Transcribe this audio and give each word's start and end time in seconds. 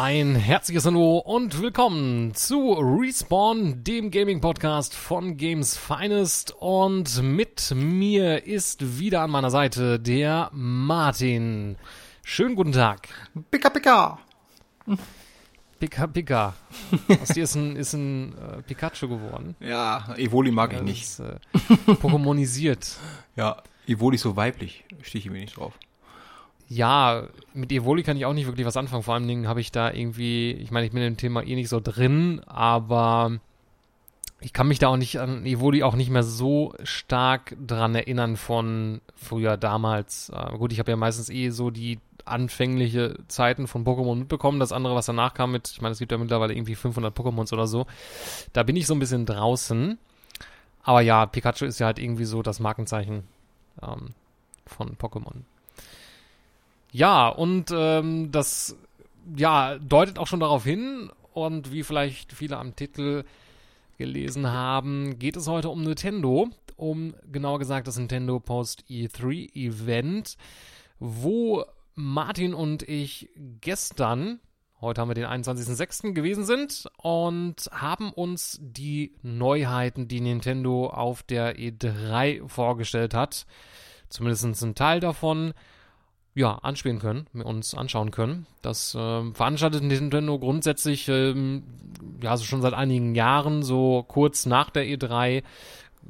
Ein 0.00 0.36
herzliches 0.36 0.86
Hallo 0.86 1.18
und 1.18 1.60
willkommen 1.60 2.32
zu 2.32 2.74
Respawn, 2.74 3.82
dem 3.82 4.12
Gaming-Podcast 4.12 4.94
von 4.94 5.36
Games 5.36 5.76
Finest. 5.76 6.54
Und 6.60 7.20
mit 7.20 7.72
mir 7.74 8.46
ist 8.46 9.00
wieder 9.00 9.22
an 9.22 9.32
meiner 9.32 9.50
Seite 9.50 9.98
der 9.98 10.50
Martin. 10.52 11.74
Schönen 12.22 12.54
guten 12.54 12.70
Tag. 12.70 13.08
Pika 13.50 13.70
Pika. 13.70 14.20
Pika 15.80 16.06
Pika. 16.06 16.54
Aus 17.20 17.28
dir 17.30 17.42
ist 17.42 17.56
ein, 17.56 17.74
ist 17.74 17.92
ein 17.94 18.38
äh, 18.38 18.62
Pikachu 18.62 19.08
geworden. 19.08 19.56
Ja, 19.58 20.14
Evoli 20.16 20.52
mag 20.52 20.74
ich 20.74 20.82
nicht. 20.82 21.02
ist 21.02 21.18
äh, 21.18 21.40
Pokémonisiert. 21.94 22.98
Ja, 23.34 23.64
Evoli 23.88 24.14
ist 24.14 24.22
so 24.22 24.36
weiblich. 24.36 24.84
Stehe 25.02 25.24
ich 25.24 25.28
mir 25.28 25.40
nicht 25.40 25.56
drauf. 25.56 25.72
Ja, 26.68 27.28
mit 27.54 27.72
Evoli 27.72 28.02
kann 28.02 28.18
ich 28.18 28.26
auch 28.26 28.34
nicht 28.34 28.46
wirklich 28.46 28.66
was 28.66 28.76
anfangen. 28.76 29.02
Vor 29.02 29.14
allen 29.14 29.26
Dingen 29.26 29.48
habe 29.48 29.60
ich 29.60 29.72
da 29.72 29.90
irgendwie, 29.90 30.52
ich 30.52 30.70
meine, 30.70 30.86
ich 30.86 30.92
bin 30.92 31.02
im 31.02 31.16
Thema 31.16 31.42
eh 31.42 31.54
nicht 31.54 31.70
so 31.70 31.80
drin, 31.80 32.42
aber 32.46 33.38
ich 34.40 34.52
kann 34.52 34.68
mich 34.68 34.78
da 34.78 34.88
auch 34.88 34.96
nicht 34.96 35.18
an 35.18 35.46
Evoli 35.46 35.82
auch 35.82 35.96
nicht 35.96 36.10
mehr 36.10 36.22
so 36.22 36.74
stark 36.84 37.56
dran 37.66 37.94
erinnern 37.94 38.36
von 38.36 39.00
früher 39.16 39.56
damals. 39.56 40.30
Äh, 40.30 40.58
gut, 40.58 40.72
ich 40.72 40.78
habe 40.78 40.90
ja 40.90 40.96
meistens 40.96 41.30
eh 41.30 41.50
so 41.50 41.70
die 41.70 41.98
anfängliche 42.26 43.16
Zeiten 43.28 43.66
von 43.66 43.84
Pokémon 43.84 44.14
mitbekommen. 44.16 44.60
Das 44.60 44.72
andere, 44.72 44.94
was 44.94 45.06
danach 45.06 45.32
kam 45.32 45.52
mit, 45.52 45.70
ich 45.70 45.80
meine, 45.80 45.92
es 45.92 45.98
gibt 45.98 46.12
ja 46.12 46.18
mittlerweile 46.18 46.54
irgendwie 46.54 46.74
500 46.74 47.16
Pokémons 47.16 47.52
oder 47.52 47.66
so. 47.66 47.86
Da 48.52 48.62
bin 48.62 48.76
ich 48.76 48.86
so 48.86 48.94
ein 48.94 49.00
bisschen 49.00 49.24
draußen. 49.26 49.98
Aber 50.82 51.00
ja, 51.00 51.26
Pikachu 51.26 51.64
ist 51.64 51.78
ja 51.80 51.86
halt 51.86 51.98
irgendwie 51.98 52.24
so 52.24 52.42
das 52.42 52.60
Markenzeichen 52.60 53.24
ähm, 53.82 54.10
von 54.66 54.96
Pokémon. 54.96 55.42
Ja, 56.98 57.28
und 57.28 57.70
ähm, 57.70 58.32
das 58.32 58.76
ja, 59.36 59.78
deutet 59.78 60.18
auch 60.18 60.26
schon 60.26 60.40
darauf 60.40 60.64
hin, 60.64 61.12
und 61.32 61.70
wie 61.70 61.84
vielleicht 61.84 62.32
viele 62.32 62.56
am 62.56 62.74
Titel 62.74 63.22
gelesen 63.98 64.48
haben, 64.48 65.16
geht 65.20 65.36
es 65.36 65.46
heute 65.46 65.68
um 65.68 65.84
Nintendo, 65.84 66.48
um 66.74 67.14
genauer 67.30 67.60
gesagt 67.60 67.86
das 67.86 67.98
Nintendo 67.98 68.40
Post 68.40 68.82
E3 68.90 69.54
Event, 69.54 70.36
wo 70.98 71.64
Martin 71.94 72.52
und 72.52 72.82
ich 72.82 73.28
gestern, 73.60 74.40
heute 74.80 75.00
haben 75.00 75.10
wir 75.10 75.14
den 75.14 75.26
21.06. 75.26 76.14
gewesen 76.14 76.44
sind 76.44 76.88
und 76.96 77.70
haben 77.70 78.12
uns 78.12 78.58
die 78.60 79.14
Neuheiten, 79.22 80.08
die 80.08 80.20
Nintendo 80.20 80.88
auf 80.88 81.22
der 81.22 81.58
E3 81.58 82.48
vorgestellt 82.48 83.14
hat, 83.14 83.46
zumindest 84.08 84.64
ein 84.64 84.74
Teil 84.74 84.98
davon, 84.98 85.54
ja, 86.38 86.54
anspielen 86.54 87.00
können, 87.00 87.26
uns 87.32 87.74
anschauen 87.74 88.12
können. 88.12 88.46
Das 88.62 88.96
ähm, 88.96 89.34
veranstaltet 89.34 89.82
Nintendo 89.82 90.38
grundsätzlich 90.38 91.08
ähm, 91.08 91.64
ja 92.22 92.30
also 92.30 92.44
schon 92.44 92.62
seit 92.62 92.74
einigen 92.74 93.16
Jahren, 93.16 93.64
so 93.64 94.04
kurz 94.06 94.46
nach 94.46 94.70
der 94.70 94.84
E3, 94.84 95.42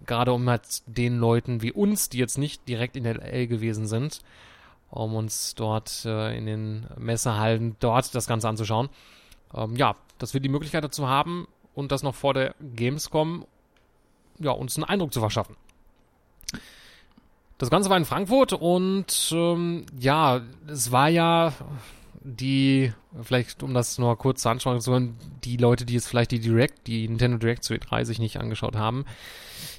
gerade 0.07 0.35
um 0.35 0.49
halt 0.49 0.83
den 0.87 1.17
Leuten 1.19 1.63
wie 1.63 1.73
uns, 1.73 2.11
die 2.11 2.19
jetzt 2.19 2.37
nicht 2.37 2.69
direkt 2.69 2.95
in 2.95 3.05
der 3.05 3.15
LA 3.15 3.47
gewesen 3.47 3.87
sind, 3.87 4.21
um 4.91 5.15
uns 5.15 5.55
dort 5.55 6.05
äh, 6.05 6.37
in 6.37 6.45
den 6.45 6.87
Messehallen 6.99 7.77
dort 7.81 8.15
das 8.15 8.27
Ganze 8.27 8.51
anzuschauen. 8.51 8.91
Ähm, 9.55 9.77
ja, 9.77 9.97
dass 10.19 10.35
wir 10.35 10.43
die 10.43 10.51
Möglichkeit 10.51 10.85
dazu 10.85 11.09
haben 11.09 11.49
und 11.75 11.91
das 11.91 12.03
noch 12.03 12.15
vor 12.15 12.35
der 12.35 12.55
Gamescom, 12.61 13.47
ja, 14.41 14.51
uns 14.51 14.77
einen 14.77 14.85
Eindruck 14.85 15.15
zu 15.15 15.21
verschaffen. 15.21 15.57
Das 17.59 17.71
Ganze 17.71 17.91
war 17.91 17.97
in 17.97 18.05
Frankfurt 18.05 18.53
und 18.53 19.31
ähm, 19.33 19.85
ja, 19.99 20.43
es 20.69 20.93
war 20.93 21.09
ja 21.09 21.53
die, 22.23 22.93
vielleicht 23.21 23.63
um 23.65 23.75
das 23.75 23.99
nur 23.99 24.17
kurz 24.17 24.43
zu 24.43 24.49
anschauen, 24.49 24.81
zu 24.81 24.93
hören, 24.93 25.17
die 25.45 25.57
Leute, 25.57 25.85
die 25.85 25.95
jetzt 25.95 26.09
vielleicht 26.09 26.31
die 26.31 26.39
Direct, 26.39 26.87
die 26.87 27.09
Nintendo 27.09 27.37
Direct 27.37 27.65
zu 27.65 27.75
E3 27.75 28.05
sich 28.05 28.21
nicht 28.21 28.39
angeschaut 28.39 28.77
haben, 28.77 29.05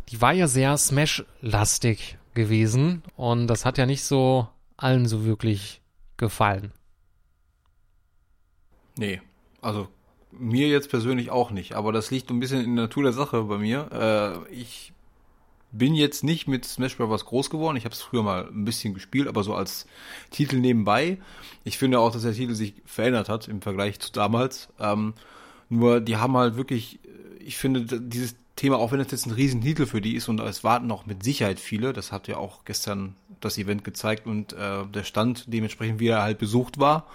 die 0.10 0.22
war 0.22 0.34
ja 0.34 0.48
sehr 0.48 0.78
Smash-lastig 0.78 2.18
gewesen 2.34 3.02
und 3.16 3.48
das 3.48 3.66
hat 3.66 3.78
ja 3.78 3.86
nicht 3.86 4.04
so 4.04 4.48
allen 4.76 5.08
so 5.08 5.24
wirklich 5.24 5.82
gefallen. 6.18 6.74
Nee, 8.98 9.22
also 9.62 9.88
mir 10.32 10.68
jetzt 10.68 10.90
persönlich 10.90 11.32
auch 11.32 11.52
nicht. 11.52 11.74
Aber 11.74 11.92
das 11.92 12.12
liegt 12.12 12.30
ein 12.30 12.40
bisschen 12.40 12.64
in 12.64 12.76
der 12.76 12.86
Natur 12.86 13.04
der 13.04 13.14
Sache 13.14 13.44
bei 13.44 13.58
mir. 13.58 14.46
Äh, 14.50 14.54
ich 14.54 14.94
bin 15.72 15.94
jetzt 15.96 16.24
nicht 16.24 16.48
mit 16.48 16.66
Smash 16.66 16.98
Bros. 16.98 17.26
groß 17.26 17.50
geworden. 17.50 17.78
Ich 17.78 17.86
habe 17.86 17.94
es 17.94 18.02
früher 18.02 18.24
mal 18.24 18.48
ein 18.48 18.66
bisschen 18.66 18.94
gespielt, 18.94 19.28
aber 19.28 19.44
so 19.44 19.54
als 19.54 19.86
Titel 20.32 20.58
nebenbei. 20.58 21.18
Ich 21.64 21.78
finde 21.78 22.00
auch, 22.00 22.12
dass 22.12 22.24
der 22.24 22.34
Titel 22.34 22.54
sich 22.54 22.74
verändert 22.86 23.30
hat 23.30 23.48
im 23.48 23.62
Vergleich 23.62 24.00
zu 24.00 24.12
damals. 24.12 24.70
Ähm, 24.80 25.14
nur 25.70 26.02
die 26.02 26.18
haben 26.18 26.36
halt 26.36 26.56
wirklich, 26.56 27.00
ich 27.40 27.58
finde, 27.58 28.02
dieses 28.02 28.36
Thema, 28.56 28.78
auch 28.78 28.92
wenn 28.92 29.00
es 29.00 29.12
jetzt 29.12 29.26
ein 29.26 29.32
Riesentitel 29.32 29.86
für 29.86 30.02
die 30.02 30.16
ist 30.16 30.28
und 30.28 30.40
es 30.42 30.64
warten 30.64 30.92
auch 30.92 31.06
mit 31.06 31.24
Sicherheit 31.24 31.60
viele, 31.60 31.94
das 31.94 32.12
hat 32.12 32.28
ja 32.28 32.38
auch 32.38 32.66
gestern 32.66 33.16
das 33.40 33.58
Event 33.58 33.84
gezeigt 33.84 34.28
und 34.28 34.54
äh, 34.54 34.86
der 34.94 35.04
Stand 35.04 35.46
dementsprechend, 35.48 36.00
wie 36.00 36.08
er 36.08 36.24
halt 36.24 36.40
besucht 36.40 36.80
war. 36.80 37.08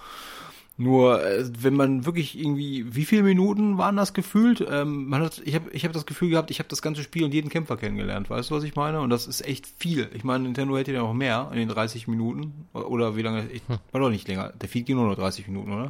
Nur, 0.77 1.23
äh, 1.25 1.45
wenn 1.61 1.73
man 1.73 2.05
wirklich 2.05 2.37
irgendwie, 2.37 2.93
wie 2.93 3.05
viele 3.05 3.23
Minuten 3.23 3.77
waren 3.77 3.95
das 3.95 4.13
gefühlt? 4.13 4.65
Ähm, 4.69 5.07
man 5.07 5.21
hat, 5.21 5.41
ich 5.45 5.55
habe 5.55 5.69
ich 5.71 5.85
hab 5.85 5.93
das 5.93 6.05
Gefühl 6.05 6.29
gehabt, 6.31 6.51
ich 6.51 6.59
habe 6.59 6.67
das 6.67 6.81
ganze 6.81 7.01
Spiel 7.01 7.23
und 7.23 7.33
jeden 7.33 7.49
Kämpfer 7.49 7.77
kennengelernt. 7.77 8.29
Weißt 8.29 8.51
du, 8.51 8.55
was 8.55 8.63
ich 8.65 8.75
meine? 8.75 8.99
Und 8.99 9.09
das 9.09 9.25
ist 9.25 9.47
echt 9.47 9.65
viel. 9.77 10.09
Ich 10.13 10.25
meine, 10.25 10.43
Nintendo 10.43 10.75
hätte 10.77 10.91
ja 10.91 10.99
noch 10.99 11.13
mehr 11.13 11.47
in 11.53 11.59
den 11.59 11.69
30 11.69 12.09
Minuten. 12.09 12.67
Oder 12.73 13.15
wie 13.15 13.21
lange? 13.21 13.47
Ich, 13.51 13.61
war 13.69 14.01
doch 14.01 14.09
nicht 14.09 14.27
länger. 14.27 14.51
Der 14.61 14.67
Feed 14.67 14.85
ging 14.85 14.97
nur 14.97 15.07
noch 15.07 15.15
30 15.15 15.47
Minuten, 15.47 15.71
oder? 15.71 15.89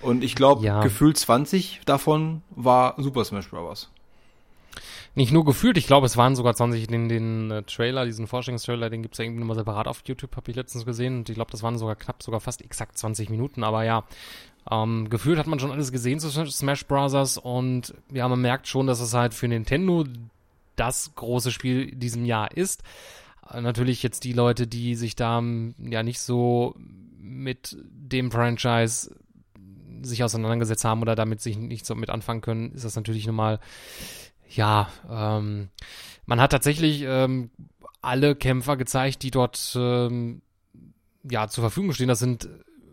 Und 0.00 0.24
ich 0.24 0.34
glaube, 0.34 0.64
Ja. 0.64 0.82
gefühlt 0.82 1.18
20 1.18 1.80
davon 1.84 2.42
war 2.54 2.94
Super 2.96 3.24
Smash 3.26 3.50
Bros. 3.50 3.90
Nicht 5.16 5.32
nur 5.32 5.46
gefühlt, 5.46 5.78
ich 5.78 5.86
glaube, 5.86 6.04
es 6.04 6.18
waren 6.18 6.36
sogar 6.36 6.54
20 6.54 6.88
den, 6.88 7.08
den 7.08 7.50
äh, 7.50 7.62
Trailer, 7.62 8.04
diesen 8.04 8.26
Forschungstrailer, 8.26 8.90
den 8.90 9.00
gibt's 9.00 9.16
ja 9.16 9.24
irgendwie 9.24 9.40
nochmal 9.40 9.56
separat 9.56 9.88
auf 9.88 10.02
YouTube, 10.04 10.36
habe 10.36 10.50
ich 10.50 10.56
letztens 10.56 10.84
gesehen. 10.84 11.16
Und 11.16 11.28
ich 11.30 11.36
glaube, 11.36 11.50
das 11.50 11.62
waren 11.62 11.78
sogar 11.78 11.96
knapp, 11.96 12.22
sogar 12.22 12.40
fast 12.40 12.60
exakt 12.60 12.98
20 12.98 13.30
Minuten. 13.30 13.64
Aber 13.64 13.82
ja, 13.82 14.04
ähm, 14.70 15.08
gefühlt 15.08 15.38
hat 15.38 15.46
man 15.46 15.58
schon 15.58 15.70
alles 15.72 15.90
gesehen 15.90 16.20
zu 16.20 16.28
Smash 16.28 16.84
Bros. 16.86 17.38
Und 17.38 17.94
ja, 18.12 18.28
man 18.28 18.42
merkt 18.42 18.68
schon, 18.68 18.86
dass 18.86 19.00
es 19.00 19.14
halt 19.14 19.32
für 19.32 19.48
Nintendo 19.48 20.04
das 20.76 21.14
große 21.14 21.50
Spiel 21.50 21.88
in 21.88 21.98
diesem 21.98 22.26
Jahr 22.26 22.54
ist. 22.54 22.82
Äh, 23.50 23.62
Natürlich 23.62 24.02
jetzt 24.02 24.22
die 24.22 24.34
Leute, 24.34 24.66
die 24.66 24.96
sich 24.96 25.16
da 25.16 25.38
ähm, 25.38 25.74
ja 25.78 26.02
nicht 26.02 26.20
so 26.20 26.74
mit 27.18 27.74
dem 27.90 28.30
Franchise 28.30 29.16
sich 30.02 30.22
auseinandergesetzt 30.22 30.84
haben 30.84 31.00
oder 31.00 31.14
damit 31.14 31.40
sich 31.40 31.56
nicht 31.56 31.86
so 31.86 31.94
mit 31.94 32.10
anfangen 32.10 32.42
können, 32.42 32.72
ist 32.72 32.84
das 32.84 32.96
natürlich 32.96 33.26
nochmal 33.26 33.60
ja, 34.50 34.88
ähm, 35.10 35.68
man 36.26 36.40
hat 36.40 36.52
tatsächlich 36.52 37.02
ähm, 37.02 37.50
alle 38.02 38.36
Kämpfer 38.36 38.76
gezeigt, 38.76 39.22
die 39.22 39.30
dort 39.30 39.76
ähm, 39.78 40.42
ja 41.28 41.48
zur 41.48 41.62
Verfügung 41.62 41.92
stehen. 41.92 42.08
Das 42.08 42.18
sind 42.18 42.48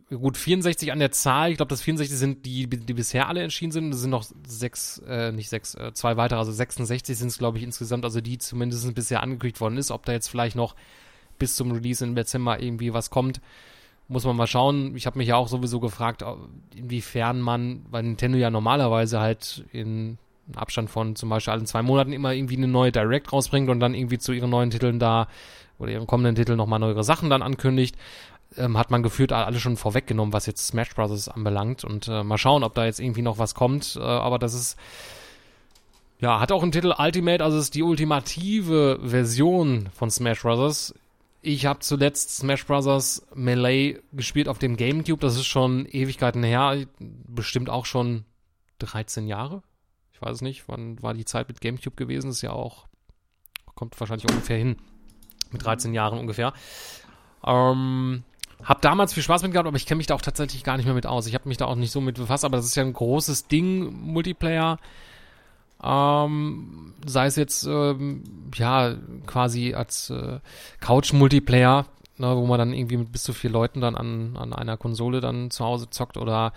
äh, 0.09 0.16
gut 0.16 0.38
64 0.38 0.91
an 0.91 1.00
der 1.00 1.12
Zahl. 1.12 1.52
Ich 1.52 1.58
glaube, 1.58 1.69
das 1.69 1.81
64 1.81 2.18
sind 2.18 2.46
die, 2.46 2.68
die 2.68 2.94
bisher 2.94 3.28
alle 3.28 3.41
erschienen 3.41 3.72
sind. 3.72 3.91
Das 3.91 4.02
sind 4.02 4.09
noch 4.09 4.25
sechs, 4.47 5.00
äh, 5.08 5.31
nicht 5.31 5.50
sechs, 5.50 5.75
äh, 5.75 5.94
zwei 5.94 6.18
weitere, 6.18 6.40
also 6.40 6.52
66 6.52 7.18
sind 7.18 7.28
es, 7.28 7.38
glaube 7.38 7.58
ich, 7.58 7.64
insgesamt, 7.64 8.06
also 8.06 8.22
die 8.22 8.38
zumindest 8.38 8.94
bisher 8.96 9.24
angekündigt 9.24 9.62
worden 9.62 9.78
ist. 9.78 9.91
Ob 9.91 10.06
da 10.06 10.12
jetzt 10.12 10.28
vielleicht 10.28 10.56
noch 10.56 10.75
bis 11.40 11.56
zum 11.56 11.72
Release 11.72 12.03
im 12.03 12.16
Dezember 12.16 12.62
irgendwie 12.62 12.94
was 12.94 13.09
kommt, 13.09 13.41
muss 14.08 14.25
man 14.25 14.35
mal 14.35 14.47
schauen. 14.47 14.96
Ich 14.96 15.06
habe 15.06 15.18
mich 15.18 15.28
ja 15.28 15.35
auch 15.35 15.47
sowieso 15.47 15.80
gefragt, 15.80 16.23
inwiefern 16.76 17.41
man, 17.41 17.85
weil 17.90 18.03
Nintendo 18.03 18.38
ja 18.38 18.50
normalerweise 18.50 19.20
halt 19.20 19.66
in 19.72 20.17
Abstand 20.55 20.90
von 20.90 21.16
zum 21.16 21.29
Beispiel 21.29 21.53
allen 21.53 21.66
zwei 21.66 21.81
Monaten 21.81 22.13
immer 22.13 22.34
irgendwie 22.34 22.57
eine 22.57 22.67
neue 22.67 22.91
Direct 22.91 23.31
rausbringt 23.31 23.69
und 23.69 23.79
dann 23.79 23.93
irgendwie 23.93 24.17
zu 24.17 24.34
ihren 24.34 24.49
neuen 24.49 24.69
Titeln 24.69 24.99
da 24.99 25.28
oder 25.79 25.91
ihren 25.91 26.07
kommenden 26.07 26.35
Titeln 26.35 26.57
nochmal 26.57 26.79
neuere 26.79 27.03
Sachen 27.03 27.29
dann 27.29 27.41
ankündigt, 27.41 27.95
ähm, 28.57 28.78
hat 28.78 28.91
man 28.91 29.03
gefühlt 29.03 29.31
alle 29.31 29.59
schon 29.59 29.78
vorweggenommen, 29.78 30.34
was 30.34 30.45
jetzt 30.45 30.67
Smash 30.67 30.93
Bros. 30.93 31.28
anbelangt 31.28 31.84
und 31.84 32.07
äh, 32.07 32.23
mal 32.23 32.37
schauen, 32.37 32.63
ob 32.63 32.75
da 32.75 32.85
jetzt 32.85 32.99
irgendwie 32.99 33.22
noch 33.22 33.37
was 33.37 33.55
kommt, 33.55 33.95
äh, 33.95 34.01
aber 34.01 34.40
das 34.40 34.53
ist 34.53 34.78
ja, 36.19 36.40
hat 36.40 36.53
auch 36.53 36.63
einen 36.63 36.72
Titel 36.72 36.93
Ultimate, 36.97 37.43
also 37.43 37.57
ist 37.57 37.75
die 37.75 37.84
ultimative 37.84 38.97
Version 39.03 39.90
von 39.93 40.09
Smash 40.09 40.41
Bros. 40.41 40.95
Ich 41.41 41.66
habe 41.66 41.79
zuletzt 41.79 42.37
Smash 42.37 42.66
Bros. 42.66 43.25
Melee 43.35 43.99
gespielt 44.13 44.47
auf 44.47 44.57
dem 44.57 44.78
GameCube, 44.78 45.19
das 45.19 45.35
ist 45.35 45.47
schon 45.47 45.85
Ewigkeiten 45.85 46.43
her, 46.43 46.85
bestimmt 46.99 47.69
auch 47.69 47.85
schon 47.85 48.23
13 48.79 49.28
Jahre, 49.28 49.63
ich 50.14 50.22
weiß 50.22 50.36
es 50.36 50.42
nicht, 50.42 50.68
wann 50.68 51.02
war 51.02 51.14
die 51.14 51.26
Zeit 51.26 51.48
mit 51.48 51.62
GameCube 51.62 51.96
gewesen? 51.96 52.28
Das 52.28 52.38
ist 52.38 52.42
ja 52.42 52.52
auch, 52.52 52.86
kommt 53.76 54.00
wahrscheinlich 54.00 54.30
ungefähr 54.30 54.58
hin. 54.58 54.78
Mit 55.52 55.66
13 55.66 55.94
Jahren 55.94 56.18
ungefähr. 56.18 56.54
Ähm, 57.46 58.24
hab 58.64 58.82
damals 58.82 59.14
viel 59.14 59.24
Spaß 59.24 59.44
mit 59.44 59.52
gehabt, 59.52 59.68
aber 59.68 59.78
ich 59.78 59.86
kenne 59.86 59.98
mich 59.98 60.08
da 60.08 60.16
auch 60.16 60.22
tatsächlich 60.22 60.64
gar 60.64 60.78
nicht 60.78 60.86
mehr 60.86 60.96
mit 60.96 61.06
aus. 61.06 61.28
Ich 61.28 61.36
habe 61.36 61.50
mich 61.50 61.58
da 61.58 61.66
auch 61.66 61.76
nicht 61.76 61.92
so 61.92 62.02
mit 62.02 62.16
befasst, 62.16 62.46
aber 62.46 62.58
das 62.58 62.66
ist 62.66 62.76
ja 62.76 62.84
ein 62.84 62.94
großes 62.94 63.48
Ding, 63.48 63.94
Multiplayer. 64.02 64.78
Ähm, 65.84 66.94
sei 67.06 67.26
es 67.26 67.36
jetzt, 67.36 67.66
ähm, 67.66 68.24
ja, 68.56 68.96
quasi 69.26 69.74
als 69.74 70.10
äh, 70.10 70.40
Couch-Multiplayer 70.80 71.86
ne, 72.18 72.36
wo 72.36 72.46
man 72.46 72.60
dann 72.60 72.74
irgendwie 72.74 72.98
mit 72.98 73.12
bis 73.12 73.24
zu 73.24 73.34
vier 73.34 73.50
Leuten 73.50 73.82
dann 73.82 73.96
an, 73.96 74.38
an 74.38 74.54
einer 74.54 74.78
Konsole 74.78 75.22
dann 75.22 75.52
zu 75.52 75.64
Hause 75.64 75.90
zockt 75.90 76.18
oder 76.18 76.54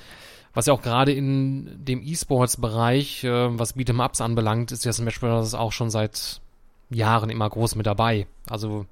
was 0.56 0.64
ja 0.64 0.72
auch 0.72 0.80
gerade 0.80 1.12
in 1.12 1.84
dem 1.84 2.00
E-Sports-Bereich, 2.02 3.24
äh, 3.24 3.58
was 3.58 3.76
Beat'em 3.76 4.02
Ups 4.02 4.22
anbelangt, 4.22 4.72
ist 4.72 4.86
ja 4.86 4.92
Smash 4.92 5.20
Bros. 5.20 5.52
auch 5.52 5.70
schon 5.70 5.90
seit 5.90 6.40
Jahren 6.88 7.28
immer 7.28 7.50
groß 7.50 7.74
mit 7.74 7.84
dabei. 7.84 8.26
Also 8.48 8.86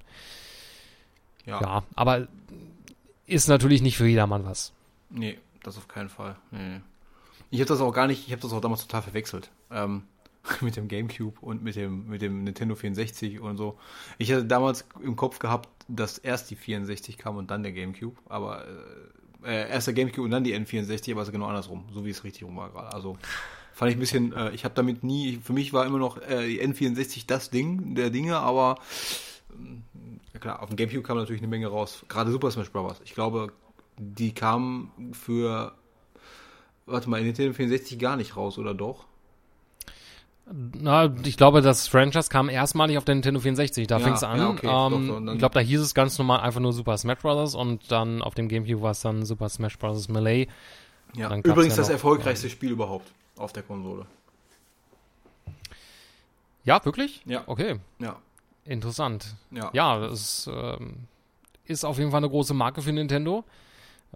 ja, 1.46 1.60
ja 1.62 1.82
aber 1.94 2.28
ist 3.26 3.48
natürlich 3.48 3.80
nicht 3.80 3.96
für 3.96 4.06
jedermann 4.06 4.44
was. 4.44 4.74
Nee, 5.08 5.38
das 5.62 5.78
auf 5.78 5.88
keinen 5.88 6.10
Fall. 6.10 6.36
Nee. 6.50 6.82
Ich 7.50 7.60
habe 7.60 7.68
das 7.68 7.80
auch 7.80 7.92
gar 7.92 8.08
nicht, 8.08 8.26
ich 8.26 8.32
habe 8.32 8.42
das 8.42 8.52
auch 8.52 8.60
damals 8.60 8.82
total 8.82 9.00
verwechselt. 9.00 9.50
Ähm, 9.70 10.02
mit 10.60 10.76
dem 10.76 10.86
GameCube 10.86 11.40
und 11.40 11.62
mit 11.62 11.76
dem, 11.76 12.08
mit 12.08 12.20
dem 12.20 12.44
Nintendo 12.44 12.74
64 12.74 13.40
und 13.40 13.56
so. 13.56 13.78
Ich 14.18 14.30
hatte 14.30 14.44
damals 14.44 14.84
im 15.02 15.16
Kopf 15.16 15.38
gehabt, 15.38 15.70
dass 15.88 16.18
erst 16.18 16.50
die 16.50 16.56
64 16.56 17.16
kam 17.16 17.38
und 17.38 17.50
dann 17.50 17.62
der 17.62 17.72
GameCube, 17.72 18.18
aber 18.28 18.68
äh, 18.68 18.70
äh 19.44 19.68
erst 19.68 19.86
der 19.86 19.94
GameCube 19.94 20.22
und 20.22 20.30
dann 20.30 20.44
die 20.44 20.54
N64, 20.54 21.12
aber 21.12 21.22
es 21.22 21.28
ist 21.28 21.32
genau 21.32 21.46
andersrum, 21.46 21.84
so 21.92 22.04
wie 22.04 22.10
es 22.10 22.24
richtig 22.24 22.44
rum 22.44 22.56
war 22.56 22.70
gerade. 22.70 22.92
Also 22.92 23.16
fand 23.72 23.90
ich 23.90 23.96
ein 23.96 24.00
bisschen, 24.00 24.32
äh, 24.32 24.50
ich 24.52 24.64
habe 24.64 24.74
damit 24.74 25.04
nie, 25.04 25.38
für 25.42 25.52
mich 25.52 25.72
war 25.72 25.86
immer 25.86 25.98
noch 25.98 26.20
äh, 26.20 26.46
die 26.46 26.62
N64 26.62 27.24
das 27.26 27.50
Ding 27.50 27.94
der 27.94 28.10
Dinge, 28.10 28.38
aber 28.38 28.78
ja 30.32 30.40
klar, 30.40 30.62
auf 30.62 30.68
dem 30.68 30.76
GameCube 30.76 31.02
kam 31.02 31.16
natürlich 31.16 31.42
eine 31.42 31.48
Menge 31.48 31.68
raus. 31.68 32.04
Gerade 32.08 32.30
Super 32.30 32.50
Smash 32.50 32.70
Bros. 32.70 33.00
Ich 33.04 33.14
glaube, 33.14 33.52
die 33.98 34.34
kamen 34.34 35.12
für, 35.12 35.72
warte 36.86 37.08
mal, 37.08 37.18
in 37.20 37.26
Nintendo 37.26 37.52
64 37.52 37.98
gar 37.98 38.16
nicht 38.16 38.36
raus, 38.36 38.58
oder 38.58 38.74
doch? 38.74 39.06
Na, 40.46 41.10
ich 41.24 41.38
glaube, 41.38 41.62
das 41.62 41.88
Franchise 41.88 42.28
kam 42.28 42.50
erstmalig 42.50 42.98
auf 42.98 43.04
der 43.04 43.14
Nintendo 43.14 43.40
64. 43.40 43.86
Da 43.86 43.98
ja, 43.98 44.04
fing 44.04 44.12
es 44.12 44.22
an. 44.22 44.38
Ja, 44.38 44.50
okay, 44.50 44.66
ähm, 44.66 45.26
doch, 45.26 45.32
ich 45.32 45.38
glaube, 45.38 45.54
da 45.54 45.60
hieß 45.60 45.80
es 45.80 45.94
ganz 45.94 46.18
normal 46.18 46.40
einfach 46.40 46.60
nur 46.60 46.72
Super 46.72 46.98
Smash 46.98 47.20
Bros. 47.20 47.54
und 47.54 47.90
dann 47.90 48.20
auf 48.20 48.34
dem 48.34 48.48
GameCube 48.48 48.82
war 48.82 48.90
es 48.90 49.00
dann 49.00 49.24
Super 49.24 49.48
Smash 49.48 49.78
Bros. 49.78 50.08
Melee. 50.08 50.48
Ja, 51.14 51.34
übrigens 51.36 51.76
ja 51.76 51.82
das 51.82 51.88
erfolgreichste 51.88 52.50
Spiel 52.50 52.72
überhaupt 52.72 53.10
auf 53.36 53.52
der 53.52 53.62
Konsole. 53.62 54.04
Ja, 56.64 56.84
wirklich? 56.84 57.22
Ja. 57.24 57.44
Okay. 57.46 57.76
Ja. 57.98 58.16
Interessant. 58.64 59.36
Ja. 59.50 59.70
Ja, 59.72 59.98
das 59.98 60.50
ähm, 60.52 61.06
ist 61.64 61.84
auf 61.84 61.98
jeden 61.98 62.10
Fall 62.10 62.18
eine 62.18 62.28
große 62.28 62.54
Marke 62.54 62.82
für 62.82 62.92
Nintendo. 62.92 63.44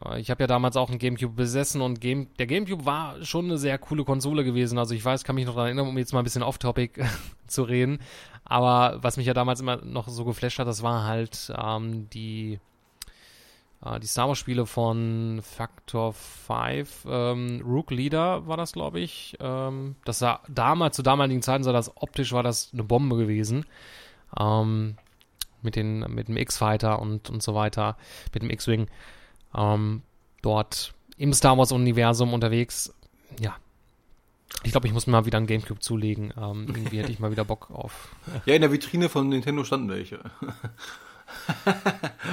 Äh, 0.05 0.21
ich 0.21 0.31
habe 0.31 0.43
ja 0.43 0.47
damals 0.47 0.77
auch 0.77 0.89
einen 0.89 0.99
GameCube 0.99 1.35
besessen 1.35 1.81
und 1.81 2.01
Game, 2.01 2.29
der 2.39 2.47
GameCube 2.47 2.85
war 2.85 3.23
schon 3.25 3.47
eine 3.47 3.59
sehr 3.59 3.79
coole 3.79 4.05
Konsole 4.05 4.45
gewesen. 4.45 4.79
Also 4.79 4.95
ich 4.95 5.05
weiß, 5.05 5.25
kann 5.25 5.35
mich 5.35 5.47
noch 5.47 5.55
daran 5.55 5.69
erinnern, 5.69 5.89
um 5.89 5.99
jetzt 5.99 6.13
mal 6.13 6.21
ein 6.21 6.25
bisschen 6.25 6.43
off-topic 6.43 7.05
zu 7.47 7.63
reden. 7.63 7.99
Aber 8.45 9.03
was 9.03 9.17
mich 9.17 9.27
ja 9.27 9.35
damals 9.35 9.61
immer 9.61 9.77
noch 9.77 10.09
so 10.09 10.25
geflasht 10.25 10.59
hat, 10.59 10.69
das 10.69 10.83
war 10.83 11.05
halt 11.05 11.53
ähm, 11.57 12.09
die, 12.11 12.59
äh, 13.85 14.01
die 14.01 14.07
Star 14.07 14.29
Wars 14.29 14.39
Spiele 14.39 14.67
von 14.67 15.41
Factor 15.43 16.13
5. 16.15 17.07
Ähm, 17.09 17.63
Rook 17.67 17.91
Leader 17.91 18.47
war 18.47 18.57
das, 18.57 18.73
glaube 18.73 19.01
ich. 19.01 19.37
Ähm, 19.41 19.97
das 20.05 20.21
sah 20.21 20.41
damals, 20.49 20.97
zu 20.97 21.03
damaligen 21.03 21.43
Zeiten 21.43 21.65
sah 21.65 21.73
das 21.73 21.97
optisch 21.97 22.33
war 22.33 22.43
das 22.43 22.71
eine 22.73 22.85
Bombe 22.85 23.17
gewesen. 23.17 23.67
Ähm, 24.39 24.97
mit, 25.61 25.75
den, 25.77 26.01
mit 26.01 26.29
dem 26.29 26.37
X-Fighter 26.37 27.01
und, 27.01 27.31
und 27.31 27.43
so 27.43 27.55
weiter, 27.55 27.97
mit 28.33 28.43
dem 28.43 28.51
X-Wing 28.51 28.87
ähm, 29.55 30.03
dort 30.43 30.95
im 31.17 31.33
Star 31.33 31.59
Wars-Universum 31.59 32.33
unterwegs. 32.33 32.95
Ja. 33.41 33.57
Ich 34.63 34.73
glaube, 34.73 34.87
ich 34.87 34.93
muss 34.93 35.07
mir 35.07 35.13
mal 35.13 35.27
wieder 35.27 35.39
einen 35.39 35.47
Gamecube 35.47 35.81
zulegen. 35.81 36.33
Ähm, 36.37 36.67
irgendwie 36.69 36.99
hätte 36.99 37.13
ich 37.13 37.19
mal 37.19 37.31
wieder 37.31 37.45
Bock 37.45 37.71
auf. 37.71 38.09
Ja, 38.47 38.55
in 38.55 38.63
der 38.63 38.73
Vitrine 38.73 39.09
von 39.09 39.29
Nintendo 39.29 39.65
standen 39.65 39.89
welche. 39.89 40.21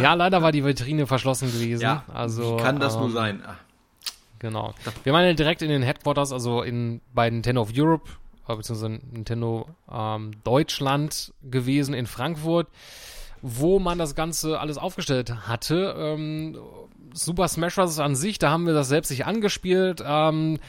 ja, 0.02 0.14
leider 0.14 0.42
war 0.42 0.52
die 0.52 0.64
Vitrine 0.64 1.08
verschlossen 1.08 1.52
gewesen. 1.52 1.82
Ja, 1.82 2.04
also, 2.14 2.58
kann 2.58 2.80
das 2.80 2.96
ähm, 2.96 3.02
nur 3.02 3.12
sein? 3.12 3.44
Ach. 3.46 3.58
Genau. 4.40 4.74
Wir 5.04 5.14
waren 5.14 5.26
ja 5.26 5.34
direkt 5.34 5.62
in 5.62 5.70
den 5.70 5.82
Headquarters, 5.82 6.32
also 6.32 6.62
in, 6.62 7.02
bei 7.14 7.30
Nintendo 7.30 7.62
of 7.62 7.72
Europe, 7.76 8.10
äh, 8.48 8.56
beziehungsweise 8.56 9.00
Nintendo 9.12 9.68
ähm, 9.92 10.32
Deutschland 10.44 11.34
gewesen 11.42 11.94
in 11.94 12.06
Frankfurt, 12.06 12.68
wo 13.42 13.80
man 13.80 13.98
das 13.98 14.16
Ganze 14.16 14.60
alles 14.60 14.78
aufgestellt 14.78 15.48
hatte. 15.48 15.96
Ähm, 15.98 16.58
Super 17.14 17.48
Smash 17.48 17.76
Bros. 17.76 18.00
an 18.00 18.16
sich, 18.16 18.40
da 18.40 18.50
haben 18.50 18.66
wir 18.66 18.74
das 18.74 18.90
selbst 18.90 19.10
nicht 19.10 19.26
angespielt, 19.26 20.04
ähm, 20.06 20.60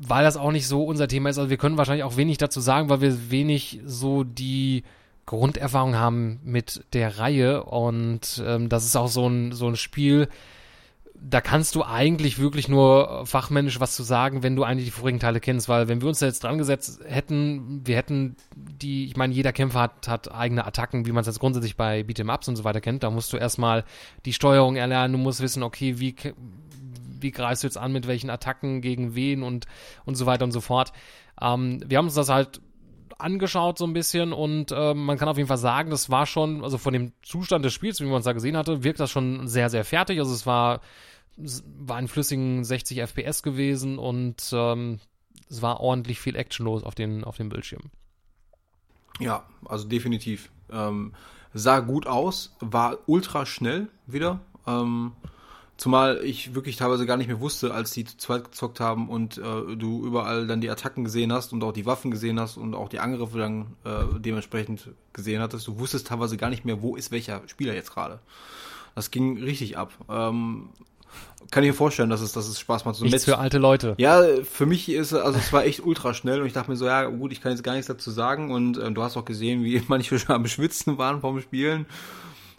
weil 0.00 0.24
das 0.24 0.36
auch 0.36 0.52
nicht 0.52 0.68
so 0.68 0.84
unser 0.84 1.08
Thema 1.08 1.30
ist. 1.30 1.38
Also 1.38 1.50
wir 1.50 1.56
können 1.56 1.76
wahrscheinlich 1.76 2.04
auch 2.04 2.16
wenig 2.16 2.38
dazu 2.38 2.60
sagen, 2.60 2.88
weil 2.88 3.00
wir 3.00 3.30
wenig 3.30 3.80
so 3.84 4.22
die 4.22 4.84
Grunderfahrung 5.26 5.96
haben 5.96 6.40
mit 6.44 6.84
der 6.92 7.18
Reihe 7.18 7.64
und 7.64 8.42
ähm, 8.46 8.68
das 8.68 8.84
ist 8.84 8.96
auch 8.96 9.08
so 9.08 9.26
ein, 9.26 9.52
so 9.52 9.66
ein 9.66 9.76
Spiel, 9.76 10.28
da 11.16 11.40
kannst 11.40 11.74
du 11.74 11.84
eigentlich 11.84 12.38
wirklich 12.38 12.68
nur 12.68 13.24
fachmännisch 13.24 13.80
was 13.80 13.94
zu 13.94 14.02
sagen, 14.02 14.42
wenn 14.42 14.56
du 14.56 14.64
eigentlich 14.64 14.86
die 14.86 14.90
vorigen 14.90 15.20
Teile 15.20 15.40
kennst, 15.40 15.68
weil 15.68 15.88
wenn 15.88 16.00
wir 16.00 16.08
uns 16.08 16.18
da 16.18 16.26
jetzt 16.26 16.44
dran 16.44 16.58
gesetzt 16.58 17.00
hätten, 17.06 17.80
wir 17.86 17.96
hätten 17.96 18.36
die, 18.54 19.06
ich 19.06 19.16
meine, 19.16 19.32
jeder 19.32 19.52
Kämpfer 19.52 19.80
hat, 19.80 20.08
hat 20.08 20.32
eigene 20.32 20.66
Attacken, 20.66 21.06
wie 21.06 21.12
man 21.12 21.22
es 21.22 21.26
jetzt 21.26 21.40
grundsätzlich 21.40 21.76
bei 21.76 22.00
Beat'em 22.00 22.32
Ups 22.32 22.48
und 22.48 22.56
so 22.56 22.64
weiter 22.64 22.80
kennt, 22.80 23.02
da 23.02 23.10
musst 23.10 23.32
du 23.32 23.36
erstmal 23.36 23.84
die 24.24 24.32
Steuerung 24.32 24.76
erlernen, 24.76 25.12
du 25.12 25.18
musst 25.18 25.40
wissen, 25.40 25.62
okay, 25.62 25.98
wie, 25.98 26.14
wie 27.20 27.30
greifst 27.30 27.62
du 27.62 27.68
jetzt 27.68 27.78
an, 27.78 27.92
mit 27.92 28.06
welchen 28.06 28.28
Attacken, 28.28 28.80
gegen 28.80 29.14
wen 29.14 29.42
und, 29.42 29.66
und 30.04 30.16
so 30.16 30.26
weiter 30.26 30.44
und 30.44 30.52
so 30.52 30.60
fort. 30.60 30.92
Ähm, 31.40 31.80
wir 31.86 31.98
haben 31.98 32.06
uns 32.06 32.14
das 32.14 32.28
halt 32.28 32.60
angeschaut 33.18 33.78
so 33.78 33.86
ein 33.86 33.92
bisschen 33.92 34.32
und 34.32 34.72
äh, 34.72 34.94
man 34.94 35.18
kann 35.18 35.28
auf 35.28 35.36
jeden 35.36 35.48
Fall 35.48 35.58
sagen, 35.58 35.90
das 35.90 36.10
war 36.10 36.26
schon, 36.26 36.64
also 36.64 36.78
von 36.78 36.92
dem 36.92 37.12
Zustand 37.22 37.64
des 37.64 37.72
Spiels, 37.72 38.00
wie 38.00 38.04
man 38.04 38.18
es 38.18 38.24
da 38.24 38.32
gesehen 38.32 38.56
hatte, 38.56 38.84
wirkt 38.84 39.00
das 39.00 39.10
schon 39.10 39.46
sehr, 39.46 39.70
sehr 39.70 39.84
fertig. 39.84 40.18
Also 40.18 40.32
es 40.32 40.46
war 40.46 40.80
war 41.36 41.98
in 41.98 42.08
flüssigen 42.08 42.64
60 42.64 43.00
FPS 43.00 43.42
gewesen 43.42 43.98
und 43.98 44.50
ähm, 44.52 45.00
es 45.48 45.62
war 45.62 45.80
ordentlich 45.80 46.20
viel 46.20 46.36
Action 46.36 46.64
los 46.64 46.84
auf 46.84 46.94
den, 46.94 47.24
auf 47.24 47.36
dem 47.36 47.48
Bildschirm. 47.48 47.82
Ja, 49.20 49.44
also 49.64 49.86
definitiv. 49.86 50.50
Ähm, 50.70 51.12
sah 51.52 51.80
gut 51.80 52.06
aus, 52.06 52.56
war 52.60 52.98
ultra 53.06 53.46
schnell 53.46 53.88
wieder. 54.06 54.40
Ähm, 54.66 55.12
zumal 55.76 56.20
ich 56.24 56.54
wirklich 56.54 56.76
teilweise 56.76 57.06
gar 57.06 57.16
nicht 57.16 57.26
mehr 57.26 57.40
wusste, 57.40 57.74
als 57.74 57.90
die 57.90 58.04
zu 58.04 58.16
zweit 58.16 58.44
gezockt 58.44 58.80
haben 58.80 59.08
und 59.08 59.38
äh, 59.38 59.76
du 59.76 60.04
überall 60.06 60.46
dann 60.46 60.60
die 60.60 60.70
Attacken 60.70 61.04
gesehen 61.04 61.32
hast 61.32 61.52
und 61.52 61.62
auch 61.64 61.72
die 61.72 61.86
Waffen 61.86 62.10
gesehen 62.10 62.38
hast 62.38 62.56
und 62.56 62.74
auch 62.74 62.88
die 62.88 63.00
Angriffe 63.00 63.38
dann 63.38 63.76
äh, 63.84 64.18
dementsprechend 64.18 64.90
gesehen 65.12 65.42
hattest. 65.42 65.66
Du 65.66 65.78
wusstest 65.78 66.06
teilweise 66.06 66.36
gar 66.36 66.50
nicht 66.50 66.64
mehr, 66.64 66.82
wo 66.82 66.96
ist 66.96 67.10
welcher 67.10 67.42
Spieler 67.46 67.74
jetzt 67.74 67.92
gerade. 67.92 68.20
Das 68.94 69.10
ging 69.10 69.42
richtig 69.42 69.76
ab. 69.76 69.92
Ähm, 70.08 70.70
kann 71.50 71.62
ich 71.62 71.70
mir 71.70 71.74
vorstellen, 71.74 72.10
dass 72.10 72.20
es, 72.20 72.32
dass 72.32 72.48
es 72.48 72.58
Spaß 72.58 72.84
macht. 72.84 72.96
So 72.96 73.04
Nichts 73.04 73.24
für 73.24 73.38
alte 73.38 73.58
Leute. 73.58 73.94
Ja, 73.98 74.22
für 74.44 74.66
mich 74.66 74.88
ist 74.88 75.12
also 75.12 75.38
es 75.38 75.52
war 75.52 75.64
echt 75.64 75.84
ultra 75.84 76.14
schnell 76.14 76.40
und 76.40 76.46
ich 76.46 76.52
dachte 76.52 76.70
mir 76.70 76.76
so, 76.76 76.86
ja 76.86 77.04
gut, 77.04 77.32
ich 77.32 77.40
kann 77.40 77.52
jetzt 77.52 77.62
gar 77.62 77.72
nichts 77.72 77.86
dazu 77.86 78.10
sagen 78.10 78.50
und 78.50 78.78
ähm, 78.78 78.94
du 78.94 79.02
hast 79.02 79.16
auch 79.16 79.24
gesehen, 79.24 79.64
wie 79.64 79.82
manche 79.88 80.18
schon 80.18 80.34
am 80.34 80.46
Schwitzen 80.46 80.98
waren 80.98 81.20
vom 81.20 81.40
Spielen. 81.40 81.86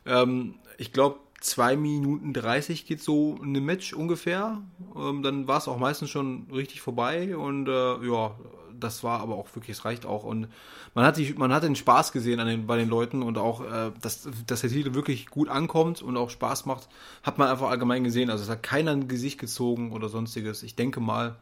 Ähm, 0.06 0.56
ich 0.78 0.92
glaube, 0.92 1.20
zwei 1.42 1.76
Minuten 1.76 2.34
dreißig 2.34 2.86
geht 2.86 3.02
so 3.02 3.38
eine 3.42 3.62
Match 3.62 3.94
ungefähr. 3.94 4.62
Ähm, 4.96 5.24
dann 5.24 5.48
war 5.48 5.58
es 5.58 5.68
auch 5.68 5.78
meistens 5.78 6.10
schon 6.10 6.48
richtig 6.52 6.82
vorbei 6.82 7.36
und 7.38 7.68
äh, 7.68 8.06
ja, 8.08 8.36
das 8.78 9.04
war 9.04 9.22
aber 9.22 9.36
auch 9.36 9.48
wirklich, 9.56 9.78
es 9.78 9.86
reicht 9.86 10.06
auch. 10.06 10.26
Und 10.26 10.50
man 10.96 11.06
hat, 11.06 11.18
die, 11.18 11.34
man 11.34 11.54
hat 11.54 11.64
den 11.64 11.76
Spaß 11.76 12.12
gesehen 12.12 12.40
an 12.40 12.48
den, 12.48 12.68
bei 12.68 12.78
den 12.78 12.90
Leuten 12.90 13.24
und 13.24 13.38
auch, 13.38 13.62
äh, 13.62 13.92
dass, 14.02 14.28
dass 14.48 14.62
der 14.62 14.70
Titel 14.70 14.94
wirklich 14.94 15.28
gut 15.28 15.48
ankommt 15.48 16.02
und 16.02 16.18
auch 16.18 16.30
Spaß 16.30 16.66
macht, 16.66 16.90
hat 17.24 17.38
man 17.38 17.48
einfach 17.48 17.70
allgemein 17.70 18.04
gesehen. 18.04 18.30
Also 18.30 18.44
es 18.44 18.50
hat 18.50 18.64
keiner 18.64 18.92
ein 18.92 19.08
Gesicht 19.08 19.40
gezogen 19.40 19.92
oder 19.92 20.10
sonstiges. 20.10 20.62
Ich 20.62 20.76
denke 20.76 21.00
mal, 21.00 21.38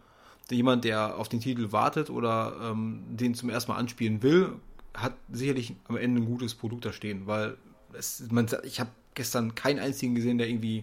jemand, 0.52 0.84
der 0.84 1.18
auf 1.18 1.30
den 1.30 1.40
Titel 1.40 1.72
wartet 1.72 2.10
oder 2.10 2.56
ähm, 2.62 3.02
den 3.08 3.34
zum 3.34 3.50
ersten 3.50 3.72
Mal 3.72 3.78
anspielen 3.78 4.22
will, 4.22 4.54
hat 4.94 5.14
sicherlich 5.32 5.76
am 5.88 5.98
Ende 5.98 6.22
ein 6.22 6.26
gutes 6.26 6.54
Produkt 6.54 6.86
da 6.86 6.94
stehen, 6.94 7.26
weil 7.26 7.58
es, 7.94 8.24
man, 8.30 8.48
ich 8.64 8.80
habe 8.80 8.92
gestern 9.16 9.56
keinen 9.56 9.80
einzigen 9.80 10.16
gesehen, 10.16 10.38
der 10.38 10.48
irgendwie 10.48 10.82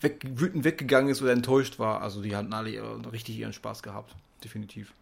weg, 0.00 0.24
wütend 0.28 0.64
weggegangen 0.64 1.10
ist 1.10 1.22
oder 1.22 1.32
enttäuscht 1.32 1.78
war. 1.78 2.02
Also 2.02 2.22
die 2.22 2.34
hatten 2.36 2.52
alle 2.52 2.70
richtig 3.12 3.38
ihren 3.38 3.52
Spaß 3.52 3.82
gehabt, 3.82 4.14
definitiv. 4.42 4.92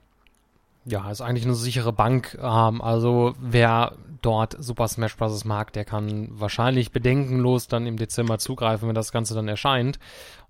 Ja, 0.85 1.11
ist 1.11 1.21
eigentlich 1.21 1.45
eine 1.45 1.55
sichere 1.55 1.93
Bank. 1.93 2.37
Ähm, 2.41 2.81
also 2.83 3.35
wer 3.39 3.97
dort 4.21 4.57
Super 4.59 4.89
Smash 4.89 5.17
Bros. 5.17 5.45
mag, 5.45 5.73
der 5.73 5.85
kann 5.85 6.29
wahrscheinlich 6.33 6.91
bedenkenlos 6.91 7.69
dann 7.69 7.87
im 7.87 7.97
Dezember 7.97 8.39
zugreifen, 8.39 8.89
wenn 8.89 8.95
das 8.95 9.13
Ganze 9.13 9.35
dann 9.35 9.49
erscheint. 9.49 9.99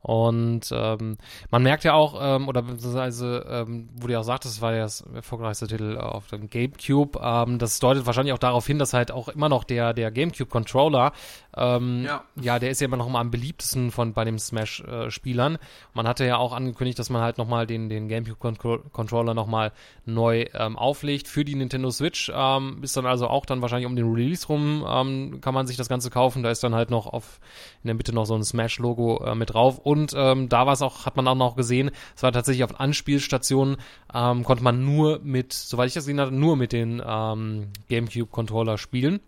Und 0.03 0.73
ähm, 0.73 1.17
man 1.51 1.63
merkt 1.63 1.85
ja 1.85 1.95
auch, 1.95 2.19
ähm, 2.21 2.49
oder 2.49 2.63
beziehungsweise, 2.63 3.47
ähm, 3.49 3.89
wo 3.95 4.09
du 4.09 4.13
ja 4.13 4.19
auch 4.19 4.25
sagtest, 4.25 4.57
das 4.57 4.63
war 4.63 4.75
ja 4.75 4.83
das 4.83 5.05
erfolgreichste 5.15 5.69
Titel 5.69 5.97
auf 5.97 6.27
dem 6.27 6.51
GameCube, 6.51 7.21
ähm, 7.23 7.61
das 7.61 7.79
deutet 7.79 8.05
wahrscheinlich 8.05 8.33
auch 8.33 8.39
darauf 8.39 8.67
hin, 8.67 8.81
dass 8.81 8.95
halt 8.95 9.13
auch 9.13 9.29
immer 9.29 9.49
noch 9.49 9.63
der, 9.63 9.95
der 9.95 10.11
GameCube-Controller, 10.11 11.13
ähm, 11.57 12.05
ja. 12.05 12.25
ja, 12.41 12.59
der 12.59 12.71
ist 12.71 12.81
ja 12.81 12.87
immer 12.87 12.97
noch 12.97 13.09
mal 13.09 13.21
am 13.21 13.31
beliebtesten 13.31 13.93
von 13.93 14.13
bei 14.13 14.25
den 14.25 14.41
Smash-Spielern. 14.41 15.59
man 15.95 16.09
hatte 16.09 16.27
ja 16.27 16.37
auch 16.37 16.53
angekündigt, 16.53 16.99
dass 16.99 17.09
man 17.09 17.23
halt 17.23 17.39
nochmal 17.39 17.69
den, 17.69 17.89
den 17.89 18.09
GameCube-Controller 18.09 19.35
nochmal 19.35 19.71
neu 20.05 20.47
ähm, 20.55 20.77
auflegt 20.77 21.29
für 21.29 21.45
die 21.45 21.55
Nintendo 21.55 21.93
Switch. 21.93 22.33
Ähm, 22.35 22.79
ist 22.83 22.97
dann 22.97 23.07
also 23.07 23.29
auch 23.29 23.47
dann 23.47 23.63
wahrscheinlich 23.63 23.87
um 23.87 23.95
den 23.95 24.13
Release 24.13 24.49
rum, 24.49 24.85
ähm, 24.89 25.41
kann 25.41 25.55
man 25.55 25.69
sich 25.69 25.77
das 25.77 25.89
Ganze 25.89 26.11
kaufen. 26.11 26.43
Da 26.43 26.51
ist 26.51 26.65
dann 26.65 26.75
halt 26.75 26.91
noch 26.91 27.07
auf 27.07 27.39
in 27.85 27.89
der 27.89 27.95
Mitte 27.95 28.13
noch 28.13 28.25
so 28.25 28.35
ein 28.35 28.43
Smash-Logo 28.43 29.25
äh, 29.25 29.35
mit 29.37 29.55
drauf. 29.55 29.79
Und 29.79 29.92
ähm, 30.15 30.49
da 30.49 30.67
war 30.67 30.73
es 30.73 30.83
auch, 30.83 31.07
hat 31.07 31.17
man 31.17 31.27
auch 31.29 31.35
noch 31.35 31.57
gesehen, 31.57 31.91
es 32.15 32.23
war 32.23 32.33
tatsächlich 32.33 32.65
auf 32.65 32.81
Anspielstationen, 32.81 33.77
ähm, 34.13 34.45
konnte 34.45 34.63
man 34.63 34.85
nur 34.85 35.21
mit, 35.23 35.53
soweit 35.53 35.89
ich 35.89 35.95
das 35.95 36.05
gesehen 36.05 36.21
hatte, 36.21 36.33
nur 36.33 36.57
mit 36.57 36.73
den 36.73 37.03
ähm, 37.05 37.69
GameCube-Controller 37.89 38.79
spielen. 38.79 39.21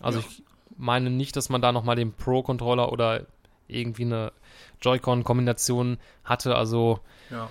Also 0.00 0.20
ja. 0.20 0.26
ich 0.28 0.42
meine 0.76 1.10
nicht, 1.10 1.36
dass 1.36 1.48
man 1.48 1.62
da 1.62 1.72
nochmal 1.72 1.96
den 1.96 2.12
Pro-Controller 2.12 2.92
oder 2.92 3.26
irgendwie 3.68 4.04
eine 4.04 4.32
Joy-Con-Kombination 4.80 5.98
hatte. 6.24 6.56
Also 6.56 7.00
ja. 7.30 7.48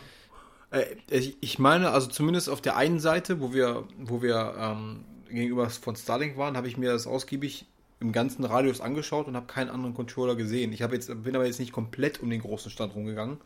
Äh, 0.72 1.34
ich 1.42 1.60
meine, 1.60 1.92
also 1.92 2.08
zumindest 2.08 2.50
auf 2.50 2.62
der 2.62 2.76
einen 2.78 3.00
Seite, 3.00 3.42
wo 3.42 3.54
wir, 3.54 3.84
wo 4.00 4.22
wir 4.22 4.56
ähm, 4.58 5.06
gegenüber 5.30 5.70
von 5.70 5.96
Starlink 5.96 6.38
waren, 6.38 6.58
habe 6.58 6.68
ich 6.68 6.78
mir 6.78 6.92
das 6.92 7.08
ausgiebig 7.08 7.66
im 8.02 8.12
ganzen 8.12 8.44
Radius 8.44 8.82
angeschaut 8.82 9.28
und 9.28 9.36
habe 9.36 9.46
keinen 9.46 9.70
anderen 9.70 9.94
Controller 9.94 10.36
gesehen. 10.36 10.74
Ich 10.74 10.80
jetzt, 10.80 11.24
bin 11.24 11.36
aber 11.36 11.46
jetzt 11.46 11.60
nicht 11.60 11.72
komplett 11.72 12.20
um 12.22 12.30
den 12.30 12.42
großen 12.42 12.72
Stand 12.72 12.96
rumgegangen. 12.96 13.38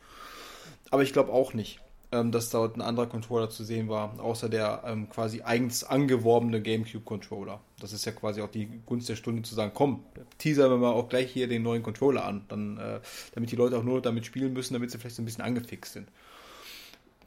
Aber 0.89 1.03
ich 1.03 1.13
glaube 1.13 1.31
auch 1.33 1.53
nicht, 1.53 1.81
ähm, 2.12 2.31
dass 2.31 2.50
dort 2.50 2.77
ein 2.77 2.81
anderer 2.81 3.07
Controller 3.07 3.50
zu 3.50 3.63
sehen 3.63 3.89
war, 3.89 4.19
außer 4.19 4.47
der 4.47 4.83
ähm, 4.85 5.09
quasi 5.09 5.41
eigens 5.41 5.83
angeworbene 5.83 6.62
GameCube-Controller. 6.62 7.59
Das 7.79 7.91
ist 7.91 8.05
ja 8.05 8.13
quasi 8.13 8.41
auch 8.41 8.50
die 8.50 8.67
Gunst 8.85 9.09
der 9.09 9.15
Stunde 9.15 9.41
zu 9.41 9.55
sagen, 9.55 9.71
komm, 9.74 10.03
teaser 10.38 10.69
wir 10.69 10.77
mal 10.77 10.93
auch 10.93 11.09
gleich 11.09 11.31
hier 11.31 11.47
den 11.47 11.63
neuen 11.63 11.83
Controller 11.83 12.24
an, 12.25 12.45
dann, 12.47 12.77
äh, 12.77 13.00
damit 13.33 13.51
die 13.51 13.55
Leute 13.57 13.77
auch 13.77 13.83
nur 13.83 14.01
damit 14.01 14.25
spielen 14.25 14.53
müssen, 14.53 14.74
damit 14.74 14.91
sie 14.91 14.97
vielleicht 14.97 15.17
so 15.17 15.21
ein 15.21 15.25
bisschen 15.25 15.43
angefixt 15.43 15.93
sind. 15.93 16.07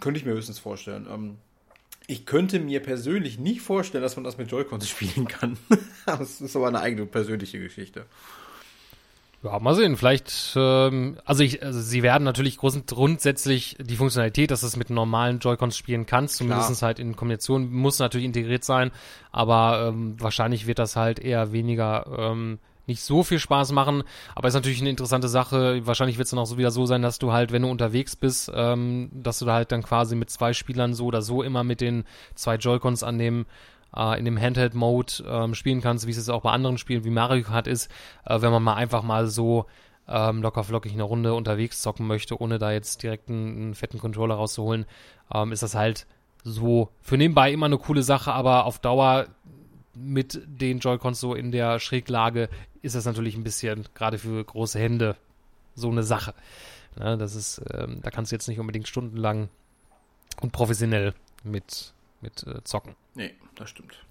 Könnte 0.01 0.19
ich 0.19 0.25
mir 0.25 0.33
höchstens 0.33 0.59
vorstellen. 0.59 1.07
Ähm, 1.11 1.37
ich 2.11 2.25
könnte 2.25 2.59
mir 2.59 2.81
persönlich 2.81 3.39
nicht 3.39 3.61
vorstellen, 3.61 4.03
dass 4.03 4.17
man 4.17 4.25
das 4.25 4.39
mit 4.39 4.51
Joy-Cons 4.51 4.89
spielen 4.89 5.29
kann. 5.29 5.59
das 6.07 6.41
ist 6.41 6.57
aber 6.57 6.69
eine 6.69 6.81
eigene 6.81 7.07
persönliche 7.07 7.61
Geschichte. 7.61 8.07
Ja, 9.43 9.59
mal 9.61 9.75
sehen. 9.75 9.97
Vielleicht, 9.97 10.55
ähm, 10.57 11.19
also, 11.27 11.45
ich, 11.45 11.63
also 11.63 11.81
sie 11.81 12.03
werden 12.03 12.25
natürlich 12.25 12.57
grundsätzlich 12.57 13.77
die 13.79 13.95
Funktionalität, 13.95 14.51
dass 14.51 14.63
du 14.63 14.67
es 14.67 14.77
mit 14.77 14.89
normalen 14.89 15.39
Joy-Cons 15.39 15.77
spielen 15.77 16.07
kannst, 16.07 16.37
zumindest 16.37 16.83
halt 16.83 16.99
in 16.99 17.15
Kombination, 17.15 17.71
muss 17.71 17.99
natürlich 17.99 18.25
integriert 18.25 18.65
sein, 18.65 18.91
aber 19.31 19.89
ähm, 19.89 20.17
wahrscheinlich 20.19 20.67
wird 20.67 20.79
das 20.79 20.97
halt 20.97 21.21
eher 21.21 21.53
weniger 21.53 22.07
ähm, 22.19 22.59
nicht 22.89 23.03
so 23.03 23.23
viel 23.23 23.39
Spaß 23.39 23.73
machen, 23.73 24.03
aber 24.35 24.49
ist 24.49 24.55
natürlich 24.55 24.81
eine 24.81 24.91
interessante 24.91 25.29
Sache. 25.29 25.87
Wahrscheinlich 25.87 26.19
wird 26.19 26.25
es 26.25 26.31
dann 26.31 26.41
auch 26.41 26.47
so 26.47 26.59
wieder 26.59 26.71
so 26.71 26.87
sein, 26.87 27.03
dass 27.03 27.19
du 27.19 27.33
halt, 27.33 27.53
wenn 27.53 27.63
du 27.63 27.71
unterwegs 27.71 28.17
bist, 28.17 28.51
ähm, 28.55 29.11
dass 29.13 29.39
du 29.39 29.45
da 29.45 29.55
halt 29.55 29.71
dann 29.71 29.83
quasi 29.83 30.17
mit 30.17 30.31
zwei 30.31 30.53
Spielern 30.53 30.95
so 30.95 31.07
oder 31.07 31.23
so 31.23 31.43
immer 31.43 31.65
mit 31.65 31.81
den 31.81 32.05
zwei 32.35 32.57
Joy-Cons 32.57 33.03
an 33.03 33.19
dem 33.19 33.47
äh, 33.97 34.19
in 34.19 34.25
dem 34.25 34.41
Handheld-Mode 34.41 35.25
ähm, 35.27 35.55
spielen 35.55 35.81
kannst, 35.81 36.07
wie 36.07 36.11
es 36.11 36.17
jetzt 36.17 36.31
auch 36.31 36.43
bei 36.43 36.51
anderen 36.51 36.79
Spielen 36.79 37.05
wie 37.05 37.11
Mario 37.11 37.45
Kart 37.45 37.67
ist, 37.67 37.91
äh, 38.25 38.41
wenn 38.41 38.51
man 38.51 38.63
mal 38.63 38.75
einfach 38.75 39.03
mal 39.03 39.27
so 39.27 39.67
ähm, 40.09 40.43
locker 40.43 40.65
flockig 40.65 40.93
eine 40.93 41.03
Runde 41.03 41.35
unterwegs 41.35 41.83
zocken 41.83 42.07
möchte, 42.07 42.41
ohne 42.41 42.59
da 42.59 42.73
jetzt 42.73 43.03
direkt 43.03 43.29
einen, 43.29 43.57
einen 43.57 43.75
fetten 43.75 43.99
Controller 43.99 44.37
rauszuholen, 44.37 44.87
ähm, 45.33 45.53
ist 45.53 45.63
das 45.63 45.75
halt 45.75 46.07
so 46.45 46.89
für 47.03 47.19
nebenbei 47.19 47.53
immer 47.53 47.67
eine 47.67 47.79
coole 47.79 48.03
Sache, 48.03 48.33
aber 48.33 48.65
auf 48.65 48.79
Dauer 48.79 49.27
mit 49.99 50.41
den 50.47 50.79
Joy-Cons 50.79 51.21
so 51.21 51.35
in 51.35 51.53
der 51.53 51.81
Schräglage 51.81 52.49
ist 52.83 52.95
das 52.95 53.05
natürlich 53.05 53.37
ein 53.37 53.45
bisschen, 53.45 53.87
gerade 53.95 54.19
für 54.19 54.43
große 54.45 54.79
Hände, 54.79 55.17
so 55.75 55.91
eine 55.91 56.03
Sache. 56.03 56.35
Ja, 56.99 57.17
das 57.17 57.35
ist, 57.35 57.63
ähm, 57.73 58.01
da 58.03 58.11
kannst 58.11 58.33
du 58.33 58.37
jetzt 58.37 58.49
nicht 58.49 58.59
unbedingt 58.59 58.89
stundenlang 58.89 59.49
und 60.41 60.53
professionell 60.53 61.15
mit, 61.45 61.93
mit 62.21 62.47
äh, 62.47 62.63
zocken. 62.65 62.95
Nee, 63.15 63.35
das 63.55 63.71
stimmt. 63.71 64.05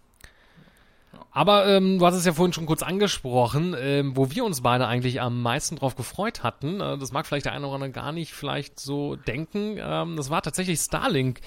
Aber 1.31 1.67
ähm, 1.67 1.99
du 1.99 2.05
hast 2.05 2.15
es 2.15 2.25
ja 2.25 2.33
vorhin 2.33 2.53
schon 2.53 2.65
kurz 2.65 2.81
angesprochen, 2.81 3.75
ähm, 3.79 4.17
wo 4.17 4.31
wir 4.31 4.43
uns 4.43 4.61
beide 4.61 4.87
eigentlich 4.87 5.21
am 5.21 5.41
meisten 5.41 5.75
drauf 5.75 5.95
gefreut 5.95 6.41
hatten. 6.41 6.81
Äh, 6.81 6.97
das 6.97 7.11
mag 7.11 7.27
vielleicht 7.27 7.45
der 7.45 7.53
eine 7.53 7.65
oder 7.67 7.75
andere 7.75 7.91
gar 7.91 8.11
nicht 8.11 8.33
vielleicht 8.33 8.79
so 8.79 9.15
denken. 9.15 9.77
Ähm, 9.79 10.15
das 10.15 10.29
war 10.29 10.41
tatsächlich 10.41 10.79
Starlink. 10.79 11.41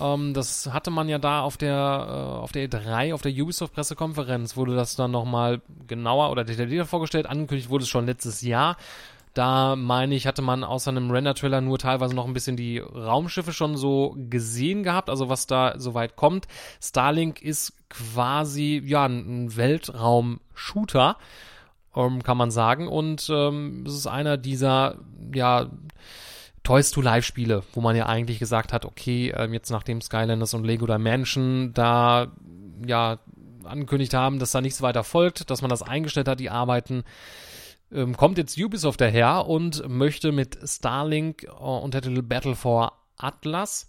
Ähm, 0.00 0.34
das 0.34 0.72
hatte 0.72 0.90
man 0.90 1.08
ja 1.08 1.18
da 1.18 1.42
auf 1.42 1.56
der 1.56 1.74
äh, 1.74 2.40
auf 2.40 2.52
der 2.52 2.68
E3, 2.68 3.12
auf 3.12 3.22
der 3.22 3.32
Ubisoft-Pressekonferenz, 3.32 4.56
wurde 4.56 4.74
das 4.74 4.96
dann 4.96 5.10
nochmal 5.10 5.60
genauer 5.86 6.30
oder 6.30 6.44
detaillierter 6.44 6.86
vorgestellt. 6.86 7.26
Angekündigt 7.26 7.68
wurde 7.68 7.84
es 7.84 7.90
schon 7.90 8.06
letztes 8.06 8.40
Jahr. 8.42 8.76
Da 9.34 9.74
meine 9.74 10.14
ich, 10.14 10.26
hatte 10.26 10.42
man 10.42 10.62
außer 10.62 10.90
einem 10.90 11.10
Render-Trailer 11.10 11.60
nur 11.60 11.78
teilweise 11.78 12.14
noch 12.14 12.26
ein 12.26 12.32
bisschen 12.32 12.56
die 12.56 12.78
Raumschiffe 12.78 13.52
schon 13.52 13.76
so 13.76 14.16
gesehen 14.30 14.84
gehabt, 14.84 15.10
also 15.10 15.28
was 15.28 15.46
da 15.46 15.74
soweit 15.76 16.14
kommt. 16.14 16.46
Starlink 16.80 17.42
ist 17.42 17.72
quasi, 17.88 18.80
ja, 18.84 19.04
ein 19.06 19.56
Weltraum-Shooter, 19.56 21.16
ähm, 21.96 22.22
kann 22.22 22.36
man 22.36 22.52
sagen. 22.52 22.86
Und 22.86 23.28
ähm, 23.28 23.84
es 23.86 23.94
ist 23.94 24.06
einer 24.06 24.36
dieser, 24.36 24.98
ja, 25.34 25.68
Toys 26.62 26.92
to 26.92 27.02
Life 27.02 27.26
Spiele, 27.26 27.62
wo 27.74 27.80
man 27.80 27.94
ja 27.94 28.06
eigentlich 28.06 28.38
gesagt 28.38 28.72
hat, 28.72 28.86
okay, 28.86 29.30
äh, 29.30 29.46
jetzt 29.52 29.70
nachdem 29.70 30.00
Skylanders 30.00 30.54
und 30.54 30.64
Lego 30.64 30.86
Dimension 30.86 31.74
da 31.74 32.28
ja 32.86 33.18
angekündigt 33.64 34.14
haben, 34.14 34.38
dass 34.38 34.52
da 34.52 34.60
nichts 34.60 34.80
weiter 34.80 35.04
folgt, 35.04 35.50
dass 35.50 35.60
man 35.60 35.68
das 35.68 35.82
eingestellt 35.82 36.28
hat, 36.28 36.40
die 36.40 36.50
Arbeiten, 36.50 37.04
ähm, 37.92 38.16
kommt 38.16 38.38
jetzt 38.38 38.58
Ubisoft 38.58 39.00
daher 39.00 39.46
und 39.46 39.88
möchte 39.88 40.32
mit 40.32 40.58
Starlink 40.64 41.44
äh, 41.44 41.48
unter 41.48 42.00
Titel 42.00 42.22
Battle 42.22 42.54
for 42.54 42.92
Atlas 43.16 43.88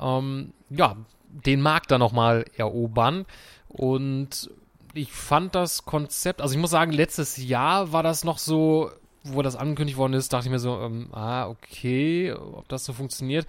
ähm, 0.00 0.52
ja, 0.70 0.96
den 1.28 1.60
Markt 1.60 1.90
da 1.90 1.98
nochmal 1.98 2.44
erobern. 2.56 3.26
Und 3.68 4.50
ich 4.94 5.12
fand 5.12 5.54
das 5.54 5.84
Konzept, 5.84 6.40
also 6.40 6.54
ich 6.54 6.60
muss 6.60 6.70
sagen, 6.70 6.92
letztes 6.92 7.36
Jahr 7.36 7.92
war 7.92 8.02
das 8.02 8.24
noch 8.24 8.38
so, 8.38 8.90
wo 9.24 9.42
das 9.42 9.56
angekündigt 9.56 9.98
worden 9.98 10.12
ist, 10.12 10.32
dachte 10.32 10.46
ich 10.46 10.52
mir 10.52 10.58
so, 10.58 10.78
ähm, 10.80 11.08
ah, 11.12 11.48
okay, 11.48 12.32
ob 12.32 12.68
das 12.68 12.84
so 12.84 12.92
funktioniert. 12.92 13.46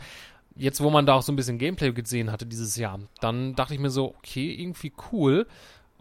Jetzt, 0.56 0.82
wo 0.82 0.90
man 0.90 1.06
da 1.06 1.16
auch 1.16 1.22
so 1.22 1.34
ein 1.34 1.36
bisschen 1.36 1.58
Gameplay 1.58 1.92
gesehen 1.92 2.32
hatte 2.32 2.46
dieses 2.46 2.78
Jahr, 2.78 3.00
dann 3.20 3.56
dachte 3.56 3.74
ich 3.74 3.80
mir 3.80 3.90
so, 3.90 4.16
okay, 4.16 4.54
irgendwie 4.54 4.94
cool. 5.12 5.48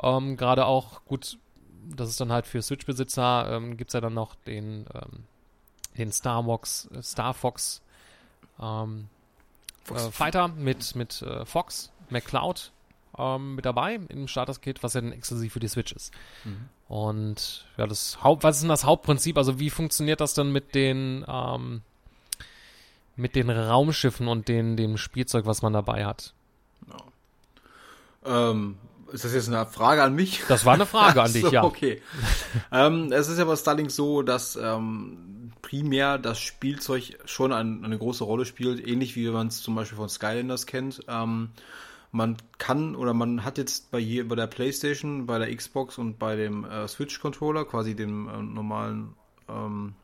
Ähm, 0.01 0.37
Gerade 0.37 0.67
auch, 0.67 1.05
gut, 1.05 1.39
das 1.89 2.09
ist 2.09 2.21
dann 2.21 2.33
halt 2.33 2.47
für 2.47 2.63
Switch-Besitzer, 2.63 3.49
ähm, 3.51 3.77
gibt 3.77 3.91
es 3.91 3.95
ja 3.95 4.01
dann 4.01 4.15
noch 4.15 4.35
den, 4.47 4.87
ähm, 4.95 5.25
den 5.97 6.13
Star 6.13 6.45
Fox, 6.45 6.89
äh, 6.95 7.03
Star 7.03 7.35
Fox, 7.35 7.83
ähm, 8.61 9.09
Fox. 9.85 10.07
Äh, 10.07 10.11
Fighter 10.11 10.49
mit, 10.49 10.95
mit 10.95 11.23
äh, 11.23 11.45
Fox, 11.45 11.91
McCloud 12.11 12.73
ähm, 13.19 13.55
mit 13.57 13.65
dabei 13.65 14.01
im 14.09 14.29
Starter-Kit, 14.29 14.83
was 14.83 14.95
ja 14.95 15.01
dann 15.01 15.13
exklusiv 15.13 15.53
für 15.53 15.61
die 15.61 15.69
Switch 15.69 15.93
ist. 15.93 16.13
Mhm. 16.45 16.69
Und 16.89 17.67
ja, 17.77 17.87
das 17.87 18.23
Haupt, 18.23 18.43
was 18.43 18.57
ist 18.57 18.63
denn 18.63 18.69
das 18.69 18.85
Hauptprinzip? 18.85 19.39
Also 19.39 19.59
wie 19.59 19.71
funktioniert 19.71 20.21
das 20.21 20.35
dann 20.35 20.53
mit 20.53 20.75
den 20.75 21.25
ähm, 21.27 21.83
mit 23.17 23.37
den 23.37 23.51
Raumschiffen 23.51 24.29
und 24.29 24.49
den, 24.49 24.77
dem 24.77 24.97
Spielzeug, 24.97 25.47
was 25.47 25.63
man 25.63 25.73
dabei 25.73 26.05
hat? 26.05 26.35
Ja. 26.89 28.51
Ähm, 28.51 28.77
ist 29.15 29.25
das 29.25 29.33
jetzt 29.33 29.49
eine 29.49 29.65
Frage 29.65 30.03
an 30.03 30.15
mich? 30.15 30.43
Das 30.49 30.65
war 30.65 30.75
eine 30.75 30.87
Frage 30.87 31.23
an 31.23 31.33
dich, 31.33 31.43
so, 31.43 31.53
ja. 31.53 31.63
Okay. 31.63 32.03
ähm, 32.73 33.13
es 33.13 33.29
ist 33.29 33.39
ja 33.39 33.45
bei 33.45 33.55
Starlink 33.55 33.91
so, 33.91 34.23
dass 34.23 34.57
ähm, 34.57 35.53
primär 35.63 36.19
das 36.19 36.41
Spielzeug 36.41 37.19
schon 37.25 37.53
ein, 37.53 37.85
eine 37.85 37.97
große 37.97 38.25
Rolle 38.25 38.45
spielt, 38.45 38.87
ähnlich 38.87 39.15
wie 39.15 39.29
man 39.31 39.47
es 39.47 39.63
zum 39.63 39.77
Beispiel 39.77 39.97
von 39.97 40.09
Skylanders 40.09 40.67
kennt. 40.67 41.03
Ähm, 41.09 41.51
man 42.11 42.37
kann 42.59 42.97
oder 42.97 43.15
man 43.15 43.45
hat 43.45 43.57
jetzt 43.57 43.91
bei, 43.93 43.99
je, 43.99 44.25
bei 44.25 44.35
der 44.35 44.49
PlayStation, 44.49 45.27
bei 45.27 45.39
der 45.39 45.55
Xbox 45.55 45.97
und 45.97 46.19
bei 46.19 46.35
dem 46.37 46.65
äh, 46.65 46.87
Switch-Controller, 46.89 47.65
quasi 47.65 47.95
dem 47.95 48.29
äh, 48.29 48.43
normalen 48.43 49.15
ähm, 49.49 49.95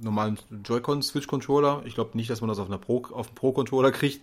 normalen 0.00 0.38
Joy-Con 0.62 1.02
Switch-Controller. 1.02 1.82
Ich 1.86 1.94
glaube 1.94 2.16
nicht, 2.18 2.28
dass 2.28 2.42
man 2.42 2.48
das 2.48 2.58
auf, 2.58 2.68
einer 2.68 2.78
Pro, 2.78 3.02
auf 3.12 3.28
einem 3.28 3.34
Pro-Controller 3.34 3.92
kriegt 3.92 4.20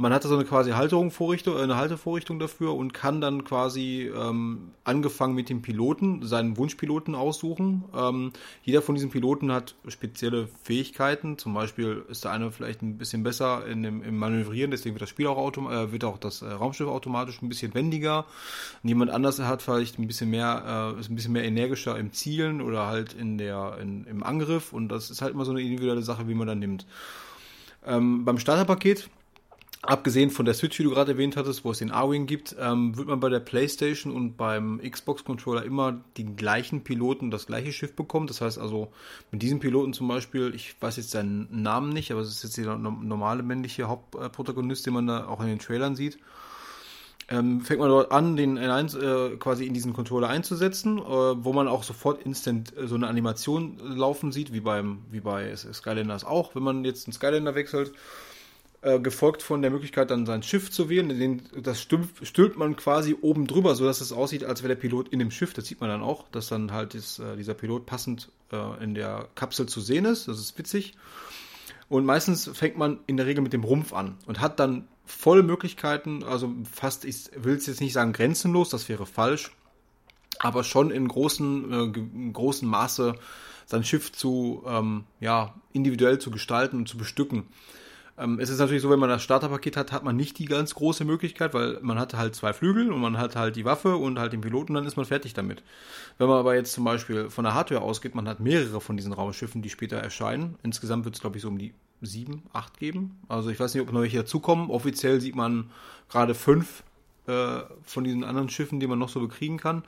Man 0.00 0.14
hatte 0.14 0.28
so 0.28 0.34
eine 0.34 0.46
quasi 0.46 0.70
Halterung 0.70 1.12
äh, 1.12 1.62
eine 1.62 1.76
Haltevorrichtung 1.76 2.38
dafür 2.38 2.74
und 2.74 2.94
kann 2.94 3.20
dann 3.20 3.44
quasi 3.44 4.10
ähm, 4.16 4.70
angefangen 4.82 5.34
mit 5.34 5.50
dem 5.50 5.60
Piloten 5.60 6.26
seinen 6.26 6.56
Wunschpiloten 6.56 7.14
aussuchen. 7.14 7.84
Ähm, 7.94 8.32
jeder 8.62 8.80
von 8.80 8.94
diesen 8.94 9.10
Piloten 9.10 9.52
hat 9.52 9.74
spezielle 9.88 10.48
Fähigkeiten. 10.62 11.36
Zum 11.36 11.52
Beispiel 11.52 12.02
ist 12.08 12.24
der 12.24 12.30
eine 12.30 12.50
vielleicht 12.50 12.80
ein 12.80 12.96
bisschen 12.96 13.22
besser 13.22 13.66
in 13.66 13.82
dem, 13.82 14.02
im 14.02 14.16
Manövrieren, 14.16 14.70
deswegen 14.70 14.94
wird 14.94 15.02
das 15.02 15.10
Spiel 15.10 15.26
auch 15.26 15.36
äh, 15.54 15.92
wird 15.92 16.04
auch 16.04 16.16
das 16.16 16.40
äh, 16.40 16.50
Raumschiff 16.50 16.88
automatisch 16.88 17.42
ein 17.42 17.50
bisschen 17.50 17.74
wendiger. 17.74 18.24
Und 18.82 18.88
jemand 18.88 19.10
anders 19.10 19.38
hat 19.40 19.60
vielleicht 19.60 19.98
ein 19.98 20.06
bisschen 20.06 20.30
mehr, 20.30 20.94
äh, 20.96 21.00
ist 21.00 21.10
ein 21.10 21.14
bisschen 21.14 21.34
mehr 21.34 21.44
energischer 21.44 21.98
im 21.98 22.14
Zielen 22.14 22.62
oder 22.62 22.86
halt 22.86 23.12
in 23.12 23.36
der 23.36 23.76
in, 23.82 24.04
im 24.04 24.22
Angriff. 24.22 24.72
Und 24.72 24.88
das 24.88 25.10
ist 25.10 25.20
halt 25.20 25.34
immer 25.34 25.44
so 25.44 25.50
eine 25.50 25.60
individuelle 25.60 26.02
Sache, 26.02 26.26
wie 26.26 26.34
man 26.34 26.46
dann 26.46 26.58
nimmt. 26.58 26.86
Ähm, 27.84 28.24
beim 28.24 28.38
Starterpaket 28.38 29.10
Abgesehen 29.82 30.28
von 30.30 30.44
der 30.44 30.52
Switch, 30.52 30.76
die 30.76 30.82
du 30.82 30.90
gerade 30.90 31.12
erwähnt 31.12 31.38
hattest, 31.38 31.64
wo 31.64 31.70
es 31.70 31.78
den 31.78 31.90
A-Wing 31.90 32.26
gibt, 32.26 32.54
ähm, 32.60 32.98
wird 32.98 33.08
man 33.08 33.18
bei 33.18 33.30
der 33.30 33.40
PlayStation 33.40 34.14
und 34.14 34.36
beim 34.36 34.78
Xbox-Controller 34.78 35.64
immer 35.64 36.04
die 36.18 36.36
gleichen 36.36 36.84
Piloten 36.84 37.30
das 37.30 37.46
gleiche 37.46 37.72
Schiff 37.72 37.96
bekommen. 37.96 38.26
Das 38.26 38.42
heißt 38.42 38.58
also, 38.58 38.92
mit 39.30 39.40
diesem 39.40 39.58
Piloten 39.58 39.94
zum 39.94 40.06
Beispiel, 40.06 40.52
ich 40.54 40.76
weiß 40.82 40.98
jetzt 40.98 41.12
seinen 41.12 41.62
Namen 41.62 41.94
nicht, 41.94 42.12
aber 42.12 42.20
es 42.20 42.28
ist 42.28 42.42
jetzt 42.42 42.58
der 42.58 42.76
normale 42.76 43.42
männliche 43.42 43.88
Hauptprotagonist, 43.88 44.84
den 44.84 44.92
man 44.92 45.06
da 45.06 45.26
auch 45.26 45.40
in 45.40 45.46
den 45.46 45.58
Trailern 45.58 45.96
sieht. 45.96 46.18
Ähm, 47.30 47.62
fängt 47.62 47.80
man 47.80 47.88
dort 47.88 48.12
an, 48.12 48.36
den 48.36 48.58
äh, 48.58 49.36
quasi 49.38 49.64
in 49.64 49.72
diesen 49.72 49.94
Controller 49.94 50.28
einzusetzen, 50.28 50.98
äh, 50.98 51.02
wo 51.02 51.54
man 51.54 51.68
auch 51.68 51.84
sofort 51.84 52.22
instant 52.22 52.76
äh, 52.76 52.86
so 52.86 52.96
eine 52.96 53.06
Animation 53.06 53.78
laufen 53.78 54.30
sieht, 54.30 54.52
wie 54.52 54.60
beim 54.60 55.04
wie 55.10 55.20
bei 55.20 55.56
Skylanders 55.56 56.24
auch, 56.24 56.54
wenn 56.54 56.64
man 56.64 56.84
jetzt 56.84 57.06
einen 57.06 57.14
Skylander 57.14 57.54
wechselt 57.54 57.92
äh, 58.82 58.98
gefolgt 58.98 59.42
von 59.42 59.62
der 59.62 59.70
Möglichkeit, 59.70 60.10
dann 60.10 60.26
sein 60.26 60.42
Schiff 60.42 60.70
zu 60.70 60.88
wählen. 60.88 61.08
Den, 61.08 61.42
das 61.62 61.80
stülpt, 61.80 62.26
stülpt 62.26 62.56
man 62.56 62.76
quasi 62.76 63.14
oben 63.20 63.46
drüber, 63.46 63.74
sodass 63.74 64.00
es 64.00 64.12
aussieht, 64.12 64.44
als 64.44 64.62
wäre 64.62 64.74
der 64.74 64.80
Pilot 64.80 65.08
in 65.08 65.18
dem 65.18 65.30
Schiff. 65.30 65.52
Das 65.52 65.66
sieht 65.66 65.80
man 65.80 65.90
dann 65.90 66.02
auch, 66.02 66.28
dass 66.28 66.48
dann 66.48 66.72
halt 66.72 66.94
ist, 66.94 67.18
äh, 67.18 67.36
dieser 67.36 67.54
Pilot 67.54 67.86
passend 67.86 68.30
äh, 68.52 68.82
in 68.82 68.94
der 68.94 69.28
Kapsel 69.34 69.66
zu 69.66 69.80
sehen 69.80 70.04
ist. 70.04 70.28
Das 70.28 70.38
ist 70.38 70.58
witzig. 70.58 70.94
Und 71.90 72.06
meistens 72.06 72.48
fängt 72.54 72.78
man 72.78 73.00
in 73.06 73.16
der 73.16 73.26
Regel 73.26 73.42
mit 73.42 73.52
dem 73.52 73.64
Rumpf 73.64 73.92
an 73.92 74.16
und 74.26 74.40
hat 74.40 74.60
dann 74.60 74.86
volle 75.04 75.42
Möglichkeiten, 75.42 76.22
also 76.22 76.54
fast, 76.72 77.04
ich 77.04 77.30
will 77.36 77.56
es 77.56 77.66
jetzt 77.66 77.80
nicht 77.80 77.92
sagen 77.92 78.12
grenzenlos, 78.12 78.70
das 78.70 78.88
wäre 78.88 79.06
falsch, 79.06 79.50
aber 80.38 80.64
schon 80.64 80.90
in 80.90 81.08
großen, 81.08 81.72
äh, 81.72 81.98
in 81.98 82.32
großen 82.32 82.68
Maße 82.68 83.14
sein 83.66 83.84
Schiff 83.84 84.12
zu, 84.12 84.64
ähm, 84.66 85.04
ja, 85.20 85.54
individuell 85.72 86.18
zu 86.18 86.30
gestalten 86.30 86.76
und 86.78 86.88
zu 86.88 86.96
bestücken. 86.96 87.48
Ähm, 88.20 88.38
es 88.38 88.50
ist 88.50 88.58
natürlich 88.58 88.82
so, 88.82 88.90
wenn 88.90 88.98
man 88.98 89.08
das 89.08 89.22
Starterpaket 89.22 89.76
hat, 89.76 89.92
hat 89.92 90.04
man 90.04 90.14
nicht 90.14 90.38
die 90.38 90.44
ganz 90.44 90.74
große 90.74 91.04
Möglichkeit, 91.04 91.54
weil 91.54 91.78
man 91.80 91.98
hat 91.98 92.14
halt 92.14 92.34
zwei 92.34 92.52
Flügel 92.52 92.92
und 92.92 93.00
man 93.00 93.16
hat 93.16 93.34
halt 93.34 93.56
die 93.56 93.64
Waffe 93.64 93.96
und 93.96 94.18
halt 94.18 94.34
den 94.34 94.42
Piloten, 94.42 94.74
dann 94.74 94.84
ist 94.84 94.96
man 94.96 95.06
fertig 95.06 95.32
damit. 95.32 95.62
Wenn 96.18 96.28
man 96.28 96.38
aber 96.38 96.54
jetzt 96.54 96.72
zum 96.72 96.84
Beispiel 96.84 97.30
von 97.30 97.44
der 97.44 97.54
Hardware 97.54 97.80
ausgeht, 97.80 98.14
man 98.14 98.28
hat 98.28 98.38
mehrere 98.38 98.80
von 98.80 98.96
diesen 98.96 99.12
Raumschiffen, 99.12 99.62
die 99.62 99.70
später 99.70 99.96
erscheinen. 99.96 100.56
Insgesamt 100.62 101.06
wird 101.06 101.14
es, 101.14 101.20
glaube 101.20 101.38
ich, 101.38 101.42
so 101.42 101.48
um 101.48 101.58
die 101.58 101.72
sieben, 102.02 102.42
acht 102.52 102.78
geben. 102.78 103.18
Also 103.28 103.50
ich 103.50 103.58
weiß 103.58 103.74
nicht, 103.74 103.82
ob 103.82 103.92
noch 103.92 104.02
welche 104.02 104.18
dazukommen. 104.18 104.70
Offiziell 104.70 105.20
sieht 105.20 105.34
man 105.34 105.70
gerade 106.10 106.34
fünf 106.34 106.82
äh, 107.26 107.60
von 107.84 108.04
diesen 108.04 108.24
anderen 108.24 108.50
Schiffen, 108.50 108.80
die 108.80 108.86
man 108.86 108.98
noch 108.98 109.08
so 109.08 109.20
bekriegen 109.20 109.56
kann. 109.56 109.82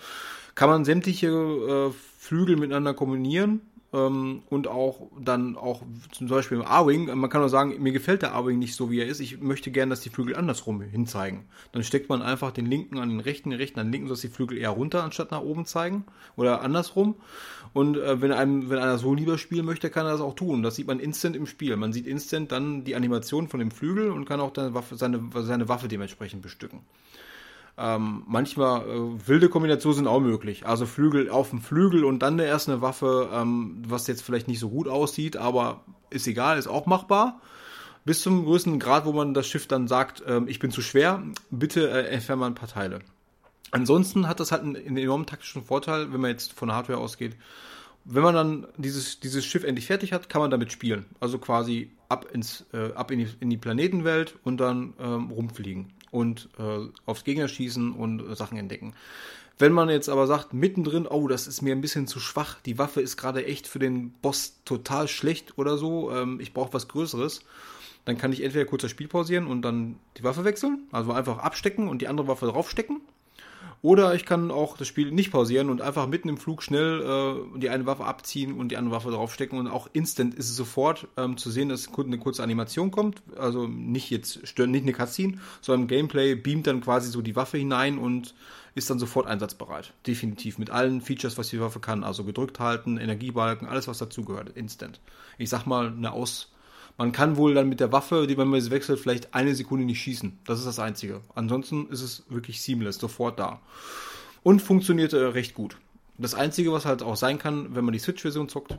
Kann 0.54 0.70
man 0.70 0.84
sämtliche 0.84 1.28
äh, 1.28 1.90
Flügel 2.18 2.56
miteinander 2.56 2.94
kombinieren 2.94 3.60
ähm, 3.92 4.42
und 4.49 4.68
auch 4.68 5.08
dann 5.20 5.56
auch 5.56 5.82
zum 6.12 6.28
Beispiel 6.28 6.58
im 6.58 6.64
A-Wing, 6.64 7.14
man 7.14 7.28
kann 7.28 7.42
auch 7.42 7.49
sagen, 7.49 7.82
mir 7.82 7.92
gefällt 7.92 8.22
der 8.22 8.34
A-Wing 8.34 8.58
nicht 8.58 8.75
so, 8.75 8.90
wie 8.90 9.00
er 9.00 9.06
ist, 9.06 9.20
ich 9.20 9.40
möchte 9.40 9.70
gerne, 9.70 9.90
dass 9.90 10.00
die 10.00 10.08
Flügel 10.08 10.34
andersrum 10.34 10.80
hinzeigen. 10.80 11.44
Dann 11.72 11.84
steckt 11.84 12.08
man 12.08 12.22
einfach 12.22 12.52
den 12.52 12.66
linken 12.66 12.99
an 12.99 13.11
den 13.11 13.20
rechten, 13.20 13.50
den 13.50 13.58
rechten 13.58 13.80
an 13.80 13.87
den 13.87 13.92
linken, 13.92 14.08
sodass 14.08 14.22
die 14.22 14.28
Flügel 14.28 14.58
eher 14.58 14.70
runter 14.70 15.04
anstatt 15.04 15.30
nach 15.30 15.42
oben 15.42 15.66
zeigen 15.66 16.04
oder 16.37 16.62
andersrum. 16.62 17.16
Und 17.75 17.96
äh, 17.96 18.20
wenn 18.20 18.32
einem, 18.32 18.70
wenn 18.70 18.78
einer 18.78 18.99
so 18.99 19.14
lieber 19.14 19.38
spielen 19.38 19.66
möchte, 19.66 19.90
kann 19.90 20.06
er 20.06 20.12
das 20.12 20.20
auch 20.20 20.34
tun. 20.34 20.62
Das 20.62 20.76
sieht 20.76 20.87
man 20.87 20.99
instant 20.99 21.37
im 21.37 21.46
Spiel. 21.46 21.76
Man 21.76 21.92
sieht 21.92 22.06
instant 22.06 22.52
dann 22.52 22.84
die 22.84 22.96
Animation 22.96 23.49
von 23.49 23.61
dem 23.61 23.70
Flügel 23.70 24.11
und 24.11 24.25
kann 24.25 24.40
auch 24.40 24.52
Waffe, 24.54 24.96
seine, 24.96 25.22
seine 25.34 25.68
Waffe 25.68 25.88
dementsprechend 25.88 26.42
bestücken. 26.42 26.80
Ähm, 27.82 28.22
manchmal 28.28 28.82
äh, 28.82 29.28
wilde 29.28 29.48
Kombinationen 29.48 29.96
sind 29.96 30.06
auch 30.06 30.20
möglich. 30.20 30.64
Also 30.64 30.86
Flügel 30.86 31.28
auf 31.28 31.50
dem 31.50 31.60
Flügel 31.60 32.04
und 32.04 32.20
dann 32.20 32.38
erst 32.38 32.68
eine 32.68 32.80
Waffe, 32.80 33.28
ähm, 33.32 33.82
was 33.84 34.06
jetzt 34.06 34.22
vielleicht 34.22 34.46
nicht 34.46 34.60
so 34.60 34.70
gut 34.70 34.86
aussieht, 34.86 35.36
aber 35.36 35.82
ist 36.08 36.28
egal, 36.28 36.58
ist 36.58 36.68
auch 36.68 36.86
machbar. 36.86 37.40
Bis 38.04 38.22
zum 38.22 38.44
größten 38.44 38.78
Grad, 38.78 39.04
wo 39.04 39.12
man 39.12 39.34
das 39.34 39.48
Schiff 39.48 39.66
dann 39.66 39.88
sagt, 39.88 40.22
ähm, 40.28 40.46
ich 40.46 40.60
bin 40.60 40.70
zu 40.70 40.80
schwer, 40.80 41.24
bitte 41.50 41.90
äh, 41.90 42.06
entfernen 42.06 42.42
wir 42.42 42.46
ein 42.46 42.54
paar 42.54 42.68
Teile. 42.68 43.00
Ansonsten 43.72 44.28
hat 44.28 44.38
das 44.38 44.52
halt 44.52 44.62
einen, 44.62 44.76
einen 44.76 44.96
enormen 44.96 45.26
taktischen 45.26 45.64
Vorteil, 45.64 46.12
wenn 46.12 46.20
man 46.20 46.30
jetzt 46.30 46.52
von 46.52 46.68
der 46.68 46.76
Hardware 46.76 47.00
ausgeht. 47.00 47.34
Wenn 48.04 48.22
man 48.22 48.34
dann 48.36 48.66
dieses, 48.76 49.18
dieses 49.18 49.44
Schiff 49.44 49.64
endlich 49.64 49.86
fertig 49.86 50.12
hat, 50.12 50.28
kann 50.28 50.40
man 50.40 50.52
damit 50.52 50.70
spielen. 50.70 51.06
Also 51.18 51.38
quasi 51.38 51.90
ab, 52.08 52.26
ins, 52.32 52.64
äh, 52.72 52.92
ab 52.92 53.10
in, 53.10 53.18
die, 53.18 53.28
in 53.40 53.50
die 53.50 53.56
Planetenwelt 53.56 54.38
und 54.44 54.58
dann 54.58 54.94
ähm, 55.00 55.30
rumfliegen 55.32 55.92
und 56.12 56.48
äh, 56.59 56.87
aufs 57.07 57.25
Gegner 57.25 57.48
schießen 57.48 57.90
und 57.92 58.20
äh, 58.20 58.37
Sachen 58.37 58.57
entdecken. 58.57 58.94
Wenn 59.59 59.72
man 59.72 59.88
jetzt 59.88 60.09
aber 60.09 60.27
sagt, 60.27 60.55
mittendrin, 60.55 61.07
oh, 61.07 61.27
das 61.27 61.46
ist 61.46 61.62
mir 61.62 61.75
ein 61.75 61.81
bisschen 61.81 62.07
zu 62.07 62.20
schwach, 62.20 62.61
die 62.61 62.79
Waffe 62.79 63.01
ist 63.01 63.16
gerade 63.16 63.44
echt 63.44 63.66
für 63.66 63.79
den 63.81 64.12
Boss 64.22 64.61
total 64.64 65.09
schlecht 65.09 65.59
oder 65.59 65.77
so, 65.77 66.12
ähm, 66.12 66.38
ich 66.40 66.53
brauche 66.53 66.72
was 66.72 66.88
Größeres, 66.88 67.44
dann 68.05 68.18
kann 68.18 68.33
ich 68.33 68.42
entweder 68.42 68.64
kurz 68.64 68.83
das 68.83 68.90
Spiel 68.90 69.09
pausieren 69.09 69.46
und 69.46 69.62
dann 69.62 69.96
die 70.16 70.25
Waffe 70.25 70.44
wechseln, 70.44 70.87
also 70.92 71.12
einfach 71.12 71.38
abstecken 71.38 71.88
und 71.88 72.03
die 72.03 72.09
andere 72.09 72.29
Waffe 72.29 72.46
draufstecken 72.46 73.01
oder 73.83 74.14
ich 74.14 74.25
kann 74.25 74.51
auch 74.51 74.77
das 74.77 74.87
Spiel 74.87 75.11
nicht 75.11 75.33
pausieren 75.33 75.68
und 75.68 75.83
einfach 75.83 76.07
mitten 76.07 76.29
im 76.29 76.37
Flug 76.37 76.62
schnell 76.62 77.01
äh, 77.01 77.59
die 77.59 77.68
eine 77.68 77.85
Waffe 77.85 78.05
abziehen 78.05 78.55
und 78.55 78.68
die 78.68 78.77
andere 78.77 78.94
Waffe 78.94 79.11
draufstecken 79.11 79.59
und 79.59 79.66
auch 79.66 79.88
instant 79.92 80.35
ist 80.35 80.48
es 80.48 80.57
sofort 80.57 81.09
ähm, 81.16 81.37
zu 81.37 81.51
sehen, 81.51 81.68
dass 81.68 81.88
eine 81.92 82.18
kurze 82.18 82.42
Animation 82.42 82.92
kommt. 82.92 83.22
Also 83.37 83.66
nicht 83.66 84.11
jetzt 84.11 84.46
stört 84.46 84.70
nicht 84.70 84.83
eine 84.83 84.92
Cutscene, 84.92 85.38
sondern 85.61 85.83
im 85.83 85.88
Gameplay 85.88 86.35
beamt 86.37 86.68
dann 86.68 86.81
quasi 86.81 87.11
so 87.11 87.22
die 87.22 87.35
Waffe 87.35 87.59
hinein 87.59 87.98
und 87.98 88.35
ist 88.75 88.88
dann 88.88 88.98
sofort 88.98 89.27
einsatzbereit. 89.27 89.92
Definitiv 90.07 90.59
mit 90.59 90.70
allen 90.70 91.01
Features, 91.01 91.37
was 91.37 91.48
die 91.48 91.61
Waffe 91.61 91.81
kann. 91.81 92.05
Also 92.05 92.25
gedrückt 92.25 92.61
halten, 92.61 92.96
Energiebalken, 92.96 93.68
alles 93.68 93.88
was 93.88 93.98
dazugehört. 93.98 94.51
Instant. 94.57 95.01
Ich 95.38 95.51
sag 95.51 95.66
mal, 95.66 95.88
eine 95.88 96.12
Aus 96.12 96.53
man 96.98 97.12
kann 97.12 97.37
wohl 97.37 97.55
dann 97.55 97.68
mit 97.68 97.81
der 97.81 97.92
Waffe, 97.92 98.26
die 98.26 98.37
man 98.37 98.52
wechselt, 98.52 99.00
vielleicht 99.00 99.35
eine 99.35 99.55
Sekunde 99.55 99.85
nicht 99.85 100.00
schießen. 100.00 100.38
Das 100.44 100.59
ist 100.59 100.66
das 100.66 100.78
Einzige. 100.78 101.20
Ansonsten 101.35 101.88
ist 101.88 102.02
es 102.02 102.24
wirklich 102.28 102.61
seamless, 102.62 102.98
sofort 102.98 103.38
da. 103.38 103.61
Und 104.42 104.61
funktioniert 104.61 105.12
äh, 105.12 105.18
recht 105.18 105.55
gut. 105.55 105.76
Das 106.18 106.35
Einzige, 106.35 106.72
was 106.72 106.85
halt 106.85 107.02
auch 107.02 107.16
sein 107.16 107.38
kann, 107.38 107.74
wenn 107.74 107.85
man 107.85 107.92
die 107.92 107.98
Switch-Version 107.98 108.48
zockt, 108.48 108.76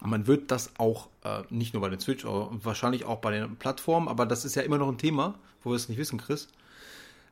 man 0.00 0.26
wird 0.26 0.50
das 0.50 0.72
auch, 0.78 1.08
äh, 1.24 1.42
nicht 1.50 1.74
nur 1.74 1.80
bei 1.80 1.88
den 1.88 2.00
Switch, 2.00 2.24
aber 2.24 2.50
wahrscheinlich 2.62 3.04
auch 3.04 3.18
bei 3.18 3.30
den 3.30 3.56
Plattformen, 3.56 4.08
aber 4.08 4.26
das 4.26 4.44
ist 4.44 4.54
ja 4.56 4.62
immer 4.62 4.78
noch 4.78 4.88
ein 4.88 4.98
Thema, 4.98 5.34
wo 5.62 5.70
wir 5.70 5.76
es 5.76 5.88
nicht 5.88 5.98
wissen, 5.98 6.18
Chris. 6.18 6.48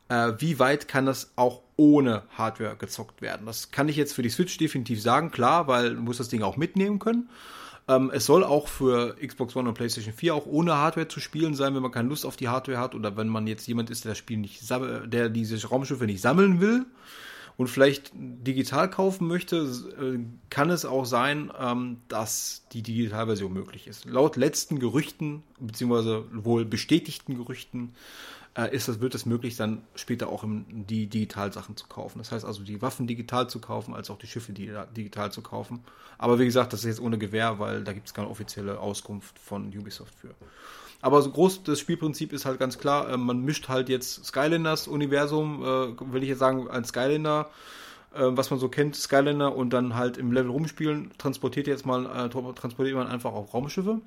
Äh, 0.09 0.35
wie 0.39 0.59
weit 0.59 0.89
kann 0.89 1.07
das 1.07 1.33
auch 1.37 1.63
ohne 1.77 2.23
Hardware 2.37 2.77
gezockt 2.77 3.23
werden? 3.23 3.47
Das 3.47 3.71
kann 3.71 3.89
ich 3.89 3.97
jetzt 3.97 4.13
für 4.13 4.23
die 4.23 4.31
Switch 4.31 4.57
definitiv 4.57 5.03
sagen, 5.03 5.31
klar, 5.31 5.67
weil 5.67 5.95
du 5.95 6.03
musst 6.03 6.21
das 6.21 6.29
Ding 6.29 6.43
auch 6.43 6.57
mitnehmen 6.57 6.99
können. 6.99 7.29
Ähm, 7.89 8.11
es 8.13 8.27
soll 8.27 8.45
auch 8.45 8.69
für 8.69 9.17
Xbox 9.17 9.57
One 9.57 9.69
und 9.69 9.75
PlayStation 9.75 10.15
4 10.15 10.35
auch 10.35 10.47
ohne 10.47 10.75
Hardware 10.77 11.09
zu 11.09 11.21
spielen 11.21 11.55
sein, 11.55 11.75
wenn 11.75 11.83
man 11.83 11.93
keine 11.93 12.09
Lust 12.09 12.27
auf 12.27 12.37
die 12.37 12.49
Hardware 12.49 12.79
hat 12.79 12.95
oder 12.95 13.17
wenn 13.17 13.29
man 13.29 13.47
jetzt 13.47 13.67
jemand 13.67 13.91
ist, 13.91 14.05
der 14.05 14.13
das 14.13 14.19
Spiel 14.19 14.39
nicht, 14.39 14.63
der 14.71 15.29
diese 15.29 15.67
Raumschiffe 15.67 16.05
nicht 16.05 16.21
sammeln 16.21 16.61
will 16.61 16.87
und 17.57 17.69
vielleicht 17.69 18.13
digital 18.15 18.89
kaufen 18.89 19.29
möchte, 19.29 19.57
äh, 20.01 20.19
kann 20.49 20.71
es 20.71 20.85
auch 20.85 21.05
sein, 21.05 21.53
ähm, 21.61 21.99
dass 22.09 22.65
die 22.73 22.83
Digitalversion 22.83 23.53
möglich 23.53 23.87
ist. 23.87 24.07
Laut 24.07 24.37
letzten 24.37 24.79
Gerüchten, 24.79 25.43
beziehungsweise 25.59 26.25
wohl 26.33 26.65
bestätigten 26.65 27.37
Gerüchten, 27.37 27.95
ist 28.73 28.89
das, 28.89 29.01
wird 29.01 29.15
es 29.15 29.27
möglich, 29.27 29.57
dann 29.57 29.83
später 29.95 30.29
auch 30.29 30.45
die 30.45 31.07
Digitalsachen 31.07 31.77
zu 31.77 31.87
kaufen. 31.87 32.19
Das 32.19 32.33
heißt 32.33 32.45
also, 32.45 32.65
die 32.65 32.83
Waffen 32.83 33.07
digital 33.07 33.49
zu 33.49 33.61
kaufen, 33.61 33.95
als 33.95 34.11
auch 34.11 34.19
die 34.19 34.27
Schiffe 34.27 34.53
digital 34.53 35.31
zu 35.31 35.41
kaufen. 35.41 35.85
Aber 36.19 36.39
wie 36.39 36.45
gesagt, 36.45 36.73
das 36.73 36.81
ist 36.81 36.87
jetzt 36.87 37.01
ohne 37.01 37.17
Gewähr, 37.17 37.59
weil 37.61 37.85
da 37.85 37.93
gibt 37.93 38.09
es 38.09 38.15
keine 38.15 38.29
offizielle 38.29 38.81
Auskunft 38.81 39.39
von 39.39 39.69
Ubisoft 39.69 40.15
für. 40.15 40.35
Aber 41.03 41.23
so 41.23 41.31
groß 41.31 41.63
das 41.63 41.81
Spielprinzip 41.81 42.33
ist 42.33 42.45
halt 42.45 42.59
ganz 42.59 42.79
klar, 42.79 43.09
äh, 43.09 43.17
man 43.17 43.41
mischt 43.41 43.69
halt 43.69 43.89
jetzt 43.89 44.25
Skylanders 44.25 44.87
Universum, 44.87 45.63
äh, 45.63 46.13
will 46.13 46.23
ich 46.23 46.29
jetzt 46.29 46.41
sagen, 46.41 46.69
ein 46.69 46.85
Skylander, 46.85 47.49
äh, 48.13 48.21
was 48.23 48.51
man 48.51 48.59
so 48.59 48.69
kennt, 48.69 48.97
Skylander 48.97 49.55
und 49.55 49.71
dann 49.71 49.95
halt 49.95 50.19
im 50.19 50.33
Level 50.33 50.51
rumspielen, 50.51 51.11
transportiert 51.17 51.67
jetzt 51.67 51.87
mal, 51.87 52.05
äh, 52.05 52.29
transportiert 52.29 52.97
man 52.97 53.07
einfach 53.07 53.33
auch 53.33 53.55
Raumschiffe 53.55 54.01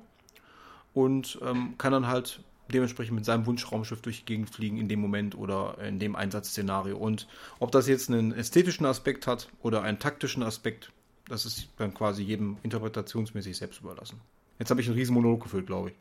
und 0.92 1.38
ähm, 1.42 1.74
kann 1.78 1.92
dann 1.92 2.06
halt 2.06 2.40
dementsprechend 2.72 3.14
mit 3.14 3.24
seinem 3.24 3.46
Wunschraumschiff 3.46 4.00
durch 4.00 4.20
die 4.20 4.26
Gegend 4.26 4.50
fliegen 4.50 4.78
in 4.78 4.88
dem 4.88 5.00
Moment 5.00 5.36
oder 5.36 5.78
in 5.78 5.98
dem 5.98 6.16
Einsatzszenario. 6.16 6.96
Und 6.96 7.26
ob 7.58 7.72
das 7.72 7.88
jetzt 7.88 8.08
einen 8.08 8.32
ästhetischen 8.32 8.86
Aspekt 8.86 9.26
hat 9.26 9.48
oder 9.62 9.82
einen 9.82 9.98
taktischen 9.98 10.42
Aspekt, 10.42 10.90
das 11.28 11.46
ist 11.46 11.68
dann 11.78 11.94
quasi 11.94 12.22
jedem 12.22 12.56
interpretationsmäßig 12.62 13.56
selbst 13.56 13.80
überlassen. 13.80 14.20
Jetzt 14.58 14.70
habe 14.70 14.80
ich 14.80 14.86
einen 14.86 14.96
riesen 14.96 15.14
Monolog 15.14 15.42
gefüllt, 15.42 15.66
glaube 15.66 15.90
ich. 15.90 15.96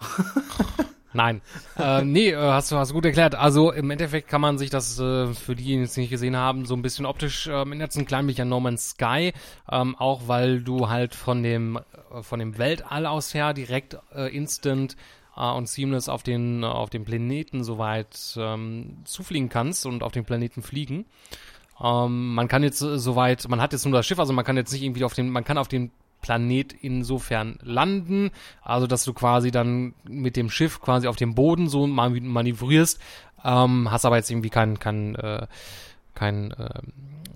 Nein. 1.14 1.42
äh, 1.78 2.02
nee, 2.02 2.30
äh, 2.30 2.36
hast 2.36 2.72
du 2.72 2.76
hast 2.76 2.92
gut 2.92 3.04
erklärt. 3.04 3.36
Also 3.36 3.70
im 3.70 3.88
Endeffekt 3.90 4.28
kann 4.28 4.40
man 4.40 4.58
sich 4.58 4.68
das 4.68 4.98
äh, 4.98 5.32
für 5.32 5.54
die, 5.54 5.64
die 5.64 5.80
es 5.80 5.96
nicht 5.96 6.10
gesehen 6.10 6.36
haben, 6.36 6.66
so 6.66 6.74
ein 6.74 6.82
bisschen 6.82 7.06
optisch 7.06 7.46
ähm, 7.46 7.68
erinnert 7.68 7.94
ein 7.94 8.04
klein 8.04 8.26
bisschen 8.26 8.52
an 8.52 8.62
No 8.62 8.76
Sky, 8.76 9.32
ähm, 9.70 9.94
auch 9.96 10.26
weil 10.26 10.62
du 10.62 10.88
halt 10.88 11.14
von 11.14 11.44
dem 11.44 11.78
äh, 12.12 12.22
von 12.22 12.40
dem 12.40 12.58
Weltall 12.58 13.06
aus 13.06 13.32
her 13.32 13.54
direkt 13.54 13.96
äh, 14.12 14.34
instant 14.36 14.96
äh, 15.36 15.50
und 15.50 15.68
seamless 15.68 16.08
auf 16.08 16.22
den 16.22 16.64
auf 16.64 16.90
dem 16.90 17.04
Planeten 17.04 17.64
soweit 17.64 18.34
ähm, 18.36 18.98
zufliegen 19.04 19.48
kannst 19.48 19.86
und 19.86 20.02
auf 20.02 20.12
den 20.12 20.24
Planeten 20.24 20.62
fliegen. 20.62 21.06
Ähm, 21.82 22.34
man 22.34 22.48
kann 22.48 22.62
jetzt 22.62 22.82
äh, 22.82 22.98
soweit, 22.98 23.48
man 23.48 23.60
hat 23.60 23.72
jetzt 23.72 23.84
nur 23.84 23.94
das 23.94 24.06
Schiff, 24.06 24.18
also 24.18 24.32
man 24.32 24.44
kann 24.44 24.56
jetzt 24.56 24.72
nicht 24.72 24.82
irgendwie 24.82 25.04
auf 25.04 25.14
den, 25.14 25.30
man 25.30 25.44
kann 25.44 25.58
auf 25.58 25.68
den 25.68 25.90
Planet 26.20 26.72
insofern 26.80 27.58
landen, 27.62 28.30
also 28.62 28.86
dass 28.86 29.04
du 29.04 29.12
quasi 29.12 29.50
dann 29.50 29.94
mit 30.04 30.36
dem 30.36 30.48
Schiff 30.48 30.80
quasi 30.80 31.06
auf 31.06 31.16
dem 31.16 31.34
Boden 31.34 31.68
so 31.68 31.86
manövrierst, 31.86 32.98
ähm, 33.44 33.90
hast 33.90 34.06
aber 34.06 34.16
jetzt 34.16 34.30
irgendwie 34.30 34.50
kein 34.50 34.78
kein 34.78 35.14
äh, 35.16 35.46
kein 36.14 36.52
äh, 36.52 36.80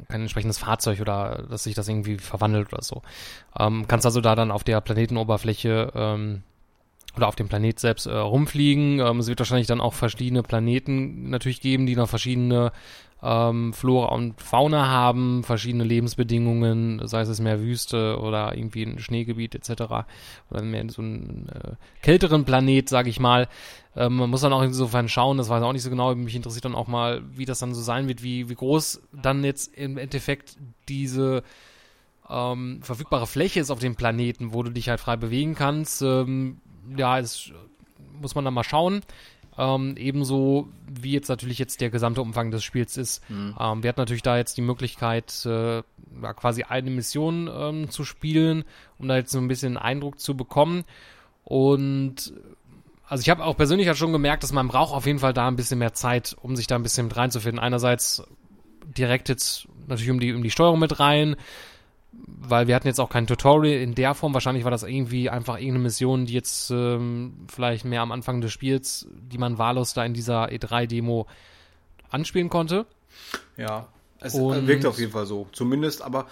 kein 0.08 0.22
entsprechendes 0.22 0.56
Fahrzeug 0.56 1.00
oder 1.00 1.44
dass 1.50 1.64
sich 1.64 1.74
das 1.74 1.86
irgendwie 1.86 2.16
verwandelt 2.16 2.72
oder 2.72 2.82
so. 2.82 3.02
Ähm, 3.58 3.86
kannst 3.88 4.06
also 4.06 4.22
da 4.22 4.34
dann 4.34 4.50
auf 4.50 4.64
der 4.64 4.80
Planetenoberfläche 4.80 5.92
ähm, 5.94 6.42
oder 7.18 7.28
auf 7.28 7.36
dem 7.36 7.48
Planet 7.48 7.78
selbst 7.78 8.06
äh, 8.06 8.14
rumfliegen. 8.14 9.00
Ähm, 9.00 9.18
es 9.18 9.28
wird 9.28 9.40
wahrscheinlich 9.40 9.66
dann 9.66 9.80
auch 9.80 9.94
verschiedene 9.94 10.42
Planeten 10.42 11.30
natürlich 11.30 11.60
geben, 11.60 11.86
die 11.86 11.96
noch 11.96 12.08
verschiedene 12.08 12.72
ähm, 13.22 13.72
Flora 13.72 14.14
und 14.14 14.40
Fauna 14.40 14.86
haben, 14.86 15.42
verschiedene 15.42 15.84
Lebensbedingungen, 15.84 17.06
sei 17.06 17.22
es 17.22 17.40
mehr 17.40 17.60
Wüste 17.60 18.18
oder 18.20 18.56
irgendwie 18.56 18.84
ein 18.84 18.98
Schneegebiet 18.98 19.54
etc. 19.54 19.82
Oder 20.50 20.62
mehr 20.62 20.88
so 20.88 21.02
einen 21.02 21.48
äh, 21.48 21.72
kälteren 22.02 22.44
Planet, 22.44 22.88
sage 22.88 23.10
ich 23.10 23.18
mal. 23.18 23.48
Ähm, 23.96 24.16
man 24.16 24.30
muss 24.30 24.42
dann 24.42 24.52
auch 24.52 24.62
insofern 24.62 25.08
schauen, 25.08 25.38
das 25.38 25.48
weiß 25.48 25.60
ich 25.60 25.66
auch 25.66 25.72
nicht 25.72 25.82
so 25.82 25.90
genau, 25.90 26.14
mich 26.14 26.36
interessiert 26.36 26.64
dann 26.64 26.76
auch 26.76 26.86
mal, 26.86 27.22
wie 27.32 27.44
das 27.44 27.58
dann 27.58 27.74
so 27.74 27.82
sein 27.82 28.06
wird, 28.06 28.22
wie, 28.22 28.48
wie 28.48 28.54
groß 28.54 29.02
dann 29.12 29.42
jetzt 29.42 29.74
im 29.76 29.98
Endeffekt 29.98 30.56
diese 30.88 31.42
ähm, 32.30 32.80
verfügbare 32.82 33.26
Fläche 33.26 33.60
ist 33.60 33.70
auf 33.70 33.78
dem 33.78 33.96
Planeten, 33.96 34.52
wo 34.52 34.62
du 34.62 34.70
dich 34.70 34.88
halt 34.88 35.00
frei 35.00 35.16
bewegen 35.16 35.54
kannst. 35.54 36.02
Ähm, 36.02 36.60
ja, 36.96 37.18
es 37.18 37.52
muss 38.20 38.34
man 38.34 38.44
dann 38.44 38.54
mal 38.54 38.64
schauen. 38.64 39.02
Ähm, 39.56 39.96
ebenso 39.96 40.68
wie 40.86 41.12
jetzt 41.12 41.28
natürlich 41.28 41.58
jetzt 41.58 41.80
der 41.80 41.90
gesamte 41.90 42.22
Umfang 42.22 42.52
des 42.52 42.62
Spiels 42.62 42.96
ist. 42.96 43.28
Mhm. 43.28 43.56
Ähm, 43.58 43.82
wir 43.82 43.88
hatten 43.88 44.00
natürlich 44.00 44.22
da 44.22 44.36
jetzt 44.36 44.56
die 44.56 44.62
Möglichkeit, 44.62 45.44
äh, 45.46 45.82
ja, 46.22 46.34
quasi 46.34 46.62
eine 46.62 46.90
Mission 46.90 47.50
ähm, 47.52 47.90
zu 47.90 48.04
spielen, 48.04 48.64
um 48.98 49.08
da 49.08 49.16
jetzt 49.16 49.32
so 49.32 49.38
ein 49.38 49.48
bisschen 49.48 49.76
Eindruck 49.76 50.20
zu 50.20 50.36
bekommen. 50.36 50.84
Und 51.42 52.32
also 53.08 53.22
ich 53.22 53.30
habe 53.30 53.44
auch 53.44 53.56
persönlich 53.56 53.88
halt 53.88 53.98
schon 53.98 54.12
gemerkt, 54.12 54.44
dass 54.44 54.52
man 54.52 54.68
braucht 54.68 54.94
auf 54.94 55.06
jeden 55.06 55.18
Fall 55.18 55.32
da 55.32 55.48
ein 55.48 55.56
bisschen 55.56 55.80
mehr 55.80 55.94
Zeit, 55.94 56.36
um 56.40 56.54
sich 56.54 56.68
da 56.68 56.76
ein 56.76 56.82
bisschen 56.84 57.06
mit 57.06 57.16
reinzufinden. 57.16 57.58
Einerseits 57.58 58.22
direkt 58.96 59.28
jetzt 59.28 59.66
natürlich 59.88 60.10
um 60.10 60.20
die, 60.20 60.34
um 60.34 60.42
die 60.42 60.50
Steuerung 60.50 60.78
mit 60.78 61.00
rein, 61.00 61.34
weil 62.12 62.66
wir 62.66 62.74
hatten 62.74 62.86
jetzt 62.86 63.00
auch 63.00 63.10
kein 63.10 63.26
Tutorial 63.26 63.80
in 63.80 63.94
der 63.94 64.14
Form. 64.14 64.34
Wahrscheinlich 64.34 64.64
war 64.64 64.70
das 64.70 64.82
irgendwie 64.82 65.28
einfach 65.28 65.56
irgendeine 65.56 65.84
Mission, 65.84 66.26
die 66.26 66.32
jetzt 66.32 66.70
ähm, 66.70 67.34
vielleicht 67.48 67.84
mehr 67.84 68.00
am 68.00 68.12
Anfang 68.12 68.40
des 68.40 68.52
Spiels, 68.52 69.06
die 69.10 69.38
man 69.38 69.58
wahllos 69.58 69.94
da 69.94 70.04
in 70.04 70.14
dieser 70.14 70.48
E3-Demo 70.48 71.26
anspielen 72.10 72.48
konnte. 72.48 72.86
Ja, 73.56 73.88
es 74.20 74.34
Und 74.34 74.66
wirkt 74.66 74.86
auf 74.86 74.98
jeden 74.98 75.12
Fall 75.12 75.26
so. 75.26 75.48
Zumindest, 75.52 76.02
aber 76.02 76.26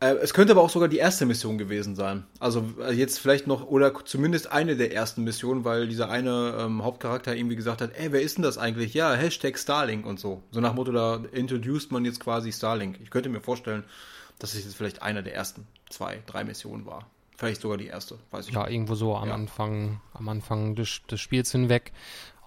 äh, 0.00 0.14
es 0.16 0.34
könnte 0.34 0.52
aber 0.52 0.62
auch 0.62 0.70
sogar 0.70 0.88
die 0.88 0.98
erste 0.98 1.24
Mission 1.26 1.56
gewesen 1.58 1.94
sein. 1.94 2.24
Also 2.40 2.64
äh, 2.80 2.92
jetzt 2.92 3.18
vielleicht 3.18 3.46
noch, 3.46 3.66
oder 3.66 3.94
zumindest 4.04 4.50
eine 4.50 4.76
der 4.76 4.92
ersten 4.92 5.22
Missionen, 5.24 5.64
weil 5.64 5.88
dieser 5.88 6.10
eine 6.10 6.56
ähm, 6.58 6.82
Hauptcharakter 6.82 7.34
irgendwie 7.36 7.56
gesagt 7.56 7.80
hat, 7.80 7.92
ey, 7.96 8.12
wer 8.12 8.22
ist 8.22 8.36
denn 8.36 8.42
das 8.42 8.58
eigentlich? 8.58 8.94
Ja, 8.94 9.14
Hashtag 9.14 9.58
Starlink 9.58 10.04
und 10.04 10.18
so. 10.18 10.42
So 10.50 10.60
nach 10.60 10.74
Motto, 10.74 10.92
da 10.92 11.20
introduced 11.32 11.92
man 11.92 12.04
jetzt 12.04 12.20
quasi 12.20 12.52
Starlink. 12.52 12.98
Ich 13.02 13.10
könnte 13.10 13.28
mir 13.28 13.40
vorstellen, 13.40 13.84
dass 14.44 14.54
es 14.54 14.64
jetzt 14.64 14.76
vielleicht 14.76 15.02
einer 15.02 15.22
der 15.22 15.34
ersten 15.34 15.66
zwei, 15.88 16.22
drei 16.26 16.44
Missionen 16.44 16.86
war. 16.86 17.06
Vielleicht 17.36 17.62
sogar 17.62 17.78
die 17.78 17.86
erste, 17.86 18.18
weiß 18.30 18.48
ich 18.48 18.54
Ja, 18.54 18.64
nicht. 18.64 18.74
irgendwo 18.74 18.94
so 18.94 19.16
am 19.16 19.28
ja. 19.28 19.34
Anfang, 19.34 20.00
am 20.12 20.28
Anfang 20.28 20.76
des, 20.76 21.00
des 21.10 21.20
Spiels 21.20 21.50
hinweg. 21.50 21.92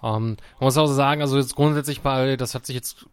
Ähm, 0.03 0.37
man 0.59 0.67
muss 0.67 0.77
auch 0.77 0.85
sagen, 0.87 1.21
also 1.21 1.37
jetzt 1.37 1.55
grundsätzlich 1.55 2.01
bei, 2.01 2.37
das 2.37 2.55
hat 2.55 2.65
sich 2.65 2.75
jetzt 2.75 3.07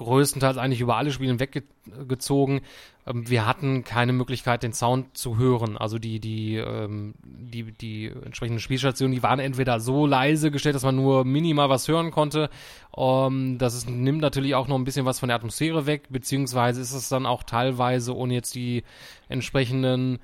größtenteils 0.00 0.56
eigentlich 0.56 0.80
über 0.80 0.96
alle 0.96 1.12
Spiele 1.12 1.38
weggezogen. 1.38 2.62
Ähm, 3.06 3.28
wir 3.28 3.46
hatten 3.46 3.84
keine 3.84 4.12
Möglichkeit, 4.12 4.62
den 4.62 4.72
Sound 4.72 5.16
zu 5.16 5.38
hören. 5.38 5.76
Also 5.76 5.98
die, 5.98 6.20
die, 6.20 6.56
ähm, 6.56 7.14
die, 7.22 7.72
die 7.72 8.06
entsprechenden 8.06 8.60
Spielstationen, 8.60 9.14
die 9.14 9.22
waren 9.22 9.38
entweder 9.38 9.78
so 9.78 10.06
leise 10.06 10.50
gestellt, 10.50 10.74
dass 10.74 10.82
man 10.82 10.96
nur 10.96 11.24
minimal 11.24 11.68
was 11.68 11.86
hören 11.86 12.10
konnte. 12.10 12.50
Ähm, 12.96 13.58
das 13.58 13.74
ist, 13.74 13.88
nimmt 13.88 14.20
natürlich 14.20 14.54
auch 14.54 14.68
noch 14.68 14.76
ein 14.76 14.84
bisschen 14.84 15.06
was 15.06 15.20
von 15.20 15.28
der 15.28 15.36
Atmosphäre 15.36 15.86
weg, 15.86 16.08
beziehungsweise 16.08 16.80
ist 16.80 16.92
es 16.92 17.08
dann 17.08 17.26
auch 17.26 17.42
teilweise, 17.42 18.16
ohne 18.16 18.34
jetzt 18.34 18.54
die 18.54 18.82
entsprechenden 19.28 20.18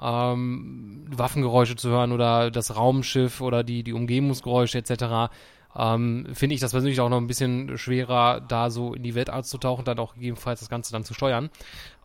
ähm, 0.00 1.06
Waffengeräusche 1.10 1.76
zu 1.76 1.90
hören 1.90 2.12
oder 2.12 2.50
das 2.50 2.76
Raumschiff 2.76 3.40
oder 3.40 3.64
die, 3.64 3.82
die 3.82 3.92
Umgebungsgeräusche 3.92 4.78
etc., 4.78 5.32
ähm, 5.76 6.26
finde 6.32 6.54
ich 6.54 6.60
das 6.60 6.72
persönlich 6.72 7.00
auch 7.00 7.08
noch 7.08 7.16
ein 7.16 7.26
bisschen 7.26 7.78
schwerer, 7.78 8.40
da 8.40 8.70
so 8.70 8.94
in 8.94 9.02
die 9.02 9.14
Welt 9.14 9.30
einzutauchen, 9.30 9.84
dann 9.84 9.98
auch 9.98 10.14
gegebenenfalls 10.14 10.60
das 10.60 10.68
Ganze 10.68 10.92
dann 10.92 11.04
zu 11.04 11.14
steuern. 11.14 11.50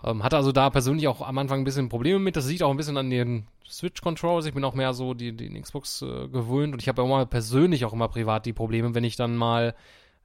Ähm, 0.03 0.23
hatte 0.23 0.37
also 0.37 0.51
da 0.51 0.69
persönlich 0.69 1.07
auch 1.07 1.21
am 1.21 1.37
Anfang 1.37 1.61
ein 1.61 1.65
bisschen 1.65 1.89
Probleme 1.89 2.19
mit. 2.19 2.35
Das 2.35 2.45
sieht 2.45 2.63
auch 2.63 2.71
ein 2.71 2.77
bisschen 2.77 2.97
an 2.97 3.09
den 3.09 3.47
Switch-Controllers. 3.67 4.45
Ich 4.45 4.53
bin 4.53 4.63
auch 4.63 4.73
mehr 4.73 4.93
so 4.93 5.13
die, 5.13 5.35
den 5.35 5.61
Xbox 5.61 6.01
äh, 6.01 6.27
gewöhnt 6.29 6.73
und 6.73 6.81
ich 6.81 6.87
habe 6.87 7.01
immer 7.01 7.25
persönlich 7.25 7.83
auch 7.83 7.93
immer 7.93 8.07
privat 8.07 8.45
die 8.45 8.53
Probleme, 8.53 8.95
wenn 8.95 9.03
ich 9.03 9.15
dann 9.15 9.35
mal 9.35 9.75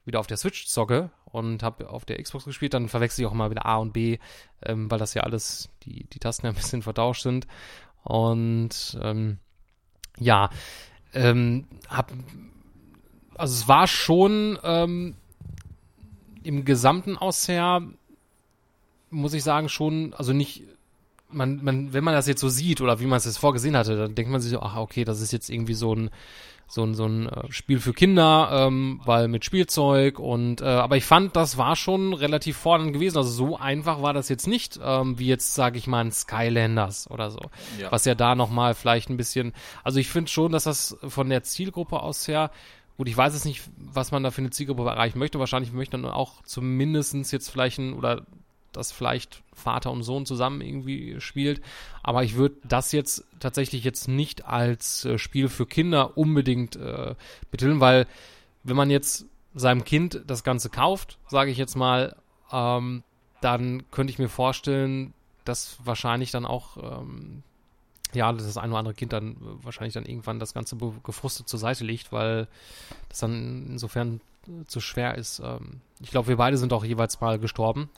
wieder 0.05 0.20
auf 0.20 0.26
der 0.26 0.37
Switch 0.37 0.66
zocke 0.66 1.11
und 1.24 1.62
habe 1.62 1.88
auf 1.88 2.05
der 2.05 2.22
Xbox 2.22 2.44
gespielt, 2.44 2.74
dann 2.74 2.88
verwechsel 2.88 3.22
ich 3.22 3.26
auch 3.26 3.35
mal 3.35 3.50
wieder 3.50 3.66
A 3.66 3.76
und 3.76 3.92
B, 3.92 4.18
ähm, 4.64 4.90
weil 4.90 4.98
das 4.98 5.14
ja 5.14 5.22
alles, 5.22 5.70
die, 5.85 6.05
die 6.05 6.18
Tasten 6.18 6.46
ja 6.46 6.52
ein 6.52 6.57
bisschen 6.57 6.83
vertauscht 6.83 7.22
sind. 7.22 7.46
Und 8.02 8.98
ähm, 9.00 9.38
ja, 10.18 10.50
ähm, 11.14 11.66
hab 11.88 12.12
also 13.42 13.55
es 13.55 13.66
war 13.66 13.88
schon 13.88 14.57
ähm, 14.62 15.16
im 16.44 16.64
gesamten 16.64 17.18
Ausher, 17.18 17.83
muss 19.11 19.35
ich 19.35 19.42
sagen, 19.42 19.68
schon, 19.68 20.14
also 20.14 20.33
nicht, 20.33 20.62
man, 21.28 21.59
man, 21.61 21.92
wenn 21.92 22.05
man 22.05 22.14
das 22.14 22.28
jetzt 22.28 22.40
so 22.40 22.48
sieht 22.48 22.81
oder 22.81 23.00
wie 23.00 23.07
man 23.07 23.16
es 23.16 23.24
jetzt 23.24 23.38
vorgesehen 23.38 23.76
hatte, 23.76 23.96
dann 23.96 24.14
denkt 24.14 24.31
man 24.31 24.40
sich 24.40 24.52
so, 24.52 24.61
ach 24.61 24.76
okay, 24.76 25.05
das 25.05 25.20
ist 25.20 25.33
jetzt 25.33 25.50
irgendwie 25.50 25.74
so 25.74 25.92
ein 25.92 26.11
so 26.68 26.85
ein, 26.85 26.94
so 26.94 27.05
ein 27.05 27.28
äh, 27.28 27.52
Spiel 27.52 27.81
für 27.81 27.92
Kinder, 27.92 28.48
ähm, 28.50 29.00
weil 29.05 29.28
mit 29.28 29.44
Spielzeug 29.44 30.18
und 30.18 30.62
äh, 30.62 30.64
aber 30.64 30.96
ich 30.96 31.05
fand, 31.05 31.37
das 31.37 31.59
war 31.59 31.76
schon 31.76 32.14
relativ 32.14 32.57
fordernd 32.57 32.94
gewesen. 32.94 33.18
Also 33.18 33.31
so 33.31 33.59
einfach 33.59 34.00
war 34.00 34.14
das 34.14 34.31
jetzt 34.31 34.46
nicht, 34.46 34.81
ähm, 34.83 35.18
wie 35.18 35.26
jetzt, 35.26 35.55
sage 35.55 35.76
ich 35.76 35.87
mal, 35.87 36.00
ein 36.00 36.12
Skylanders 36.12 37.11
oder 37.11 37.31
so. 37.31 37.40
Ja. 37.78 37.92
Was 37.92 38.07
ja 38.07 38.14
da 38.14 38.35
nochmal 38.35 38.74
vielleicht 38.74 39.11
ein 39.11 39.18
bisschen. 39.18 39.52
Also 39.85 39.98
ich 39.98 40.09
finde 40.09 40.31
schon, 40.31 40.52
dass 40.52 40.64
das 40.64 40.96
von 41.07 41.28
der 41.28 41.42
Zielgruppe 41.42 42.00
aus 42.00 42.26
her 42.26 42.50
Gut, 43.02 43.08
ich 43.08 43.16
weiß 43.16 43.34
es 43.34 43.44
nicht, 43.44 43.64
was 43.78 44.12
man 44.12 44.22
da 44.22 44.30
für 44.30 44.42
eine 44.42 44.50
Zielgruppe 44.50 44.88
erreichen 44.88 45.18
möchte. 45.18 45.40
Wahrscheinlich 45.40 45.72
möchte 45.72 45.98
man 45.98 46.12
auch 46.12 46.40
zumindestens 46.44 47.32
jetzt 47.32 47.50
vielleicht 47.50 47.78
ein, 47.78 47.94
oder 47.94 48.24
das 48.70 48.92
vielleicht 48.92 49.42
Vater 49.52 49.90
und 49.90 50.04
Sohn 50.04 50.24
zusammen 50.24 50.60
irgendwie 50.60 51.20
spielt. 51.20 51.60
Aber 52.04 52.22
ich 52.22 52.36
würde 52.36 52.58
das 52.62 52.92
jetzt 52.92 53.24
tatsächlich 53.40 53.82
jetzt 53.82 54.06
nicht 54.06 54.44
als 54.44 55.04
äh, 55.04 55.18
Spiel 55.18 55.48
für 55.48 55.66
Kinder 55.66 56.16
unbedingt 56.16 56.76
äh, 56.76 57.16
betiteln, 57.50 57.80
weil 57.80 58.06
wenn 58.62 58.76
man 58.76 58.88
jetzt 58.88 59.26
seinem 59.52 59.82
Kind 59.82 60.22
das 60.28 60.44
Ganze 60.44 60.70
kauft, 60.70 61.18
sage 61.26 61.50
ich 61.50 61.58
jetzt 61.58 61.74
mal, 61.74 62.14
ähm, 62.52 63.02
dann 63.40 63.82
könnte 63.90 64.12
ich 64.12 64.20
mir 64.20 64.28
vorstellen, 64.28 65.12
dass 65.44 65.76
wahrscheinlich 65.82 66.30
dann 66.30 66.46
auch 66.46 66.76
ähm, 66.76 67.42
ja, 68.14 68.33
das 68.33 68.57
ein 68.57 68.70
oder 68.70 68.79
andere 68.79 68.94
Kind 68.94 69.12
dann 69.12 69.37
wahrscheinlich 69.62 69.94
dann 69.94 70.05
irgendwann 70.05 70.38
das 70.38 70.55
Ganze 70.55 70.77
gefrustet 71.03 71.48
zur 71.48 71.59
Seite 71.59 71.85
legt, 71.85 72.12
weil 72.12 72.48
das 73.09 73.20
dann 73.20 73.66
insofern 73.70 74.20
zu 74.66 74.81
schwer 74.81 75.16
ist. 75.16 75.40
Ähm, 75.44 75.81
ich 76.01 76.11
glaube, 76.11 76.29
wir 76.29 76.37
beide 76.37 76.57
sind 76.57 76.72
auch 76.72 76.85
jeweils 76.85 77.20
mal 77.20 77.38
gestorben. 77.38 77.90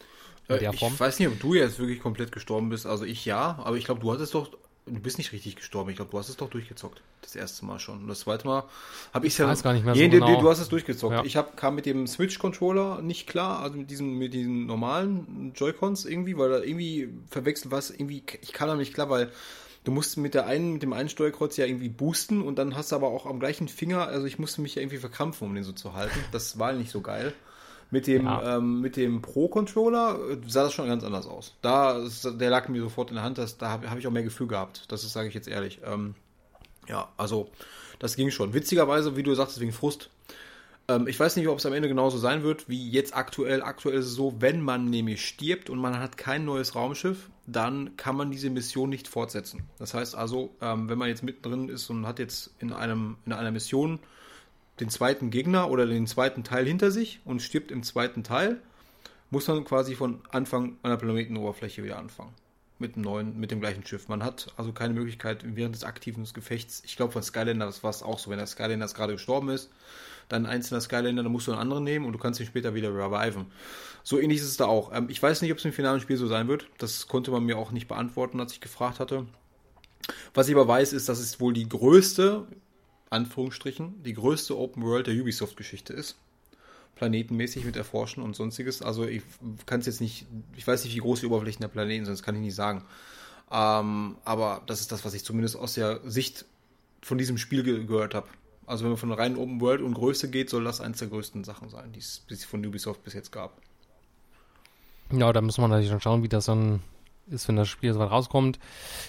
In 0.49 0.57
äh, 0.57 0.59
der 0.59 0.73
Form. 0.73 0.93
Ich 0.93 1.01
weiß 1.01 1.19
nicht, 1.19 1.29
ob 1.29 1.41
du 1.41 1.55
jetzt 1.55 1.79
wirklich 1.79 2.01
komplett 2.01 2.33
gestorben 2.33 2.69
bist. 2.69 2.87
Also 2.87 3.05
ich 3.05 3.25
ja, 3.25 3.59
aber 3.65 3.77
ich 3.77 3.85
glaube, 3.85 4.01
du 4.01 4.13
hattest 4.13 4.35
doch, 4.35 4.51
du 4.87 5.01
bist 5.01 5.17
nicht 5.17 5.33
richtig 5.33 5.57
gestorben. 5.57 5.91
Ich 5.91 5.97
glaube, 5.97 6.11
du 6.11 6.19
hast 6.19 6.29
es 6.29 6.37
doch 6.37 6.51
durchgezockt. 6.51 7.01
Das 7.23 7.35
erste 7.35 7.65
Mal 7.65 7.79
schon. 7.79 8.03
Und 8.03 8.09
das 8.09 8.21
zweite 8.21 8.47
Mal 8.47 8.65
habe 9.15 9.27
ich 9.27 9.39
ja. 9.39 9.49
Weiß 9.49 9.63
gar 9.63 9.73
nicht 9.73 9.87
mehr 9.87 9.95
so 9.95 10.01
genau. 10.01 10.41
Du 10.41 10.51
hast 10.51 10.61
es 10.61 10.69
durchgezockt. 10.69 11.15
Ja. 11.15 11.25
Ich 11.25 11.37
hab, 11.37 11.57
kam 11.57 11.77
mit 11.77 11.87
dem 11.87 12.07
Switch-Controller 12.07 13.01
nicht 13.01 13.27
klar, 13.27 13.61
also 13.61 13.79
mit 13.79 13.91
diesen, 13.91 14.19
mit 14.19 14.35
diesen 14.35 14.67
normalen 14.67 15.53
Joy-Cons 15.55 16.05
irgendwie, 16.05 16.37
weil 16.37 16.51
da 16.51 16.59
irgendwie 16.59 17.09
verwechselt 17.31 17.73
was, 17.73 17.91
irgendwie, 17.91 18.23
ich 18.43 18.53
kam 18.53 18.69
da 18.69 18.77
nicht 18.77 18.93
klar, 18.93 19.09
weil 19.09 19.33
du 19.85 19.93
musst 19.93 20.17
mit 20.17 20.35
der 20.35 20.47
einen, 20.47 20.75
mit 20.75 20.83
dem 20.83 20.93
einen 20.93 21.09
Steuerkreuz 21.09 21.57
ja 21.57 21.67
irgendwie 21.67 21.89
boosten 21.89 22.43
und 22.43 22.59
dann 22.59 22.75
hast 22.75 22.93
du 22.93 22.97
aber 22.97 23.09
auch 23.09 23.27
am 23.27 23.39
gleichen 23.39 23.69
Finger, 23.69 24.09
also 24.09 24.27
ich 24.27 24.39
musste 24.39 24.61
mich 24.61 24.75
ja 24.75 24.83
irgendwie 24.83 24.99
verkrampfen, 24.99 25.47
um 25.47 25.55
den 25.55 25.65
so 25.65 25.73
zu 25.73 25.95
halten. 25.95 26.19
Das 26.33 26.59
war 26.59 26.73
nicht 26.73 26.91
so 26.91 27.01
geil. 27.01 27.33
Mit 27.91 28.07
dem, 28.07 28.25
ja. 28.25 28.57
ähm, 28.57 28.81
mit 28.81 28.97
dem 28.97 29.23
Pro-Controller 29.23 30.19
äh, 30.31 30.39
sah 30.49 30.65
das 30.65 30.73
schon 30.73 30.89
ganz 30.89 31.05
anders 31.05 31.27
aus. 31.27 31.55
Da, 31.63 32.01
der 32.25 32.51
lag 32.51 32.69
mir 32.69 32.81
sofort 32.81 33.11
in 33.11 33.17
der 33.17 33.25
Hand, 33.25 33.39
das, 33.39 33.59
da 33.59 33.69
habe 33.69 33.89
hab 33.89 33.99
ich 33.99 34.07
auch 34.07 34.11
mehr 34.11 34.25
Gefühl 34.25 34.49
gehabt. 34.49 34.91
Das 34.91 35.03
sage 35.13 35.29
ich 35.29 35.35
jetzt 35.35 35.47
ehrlich. 35.47 35.81
Ähm, 35.85 36.15
Ja, 36.89 37.09
also 37.17 37.51
das 37.99 38.17
ging 38.17 38.31
schon. 38.31 38.55
Witzigerweise, 38.55 39.17
wie 39.17 39.23
du 39.23 39.35
sagst, 39.35 39.61
wegen 39.61 39.73
Frust. 39.73 40.11
Ähm, 40.89 41.07
ich 41.07 41.19
weiß 41.19 41.37
nicht, 41.37 41.49
ob 41.49 41.59
es 41.59 41.67
am 41.67 41.73
Ende 41.73 41.89
genauso 41.89 42.19
sein 42.19 42.43
wird 42.43 42.69
wie 42.69 42.91
jetzt 42.91 43.17
aktuell. 43.17 43.63
Aktuell 43.63 43.99
ist 43.99 44.07
es 44.07 44.15
so, 44.15 44.41
wenn 44.41 44.61
man 44.61 44.91
nämlich 44.91 45.27
stirbt 45.27 45.71
und 45.71 45.79
man 45.79 45.99
hat 45.99 46.17
kein 46.17 46.45
neues 46.45 46.75
Raumschiff, 46.75 47.31
dann 47.47 47.97
kann 47.97 48.17
man 48.17 48.31
diese 48.31 48.51
Mission 48.51 48.89
nicht 48.91 49.09
fortsetzen. 49.09 49.65
Das 49.79 49.95
heißt 49.95 50.15
also, 50.15 50.55
ähm, 50.61 50.89
wenn 50.89 50.99
man 50.99 51.09
jetzt 51.09 51.23
mittendrin 51.23 51.69
ist 51.69 51.91
und 51.91 52.07
hat 52.07 52.19
jetzt 52.19 52.55
in, 52.59 52.73
einem, 52.73 53.17
in 53.27 53.33
einer 53.33 53.51
Mission 53.51 53.99
den 54.81 54.89
zweiten 54.89 55.31
Gegner 55.31 55.71
oder 55.71 55.87
den 55.87 56.07
zweiten 56.07 56.43
Teil 56.43 56.67
hinter 56.67 56.91
sich 56.91 57.21
und 57.25 57.41
stirbt 57.41 57.71
im 57.71 57.83
zweiten 57.83 58.25
Teil, 58.25 58.61
muss 59.31 59.49
man 59.49 59.65
quasi 59.65 59.95
von 59.95 60.21
Anfang 60.31 60.77
an 60.83 60.91
der 60.91 60.97
Planetenoberfläche 60.97 61.85
wieder 61.85 61.99
anfangen. 61.99 62.35
Mit 62.79 62.97
dem 62.97 63.03
neuen, 63.03 63.39
mit 63.39 63.53
dem 63.53 63.61
gleichen 63.61 63.87
Schiff. 63.87 64.09
Man 64.09 64.25
hat 64.25 64.53
also 64.57 64.73
keine 64.73 64.95
Möglichkeit 64.95 65.45
während 65.45 65.77
des 65.77 65.85
aktiven 65.85 66.25
Gefechts, 66.35 66.83
ich 66.85 66.97
glaube 66.97 67.13
von 67.13 67.23
Skylander, 67.23 67.73
war 67.83 67.91
es 67.91 68.03
auch 68.03 68.19
so, 68.19 68.31
wenn 68.31 68.39
der 68.39 68.49
Skylander 68.49 68.87
gerade 68.89 69.13
gestorben 69.13 69.49
ist, 69.51 69.71
dann 70.29 70.47
ein 70.47 70.53
einzelner 70.53 70.81
Skylander, 70.81 71.23
dann 71.23 71.33
musst 71.33 71.47
du 71.47 71.53
einen 71.53 71.61
anderen 71.61 71.85
nehmen 71.85 72.07
und 72.07 72.13
du 72.13 72.19
kannst 72.19 72.41
ihn 72.41 72.47
später 72.47 72.75
wieder 72.75 72.91
reviven. 72.91 73.47
So 74.03 74.19
ähnlich 74.19 74.41
ist 74.41 74.47
es 74.47 74.57
da 74.57 74.67
auch. 74.67 74.95
Ähm, 74.95 75.09
ich 75.09 75.23
weiß 75.23 75.43
nicht, 75.43 75.53
ob 75.53 75.59
es 75.59 75.65
im 75.65 75.73
finalen 75.73 76.01
Spiel 76.01 76.17
so 76.17 76.27
sein 76.27 76.49
wird. 76.49 76.67
Das 76.79 77.09
konnte 77.09 77.31
man 77.31 77.45
mir 77.45 77.59
auch 77.59 77.71
nicht 77.71 77.89
beantworten, 77.89 78.41
als 78.41 78.53
ich 78.53 78.61
gefragt 78.61 79.01
hatte. 79.01 79.27
Was 80.35 80.49
ich 80.49 80.55
aber 80.55 80.69
weiß, 80.69 80.93
ist, 80.93 81.09
dass 81.09 81.19
es 81.19 81.41
wohl 81.41 81.55
die 81.55 81.69
größte, 81.69 82.47
Anführungsstrichen, 83.11 84.03
die 84.03 84.15
größte 84.15 84.57
Open 84.59 84.83
World 84.83 85.07
der 85.07 85.15
Ubisoft-Geschichte 85.15 85.93
ist 85.93 86.17
planetenmäßig 86.95 87.65
mit 87.65 87.77
erforschen 87.77 88.23
und 88.23 88.37
sonstiges. 88.37 88.83
Also 88.83 89.07
ich 89.07 89.23
kann 89.67 89.81
es 89.81 89.87
jetzt 89.87 90.01
nicht, 90.01 90.27
ich 90.57 90.67
weiß 90.67 90.85
nicht, 90.85 90.95
wie 90.95 91.01
groß 91.01 91.21
die 91.21 91.27
Oberflächen 91.27 91.61
der 91.61 91.69
Planeten 91.69 92.05
sind, 92.05 92.15
das 92.15 92.23
kann 92.23 92.35
ich 92.37 92.41
nicht 92.41 92.55
sagen. 92.55 92.85
Ähm, 93.51 94.17
aber 94.25 94.63
das 94.67 94.81
ist 94.81 94.93
das, 94.93 95.05
was 95.05 95.15
ich 95.15 95.25
zumindest 95.25 95.57
aus 95.57 95.75
der 95.75 96.01
Sicht 96.09 96.45
von 97.03 97.19
diesem 97.19 97.39
Spiel 97.39 97.63
ge 97.63 97.85
gehört 97.85 98.15
habe. 98.15 98.29
Also 98.67 98.85
wenn 98.85 98.93
man 98.93 98.99
von 98.99 99.13
rein 99.13 99.37
Open 99.37 99.61
World 99.61 99.83
und 99.83 99.95
Größe 99.95 100.31
geht, 100.31 100.51
soll 100.51 100.65
das 100.65 100.81
eines 100.81 100.99
der 100.99 101.09
größten 101.09 101.45
Sachen 101.45 101.69
sein, 101.69 101.93
die 101.93 101.99
es 101.99 102.45
von 102.45 102.65
Ubisoft 102.65 103.05
bis 103.05 103.15
jetzt 103.15 103.31
gab. 103.33 103.53
Ja, 105.13 105.33
da 105.33 105.41
muss 105.41 105.59
man 105.59 105.71
natürlich 105.71 105.91
schon 105.91 106.01
schauen, 106.01 106.23
wie 106.23 106.29
das 106.29 106.47
dann 106.47 106.81
ist, 107.31 107.49
wenn 107.49 107.57
das 107.57 107.69
Spiel 107.69 107.93
so 107.93 108.01
weit 108.01 108.11
rauskommt. 108.11 108.59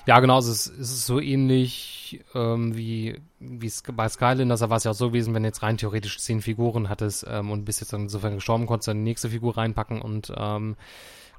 Ja, 0.05 0.19
genau, 0.19 0.39
es 0.39 0.47
ist, 0.47 0.67
es 0.67 0.91
ist 0.91 1.05
so 1.05 1.19
ähnlich 1.19 2.23
ähm, 2.33 2.75
wie, 2.75 3.19
wie 3.39 3.71
bei 3.93 4.07
Skylanders, 4.07 4.61
da 4.61 4.69
war 4.69 4.77
es 4.77 4.85
ja 4.85 4.91
auch 4.91 4.95
so 4.95 5.09
gewesen, 5.09 5.33
wenn 5.33 5.43
jetzt 5.43 5.63
rein 5.63 5.77
theoretisch 5.77 6.19
zehn 6.19 6.41
Figuren 6.41 6.89
hattest 6.89 7.25
ähm, 7.27 7.51
und 7.51 7.65
bist 7.65 7.81
jetzt 7.81 7.93
dann 7.93 8.03
insofern 8.03 8.35
gestorben, 8.35 8.67
konntest 8.67 8.87
du 8.87 8.91
dann 8.91 8.99
die 8.99 9.09
nächste 9.09 9.29
Figur 9.29 9.57
reinpacken 9.57 10.01
und 10.01 10.31
ähm, 10.35 10.75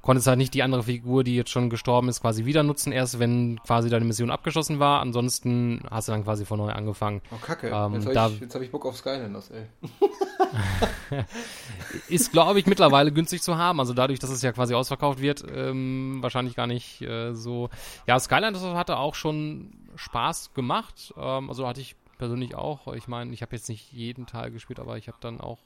konntest 0.01 0.27
halt 0.27 0.37
nicht 0.37 0.53
die 0.53 0.63
andere 0.63 0.83
Figur, 0.83 1.23
die 1.23 1.35
jetzt 1.35 1.49
schon 1.49 1.69
gestorben 1.69 2.09
ist, 2.09 2.21
quasi 2.21 2.45
wieder 2.45 2.63
nutzen, 2.63 2.91
erst 2.91 3.19
wenn 3.19 3.59
quasi 3.65 3.89
deine 3.89 4.05
Mission 4.05 4.31
abgeschlossen 4.31 4.79
war. 4.79 5.01
Ansonsten 5.01 5.81
hast 5.89 6.07
du 6.07 6.11
dann 6.11 6.23
quasi 6.23 6.45
von 6.45 6.59
neu 6.59 6.71
angefangen. 6.71 7.21
Oh, 7.31 7.37
kacke. 7.43 7.67
Ähm, 7.67 7.93
jetzt 7.93 8.15
habe 8.15 8.33
ich, 8.33 8.55
hab 8.55 8.61
ich 8.61 8.71
Bock 8.71 8.85
auf 8.85 8.97
Skylanders, 8.97 9.51
ey. 9.51 9.65
ist, 12.09 12.31
glaube 12.31 12.59
ich, 12.59 12.65
mittlerweile 12.65 13.11
günstig 13.11 13.41
zu 13.41 13.57
haben. 13.57 13.79
Also 13.79 13.93
dadurch, 13.93 14.19
dass 14.19 14.29
es 14.29 14.41
ja 14.41 14.51
quasi 14.51 14.73
ausverkauft 14.73 15.21
wird, 15.21 15.43
ähm, 15.53 16.19
wahrscheinlich 16.21 16.55
gar 16.55 16.67
nicht 16.67 17.01
äh, 17.01 17.33
so. 17.33 17.69
Ja, 18.07 18.19
Skylanders 18.19 18.63
hatte 18.63 18.97
auch 18.97 19.15
schon 19.15 19.73
Spaß 19.95 20.53
gemacht. 20.53 21.13
Ähm, 21.17 21.49
also 21.49 21.67
hatte 21.67 21.81
ich 21.81 21.95
persönlich 22.17 22.55
auch. 22.55 22.93
Ich 22.93 23.07
meine, 23.07 23.33
ich 23.33 23.41
habe 23.41 23.55
jetzt 23.55 23.69
nicht 23.69 23.91
jeden 23.91 24.25
Teil 24.25 24.51
gespielt, 24.51 24.79
aber 24.79 24.97
ich 24.97 25.07
habe 25.07 25.17
dann 25.21 25.39
auch 25.39 25.59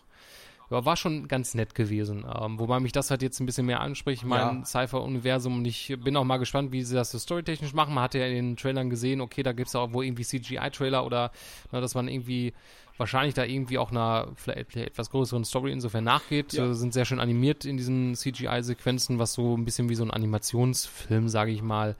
ja, 0.71 0.85
war 0.85 0.95
schon 0.95 1.27
ganz 1.27 1.53
nett 1.53 1.75
gewesen. 1.75 2.25
Ähm, 2.25 2.57
wobei 2.57 2.79
mich 2.79 2.93
das 2.93 3.11
halt 3.11 3.21
jetzt 3.21 3.39
ein 3.39 3.45
bisschen 3.45 3.65
mehr 3.65 3.81
anspricht, 3.81 4.23
mein 4.23 4.59
ja. 4.59 4.65
Cypher-Universum. 4.65 5.57
Und 5.57 5.65
ich 5.65 5.95
bin 6.01 6.15
auch 6.15 6.23
mal 6.23 6.37
gespannt, 6.37 6.71
wie 6.71 6.81
sie 6.81 6.95
das 6.95 7.11
so 7.11 7.19
storytechnisch 7.19 7.73
machen. 7.73 7.93
Man 7.93 8.05
hatte 8.05 8.19
ja 8.19 8.25
in 8.27 8.35
den 8.35 8.57
Trailern 8.57 8.89
gesehen, 8.89 9.21
okay, 9.21 9.43
da 9.43 9.51
gibt 9.51 9.67
es 9.67 9.75
auch 9.75 9.91
wohl 9.93 10.05
irgendwie 10.05 10.23
CGI-Trailer 10.23 11.05
oder 11.05 11.31
na, 11.71 11.81
dass 11.81 11.93
man 11.93 12.07
irgendwie 12.07 12.53
wahrscheinlich 12.97 13.33
da 13.33 13.43
irgendwie 13.43 13.77
auch 13.77 13.91
einer 13.91 14.29
vielleicht 14.35 14.77
etwas 14.77 15.09
größeren 15.09 15.43
Story 15.43 15.71
insofern 15.71 16.03
nachgeht. 16.03 16.53
Ja. 16.53 16.73
sind 16.73 16.93
sehr 16.93 17.05
schön 17.05 17.19
animiert 17.19 17.65
in 17.65 17.75
diesen 17.75 18.15
CGI-Sequenzen, 18.15 19.19
was 19.19 19.33
so 19.33 19.57
ein 19.57 19.65
bisschen 19.65 19.89
wie 19.89 19.95
so 19.95 20.03
ein 20.03 20.11
Animationsfilm, 20.11 21.27
sage 21.27 21.51
ich 21.51 21.61
mal, 21.61 21.95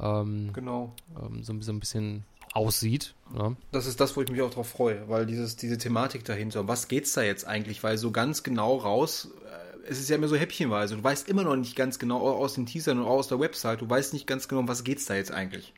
ähm, 0.00 0.50
genau. 0.52 0.94
Ähm, 1.20 1.42
so, 1.42 1.54
so 1.60 1.72
ein 1.72 1.80
bisschen 1.80 2.24
aussieht. 2.52 3.14
Ja. 3.36 3.54
Das 3.70 3.86
ist 3.86 4.00
das, 4.00 4.16
wo 4.16 4.22
ich 4.22 4.30
mich 4.30 4.42
auch 4.42 4.50
drauf 4.50 4.68
freue, 4.68 5.08
weil 5.08 5.26
dieses, 5.26 5.56
diese 5.56 5.78
Thematik 5.78 6.24
dahinter, 6.24 6.68
was 6.68 6.88
geht's 6.88 7.12
da 7.14 7.22
jetzt 7.22 7.46
eigentlich? 7.46 7.82
Weil 7.82 7.98
so 7.98 8.10
ganz 8.10 8.42
genau 8.42 8.76
raus, 8.76 9.30
äh, 9.46 9.88
es 9.88 9.98
ist 9.98 10.10
ja 10.10 10.16
immer 10.16 10.28
so 10.28 10.36
häppchenweise. 10.36 10.96
Du 10.96 11.04
weißt 11.04 11.28
immer 11.28 11.44
noch 11.44 11.56
nicht 11.56 11.76
ganz 11.76 11.98
genau 11.98 12.20
aus 12.20 12.54
den 12.54 12.66
Teasern 12.66 12.98
und 12.98 13.06
aus 13.06 13.28
der 13.28 13.40
Website, 13.40 13.80
du 13.80 13.88
weißt 13.88 14.12
nicht 14.12 14.26
ganz 14.26 14.48
genau, 14.48 14.66
was 14.68 14.84
geht's 14.84 15.06
da 15.06 15.14
jetzt 15.14 15.32
eigentlich. 15.32 15.72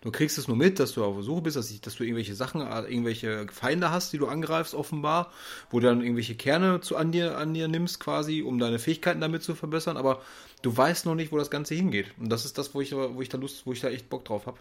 Du 0.00 0.12
kriegst 0.12 0.38
es 0.38 0.46
nur 0.46 0.56
mit, 0.56 0.78
dass 0.78 0.92
du 0.92 1.04
auf 1.04 1.16
der 1.16 1.24
Suche 1.24 1.42
bist, 1.42 1.56
dass, 1.56 1.70
ich, 1.70 1.80
dass 1.80 1.96
du 1.96 2.04
irgendwelche 2.04 2.34
Sachen, 2.34 2.60
äh, 2.60 2.82
irgendwelche 2.82 3.46
Feinde 3.52 3.90
hast, 3.90 4.12
die 4.12 4.18
du 4.18 4.28
angreifst, 4.28 4.74
offenbar, 4.74 5.32
wo 5.70 5.80
du 5.80 5.88
dann 5.88 6.00
irgendwelche 6.00 6.36
Kerne 6.36 6.80
zu, 6.80 6.96
an, 6.96 7.12
dir, 7.12 7.36
an 7.36 7.52
dir 7.52 7.68
nimmst, 7.68 8.00
quasi, 8.00 8.42
um 8.42 8.58
deine 8.58 8.78
Fähigkeiten 8.78 9.20
damit 9.20 9.42
zu 9.42 9.54
verbessern, 9.54 9.96
aber 9.96 10.22
du 10.62 10.74
weißt 10.74 11.04
noch 11.06 11.16
nicht, 11.16 11.32
wo 11.32 11.38
das 11.38 11.50
Ganze 11.50 11.74
hingeht. 11.74 12.06
Und 12.18 12.30
das 12.30 12.44
ist 12.44 12.58
das, 12.58 12.74
wo 12.74 12.80
ich, 12.80 12.94
wo 12.94 13.20
ich 13.20 13.28
da 13.28 13.38
Lust, 13.38 13.66
wo 13.66 13.72
ich 13.72 13.80
da 13.80 13.88
echt 13.88 14.08
Bock 14.08 14.24
drauf 14.24 14.46
habe. 14.46 14.58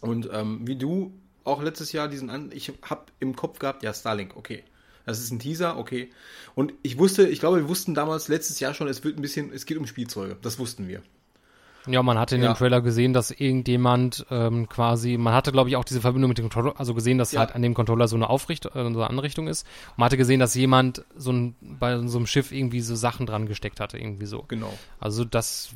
Und 0.00 0.28
ähm, 0.32 0.66
wie 0.66 0.76
du 0.76 1.12
auch 1.44 1.62
letztes 1.62 1.92
Jahr 1.92 2.08
diesen 2.08 2.30
an, 2.30 2.50
ich 2.52 2.72
habe 2.82 3.06
im 3.20 3.34
Kopf 3.34 3.58
gehabt, 3.58 3.82
ja, 3.82 3.92
Starlink, 3.92 4.36
okay. 4.36 4.64
Das 5.06 5.20
ist 5.20 5.30
ein 5.30 5.38
Teaser, 5.38 5.78
okay. 5.78 6.10
Und 6.54 6.74
ich 6.82 6.98
wusste, 6.98 7.26
ich 7.26 7.40
glaube, 7.40 7.56
wir 7.56 7.68
wussten 7.68 7.94
damals 7.94 8.28
letztes 8.28 8.60
Jahr 8.60 8.74
schon, 8.74 8.88
es 8.88 9.02
wird 9.04 9.16
ein 9.16 9.22
bisschen, 9.22 9.50
es 9.52 9.64
geht 9.64 9.78
um 9.78 9.86
Spielzeuge. 9.86 10.36
Das 10.42 10.58
wussten 10.58 10.86
wir. 10.86 11.02
Ja, 11.86 12.02
man 12.02 12.18
hatte 12.18 12.36
in 12.36 12.42
ja. 12.42 12.52
dem 12.52 12.56
Trailer 12.56 12.80
gesehen, 12.80 13.12
dass 13.12 13.30
irgendjemand 13.30 14.26
ähm, 14.30 14.68
quasi, 14.68 15.16
man 15.16 15.34
hatte 15.34 15.52
glaube 15.52 15.70
ich 15.70 15.76
auch 15.76 15.84
diese 15.84 16.00
Verbindung 16.00 16.28
mit 16.28 16.38
dem 16.38 16.50
Controller, 16.50 16.78
also 16.78 16.94
gesehen, 16.94 17.18
dass 17.18 17.32
ja. 17.32 17.40
halt 17.40 17.54
an 17.54 17.62
dem 17.62 17.74
Controller 17.74 18.08
so 18.08 18.16
eine 18.16 18.28
Aufricht, 18.28 18.66
äh, 18.66 18.70
so 18.72 18.80
eine 18.80 19.08
Anrichtung 19.08 19.48
ist. 19.48 19.66
Und 19.90 19.98
man 19.98 20.06
hatte 20.06 20.16
gesehen, 20.16 20.40
dass 20.40 20.54
jemand 20.54 21.04
so 21.16 21.32
ein, 21.32 21.54
bei 21.60 21.98
so 22.06 22.18
einem 22.18 22.26
Schiff 22.26 22.52
irgendwie 22.52 22.80
so 22.80 22.94
Sachen 22.94 23.26
dran 23.26 23.46
gesteckt 23.46 23.80
hatte, 23.80 23.98
irgendwie 23.98 24.26
so. 24.26 24.44
Genau. 24.48 24.72
Also 25.00 25.24
das, 25.24 25.70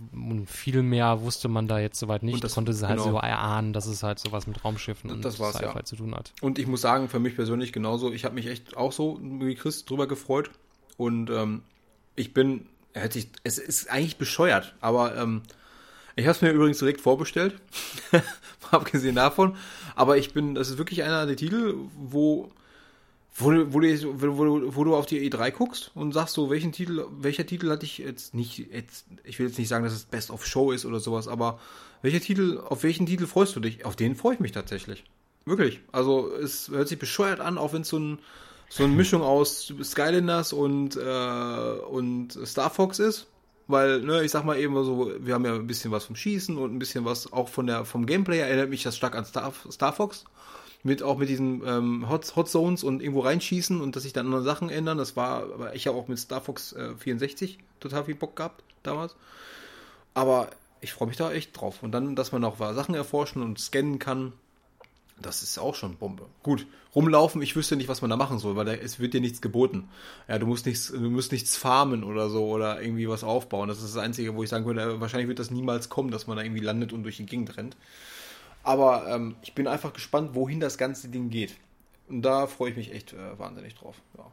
viel 0.46 0.82
mehr 0.82 1.22
wusste 1.22 1.48
man 1.48 1.68
da 1.68 1.78
jetzt 1.78 1.98
soweit 1.98 2.22
nicht. 2.22 2.34
Und 2.34 2.44
das 2.44 2.54
konnte 2.54 2.72
sie 2.72 2.86
halt 2.86 2.98
genau. 2.98 3.12
so 3.12 3.18
erahnen, 3.18 3.72
dass 3.72 3.86
es 3.86 4.02
halt 4.02 4.18
sowas 4.18 4.46
mit 4.46 4.64
Raumschiffen 4.64 5.10
und 5.10 5.24
das 5.24 5.36
Sci-Fi 5.36 5.64
ja. 5.64 5.84
zu 5.84 5.96
tun 5.96 6.14
hat. 6.14 6.32
Und 6.40 6.58
ich 6.58 6.66
muss 6.66 6.80
sagen, 6.80 7.08
für 7.08 7.20
mich 7.20 7.36
persönlich 7.36 7.72
genauso, 7.72 8.12
ich 8.12 8.24
habe 8.24 8.34
mich 8.34 8.46
echt 8.46 8.76
auch 8.76 8.92
so 8.92 9.18
wie 9.22 9.54
Chris 9.54 9.84
drüber 9.84 10.06
gefreut. 10.06 10.50
Und 10.96 11.30
ähm, 11.30 11.62
ich 12.16 12.34
bin, 12.34 12.66
hätte 12.92 13.18
ich, 13.18 13.30
es 13.44 13.58
ist 13.58 13.90
eigentlich 13.90 14.18
bescheuert, 14.18 14.74
aber 14.80 15.16
ähm, 15.16 15.42
ich 16.16 16.24
habe 16.24 16.32
es 16.32 16.42
mir 16.42 16.50
übrigens 16.50 16.78
direkt 16.78 17.00
vorbestellt, 17.00 17.54
abgesehen 18.70 19.14
davon. 19.14 19.56
Aber 19.94 20.16
ich 20.16 20.32
bin, 20.32 20.54
das 20.54 20.70
ist 20.70 20.78
wirklich 20.78 21.02
einer 21.02 21.26
der 21.26 21.36
Titel, 21.36 21.74
wo, 21.96 22.50
wo, 23.34 23.50
wo, 23.72 23.80
du, 23.80 24.20
wo, 24.20 24.76
wo 24.76 24.84
du 24.84 24.96
auf 24.96 25.06
die 25.06 25.30
E3 25.30 25.50
guckst 25.50 25.90
und 25.94 26.12
sagst 26.12 26.34
so, 26.34 26.50
welchen 26.50 26.72
Titel, 26.72 27.06
welcher 27.20 27.46
Titel 27.46 27.70
hatte 27.70 27.84
ich 27.84 27.98
jetzt 27.98 28.34
nicht, 28.34 28.58
jetzt, 28.58 29.06
ich 29.24 29.38
will 29.38 29.46
jetzt 29.46 29.58
nicht 29.58 29.68
sagen, 29.68 29.84
dass 29.84 29.92
es 29.92 30.04
Best 30.04 30.30
of 30.30 30.46
Show 30.46 30.72
ist 30.72 30.84
oder 30.84 31.00
sowas, 31.00 31.28
aber 31.28 31.58
welcher 32.02 32.20
Titel, 32.20 32.60
auf 32.68 32.82
welchen 32.82 33.06
Titel 33.06 33.26
freust 33.26 33.54
du 33.56 33.60
dich? 33.60 33.84
Auf 33.84 33.96
den 33.96 34.16
freue 34.16 34.34
ich 34.34 34.40
mich 34.40 34.52
tatsächlich. 34.52 35.04
Wirklich. 35.44 35.80
Also 35.92 36.32
es 36.34 36.68
hört 36.68 36.88
sich 36.88 36.98
bescheuert 36.98 37.40
an, 37.40 37.58
auch 37.58 37.72
wenn 37.72 37.82
es 37.82 37.88
so 37.88 37.98
ein 37.98 38.18
so 38.72 38.84
eine 38.84 38.94
Mischung 38.94 39.20
aus 39.20 39.70
Skylanders 39.82 40.54
und, 40.54 40.96
äh, 40.96 41.00
und 41.00 42.38
Star 42.46 42.70
Fox 42.70 42.98
ist. 42.98 43.26
Weil, 43.68 44.00
ne, 44.00 44.24
ich 44.24 44.30
sag 44.30 44.44
mal 44.44 44.58
eben 44.58 44.74
so, 44.84 45.12
wir 45.18 45.34
haben 45.34 45.44
ja 45.44 45.54
ein 45.54 45.66
bisschen 45.66 45.92
was 45.92 46.04
vom 46.04 46.16
Schießen 46.16 46.58
und 46.58 46.74
ein 46.74 46.78
bisschen 46.78 47.04
was 47.04 47.32
auch 47.32 47.48
von 47.48 47.66
der, 47.66 47.84
vom 47.84 48.06
Gameplay 48.06 48.38
erinnert 48.38 48.70
mich 48.70 48.82
das 48.82 48.96
stark 48.96 49.14
an 49.14 49.24
Star, 49.24 49.52
Star 49.70 49.92
Fox. 49.92 50.24
Mit, 50.84 51.00
auch 51.04 51.16
mit 51.16 51.28
diesen 51.28 51.62
ähm, 51.64 52.08
Hot, 52.08 52.34
Hot 52.34 52.48
Zones 52.48 52.82
und 52.82 53.02
irgendwo 53.02 53.20
reinschießen 53.20 53.80
und 53.80 53.94
dass 53.94 54.02
sich 54.02 54.12
dann 54.12 54.26
andere 54.26 54.42
Sachen 54.42 54.68
ändern. 54.68 54.98
Das 54.98 55.14
war, 55.14 55.44
aber 55.44 55.76
ich 55.76 55.86
habe 55.86 55.96
auch 55.96 56.08
mit 56.08 56.18
Star 56.18 56.40
Fox 56.40 56.72
äh, 56.72 56.96
64 56.96 57.58
total 57.78 58.04
viel 58.04 58.16
Bock 58.16 58.34
gehabt 58.34 58.64
damals. 58.82 59.14
Aber 60.12 60.50
ich 60.80 60.92
freue 60.92 61.08
mich 61.08 61.16
da 61.16 61.32
echt 61.32 61.58
drauf. 61.58 61.82
Und 61.82 61.92
dann, 61.92 62.16
dass 62.16 62.32
man 62.32 62.44
auch 62.44 62.58
Sachen 62.58 62.94
erforschen 62.94 63.42
und 63.42 63.60
scannen 63.60 64.00
kann. 64.00 64.32
Das 65.20 65.42
ist 65.42 65.58
auch 65.58 65.74
schon 65.74 65.96
Bombe. 65.96 66.26
Gut, 66.42 66.66
rumlaufen, 66.94 67.42
ich 67.42 67.54
wüsste 67.54 67.76
nicht, 67.76 67.88
was 67.88 68.00
man 68.00 68.10
da 68.10 68.16
machen 68.16 68.38
soll, 68.38 68.56
weil 68.56 68.64
da, 68.64 68.72
es 68.72 68.98
wird 68.98 69.14
dir 69.14 69.20
nichts 69.20 69.40
geboten. 69.40 69.88
Ja, 70.28 70.38
du 70.38 70.46
musst 70.46 70.66
nichts, 70.66 70.88
du 70.88 71.10
musst 71.10 71.32
nichts 71.32 71.56
farmen 71.56 72.02
oder 72.02 72.28
so 72.28 72.46
oder 72.48 72.82
irgendwie 72.82 73.08
was 73.08 73.22
aufbauen. 73.22 73.68
Das 73.68 73.78
ist 73.78 73.94
das 73.94 74.02
Einzige, 74.02 74.34
wo 74.34 74.42
ich 74.42 74.48
sagen 74.48 74.64
würde, 74.64 75.00
wahrscheinlich 75.00 75.28
wird 75.28 75.38
das 75.38 75.50
niemals 75.50 75.88
kommen, 75.88 76.10
dass 76.10 76.26
man 76.26 76.36
da 76.36 76.42
irgendwie 76.42 76.62
landet 76.62 76.92
und 76.92 77.02
durch 77.04 77.18
die 77.18 77.26
Gegend 77.26 77.56
rennt. 77.56 77.76
Aber 78.62 79.06
ähm, 79.08 79.36
ich 79.42 79.54
bin 79.54 79.66
einfach 79.66 79.92
gespannt, 79.92 80.34
wohin 80.34 80.60
das 80.60 80.78
ganze 80.78 81.08
Ding 81.08 81.30
geht. 81.30 81.56
Und 82.08 82.22
da 82.22 82.46
freue 82.46 82.70
ich 82.70 82.76
mich 82.76 82.92
echt 82.92 83.12
äh, 83.12 83.38
wahnsinnig 83.38 83.74
drauf. 83.74 83.96
Ja. 84.16 84.24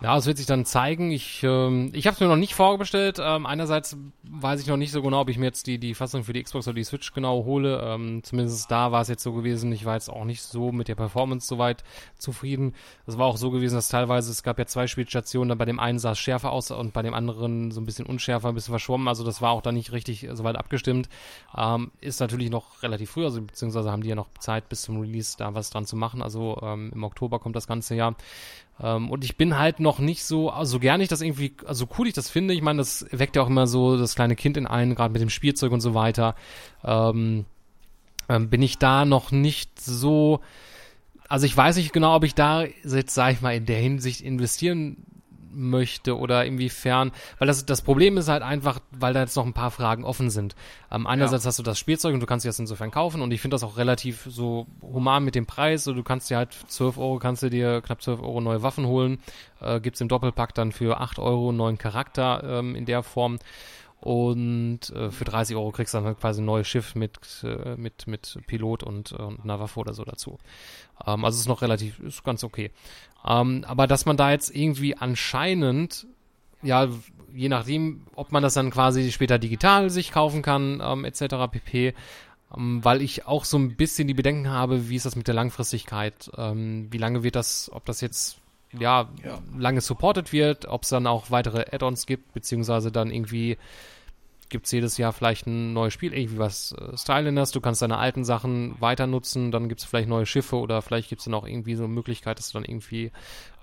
Ja, 0.00 0.16
es 0.16 0.26
wird 0.26 0.36
sich 0.36 0.46
dann 0.46 0.64
zeigen. 0.64 1.10
Ich, 1.10 1.42
ähm, 1.42 1.90
ich 1.92 2.06
habe 2.06 2.14
es 2.14 2.20
mir 2.20 2.28
noch 2.28 2.36
nicht 2.36 2.54
vorbestellt. 2.54 3.18
Ähm, 3.20 3.46
einerseits 3.46 3.96
weiß 4.22 4.60
ich 4.60 4.68
noch 4.68 4.76
nicht 4.76 4.92
so 4.92 5.02
genau, 5.02 5.22
ob 5.22 5.28
ich 5.28 5.38
mir 5.38 5.46
jetzt 5.46 5.66
die, 5.66 5.78
die 5.78 5.94
Fassung 5.94 6.22
für 6.22 6.32
die 6.32 6.40
Xbox 6.40 6.68
oder 6.68 6.76
die 6.76 6.84
Switch 6.84 7.12
genau 7.12 7.44
hole. 7.44 7.80
Ähm, 7.82 8.22
zumindest 8.22 8.70
da 8.70 8.92
war 8.92 9.00
es 9.00 9.08
jetzt 9.08 9.24
so 9.24 9.32
gewesen. 9.32 9.72
Ich 9.72 9.84
war 9.84 9.94
jetzt 9.94 10.08
auch 10.08 10.24
nicht 10.24 10.42
so 10.42 10.70
mit 10.70 10.86
der 10.86 10.94
Performance 10.94 11.48
soweit 11.48 11.82
zufrieden. 12.16 12.74
Es 13.06 13.18
war 13.18 13.26
auch 13.26 13.36
so 13.36 13.50
gewesen, 13.50 13.74
dass 13.74 13.88
teilweise, 13.88 14.30
es 14.30 14.44
gab 14.44 14.60
ja 14.60 14.66
zwei 14.66 14.86
Spielstationen, 14.86 15.48
dann 15.48 15.58
bei 15.58 15.64
dem 15.64 15.80
einen 15.80 15.98
sah 15.98 16.12
es 16.12 16.20
schärfer 16.20 16.52
aus 16.52 16.70
und 16.70 16.92
bei 16.92 17.02
dem 17.02 17.14
anderen 17.14 17.72
so 17.72 17.80
ein 17.80 17.86
bisschen 17.86 18.06
unschärfer, 18.06 18.50
ein 18.50 18.54
bisschen 18.54 18.72
verschwommen. 18.72 19.08
Also 19.08 19.24
das 19.24 19.42
war 19.42 19.50
auch 19.50 19.62
da 19.62 19.72
nicht 19.72 19.90
richtig 19.90 20.28
soweit 20.30 20.54
abgestimmt. 20.54 21.08
Ähm, 21.56 21.90
ist 22.00 22.20
natürlich 22.20 22.50
noch 22.50 22.84
relativ 22.84 23.10
früh, 23.10 23.24
also 23.24 23.42
beziehungsweise 23.42 23.90
haben 23.90 24.04
die 24.04 24.10
ja 24.10 24.14
noch 24.14 24.28
Zeit 24.38 24.68
bis 24.68 24.82
zum 24.82 25.00
Release 25.00 25.36
da 25.36 25.54
was 25.54 25.70
dran 25.70 25.86
zu 25.86 25.96
machen. 25.96 26.22
Also 26.22 26.56
ähm, 26.62 26.92
im 26.94 27.02
Oktober 27.02 27.40
kommt 27.40 27.56
das 27.56 27.66
ganze 27.66 27.96
Jahr. 27.96 28.14
Ähm, 28.80 29.10
und 29.10 29.24
ich 29.24 29.36
bin 29.36 29.58
halt 29.58 29.80
noch 29.80 29.98
nicht 29.98 30.24
so, 30.24 30.50
also 30.50 30.78
gern 30.78 31.00
ich 31.00 31.08
das 31.08 31.20
irgendwie, 31.20 31.54
also 31.66 31.88
cool 31.98 32.06
ich 32.06 32.14
das 32.14 32.30
finde. 32.30 32.54
Ich 32.54 32.62
meine, 32.62 32.78
das 32.78 33.06
weckt 33.10 33.36
ja 33.36 33.42
auch 33.42 33.48
immer 33.48 33.66
so 33.66 33.96
das 33.96 34.14
kleine 34.14 34.36
Kind 34.36 34.56
in 34.56 34.66
einen, 34.66 34.94
gerade 34.94 35.12
mit 35.12 35.22
dem 35.22 35.30
Spielzeug 35.30 35.72
und 35.72 35.80
so 35.80 35.94
weiter. 35.94 36.34
Ähm, 36.84 37.44
ähm, 38.28 38.50
bin 38.50 38.62
ich 38.62 38.78
da 38.78 39.04
noch 39.04 39.30
nicht 39.30 39.80
so, 39.80 40.40
also 41.28 41.46
ich 41.46 41.56
weiß 41.56 41.76
nicht 41.76 41.92
genau, 41.92 42.14
ob 42.14 42.24
ich 42.24 42.34
da 42.34 42.64
jetzt, 42.64 43.14
sag 43.14 43.32
ich 43.32 43.40
mal, 43.40 43.56
in 43.56 43.66
der 43.66 43.78
Hinsicht 43.78 44.20
investieren 44.20 44.98
möchte 45.58 46.16
oder 46.16 46.44
inwiefern, 46.44 47.12
weil 47.38 47.48
das, 47.48 47.66
das 47.66 47.82
Problem 47.82 48.16
ist 48.16 48.28
halt 48.28 48.42
einfach, 48.42 48.80
weil 48.90 49.12
da 49.12 49.20
jetzt 49.20 49.36
noch 49.36 49.44
ein 49.44 49.52
paar 49.52 49.70
Fragen 49.70 50.04
offen 50.04 50.30
sind. 50.30 50.54
Ähm, 50.90 51.06
einerseits 51.06 51.44
ja. 51.44 51.48
hast 51.48 51.58
du 51.58 51.62
das 51.62 51.78
Spielzeug 51.78 52.14
und 52.14 52.20
du 52.20 52.26
kannst 52.26 52.44
dir 52.44 52.48
das 52.48 52.58
insofern 52.58 52.90
kaufen 52.90 53.20
und 53.20 53.32
ich 53.32 53.40
finde 53.40 53.54
das 53.54 53.64
auch 53.64 53.76
relativ 53.76 54.26
so 54.28 54.66
human 54.82 55.24
mit 55.24 55.34
dem 55.34 55.46
Preis. 55.46 55.84
So, 55.84 55.92
du 55.92 56.02
kannst 56.02 56.30
dir 56.30 56.36
halt 56.36 56.52
12 56.52 56.98
Euro, 56.98 57.18
kannst 57.18 57.42
du 57.42 57.50
dir 57.50 57.80
knapp 57.82 58.00
12 58.00 58.20
Euro 58.20 58.40
neue 58.40 58.62
Waffen 58.62 58.86
holen. 58.86 59.18
Äh, 59.60 59.80
gibt's 59.80 60.00
im 60.00 60.08
Doppelpack 60.08 60.54
dann 60.54 60.72
für 60.72 61.00
8 61.00 61.18
Euro 61.18 61.48
einen 61.48 61.58
neuen 61.58 61.78
Charakter 61.78 62.42
ähm, 62.44 62.74
in 62.74 62.86
der 62.86 63.02
Form. 63.02 63.38
Und 64.00 64.90
äh, 64.90 65.10
für 65.10 65.24
30 65.24 65.56
Euro 65.56 65.72
kriegst 65.72 65.92
du 65.92 65.98
dann 65.98 66.06
halt 66.06 66.20
quasi 66.20 66.40
ein 66.40 66.44
neues 66.44 66.68
Schiff 66.68 66.94
mit, 66.94 67.18
äh, 67.42 67.74
mit, 67.76 68.06
mit 68.06 68.38
Pilot 68.46 68.84
und, 68.84 69.10
äh, 69.12 69.16
und 69.16 69.42
einer 69.42 69.58
Waffe 69.58 69.80
oder 69.80 69.92
so 69.92 70.04
dazu. 70.04 70.38
Ähm, 71.04 71.24
also 71.24 71.38
ist 71.38 71.48
noch 71.48 71.62
relativ, 71.62 71.98
ist 72.00 72.22
ganz 72.22 72.44
okay. 72.44 72.70
Ähm, 73.26 73.64
aber 73.66 73.86
dass 73.86 74.06
man 74.06 74.16
da 74.16 74.30
jetzt 74.30 74.54
irgendwie 74.54 74.96
anscheinend, 74.96 76.06
ja, 76.62 76.88
je 77.34 77.48
nachdem, 77.48 78.06
ob 78.14 78.32
man 78.32 78.42
das 78.42 78.54
dann 78.54 78.70
quasi 78.70 79.10
später 79.12 79.38
digital 79.38 79.90
sich 79.90 80.12
kaufen 80.12 80.42
kann, 80.42 80.82
ähm, 80.82 81.04
etc. 81.04 81.50
pp. 81.50 81.94
Ähm, 82.56 82.84
weil 82.84 83.02
ich 83.02 83.26
auch 83.26 83.44
so 83.44 83.58
ein 83.58 83.76
bisschen 83.76 84.08
die 84.08 84.14
Bedenken 84.14 84.50
habe, 84.50 84.88
wie 84.88 84.96
ist 84.96 85.06
das 85.06 85.16
mit 85.16 85.26
der 85.26 85.34
Langfristigkeit? 85.34 86.30
Ähm, 86.36 86.88
wie 86.90 86.98
lange 86.98 87.22
wird 87.22 87.36
das, 87.36 87.70
ob 87.72 87.84
das 87.84 88.00
jetzt 88.00 88.38
ja, 88.72 89.08
ja. 89.24 89.38
lange 89.56 89.80
supported 89.80 90.32
wird, 90.32 90.66
ob 90.66 90.82
es 90.82 90.88
dann 90.90 91.06
auch 91.06 91.30
weitere 91.30 91.64
Add-ons 91.72 92.06
gibt, 92.06 92.32
beziehungsweise 92.32 92.92
dann 92.92 93.10
irgendwie 93.10 93.58
gibt 94.50 94.66
es 94.66 94.72
jedes 94.72 94.98
Jahr 94.98 95.12
vielleicht 95.12 95.46
ein 95.46 95.72
neues 95.72 95.92
Spiel, 95.92 96.12
irgendwie 96.12 96.38
was 96.38 96.72
äh, 96.72 96.96
Styliness, 96.96 97.50
du 97.50 97.60
kannst 97.60 97.82
deine 97.82 97.98
alten 97.98 98.24
Sachen 98.24 98.80
weiter 98.80 99.06
nutzen, 99.06 99.50
dann 99.50 99.68
gibt 99.68 99.80
es 99.80 99.86
vielleicht 99.86 100.08
neue 100.08 100.26
Schiffe 100.26 100.56
oder 100.56 100.82
vielleicht 100.82 101.08
gibt 101.08 101.20
es 101.20 101.24
dann 101.24 101.34
auch 101.34 101.46
irgendwie 101.46 101.74
so 101.74 101.84
eine 101.84 101.92
Möglichkeit, 101.92 102.38
dass 102.38 102.50
du 102.50 102.58
dann 102.58 102.64
irgendwie 102.64 103.12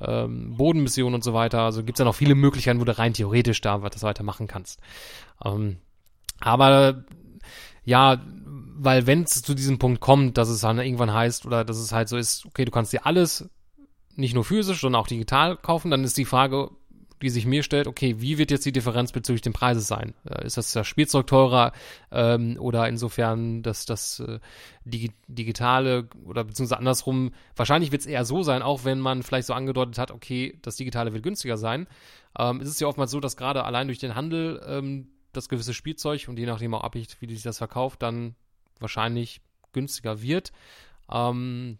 ähm, 0.02 0.56
Bodenmissionen 0.56 1.16
und 1.16 1.24
so 1.24 1.34
weiter, 1.34 1.62
also 1.62 1.84
gibt 1.84 1.98
es 1.98 2.00
dann 2.00 2.08
auch 2.08 2.16
viele 2.16 2.36
Möglichkeiten, 2.36 2.80
wo 2.80 2.86
du 2.86 2.98
rein 2.98 3.14
theoretisch 3.14 3.62
da 3.62 3.82
was 3.82 4.04
weitermachen 4.04 4.48
kannst. 4.48 4.80
Ähm, 5.44 5.78
aber 6.40 7.04
ja, 7.84 8.22
weil 8.78 9.08
wenn 9.08 9.24
es 9.24 9.42
zu 9.42 9.54
diesem 9.54 9.80
Punkt 9.80 10.02
kommt, 10.02 10.38
dass 10.38 10.50
es 10.50 10.62
dann 10.62 10.80
irgendwann 10.80 11.14
heißt 11.14 11.46
oder 11.46 11.64
dass 11.64 11.78
es 11.78 11.92
halt 11.92 12.10
so 12.10 12.18
ist, 12.18 12.46
okay, 12.46 12.66
du 12.66 12.72
kannst 12.72 12.94
dir 12.94 13.06
alles 13.06 13.50
nicht 14.16 14.34
nur 14.34 14.44
physisch, 14.44 14.82
sondern 14.82 15.02
auch 15.02 15.08
digital 15.08 15.58
kaufen, 15.58 15.92
dann 15.92 16.04
ist 16.04 16.18
die 16.18 16.26
Frage, 16.26 16.72
die 17.26 17.32
sich 17.32 17.48
mir 17.48 17.64
stellt, 17.64 17.88
okay, 17.88 18.16
wie 18.20 18.38
wird 18.38 18.52
jetzt 18.52 18.68
die 18.68 18.72
Differenz 18.72 19.12
bezüglich 19.12 19.42
den 19.42 19.52
Preises 19.52 19.88
sein? 19.88 20.14
Äh, 20.30 20.46
ist 20.46 20.58
das 20.58 20.72
das 20.72 20.86
Spielzeug 20.86 21.26
teurer 21.26 21.72
ähm, 22.12 22.56
oder 22.60 22.88
insofern 22.88 23.64
dass 23.64 23.88
das 23.88 24.20
äh, 24.20 24.40
Digi 24.86 25.12
Digitale 25.28 26.08
oder 26.26 26.44
beziehungsweise 26.44 26.78
andersrum, 26.78 27.34
wahrscheinlich 27.56 27.92
wird 27.92 28.02
es 28.02 28.06
eher 28.06 28.26
so 28.26 28.44
sein, 28.44 28.62
auch 28.62 28.86
wenn 28.86 29.00
man 29.00 29.24
vielleicht 29.24 29.48
so 29.48 29.54
angedeutet 29.54 29.98
hat, 29.98 30.12
okay, 30.12 30.60
das 30.62 30.76
Digitale 30.76 31.14
wird 31.14 31.24
günstiger 31.24 31.58
sein. 31.58 31.88
Ähm, 32.38 32.62
es 32.62 32.68
ist 32.68 32.80
ja 32.80 32.88
oftmals 32.88 33.10
so, 33.10 33.20
dass 33.20 33.38
gerade 33.38 33.64
allein 33.64 33.88
durch 33.88 34.00
den 34.00 34.14
Handel 34.14 34.62
ähm, 34.68 35.08
das 35.34 35.50
gewisse 35.50 35.74
Spielzeug 35.74 36.28
und 36.28 36.38
je 36.38 36.46
nachdem 36.46 36.76
auch 36.76 36.84
abhängig, 36.84 37.10
wie 37.20 37.34
sich 37.34 37.42
das 37.42 37.58
verkauft, 37.58 38.04
dann 38.04 38.36
wahrscheinlich 38.80 39.42
günstiger 39.74 40.22
wird. 40.22 40.52
Ähm, 41.12 41.80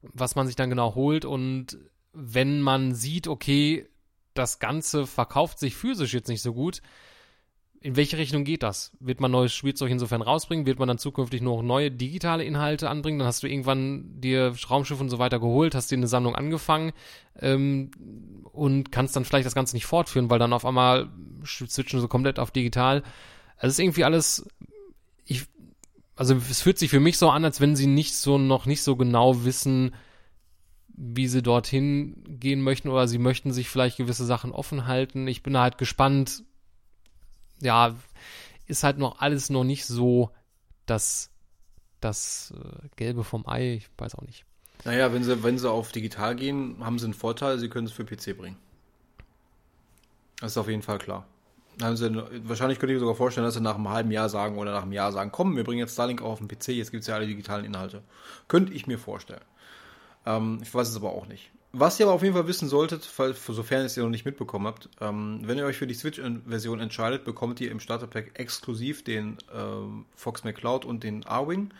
was 0.00 0.36
man 0.36 0.46
sich 0.46 0.54
dann 0.54 0.70
genau 0.70 0.94
holt 0.94 1.24
und 1.24 1.76
wenn 2.12 2.60
man 2.60 2.94
sieht, 2.94 3.26
okay, 3.28 3.88
das 4.38 4.58
Ganze 4.58 5.06
verkauft 5.06 5.58
sich 5.58 5.76
physisch 5.76 6.14
jetzt 6.14 6.28
nicht 6.28 6.42
so 6.42 6.54
gut, 6.54 6.80
in 7.80 7.96
welche 7.96 8.18
Richtung 8.18 8.44
geht 8.44 8.62
das? 8.62 8.92
Wird 8.98 9.20
man 9.20 9.30
neues 9.30 9.54
Spielzeug 9.54 9.90
insofern 9.90 10.22
rausbringen? 10.22 10.66
Wird 10.66 10.78
man 10.78 10.88
dann 10.88 10.98
zukünftig 10.98 11.42
noch 11.42 11.62
neue 11.62 11.90
digitale 11.90 12.44
Inhalte 12.44 12.90
anbringen? 12.90 13.20
Dann 13.20 13.28
hast 13.28 13.42
du 13.42 13.46
irgendwann 13.46 14.20
dir 14.20 14.52
Raumschiff 14.68 15.00
und 15.00 15.10
so 15.10 15.18
weiter 15.18 15.38
geholt, 15.38 15.74
hast 15.74 15.90
dir 15.90 15.96
eine 15.96 16.08
Sammlung 16.08 16.34
angefangen 16.34 16.92
ähm, 17.38 17.90
und 18.52 18.90
kannst 18.90 19.14
dann 19.14 19.24
vielleicht 19.24 19.46
das 19.46 19.54
Ganze 19.54 19.76
nicht 19.76 19.86
fortführen, 19.86 20.28
weil 20.28 20.40
dann 20.40 20.52
auf 20.52 20.64
einmal 20.64 21.08
switchen 21.44 22.00
so 22.00 22.08
komplett 22.08 22.40
auf 22.40 22.50
digital. 22.50 23.04
Es 23.58 23.74
ist 23.74 23.78
irgendwie 23.78 24.04
alles, 24.04 24.44
ich, 25.24 25.44
also 26.16 26.34
es 26.34 26.62
fühlt 26.62 26.78
sich 26.78 26.90
für 26.90 27.00
mich 27.00 27.16
so 27.16 27.30
an, 27.30 27.44
als 27.44 27.60
wenn 27.60 27.76
sie 27.76 27.86
nicht 27.86 28.16
so 28.16 28.38
noch 28.38 28.66
nicht 28.66 28.82
so 28.82 28.96
genau 28.96 29.44
wissen, 29.44 29.94
wie 31.00 31.28
sie 31.28 31.42
dorthin 31.42 32.24
gehen 32.26 32.60
möchten 32.60 32.88
oder 32.88 33.06
sie 33.06 33.18
möchten 33.18 33.52
sich 33.52 33.68
vielleicht 33.68 33.98
gewisse 33.98 34.26
Sachen 34.26 34.50
offen 34.50 34.86
halten. 34.86 35.28
Ich 35.28 35.44
bin 35.44 35.56
halt 35.56 35.78
gespannt. 35.78 36.42
Ja, 37.60 37.94
ist 38.66 38.82
halt 38.82 38.98
noch 38.98 39.20
alles 39.20 39.48
noch 39.48 39.62
nicht 39.62 39.86
so 39.86 40.32
das, 40.86 41.30
das 42.00 42.52
äh, 42.56 42.88
Gelbe 42.96 43.22
vom 43.22 43.46
Ei. 43.46 43.74
Ich 43.74 43.88
weiß 43.96 44.16
auch 44.16 44.22
nicht. 44.22 44.44
Naja, 44.84 45.12
wenn 45.12 45.22
sie, 45.22 45.42
wenn 45.44 45.58
sie 45.58 45.70
auf 45.70 45.92
digital 45.92 46.34
gehen, 46.34 46.76
haben 46.80 46.98
sie 46.98 47.04
einen 47.04 47.14
Vorteil, 47.14 47.58
sie 47.58 47.68
können 47.68 47.86
es 47.86 47.92
für 47.92 48.04
PC 48.04 48.36
bringen. 48.36 48.56
Das 50.40 50.52
ist 50.52 50.58
auf 50.58 50.68
jeden 50.68 50.82
Fall 50.82 50.98
klar. 50.98 51.26
Sie, 51.94 52.12
wahrscheinlich 52.48 52.80
könnte 52.80 52.92
ich 52.92 52.96
mir 52.96 53.00
sogar 53.00 53.14
vorstellen, 53.14 53.44
dass 53.44 53.54
sie 53.54 53.60
nach 53.60 53.76
einem 53.76 53.88
halben 53.88 54.10
Jahr 54.10 54.28
sagen 54.28 54.58
oder 54.58 54.72
nach 54.72 54.82
einem 54.82 54.92
Jahr 54.92 55.12
sagen, 55.12 55.30
komm, 55.30 55.56
wir 55.56 55.62
bringen 55.62 55.78
jetzt 55.78 55.92
Starlink 55.92 56.22
auch 56.22 56.32
auf 56.32 56.38
den 56.40 56.48
PC, 56.48 56.68
jetzt 56.68 56.90
gibt 56.90 57.02
es 57.02 57.06
ja 57.06 57.14
alle 57.14 57.28
digitalen 57.28 57.64
Inhalte. 57.64 58.02
Könnte 58.48 58.72
ich 58.72 58.88
mir 58.88 58.98
vorstellen. 58.98 59.44
Ähm, 60.26 60.60
ich 60.62 60.72
weiß 60.72 60.88
es 60.88 60.96
aber 60.96 61.10
auch 61.10 61.26
nicht. 61.26 61.50
Was 61.72 62.00
ihr 62.00 62.06
aber 62.06 62.14
auf 62.14 62.22
jeden 62.22 62.34
Fall 62.34 62.46
wissen 62.46 62.68
solltet, 62.68 63.04
falls, 63.04 63.44
sofern 63.44 63.80
ihr 63.80 63.86
es 63.86 63.96
noch 63.98 64.08
nicht 64.08 64.24
mitbekommen 64.24 64.66
habt, 64.66 64.88
ähm, 65.00 65.40
wenn 65.42 65.58
ihr 65.58 65.66
euch 65.66 65.76
für 65.76 65.86
die 65.86 65.94
Switch-Version 65.94 66.80
entscheidet, 66.80 67.24
bekommt 67.24 67.60
ihr 67.60 67.70
im 67.70 67.78
Starterpack 67.78 68.38
exklusiv 68.38 69.04
den 69.04 69.36
ähm, 69.54 70.06
Fox 70.16 70.44
McCloud 70.44 70.86
und 70.86 71.04
den 71.04 71.26
Arwing. 71.26 71.70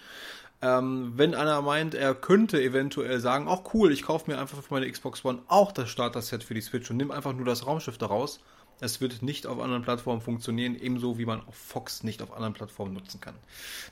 Ähm, 0.61 1.13
wenn 1.17 1.35
einer 1.35 1.63
meint, 1.63 1.95
er 1.95 2.15
könnte 2.15 2.61
eventuell 2.61 3.21
sagen, 3.21 3.49
auch 3.49 3.73
cool, 3.73 3.93
ich 3.93 4.03
kaufe 4.03 4.31
mir 4.31 4.39
einfach 4.39 4.63
für 4.63 4.75
meine 4.75 4.91
Xbox 4.91 5.25
One 5.25 5.41
auch 5.49 5.73
das 5.73 5.89
Starter-Set 5.89 6.43
für 6.43 6.55
die 6.55 6.61
Switch 6.61 6.91
und 6.91 6.97
nimm 6.97 7.11
einfach 7.11 7.33
nur 7.33 7.47
das 7.47 7.67
Raumschiff 7.67 7.97
daraus. 7.97 8.41
Es 8.81 9.01
wird 9.01 9.23
nicht 9.23 9.47
auf 9.47 9.59
anderen 9.59 9.83
Plattformen 9.83 10.21
funktionieren, 10.21 10.77
ebenso 10.77 11.19
wie 11.19 11.27
man 11.27 11.41
auch 11.41 11.55
Fox 11.55 12.03
nicht 12.03 12.23
auf 12.23 12.33
anderen 12.33 12.55
Plattformen 12.55 12.93
nutzen 12.93 13.21
kann. 13.21 13.35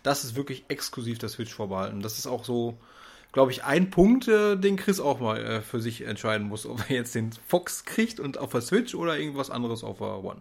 Das 0.02 0.24
ist 0.24 0.37
wirklich 0.37 0.64
exklusiv 0.68 1.18
der 1.18 1.28
Switch 1.28 1.54
vorbehalten. 1.54 2.02
Das 2.02 2.18
ist 2.18 2.26
auch 2.26 2.44
so, 2.44 2.78
glaube 3.37 3.53
ich, 3.53 3.64
ein 3.64 3.90
Punkt, 3.90 4.29
äh, 4.29 4.57
den 4.57 4.77
Chris 4.77 4.99
auch 4.99 5.20
mal 5.20 5.37
äh, 5.37 5.61
für 5.61 5.79
sich 5.79 6.07
entscheiden 6.07 6.49
muss, 6.49 6.64
ob 6.64 6.88
er 6.88 6.96
jetzt 6.96 7.14
den 7.14 7.33
Fox 7.33 7.85
kriegt 7.85 8.18
und 8.18 8.38
auf 8.38 8.53
der 8.53 8.62
Switch 8.62 8.94
oder 8.94 9.18
irgendwas 9.18 9.51
anderes 9.51 9.85
auf 9.85 9.99
der 9.99 10.25
One. 10.25 10.40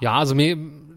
Ja, 0.00 0.18
also 0.18 0.34
mir 0.34 0.50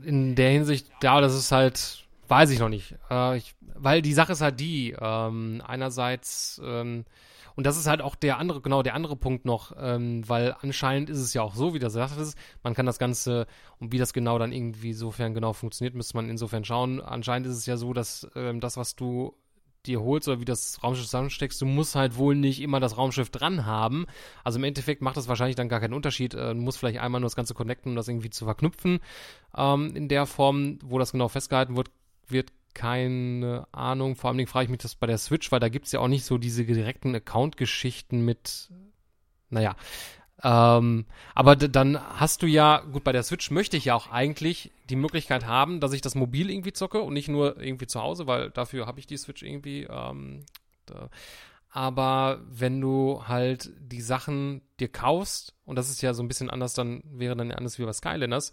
in 0.04 0.34
der 0.34 0.50
Hinsicht, 0.50 0.88
ja, 1.04 1.22
das 1.22 1.36
ist 1.36 1.52
halt, 1.52 2.06
weiß 2.28 2.50
ich 2.50 2.58
noch 2.58 2.70
nicht. 2.70 2.96
Äh, 3.12 3.38
ich, 3.38 3.54
weil 3.76 4.02
die 4.02 4.14
Sache 4.14 4.32
ist 4.32 4.42
halt 4.42 4.60
die, 4.60 4.96
ähm, 5.00 5.62
einerseits, 5.64 6.60
ähm, 6.66 7.06
und 7.54 7.68
das 7.68 7.78
ist 7.78 7.86
halt 7.86 8.02
auch 8.02 8.16
der 8.16 8.40
andere, 8.40 8.62
genau 8.62 8.82
der 8.82 8.96
andere 8.96 9.16
Punkt 9.16 9.46
noch, 9.46 9.74
ähm, 9.80 10.28
weil 10.28 10.56
anscheinend 10.60 11.12
ist 11.12 11.20
es 11.20 11.36
ja 11.36 11.44
auch 11.44 11.54
so, 11.54 11.76
wie 11.76 11.80
das 11.80 11.94
sagt 11.94 12.18
ist, 12.18 12.36
man 12.64 12.74
kann 12.74 12.88
das 12.88 12.98
Ganze, 12.98 13.46
und 13.78 13.92
wie 13.92 14.00
das 14.00 14.12
genau 14.12 14.40
dann 14.40 14.54
irgendwie 14.54 14.94
sofern 14.94 15.36
genau 15.36 15.54
funktioniert, 15.54 15.94
müsste 15.94 16.18
man 16.18 16.32
insofern 16.32 16.66
schauen. 16.66 17.00
Anscheinend 17.00 17.46
ist 17.46 17.58
es 17.58 17.68
ja 17.68 17.78
so, 17.78 17.94
dass 17.94 18.28
ähm, 18.36 18.60
das, 18.60 18.76
was 18.76 18.96
du 18.96 19.36
dir 19.86 20.02
holst 20.02 20.28
oder 20.28 20.39
wie 20.39 20.46
das 20.46 20.82
Raumschiff 20.84 21.06
zusammensteckst, 21.06 21.62
du 21.62 21.65
musst 21.65 21.96
halt 21.96 22.17
wohl 22.17 22.36
nicht 22.36 22.62
immer 22.62 22.80
das 22.80 22.98
Raumschiff 22.98 23.30
dran 23.30 23.65
haben. 23.65 24.06
Also 24.43 24.58
im 24.60 24.63
Endeffekt 24.63 25.02
macht 25.02 25.17
das 25.17 25.28
wahrscheinlich 25.28 25.56
dann 25.56 25.69
gar 25.69 25.80
keinen 25.80 25.93
Unterschied. 25.93 26.34
Äh, 26.34 26.54
du 26.54 26.62
musst 26.62 26.78
vielleicht 26.78 27.00
einmal 27.00 27.22
nur 27.22 27.28
das 27.28 27.36
Ganze 27.36 27.54
connecten, 27.54 27.91
um 27.91 27.96
das 27.96 28.08
irgendwie 28.08 28.30
zu 28.30 28.46
verknüpfen. 28.46 29.00
Ähm, 29.56 29.96
in 29.96 30.08
der 30.08 30.26
Form, 30.26 30.80
wo 30.84 31.00
das 31.00 31.12
genau 31.12 31.28
festgehalten 31.28 31.76
wird, 31.76 31.91
wird 32.28 32.52
keine 32.74 33.67
Ahnung. 33.72 34.15
Vor 34.15 34.30
allem 34.32 34.48
frage 34.48 34.65
ich 34.65 34.72
mich 34.72 34.80
das 34.80 34.96
bei 34.96 35.08
der 35.08 35.17
Switch, 35.17 35.52
weil 35.52 35.60
da 35.60 35.69
gibt 35.69 35.86
es 35.86 35.91
ja 35.91 36.00
auch 36.00 36.08
nicht 36.08 36.26
so 36.26 36.38
diese 36.38 36.65
direkten 36.65 37.13
Account-Geschichten 37.15 38.26
mit, 38.26 38.69
naja, 39.50 39.76
ähm, 40.44 41.06
aber 41.36 41.56
dann 41.56 42.00
hast 42.20 42.42
du 42.42 42.48
ja, 42.48 42.82
gut, 42.82 43.04
bei 43.04 43.14
der 43.14 43.24
Switch 43.24 43.50
möchte 43.50 43.78
ich 43.78 43.86
ja 43.86 43.96
auch 43.96 44.12
eigentlich 44.12 44.72
die 44.90 44.98
Möglichkeit 44.98 45.46
haben, 45.46 45.80
dass 45.80 45.94
ich 45.94 46.02
das 46.02 46.16
mobil 46.16 46.50
irgendwie 46.50 46.74
zocke 46.74 47.02
und 47.02 47.14
nicht 47.14 47.30
nur 47.30 47.62
irgendwie 47.62 47.88
zu 47.88 48.02
Hause, 48.02 48.28
weil 48.28 48.50
dafür 48.52 48.86
habe 48.86 49.00
ich 49.00 49.08
die 49.08 49.18
Switch 49.18 49.42
irgendwie. 49.42 49.84
Ähm, 49.84 50.46
aber 51.70 52.42
wenn 52.50 52.82
du 52.82 53.24
halt 53.28 53.72
die 53.80 54.02
Sachen 54.02 54.62
dir 54.80 54.90
kaufst, 54.90 55.56
und 55.66 55.78
das 55.78 55.90
ist 55.90 56.02
ja 56.02 56.14
so 56.14 56.22
ein 56.22 56.28
bisschen 56.28 56.50
anders, 56.50 56.74
dann 56.74 57.04
wäre 57.06 57.38
dann 57.38 57.52
anders 57.52 57.80
wie 57.80 57.86
bei 57.86 57.94
Skylanders, 57.94 58.52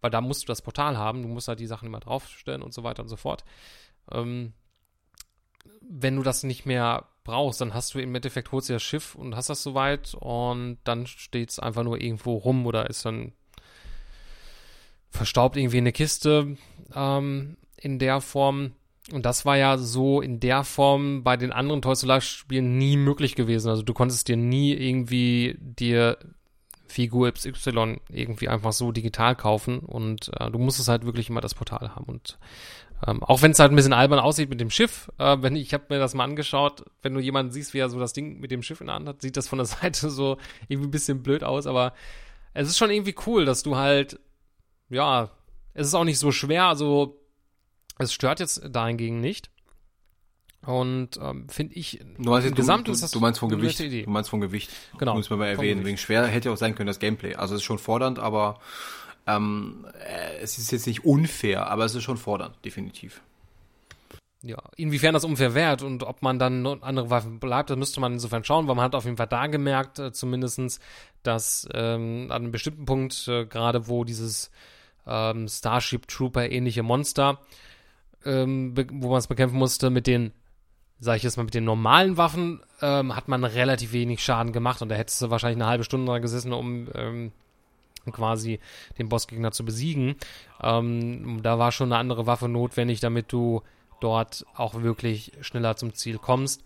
weil 0.00 0.10
da 0.10 0.20
musst 0.20 0.44
du 0.44 0.46
das 0.46 0.62
Portal 0.62 0.96
haben, 0.96 1.22
du 1.22 1.28
musst 1.28 1.48
halt 1.48 1.60
die 1.60 1.66
Sachen 1.66 1.86
immer 1.86 2.00
draufstellen 2.00 2.62
und 2.62 2.72
so 2.72 2.84
weiter 2.84 3.02
und 3.02 3.08
so 3.08 3.16
fort. 3.16 3.44
Ähm, 4.10 4.52
wenn 5.80 6.16
du 6.16 6.22
das 6.22 6.44
nicht 6.44 6.66
mehr 6.66 7.08
brauchst, 7.24 7.60
dann 7.60 7.74
hast 7.74 7.94
du 7.94 7.98
im 7.98 8.14
Endeffekt 8.14 8.52
holst 8.52 8.68
du 8.68 8.74
das 8.74 8.82
Schiff 8.82 9.14
und 9.14 9.36
hast 9.36 9.48
das 9.48 9.62
soweit 9.62 10.14
und 10.14 10.78
dann 10.84 11.06
steht 11.06 11.50
es 11.50 11.58
einfach 11.58 11.84
nur 11.84 12.00
irgendwo 12.00 12.36
rum 12.36 12.66
oder 12.66 12.88
ist 12.88 13.04
dann 13.04 13.32
verstaubt 15.10 15.56
irgendwie 15.56 15.78
in 15.78 15.84
eine 15.84 15.92
Kiste 15.92 16.56
ähm, 16.94 17.56
in 17.76 17.98
der 17.98 18.20
Form. 18.20 18.72
Und 19.12 19.26
das 19.26 19.44
war 19.44 19.56
ja 19.56 19.78
so 19.78 20.20
in 20.20 20.40
der 20.40 20.64
Form 20.64 21.22
bei 21.22 21.36
den 21.36 21.52
anderen 21.52 21.82
Toy 21.82 21.94
Story 21.94 22.20
Spielen 22.20 22.78
nie 22.78 22.96
möglich 22.96 23.34
gewesen. 23.34 23.68
Also 23.68 23.82
du 23.82 23.94
konntest 23.94 24.28
dir 24.28 24.36
nie 24.36 24.72
irgendwie 24.72 25.56
dir 25.58 26.18
Figur 26.92 27.32
XY 27.32 28.00
irgendwie 28.10 28.48
einfach 28.48 28.72
so 28.72 28.92
digital 28.92 29.34
kaufen 29.34 29.78
und 29.78 30.30
äh, 30.38 30.50
du 30.50 30.58
musstest 30.58 30.88
halt 30.88 31.06
wirklich 31.06 31.30
immer 31.30 31.40
das 31.40 31.54
Portal 31.54 31.94
haben 31.94 32.04
und 32.04 32.38
ähm, 33.06 33.22
auch 33.22 33.42
wenn 33.42 33.50
es 33.52 33.58
halt 33.58 33.72
ein 33.72 33.76
bisschen 33.76 33.94
albern 33.94 34.20
aussieht 34.20 34.50
mit 34.50 34.60
dem 34.60 34.70
Schiff, 34.70 35.10
äh, 35.18 35.38
wenn 35.40 35.56
ich 35.56 35.72
habe 35.72 35.86
mir 35.88 35.98
das 35.98 36.14
mal 36.14 36.24
angeschaut, 36.24 36.84
wenn 37.00 37.14
du 37.14 37.20
jemanden 37.20 37.50
siehst, 37.50 37.72
wie 37.74 37.78
er 37.78 37.88
so 37.88 37.98
das 37.98 38.12
Ding 38.12 38.38
mit 38.38 38.50
dem 38.50 38.62
Schiff 38.62 38.80
in 38.80 38.88
der 38.88 38.96
Hand 38.96 39.08
hat, 39.08 39.22
sieht 39.22 39.36
das 39.36 39.48
von 39.48 39.58
der 39.58 39.66
Seite 39.66 40.10
so 40.10 40.36
irgendwie 40.68 40.88
ein 40.88 40.92
bisschen 40.92 41.22
blöd 41.22 41.44
aus, 41.44 41.66
aber 41.66 41.94
es 42.52 42.68
ist 42.68 42.76
schon 42.76 42.90
irgendwie 42.90 43.16
cool, 43.26 43.46
dass 43.46 43.62
du 43.62 43.76
halt, 43.76 44.20
ja, 44.90 45.30
es 45.72 45.86
ist 45.86 45.94
auch 45.94 46.04
nicht 46.04 46.18
so 46.18 46.30
schwer, 46.30 46.66
also 46.66 47.18
es 47.98 48.12
stört 48.12 48.40
jetzt 48.40 48.62
dahingegen 48.70 49.20
nicht. 49.20 49.50
Und 50.64 51.18
ähm, 51.20 51.48
finde 51.48 51.74
ich, 51.74 51.98
Du 52.18 52.30
meinst, 52.30 52.44
jetzt, 52.44 52.52
insgesamt 52.52 52.86
du, 52.88 52.92
ist 52.92 53.02
das 53.02 53.10
du 53.10 53.18
meinst 53.20 53.40
vom 53.40 53.50
eine 53.50 53.56
Gewicht. 53.60 53.80
Idee. 53.80 54.04
Du 54.04 54.10
meinst 54.10 54.30
vom 54.30 54.40
Gewicht. 54.40 54.70
Genau, 54.98 55.14
Muss 55.14 55.28
man 55.28 55.40
mal 55.40 55.46
erwähnen. 55.48 55.80
Gewicht. 55.80 55.86
Wegen 55.86 55.98
schwer 55.98 56.26
hätte 56.26 56.48
ja 56.48 56.52
auch 56.52 56.58
sein 56.58 56.74
können, 56.76 56.86
das 56.86 57.00
Gameplay. 57.00 57.34
Also 57.34 57.54
es 57.54 57.60
ist 57.62 57.64
schon 57.64 57.78
fordernd, 57.78 58.18
aber 58.20 58.60
ähm, 59.26 59.86
äh, 59.98 60.38
es 60.40 60.58
ist 60.58 60.70
jetzt 60.70 60.86
nicht 60.86 61.04
unfair, 61.04 61.66
aber 61.68 61.84
es 61.84 61.94
ist 61.94 62.04
schon 62.04 62.16
fordernd, 62.16 62.56
definitiv. 62.64 63.22
ja, 64.42 64.58
inwiefern 64.76 65.14
das 65.14 65.24
unfair 65.24 65.54
wäre 65.54 65.84
und 65.86 66.02
ob 66.02 66.22
man 66.22 66.38
dann 66.38 66.66
andere 66.66 67.10
Waffen 67.10 67.38
bleibt, 67.38 67.70
das 67.70 67.76
müsste 67.76 68.00
man 68.00 68.12
insofern 68.14 68.42
schauen, 68.44 68.66
weil 68.66 68.74
man 68.74 68.84
hat 68.84 68.94
auf 68.96 69.04
jeden 69.04 69.16
Fall 69.16 69.28
da 69.28 69.46
gemerkt, 69.46 69.98
äh, 70.00 70.12
zumindestens, 70.12 70.80
dass 71.22 71.68
ähm, 71.72 72.26
an 72.30 72.42
einem 72.42 72.52
bestimmten 72.52 72.84
Punkt, 72.84 73.28
äh, 73.28 73.46
gerade 73.46 73.86
wo 73.88 74.02
dieses 74.04 74.50
ähm, 75.06 75.46
Starship 75.48 76.08
Trooper 76.08 76.50
ähnliche 76.50 76.82
Monster, 76.82 77.38
ähm, 78.24 78.74
wo 78.92 79.10
man 79.10 79.18
es 79.18 79.28
bekämpfen 79.28 79.58
musste, 79.58 79.90
mit 79.90 80.06
den, 80.08 80.32
sag 81.02 81.16
ich 81.16 81.24
jetzt 81.24 81.36
mal, 81.36 81.42
mit 81.42 81.54
den 81.54 81.64
normalen 81.64 82.16
Waffen, 82.16 82.60
ähm, 82.80 83.16
hat 83.16 83.26
man 83.26 83.42
relativ 83.42 83.92
wenig 83.92 84.22
Schaden 84.22 84.52
gemacht 84.52 84.82
und 84.82 84.88
da 84.88 84.94
hättest 84.94 85.20
du 85.20 85.30
wahrscheinlich 85.30 85.60
eine 85.60 85.68
halbe 85.68 85.82
Stunde 85.82 86.06
dran 86.06 86.22
gesessen, 86.22 86.52
um 86.52 86.86
ähm, 86.94 87.32
quasi 88.12 88.60
den 88.98 89.08
Bossgegner 89.08 89.50
zu 89.50 89.64
besiegen. 89.64 90.14
Ähm, 90.62 91.42
da 91.42 91.58
war 91.58 91.72
schon 91.72 91.88
eine 91.88 91.98
andere 91.98 92.26
Waffe 92.28 92.48
notwendig, 92.48 93.00
damit 93.00 93.32
du 93.32 93.62
dort 94.00 94.46
auch 94.54 94.82
wirklich 94.82 95.32
schneller 95.40 95.74
zum 95.74 95.92
Ziel 95.92 96.18
kommst. 96.18 96.62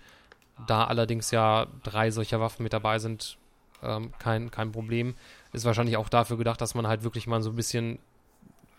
Da 0.66 0.84
allerdings 0.84 1.30
ja 1.30 1.66
drei 1.82 2.10
solcher 2.10 2.38
Waffen 2.38 2.62
mit 2.62 2.74
dabei 2.74 2.98
sind, 2.98 3.38
ähm, 3.82 4.12
kein, 4.18 4.50
kein 4.50 4.70
Problem. 4.70 5.14
Ist 5.54 5.64
wahrscheinlich 5.64 5.96
auch 5.96 6.10
dafür 6.10 6.36
gedacht, 6.36 6.60
dass 6.60 6.74
man 6.74 6.86
halt 6.86 7.04
wirklich 7.04 7.26
mal 7.26 7.40
so 7.40 7.48
ein 7.48 7.56
bisschen 7.56 7.98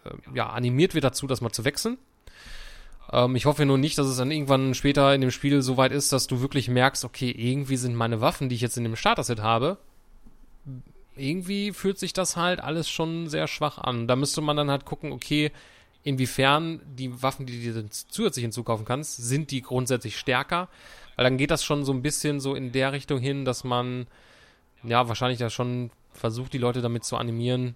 äh, 0.06 0.12
ja, 0.36 0.50
animiert 0.50 0.94
wird 0.94 1.04
dazu, 1.04 1.26
das 1.26 1.42
mal 1.42 1.52
zu 1.52 1.66
wechseln. 1.66 1.98
Ähm, 3.12 3.36
ich 3.36 3.46
hoffe 3.46 3.66
nur 3.66 3.78
nicht, 3.78 3.98
dass 3.98 4.08
es 4.08 4.18
dann 4.18 4.32
irgendwann 4.32 4.74
später 4.74 5.14
in 5.14 5.22
dem 5.22 5.32
Spiel 5.32 5.62
so 5.62 5.78
weit 5.78 5.92
ist, 5.92 6.12
dass 6.12 6.28
du 6.28 6.42
wirklich 6.42 6.70
merkst, 6.70 7.06
okay, 7.06 7.32
irgendwie 7.32 7.78
sind 7.78 7.96
meine 7.96 8.22
Waffen, 8.22 8.50
die 8.50 8.56
ich 8.56 8.62
jetzt 8.62 8.78
in 8.78 8.84
dem 8.84 8.96
Starter-Set 8.96 9.42
habe, 9.42 9.78
irgendwie 11.16 11.72
fühlt 11.72 11.98
sich 11.98 12.14
das 12.14 12.36
halt 12.36 12.60
alles 12.60 12.90
schon 12.90 13.28
sehr 13.28 13.48
schwach 13.48 13.78
an. 13.78 14.08
Da 14.08 14.16
müsste 14.16 14.42
man 14.42 14.58
dann 14.58 14.70
halt 14.70 14.86
gucken, 14.86 15.12
okay, 15.12 15.52
inwiefern 16.04 16.82
die 16.86 17.22
Waffen, 17.22 17.46
die 17.46 17.64
du 17.64 17.82
dir 17.82 17.90
zusätzlich 17.90 18.44
hinzukaufen 18.44 18.86
kannst, 18.86 19.18
sind 19.18 19.52
die 19.52 19.62
grundsätzlich 19.62 20.18
stärker? 20.18 20.70
Weil 21.16 21.24
dann 21.24 21.38
geht 21.38 21.52
das 21.52 21.64
schon 21.64 21.84
so 21.84 21.92
ein 21.92 22.02
bisschen 22.02 22.40
so 22.40 22.56
in 22.56 22.72
der 22.72 22.94
Richtung 22.94 23.20
hin, 23.20 23.44
dass 23.44 23.64
man 23.64 24.08
ja 24.84 25.08
wahrscheinlich 25.08 25.40
ja 25.40 25.50
schon 25.50 25.90
versucht, 26.14 26.54
die 26.54 26.60
Leute 26.60 26.82
damit 26.82 27.04
zu 27.04 27.18
animieren, 27.18 27.76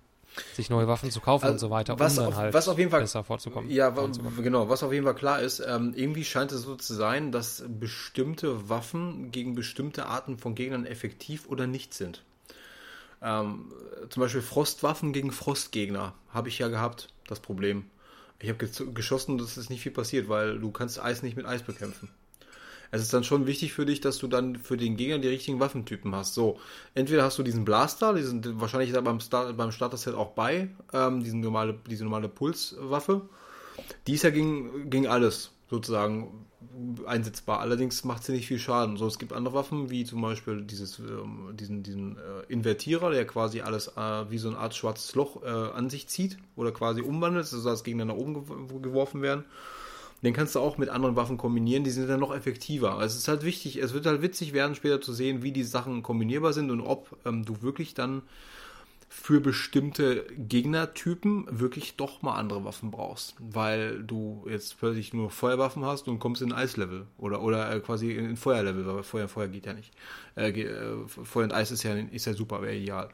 sich 0.54 0.70
neue 0.70 0.88
Waffen 0.88 1.12
zu 1.12 1.20
kaufen 1.20 1.44
Also, 1.46 1.54
und 1.54 1.60
so 1.60 1.70
weiter, 1.70 2.00
was 2.00 2.14
um 2.14 2.24
dann 2.24 2.34
auf- 2.34 2.36
halt 2.40 2.54
was 2.54 2.68
auf 2.68 2.78
jeden 2.78 2.90
Fall- 2.92 3.02
besser 3.02 3.24
vorzukommen. 3.24 3.70
Ja, 3.70 3.94
vorzukommen. 3.94 4.42
genau. 4.44 4.70
Was 4.70 4.82
auf 4.84 4.94
jeden 4.94 5.06
Fall 5.06 5.16
klar 5.16 5.42
ist, 5.42 5.60
ähm, 5.60 5.94
irgendwie 5.96 6.24
scheint 6.24 6.52
es 6.52 6.62
so 6.62 6.76
zu 6.76 6.94
sein, 6.94 7.32
dass 7.32 7.64
bestimmte 7.68 8.70
Waffen 8.70 9.32
gegen 9.32 9.56
bestimmte 9.56 10.06
Arten 10.06 10.38
von 10.38 10.56
Gegnern 10.56 10.86
effektiv 10.86 11.48
oder 11.48 11.68
nicht 11.68 11.94
sind. 11.94 12.24
Ähm, 13.22 13.72
zum 14.10 14.22
Beispiel 14.22 14.42
Frostwaffen 14.42 15.14
gegen 15.14 15.32
Frostgegner 15.32 16.14
habe 16.30 16.48
ich 16.50 16.58
ja 16.60 16.70
gehabt, 16.70 17.10
das 17.28 17.40
Problem. 17.40 17.86
Ich 18.40 18.50
habe 18.50 18.58
ge 18.66 18.70
geschossen, 18.94 19.38
dass 19.38 19.58
ist 19.58 19.70
nicht 19.70 19.82
viel 19.82 19.92
passiert, 19.92 20.28
weil 20.28 20.58
du 20.58 20.72
kannst 20.72 21.00
Eis 21.00 21.22
nicht 21.22 21.38
mit 21.38 21.46
Eis 21.46 21.62
bekämpfen. 21.62 22.10
Es 22.92 23.02
ist 23.02 23.14
dann 23.14 23.24
schon 23.24 23.48
wichtig 23.48 23.74
für 23.74 23.86
dich, 23.86 24.02
dass 24.02 24.18
du 24.18 24.28
dann 24.28 24.58
für 24.58 24.78
den 24.78 24.98
Gegner 24.98 25.18
die 25.18 25.30
richtigen 25.30 25.60
Waffentypen 25.60 26.14
hast. 26.14 26.34
So, 26.34 26.60
entweder 26.94 27.24
hast 27.24 27.40
du 27.40 27.44
diesen 27.44 27.64
Blaster, 27.64 28.14
diesen, 28.14 28.60
wahrscheinlich 28.60 28.90
ist 28.90 28.96
er 28.96 29.02
beim, 29.02 29.20
Star, 29.20 29.54
beim 29.54 29.72
Starter-Set 29.72 30.14
auch 30.14 30.32
bei, 30.32 30.70
ähm, 30.94 31.24
diesen 31.24 31.40
normale, 31.40 31.80
diese 31.90 32.04
normale 32.04 32.28
Pulswaffe. 32.28 33.22
Die 34.08 34.14
ist 34.14 34.24
ja 34.24 34.30
gegen, 34.30 34.90
gegen 34.90 35.08
alles 35.08 35.52
sozusagen 35.70 36.46
einsetzbar. 37.06 37.60
Allerdings 37.60 38.04
macht 38.04 38.24
sie 38.24 38.34
nicht 38.34 38.48
viel 38.48 38.60
Schaden. 38.60 38.98
So, 38.98 39.08
es 39.08 39.20
gibt 39.20 39.34
andere 39.34 39.56
Waffen, 39.56 39.90
wie 39.90 40.04
zum 40.04 40.22
Beispiel 40.22 40.62
dieses, 40.62 41.00
ähm, 41.00 41.54
diesen, 41.54 41.84
diesen 41.84 42.18
äh, 42.18 42.22
Invertierer, 42.50 43.10
der 43.12 43.26
quasi 43.26 43.62
alles 43.62 43.88
äh, 43.88 44.30
wie 44.30 44.38
so 44.38 44.50
eine 44.50 44.58
Art 44.58 44.76
schwarzes 44.76 45.16
Loch 45.16 45.44
äh, 45.44 45.48
an 45.48 45.90
sich 45.90 46.08
zieht 46.08 46.38
oder 46.56 46.72
quasi 46.72 47.02
umwandelt, 47.02 47.48
sodass 47.48 47.84
Gegner 47.84 48.06
nach 48.06 48.16
oben 48.16 48.34
gew 48.34 48.80
geworfen 48.80 49.22
werden. 49.22 49.46
Den 50.24 50.34
kannst 50.34 50.56
du 50.56 50.60
auch 50.60 50.78
mit 50.78 50.90
anderen 50.90 51.16
Waffen 51.16 51.38
kombinieren, 51.38 51.84
die 51.84 51.90
sind 51.90 52.08
dann 52.08 52.20
noch 52.20 52.34
effektiver. 52.36 52.94
Also 52.94 53.14
es 53.14 53.22
ist 53.22 53.28
halt 53.28 53.44
wichtig, 53.44 53.78
es 53.78 53.94
wird 53.94 54.06
halt 54.06 54.22
witzig 54.22 54.54
werden, 54.54 54.76
später 54.76 55.02
zu 55.02 55.14
sehen, 55.14 55.42
wie 55.42 55.52
die 55.52 55.64
Sachen 55.64 56.04
kombinierbar 56.04 56.54
sind 56.54 56.70
und 56.70 56.82
ob 56.82 57.18
ähm, 57.26 57.44
du 57.44 57.62
wirklich 57.62 57.94
dann 57.94 58.22
für 59.14 59.42
bestimmte 59.42 60.26
Gegnertypen 60.38 61.46
wirklich 61.60 61.98
doch 61.98 62.22
mal 62.22 62.36
andere 62.36 62.64
Waffen 62.64 62.92
brauchst. 62.92 63.36
Weil 63.40 64.04
du 64.04 64.46
jetzt 64.50 64.80
plötzlich 64.80 65.14
nur 65.14 65.30
Feuerwaffen 65.30 65.84
hast 65.84 66.08
und 66.08 66.20
kommst 66.20 66.42
in 66.42 66.54
Eislevel 66.54 67.08
oder, 67.18 67.42
oder 67.42 67.76
äh, 67.76 67.82
quasi 67.82 68.14
in, 68.14 68.38
Feuerlevel, 68.38 68.88
weil 68.88 69.04
Feuer, 69.04 69.28
Feuer 69.28 69.50
geht 69.50 69.66
ja 69.66 69.74
nicht. 69.74 69.92
Äh, 70.38 70.52
äh, 70.52 70.96
Feuer 71.08 71.44
und 71.44 71.54
Eis 71.54 71.72
ist 71.72 71.84
ja, 71.84 71.94
ist 71.94 72.26
ja 72.26 72.34
super, 72.34 72.62
wäre 72.62 72.74
ideal. 72.74 73.10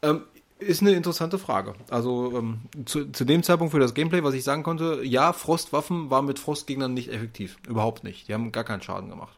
Ähm, 0.00 0.22
ist 0.58 0.80
eine 0.80 0.92
interessante 0.92 1.38
Frage. 1.38 1.74
Also 1.90 2.32
ähm, 2.36 2.60
zu, 2.84 3.10
zu 3.12 3.24
dem 3.24 3.42
Zeitpunkt 3.42 3.72
für 3.72 3.80
das 3.80 3.94
Gameplay, 3.94 4.22
was 4.22 4.34
ich 4.34 4.44
sagen 4.44 4.62
konnte, 4.62 5.02
ja, 5.04 5.32
Frostwaffen 5.32 6.10
waren 6.10 6.26
mit 6.26 6.38
Frostgegnern 6.38 6.94
nicht 6.94 7.12
effektiv. 7.12 7.58
Überhaupt 7.68 8.04
nicht. 8.04 8.28
Die 8.28 8.34
haben 8.34 8.52
gar 8.52 8.64
keinen 8.64 8.82
Schaden 8.82 9.10
gemacht. 9.10 9.36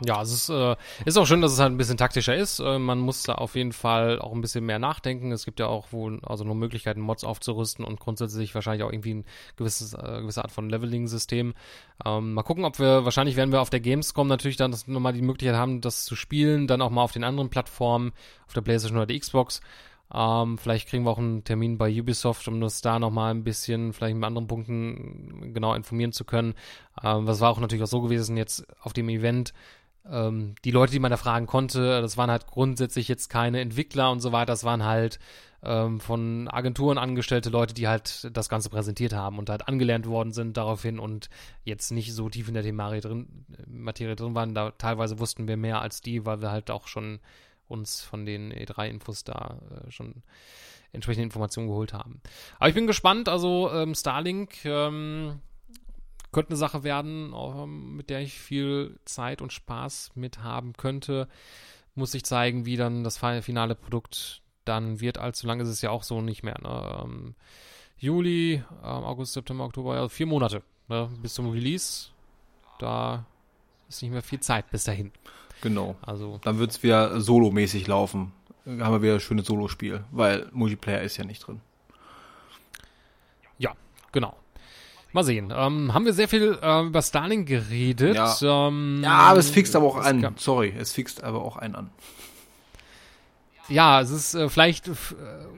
Ja, 0.00 0.22
es 0.22 0.32
ist, 0.32 0.48
äh, 0.48 0.74
ist 1.04 1.16
auch 1.16 1.26
schön, 1.26 1.40
dass 1.40 1.52
es 1.52 1.60
halt 1.60 1.70
ein 1.70 1.76
bisschen 1.76 1.96
taktischer 1.96 2.34
ist. 2.34 2.58
Äh, 2.58 2.78
man 2.78 2.98
muss 2.98 3.22
da 3.22 3.34
auf 3.36 3.54
jeden 3.54 3.72
Fall 3.72 4.18
auch 4.18 4.32
ein 4.32 4.40
bisschen 4.40 4.66
mehr 4.66 4.80
nachdenken. 4.80 5.30
Es 5.30 5.44
gibt 5.44 5.60
ja 5.60 5.66
auch 5.66 5.92
wohl 5.92 6.20
also 6.24 6.42
nur 6.42 6.56
Möglichkeiten, 6.56 7.00
Mods 7.00 7.22
aufzurüsten 7.22 7.84
und 7.84 8.00
grundsätzlich 8.00 8.54
wahrscheinlich 8.54 8.82
auch 8.82 8.92
irgendwie 8.92 9.14
ein 9.14 9.24
gewisses, 9.56 9.94
äh, 9.94 10.20
gewisse 10.20 10.42
Art 10.42 10.50
von 10.50 10.68
Leveling-System. 10.68 11.54
Ähm, 12.04 12.34
mal 12.34 12.42
gucken, 12.42 12.64
ob 12.64 12.80
wir, 12.80 13.04
wahrscheinlich 13.04 13.36
werden 13.36 13.52
wir 13.52 13.60
auf 13.60 13.70
der 13.70 13.80
Gamescom 13.80 14.26
natürlich 14.26 14.56
dann 14.56 14.72
das 14.72 14.88
nochmal 14.88 15.12
die 15.12 15.22
Möglichkeit 15.22 15.56
haben, 15.56 15.80
das 15.80 16.04
zu 16.04 16.16
spielen, 16.16 16.66
dann 16.66 16.82
auch 16.82 16.90
mal 16.90 17.02
auf 17.02 17.12
den 17.12 17.24
anderen 17.24 17.50
Plattformen, 17.50 18.12
auf 18.46 18.52
der 18.52 18.62
Playstation 18.62 18.98
oder 18.98 19.06
der 19.06 19.18
Xbox. 19.18 19.60
Ähm, 20.12 20.58
vielleicht 20.58 20.88
kriegen 20.88 21.04
wir 21.04 21.10
auch 21.10 21.18
einen 21.18 21.44
Termin 21.44 21.78
bei 21.78 21.90
Ubisoft, 22.00 22.46
um 22.48 22.62
uns 22.62 22.82
da 22.82 22.98
nochmal 22.98 23.32
ein 23.32 23.44
bisschen, 23.44 23.92
vielleicht 23.92 24.16
mit 24.16 24.24
anderen 24.24 24.46
Punkten 24.46 25.52
genau 25.54 25.74
informieren 25.74 26.12
zu 26.12 26.24
können. 26.24 26.54
Ähm, 27.02 27.26
was 27.26 27.40
war 27.40 27.50
auch 27.50 27.60
natürlich 27.60 27.82
auch 27.82 27.88
so 27.88 28.00
gewesen 28.00 28.36
jetzt 28.36 28.66
auf 28.80 28.92
dem 28.92 29.08
Event, 29.08 29.54
ähm, 30.10 30.54
die 30.64 30.70
Leute, 30.70 30.92
die 30.92 30.98
man 30.98 31.10
da 31.10 31.16
fragen 31.16 31.46
konnte, 31.46 32.00
das 32.00 32.16
waren 32.16 32.30
halt 32.30 32.46
grundsätzlich 32.46 33.08
jetzt 33.08 33.28
keine 33.28 33.60
Entwickler 33.60 34.10
und 34.10 34.20
so 34.20 34.32
weiter, 34.32 34.52
das 34.52 34.64
waren 34.64 34.84
halt 34.84 35.18
ähm, 35.62 35.98
von 35.98 36.48
Agenturen 36.48 36.98
angestellte 36.98 37.48
Leute, 37.48 37.74
die 37.74 37.88
halt 37.88 38.28
das 38.36 38.48
Ganze 38.48 38.68
präsentiert 38.68 39.14
haben 39.14 39.38
und 39.38 39.48
halt 39.48 39.66
angelernt 39.66 40.06
worden 40.06 40.32
sind 40.32 40.56
daraufhin 40.56 40.98
und 40.98 41.30
jetzt 41.64 41.90
nicht 41.90 42.12
so 42.12 42.28
tief 42.28 42.48
in 42.48 42.54
der 42.54 42.62
Thematik 42.62 43.02
drin, 43.02 43.46
Materie 43.66 44.16
drin 44.16 44.34
waren. 44.34 44.54
Da 44.54 44.72
teilweise 44.72 45.18
wussten 45.18 45.48
wir 45.48 45.56
mehr 45.56 45.80
als 45.80 46.02
die, 46.02 46.26
weil 46.26 46.42
wir 46.42 46.50
halt 46.50 46.70
auch 46.70 46.86
schon 46.86 47.20
uns 47.66 48.02
von 48.02 48.26
den 48.26 48.52
E3-Infos 48.52 49.24
da 49.24 49.58
äh, 49.70 49.90
schon 49.90 50.22
entsprechende 50.92 51.24
Informationen 51.24 51.68
geholt 51.68 51.94
haben. 51.94 52.20
Aber 52.58 52.68
ich 52.68 52.74
bin 52.74 52.86
gespannt, 52.86 53.28
also 53.28 53.70
ähm, 53.72 53.94
Starlink 53.94 54.64
ähm, 54.66 55.40
könnte 56.34 56.50
eine 56.50 56.56
Sache 56.58 56.82
werden, 56.84 57.32
ähm, 57.34 57.96
mit 57.96 58.10
der 58.10 58.20
ich 58.20 58.34
viel 58.38 58.98
Zeit 59.06 59.40
und 59.40 59.52
Spaß 59.52 60.12
mit 60.14 60.42
haben 60.42 60.74
könnte. 60.74 61.28
Muss 61.94 62.12
sich 62.12 62.24
zeigen, 62.24 62.66
wie 62.66 62.76
dann 62.76 63.04
das 63.04 63.16
fi- 63.18 63.40
finale 63.40 63.74
Produkt 63.74 64.42
dann 64.66 65.00
wird. 65.00 65.16
Allzu 65.18 65.46
lange 65.46 65.62
ist 65.62 65.68
es 65.70 65.80
ja 65.80 65.90
auch 65.90 66.02
so 66.02 66.20
nicht 66.20 66.42
mehr. 66.42 66.58
Ne? 66.60 67.00
Ähm, 67.04 67.34
Juli, 67.98 68.54
ähm, 68.82 69.04
August, 69.04 69.32
September, 69.34 69.64
Oktober, 69.64 69.94
ja, 69.94 70.08
vier 70.08 70.26
Monate 70.26 70.62
ne? 70.88 71.08
bis 71.22 71.34
zum 71.34 71.50
Release. 71.50 72.08
Da 72.78 73.24
ist 73.88 74.02
nicht 74.02 74.10
mehr 74.10 74.22
viel 74.22 74.40
Zeit 74.40 74.70
bis 74.70 74.84
dahin. 74.84 75.12
Genau. 75.60 75.94
Also, 76.02 76.40
Dann 76.42 76.58
wird's 76.58 76.82
wieder 76.82 77.20
solomäßig 77.20 77.86
laufen. 77.86 78.32
Dann 78.64 78.82
haben 78.82 78.92
wir 78.94 79.02
wieder 79.02 79.14
ein 79.14 79.20
schönes 79.20 79.46
Solospiel, 79.46 80.04
weil 80.10 80.48
Multiplayer 80.52 81.02
ist 81.02 81.16
ja 81.16 81.24
nicht 81.24 81.46
drin. 81.46 81.60
ja, 83.58 83.72
genau. 84.12 84.36
Mal 85.14 85.24
sehen. 85.24 85.52
Ähm, 85.56 85.94
haben 85.94 86.04
wir 86.04 86.12
sehr 86.12 86.28
viel 86.28 86.58
äh, 86.60 86.82
über 86.82 87.00
Starlink 87.00 87.46
geredet. 87.48 88.16
Ja. 88.16 88.66
Ähm, 88.68 89.00
Ja, 89.02 89.12
aber 89.18 89.38
es 89.38 89.48
fixt 89.48 89.74
aber 89.76 89.86
auch 89.86 89.96
an. 89.96 90.20
gab- 90.20 90.40
Sorry, 90.40 90.74
es 90.76 90.92
fixt 90.92 91.22
aber 91.24 91.42
auch 91.42 91.56
einen 91.56 91.74
an. 91.76 91.90
Ja, 93.68 94.00
es 94.00 94.10
ist 94.10 94.34
äh, 94.34 94.48
vielleicht 94.48 94.88
äh, 94.88 94.92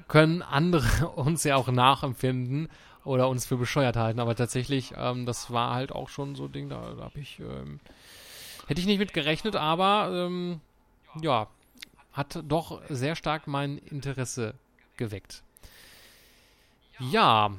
können 0.09 0.43
andere 0.43 1.09
uns 1.17 1.43
ja 1.45 1.57
auch 1.57 1.69
nachempfinden 1.69 2.69
oder 3.05 3.29
uns 3.29 3.47
für 3.47 3.57
bescheuert 3.57 3.97
halten, 3.97 4.21
aber 4.21 4.35
tatsächlich, 4.37 4.93
ähm, 4.97 5.27
das 5.27 5.51
war 5.51 5.75
halt 5.75 5.91
auch 5.93 6.09
schon 6.09 6.35
so 6.35 6.45
ein 6.45 6.53
Ding, 6.53 6.69
da, 6.69 6.93
da 6.97 7.05
habe 7.05 7.19
ich, 7.19 7.39
ähm, 7.41 7.81
hätte 8.67 8.81
ich 8.81 8.87
nicht 8.87 8.99
mit 8.99 9.13
gerechnet, 9.15 9.57
aber 9.57 10.11
ähm, 10.13 10.61
ja, 11.23 11.47
hat 12.13 12.43
doch 12.47 12.81
sehr 12.89 13.15
stark 13.17 13.47
mein 13.47 13.79
Interesse 13.79 14.55
geweckt. 14.97 15.43
Ja, 16.99 17.51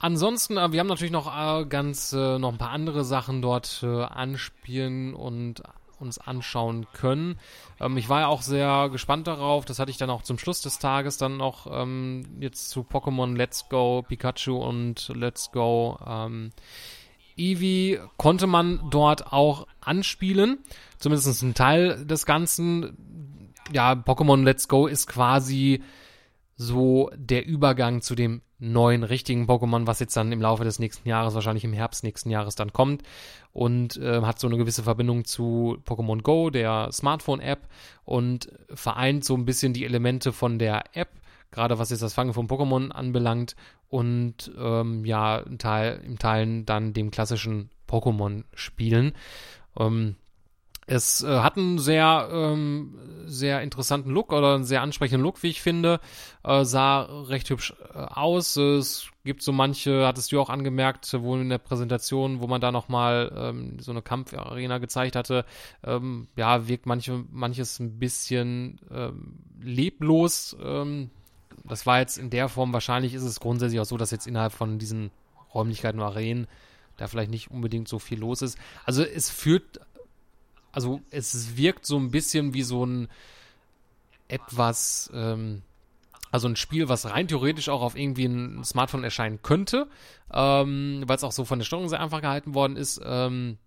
ansonsten, 0.00 0.56
äh, 0.56 0.72
wir 0.72 0.80
haben 0.80 0.88
natürlich 0.88 1.12
noch 1.12 1.32
äh, 1.32 1.64
ganz 1.66 2.12
äh, 2.12 2.38
noch 2.38 2.52
ein 2.52 2.58
paar 2.58 2.70
andere 2.70 3.04
Sachen 3.04 3.40
dort 3.40 3.80
äh, 3.82 4.02
anspielen 4.02 5.14
und 5.14 5.62
uns 6.00 6.18
anschauen 6.18 6.86
können. 6.92 7.38
Ähm, 7.78 7.96
ich 7.96 8.08
war 8.08 8.20
ja 8.20 8.26
auch 8.26 8.42
sehr 8.42 8.88
gespannt 8.90 9.26
darauf. 9.26 9.64
Das 9.64 9.78
hatte 9.78 9.90
ich 9.90 9.98
dann 9.98 10.10
auch 10.10 10.22
zum 10.22 10.38
Schluss 10.38 10.62
des 10.62 10.78
Tages 10.78 11.18
dann 11.18 11.36
noch 11.36 11.66
ähm, 11.70 12.24
jetzt 12.40 12.70
zu 12.70 12.80
Pokémon 12.80 13.36
Let's 13.36 13.68
Go 13.68 14.02
Pikachu 14.02 14.56
und 14.56 15.12
Let's 15.14 15.52
Go 15.52 15.98
ähm, 16.06 16.50
Eevee 17.36 18.00
konnte 18.16 18.46
man 18.46 18.80
dort 18.90 19.32
auch 19.32 19.66
anspielen. 19.80 20.58
Zumindest 20.98 21.42
ein 21.42 21.54
Teil 21.54 22.04
des 22.04 22.26
Ganzen. 22.26 23.54
Ja, 23.72 23.92
Pokémon 23.92 24.42
Let's 24.42 24.68
Go 24.68 24.86
ist 24.86 25.06
quasi 25.06 25.82
so 26.56 27.10
der 27.14 27.46
Übergang 27.46 28.02
zu 28.02 28.14
dem 28.14 28.42
neuen 28.60 29.02
richtigen 29.02 29.46
Pokémon, 29.46 29.86
was 29.86 30.00
jetzt 30.00 30.16
dann 30.16 30.32
im 30.32 30.40
Laufe 30.40 30.64
des 30.64 30.78
nächsten 30.78 31.08
Jahres, 31.08 31.34
wahrscheinlich 31.34 31.64
im 31.64 31.72
Herbst 31.72 32.04
nächsten 32.04 32.30
Jahres 32.30 32.54
dann 32.54 32.72
kommt 32.72 33.02
und 33.52 33.96
äh, 33.96 34.20
hat 34.22 34.38
so 34.38 34.46
eine 34.46 34.58
gewisse 34.58 34.82
Verbindung 34.82 35.24
zu 35.24 35.78
Pokémon 35.86 36.22
Go, 36.22 36.50
der 36.50 36.90
Smartphone-App 36.92 37.66
und 38.04 38.52
vereint 38.72 39.24
so 39.24 39.34
ein 39.34 39.46
bisschen 39.46 39.72
die 39.72 39.84
Elemente 39.84 40.32
von 40.32 40.58
der 40.58 40.84
App, 40.94 41.08
gerade 41.50 41.78
was 41.78 41.90
jetzt 41.90 42.02
das 42.02 42.14
Fangen 42.14 42.34
von 42.34 42.48
Pokémon 42.48 42.90
anbelangt 42.90 43.56
und 43.88 44.52
ähm, 44.58 45.04
ja, 45.04 45.38
im 45.38 45.58
Teil, 45.58 46.00
im 46.04 46.18
Teilen 46.18 46.66
dann 46.66 46.92
dem 46.92 47.10
klassischen 47.10 47.70
Pokémon-Spielen. 47.88 49.12
Ähm, 49.78 50.16
es 50.90 51.22
äh, 51.22 51.38
hat 51.38 51.56
einen 51.56 51.78
sehr, 51.78 52.28
ähm, 52.32 52.98
sehr 53.24 53.62
interessanten 53.62 54.10
Look 54.10 54.32
oder 54.32 54.56
einen 54.56 54.64
sehr 54.64 54.82
ansprechenden 54.82 55.22
Look, 55.22 55.40
wie 55.44 55.50
ich 55.50 55.62
finde. 55.62 56.00
Äh, 56.42 56.64
sah 56.64 57.02
recht 57.02 57.48
hübsch 57.48 57.74
äh, 57.94 57.98
aus. 57.98 58.56
Es 58.56 59.06
gibt 59.24 59.42
so 59.42 59.52
manche, 59.52 60.04
hattest 60.04 60.32
du 60.32 60.40
auch 60.40 60.50
angemerkt, 60.50 61.12
wohl 61.22 61.40
in 61.40 61.48
der 61.48 61.58
Präsentation, 61.58 62.40
wo 62.40 62.48
man 62.48 62.60
da 62.60 62.72
nochmal 62.72 63.32
ähm, 63.36 63.78
so 63.78 63.92
eine 63.92 64.02
Kampfarena 64.02 64.78
gezeigt 64.78 65.14
hatte. 65.14 65.44
Ähm, 65.84 66.26
ja, 66.34 66.66
wirkt 66.66 66.86
manche, 66.86 67.24
manches 67.30 67.78
ein 67.78 68.00
bisschen 68.00 68.80
ähm, 68.92 69.38
leblos. 69.62 70.56
Ähm, 70.60 71.10
das 71.62 71.86
war 71.86 72.00
jetzt 72.00 72.18
in 72.18 72.30
der 72.30 72.48
Form, 72.48 72.72
wahrscheinlich 72.72 73.14
ist 73.14 73.22
es 73.22 73.38
grundsätzlich 73.38 73.78
auch 73.78 73.84
so, 73.84 73.96
dass 73.96 74.10
jetzt 74.10 74.26
innerhalb 74.26 74.52
von 74.52 74.80
diesen 74.80 75.12
Räumlichkeiten 75.54 76.00
und 76.00 76.06
Arenen 76.06 76.48
da 76.96 77.06
vielleicht 77.06 77.30
nicht 77.30 77.50
unbedingt 77.50 77.86
so 77.86 78.00
viel 78.00 78.18
los 78.18 78.42
ist. 78.42 78.58
Also 78.84 79.04
es 79.04 79.30
führt 79.30 79.80
also 80.72 81.00
es 81.10 81.56
wirkt 81.56 81.86
so 81.86 81.98
ein 81.98 82.10
bisschen 82.10 82.54
wie 82.54 82.62
so 82.62 82.84
ein 82.84 83.08
etwas, 84.28 85.10
ähm, 85.12 85.62
also 86.30 86.48
ein 86.48 86.56
Spiel, 86.56 86.88
was 86.88 87.06
rein 87.06 87.28
theoretisch 87.28 87.68
auch 87.68 87.82
auf 87.82 87.96
irgendwie 87.96 88.26
ein 88.26 88.62
Smartphone 88.64 89.04
erscheinen 89.04 89.42
könnte, 89.42 89.88
ähm, 90.32 91.02
weil 91.06 91.16
es 91.16 91.24
auch 91.24 91.32
so 91.32 91.44
von 91.44 91.58
der 91.58 91.66
Steuerung 91.66 91.88
sehr 91.88 92.00
einfach 92.00 92.20
gehalten 92.20 92.54
worden 92.54 92.76
ist. 92.76 93.00
Ähm, 93.04 93.58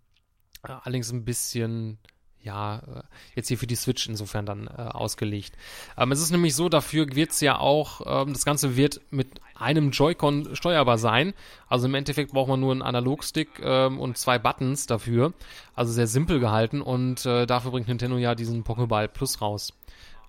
allerdings 0.62 1.12
ein 1.12 1.26
bisschen, 1.26 1.98
ja, 2.44 2.78
äh, 2.78 3.04
jetzt 3.36 3.48
hier 3.48 3.58
für 3.58 3.68
die 3.68 3.76
Switch 3.76 4.08
insofern 4.08 4.46
dann 4.46 4.68
äh, 4.68 4.82
ausgelegt. 4.82 5.56
Ähm, 5.98 6.12
es 6.12 6.22
ist 6.22 6.32
nämlich 6.32 6.56
so, 6.56 6.70
dafür 6.70 7.08
wird 7.16 7.32
es 7.32 7.40
ja 7.40 7.58
auch, 7.58 8.02
ähm, 8.06 8.34
das 8.34 8.46
Ganze 8.46 8.76
wird 8.76 9.02
mit 9.12 9.28
einem 9.56 9.92
Joy-Con 9.92 10.56
steuerbar 10.56 10.98
sein. 10.98 11.34
Also 11.68 11.88
im 11.88 11.96
Endeffekt 11.96 12.34
braucht 12.34 12.50
man 12.50 12.60
nur 12.60 12.72
einen 12.72 12.82
Analogstick 12.82 13.60
ähm, 13.62 14.00
und 14.00 14.18
zwei 14.18 14.40
Buttons 14.40 14.88
dafür. 14.88 15.34
Also 15.76 15.94
sehr 15.94 16.08
simpel 16.08 16.40
gehalten 16.40 16.82
und 16.82 17.26
äh, 17.26 17.46
dafür 17.46 17.72
bringt 17.72 17.88
Nintendo 17.88 18.18
ja 18.18 18.36
diesen 18.36 18.64
Pokéball 18.64 19.08
Plus 19.08 19.42
raus. 19.42 19.74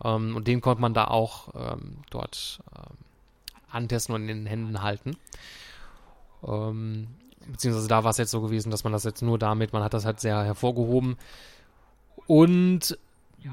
Ähm, 0.05 0.37
und 0.37 0.47
den 0.47 0.61
konnte 0.61 0.81
man 0.81 0.95
da 0.95 1.07
auch 1.07 1.49
ähm, 1.55 1.99
dort 2.11 2.61
ähm, 2.77 2.97
antesten 3.71 4.15
und 4.15 4.23
in 4.23 4.29
den 4.29 4.47
Händen 4.47 4.83
halten. 4.83 5.17
Beziehungsweise 7.47 7.89
da 7.89 8.05
war 8.05 8.11
es 8.11 8.19
jetzt 8.19 8.31
so 8.31 8.43
gewesen, 8.43 8.71
dass 8.71 8.85
man 8.85 8.93
das 8.93 9.05
jetzt 9.05 9.23
nur 9.23 9.39
damit, 9.39 9.73
man 9.73 9.83
hat 9.83 9.95
das 9.95 10.05
halt 10.05 10.21
sehr 10.21 10.45
hervorgehoben. 10.45 11.17
Und 12.27 12.99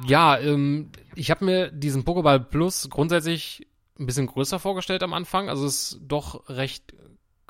ja, 0.06 0.38
ähm, 0.40 0.92
ich 1.16 1.32
habe 1.32 1.46
mir 1.46 1.72
diesen 1.72 2.04
Pokéball 2.04 2.40
Plus 2.40 2.90
grundsätzlich 2.90 3.68
ein 4.00 4.06
bisschen 4.06 4.28
größer 4.28 4.60
vorgestellt 4.60 5.04
am 5.04 5.14
Anfang. 5.14 5.50
Also 5.50 5.66
es 5.66 5.94
ist 5.94 6.00
doch 6.08 6.48
recht 6.50 6.94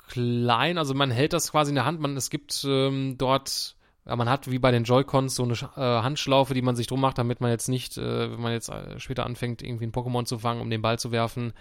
klein. 0.08 0.78
Also 0.78 0.94
man 0.94 1.10
hält 1.10 1.32
das 1.32 1.52
quasi 1.52 1.70
in 1.70 1.76
der 1.76 1.84
Hand. 1.84 2.00
Man, 2.00 2.16
es 2.16 2.30
gibt 2.30 2.64
ähm, 2.68 3.16
dort, 3.16 3.76
ja, 4.04 4.16
man 4.16 4.28
hat 4.28 4.50
wie 4.50 4.58
bei 4.58 4.70
den 4.70 4.84
Joy-Cons 4.84 5.34
so 5.34 5.44
eine 5.44 5.54
äh, 5.54 6.02
Handschlaufe, 6.02 6.54
die 6.54 6.62
man 6.62 6.76
sich 6.76 6.86
drum 6.86 7.00
macht, 7.00 7.18
damit 7.18 7.40
man 7.40 7.50
jetzt 7.50 7.68
nicht, 7.68 7.96
äh, 7.96 8.30
wenn 8.30 8.40
man 8.40 8.52
jetzt 8.52 8.68
äh, 8.68 8.98
später 8.98 9.24
anfängt, 9.24 9.62
irgendwie 9.62 9.86
ein 9.86 9.92
Pokémon 9.92 10.24
zu 10.24 10.38
fangen, 10.38 10.60
um 10.60 10.70
den 10.70 10.82
Ball 10.82 10.98
zu 10.98 11.12
werfen, 11.12 11.52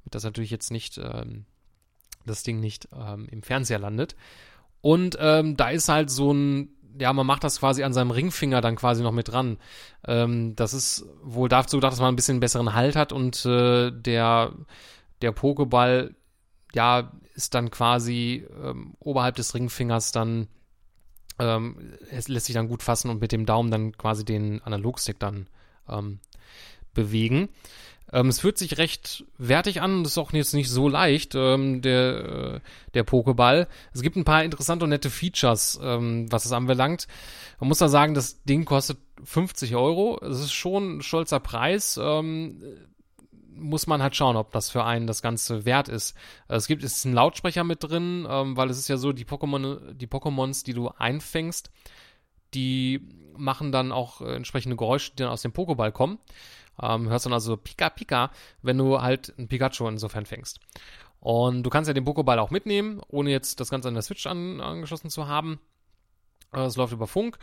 damit 0.00 0.14
das 0.14 0.24
natürlich 0.24 0.50
jetzt 0.50 0.70
nicht, 0.70 0.98
ähm, 0.98 1.44
das 2.24 2.42
Ding 2.42 2.60
nicht 2.60 2.88
ähm, 2.96 3.26
im 3.30 3.42
Fernseher 3.42 3.78
landet. 3.78 4.16
Und 4.80 5.18
ähm, 5.20 5.56
da 5.56 5.70
ist 5.70 5.88
halt 5.88 6.08
so 6.08 6.32
ein, 6.32 6.70
ja, 6.98 7.12
man 7.12 7.26
macht 7.26 7.44
das 7.44 7.60
quasi 7.60 7.82
an 7.82 7.92
seinem 7.92 8.10
Ringfinger 8.10 8.60
dann 8.60 8.76
quasi 8.76 9.02
noch 9.02 9.12
mit 9.12 9.28
dran. 9.28 9.58
Ähm, 10.06 10.54
das 10.56 10.74
ist 10.74 11.06
wohl 11.22 11.48
dazu 11.48 11.76
gedacht, 11.76 11.92
dass 11.92 12.00
man 12.00 12.12
ein 12.12 12.16
bisschen 12.16 12.40
besseren 12.40 12.74
Halt 12.74 12.96
hat 12.96 13.12
und 13.12 13.44
äh, 13.44 13.90
der, 13.90 14.52
der 15.22 15.34
Pokéball, 15.34 16.14
ja, 16.74 17.12
ist 17.34 17.54
dann 17.54 17.70
quasi 17.70 18.46
ähm, 18.62 18.94
oberhalb 19.00 19.36
des 19.36 19.54
Ringfingers 19.54 20.12
dann, 20.12 20.48
ähm, 21.38 21.94
es 22.10 22.28
lässt 22.28 22.46
sich 22.46 22.54
dann 22.54 22.68
gut 22.68 22.82
fassen 22.82 23.10
und 23.10 23.20
mit 23.20 23.32
dem 23.32 23.46
Daumen 23.46 23.70
dann 23.70 23.92
quasi 23.96 24.24
den 24.24 24.60
Analogstick 24.62 25.18
dann 25.18 25.46
ähm, 25.88 26.20
bewegen. 26.94 27.48
Ähm, 28.12 28.28
es 28.28 28.40
fühlt 28.40 28.58
sich 28.58 28.78
recht 28.78 29.24
wertig 29.36 29.82
an 29.82 29.98
und 29.98 30.06
ist 30.06 30.18
auch 30.18 30.32
jetzt 30.32 30.54
nicht 30.54 30.70
so 30.70 30.88
leicht, 30.88 31.34
ähm, 31.34 31.82
der, 31.82 32.54
äh, 32.56 32.60
der 32.94 33.06
Pokéball. 33.06 33.66
Es 33.92 34.02
gibt 34.02 34.16
ein 34.16 34.24
paar 34.24 34.44
interessante 34.44 34.84
und 34.84 34.90
nette 34.90 35.10
Features, 35.10 35.78
ähm, 35.82 36.30
was 36.30 36.46
es 36.46 36.52
anbelangt. 36.52 37.06
Man 37.60 37.68
muss 37.68 37.78
da 37.78 37.88
sagen, 37.88 38.14
das 38.14 38.42
Ding 38.44 38.64
kostet 38.64 38.98
50 39.24 39.76
Euro. 39.76 40.18
Es 40.22 40.40
ist 40.40 40.52
schon 40.52 40.98
ein 40.98 41.02
stolzer 41.02 41.40
Preis. 41.40 41.98
Ähm, 42.02 42.62
muss 43.58 43.86
man 43.86 44.02
halt 44.02 44.14
schauen, 44.16 44.36
ob 44.36 44.52
das 44.52 44.70
für 44.70 44.84
einen 44.84 45.06
das 45.06 45.20
Ganze 45.20 45.64
wert 45.64 45.88
ist. 45.88 46.16
Es 46.46 46.66
gibt 46.66 46.84
ist 46.84 47.04
ein 47.04 47.12
Lautsprecher 47.12 47.64
mit 47.64 47.82
drin, 47.82 48.26
ähm, 48.28 48.56
weil 48.56 48.70
es 48.70 48.78
ist 48.78 48.88
ja 48.88 48.96
so, 48.96 49.12
die 49.12 49.24
Pokémon, 49.24 49.94
die 49.94 50.06
Pokémons, 50.06 50.64
die 50.64 50.74
du 50.74 50.88
einfängst, 50.88 51.70
die 52.54 53.00
machen 53.36 53.72
dann 53.72 53.92
auch 53.92 54.20
äh, 54.20 54.34
entsprechende 54.34 54.76
Geräusche, 54.76 55.12
die 55.12 55.22
dann 55.22 55.32
aus 55.32 55.42
dem 55.42 55.52
Pokéball 55.52 55.90
kommen. 55.92 56.18
Ähm, 56.82 57.08
hörst 57.08 57.26
dann 57.26 57.32
also 57.32 57.56
Pika 57.56 57.90
Pika, 57.90 58.30
wenn 58.62 58.78
du 58.78 59.00
halt 59.00 59.34
ein 59.38 59.48
Pikachu 59.48 59.86
insofern 59.88 60.26
fängst. 60.26 60.60
Und 61.20 61.62
du 61.64 61.70
kannst 61.70 61.88
ja 61.88 61.94
den 61.94 62.06
Pokéball 62.06 62.38
auch 62.38 62.50
mitnehmen, 62.50 63.00
ohne 63.08 63.30
jetzt 63.30 63.60
das 63.60 63.70
Ganze 63.70 63.88
an 63.88 63.94
der 63.94 64.02
Switch 64.02 64.26
an, 64.26 64.60
angeschlossen 64.60 65.10
zu 65.10 65.26
haben. 65.26 65.58
Äh, 66.52 66.60
Es 66.60 66.76
läuft 66.76 66.92
über 66.92 67.06
Funk. 67.06 67.38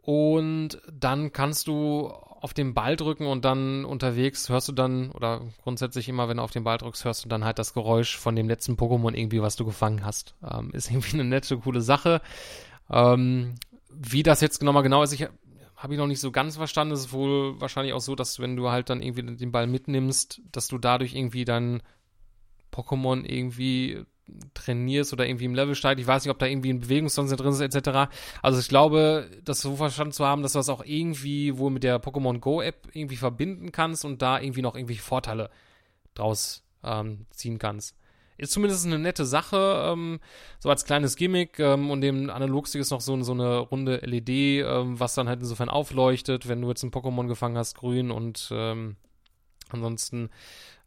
Und 0.00 0.80
dann 0.90 1.32
kannst 1.32 1.66
du 1.66 2.08
auf 2.08 2.54
den 2.54 2.72
Ball 2.72 2.96
drücken 2.96 3.26
und 3.26 3.44
dann 3.44 3.84
unterwegs 3.84 4.48
hörst 4.48 4.68
du 4.68 4.72
dann, 4.72 5.10
oder 5.10 5.42
grundsätzlich 5.62 6.08
immer, 6.08 6.28
wenn 6.28 6.36
du 6.36 6.42
auf 6.42 6.52
den 6.52 6.64
Ball 6.64 6.78
drückst, 6.78 7.04
hörst 7.04 7.24
du 7.24 7.28
dann 7.28 7.44
halt 7.44 7.58
das 7.58 7.74
Geräusch 7.74 8.16
von 8.16 8.36
dem 8.36 8.48
letzten 8.48 8.74
Pokémon 8.74 9.12
irgendwie, 9.12 9.42
was 9.42 9.56
du 9.56 9.64
gefangen 9.64 10.04
hast. 10.04 10.34
Ähm, 10.48 10.70
ist 10.72 10.90
irgendwie 10.90 11.14
eine 11.14 11.24
nette, 11.24 11.58
coole 11.58 11.80
Sache. 11.80 12.20
Ähm, 12.88 13.56
wie 13.90 14.22
das 14.22 14.40
jetzt 14.40 14.62
nochmal 14.62 14.84
genau 14.84 15.02
ist, 15.02 15.12
ich 15.12 15.26
habe 15.78 15.94
ich 15.94 15.98
noch 15.98 16.08
nicht 16.08 16.20
so 16.20 16.32
ganz 16.32 16.56
verstanden. 16.56 16.92
Es 16.92 17.00
ist 17.00 17.12
wohl 17.12 17.60
wahrscheinlich 17.60 17.94
auch 17.94 18.00
so, 18.00 18.16
dass 18.16 18.40
wenn 18.40 18.56
du 18.56 18.68
halt 18.68 18.90
dann 18.90 19.00
irgendwie 19.00 19.36
den 19.36 19.52
Ball 19.52 19.68
mitnimmst, 19.68 20.42
dass 20.50 20.66
du 20.66 20.76
dadurch 20.76 21.14
irgendwie 21.14 21.44
dann 21.44 21.82
Pokémon 22.72 23.24
irgendwie 23.24 24.04
trainierst 24.54 25.12
oder 25.12 25.26
irgendwie 25.26 25.44
im 25.44 25.54
Level 25.54 25.76
steigst. 25.76 26.00
Ich 26.00 26.06
weiß 26.06 26.24
nicht, 26.24 26.32
ob 26.32 26.38
da 26.38 26.46
irgendwie 26.46 26.70
ein 26.70 26.80
Bewegungssensor 26.80 27.36
drin 27.36 27.52
ist, 27.52 27.60
etc. 27.60 28.10
Also 28.42 28.58
ich 28.58 28.68
glaube, 28.68 29.30
das 29.44 29.60
so 29.60 29.76
verstanden 29.76 30.12
zu 30.12 30.26
haben, 30.26 30.42
dass 30.42 30.52
du 30.52 30.58
das 30.58 30.68
auch 30.68 30.84
irgendwie 30.84 31.56
wohl 31.58 31.70
mit 31.70 31.84
der 31.84 32.02
Pokémon 32.02 32.40
Go 32.40 32.60
App 32.60 32.88
irgendwie 32.92 33.16
verbinden 33.16 33.70
kannst 33.70 34.04
und 34.04 34.20
da 34.20 34.40
irgendwie 34.40 34.62
noch 34.62 34.74
irgendwie 34.74 34.96
Vorteile 34.96 35.48
draus 36.14 36.64
ähm, 36.82 37.26
ziehen 37.30 37.58
kannst. 37.58 37.96
Ist 38.38 38.52
zumindest 38.52 38.86
eine 38.86 38.98
nette 38.98 39.26
Sache, 39.26 39.82
ähm, 39.84 40.20
so 40.60 40.70
als 40.70 40.84
kleines 40.84 41.16
Gimmick 41.16 41.58
ähm, 41.58 41.90
und 41.90 42.00
dem 42.00 42.30
Analogstick 42.30 42.80
ist 42.80 42.90
noch 42.90 43.00
so, 43.00 43.20
so 43.22 43.32
eine 43.32 43.58
runde 43.58 43.96
LED, 43.96 44.28
ähm, 44.28 44.98
was 44.98 45.14
dann 45.14 45.28
halt 45.28 45.40
insofern 45.40 45.68
aufleuchtet, 45.68 46.48
wenn 46.48 46.62
du 46.62 46.68
jetzt 46.68 46.84
ein 46.84 46.92
Pokémon 46.92 47.26
gefangen 47.26 47.58
hast, 47.58 47.74
grün 47.74 48.10
und 48.12 48.48
ähm, 48.52 48.96
ansonsten 49.70 50.30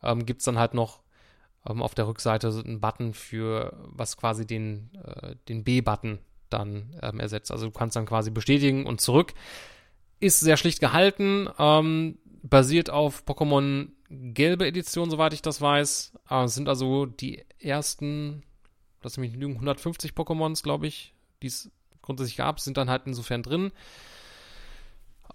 ähm, 0.01 0.25
gibt's 0.25 0.45
dann 0.45 0.57
halt 0.57 0.73
noch 0.73 1.01
ähm, 1.67 1.83
auf 1.83 1.93
der 1.93 2.07
Rückseite 2.07 2.47
einen 2.47 2.79
Button 2.79 3.13
für, 3.13 3.77
was 3.85 4.15
quasi 4.15 4.47
den, 4.47 4.89
äh, 5.03 5.35
den 5.49 5.65
B-Button 5.65 6.19
dann 6.49 6.95
ähm, 7.01 7.19
ersetzt. 7.19 7.51
Also 7.51 7.65
du 7.65 7.71
kannst 7.71 7.97
dann 7.97 8.05
quasi 8.05 8.31
bestätigen 8.31 8.85
und 8.85 9.01
zurück. 9.01 9.33
Ist 10.19 10.39
sehr 10.39 10.55
schlicht 10.55 10.79
gehalten, 10.79 11.49
basiert 12.43 12.91
auf 12.91 13.23
Pokémon 13.25 13.87
gelbe 14.11 14.67
Edition, 14.67 15.09
soweit 15.09 15.33
ich 15.33 15.41
das 15.41 15.61
weiß. 15.61 16.13
Äh, 16.29 16.47
sind 16.47 16.67
also 16.67 17.05
die 17.05 17.43
ersten, 17.59 18.43
lass 19.01 19.17
mich 19.17 19.33
lügen, 19.33 19.53
150 19.53 20.11
Pokémons, 20.11 20.63
glaube 20.63 20.87
ich, 20.87 21.13
die 21.41 21.47
es 21.47 21.71
grundsätzlich 22.01 22.37
gab, 22.37 22.59
sind 22.59 22.77
dann 22.77 22.89
halt 22.89 23.03
insofern 23.05 23.43
drin. 23.43 23.71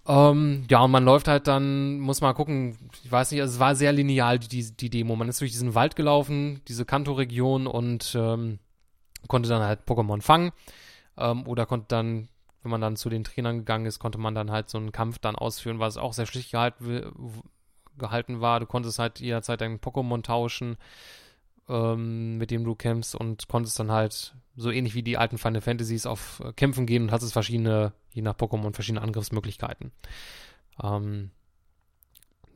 Ähm, 0.07 0.65
ja, 0.69 0.81
und 0.81 0.91
man 0.91 1.03
läuft 1.03 1.27
halt 1.27 1.47
dann, 1.47 1.99
muss 1.99 2.21
mal 2.21 2.33
gucken, 2.33 2.77
ich 3.03 3.11
weiß 3.11 3.31
nicht, 3.31 3.41
also 3.41 3.55
es 3.55 3.59
war 3.59 3.75
sehr 3.75 3.91
lineal, 3.91 4.39
die, 4.39 4.71
die 4.71 4.89
Demo. 4.89 5.15
Man 5.15 5.27
ist 5.27 5.41
durch 5.41 5.51
diesen 5.51 5.75
Wald 5.75 5.95
gelaufen, 5.95 6.61
diese 6.67 6.85
Kanto-Region 6.85 7.67
und 7.67 8.15
ähm, 8.17 8.59
konnte 9.27 9.49
dann 9.49 9.63
halt 9.63 9.81
Pokémon 9.85 10.21
fangen. 10.21 10.51
Ähm, 11.17 11.45
oder 11.47 11.65
konnte 11.65 11.87
dann, 11.89 12.29
wenn 12.63 12.71
man 12.71 12.81
dann 12.81 12.95
zu 12.95 13.09
den 13.09 13.23
Trainern 13.25 13.57
gegangen 13.57 13.85
ist, 13.85 13.99
konnte 13.99 14.17
man 14.17 14.35
dann 14.35 14.51
halt 14.51 14.69
so 14.69 14.77
einen 14.77 14.93
Kampf 14.93 15.19
dann 15.19 15.35
ausführen, 15.35 15.79
was 15.79 15.97
auch 15.97 16.13
sehr 16.13 16.25
schlicht 16.25 16.51
gehalten, 16.51 17.11
gehalten 17.97 18.41
war. 18.41 18.59
Du 18.59 18.65
konntest 18.65 18.99
halt 18.99 19.19
jederzeit 19.19 19.61
deinen 19.61 19.79
Pokémon 19.79 20.23
tauschen, 20.23 20.77
ähm, 21.69 22.37
mit 22.37 22.51
dem 22.51 22.63
du 22.63 22.75
kämpfst 22.75 23.15
und 23.15 23.47
konntest 23.47 23.79
dann 23.79 23.91
halt 23.91 24.35
so 24.55 24.71
ähnlich 24.71 24.95
wie 24.95 25.03
die 25.03 25.17
alten 25.17 25.37
Final 25.37 25.61
Fantasies 25.61 26.05
auf 26.05 26.41
äh, 26.43 26.53
Kämpfen 26.53 26.85
gehen 26.85 27.03
und 27.03 27.11
hattest 27.11 27.33
verschiedene, 27.33 27.93
je 28.13 28.21
nach 28.21 28.35
Pokémon, 28.35 28.73
verschiedene 28.73 29.01
Angriffsmöglichkeiten. 29.01 29.91
Ähm, 30.81 31.31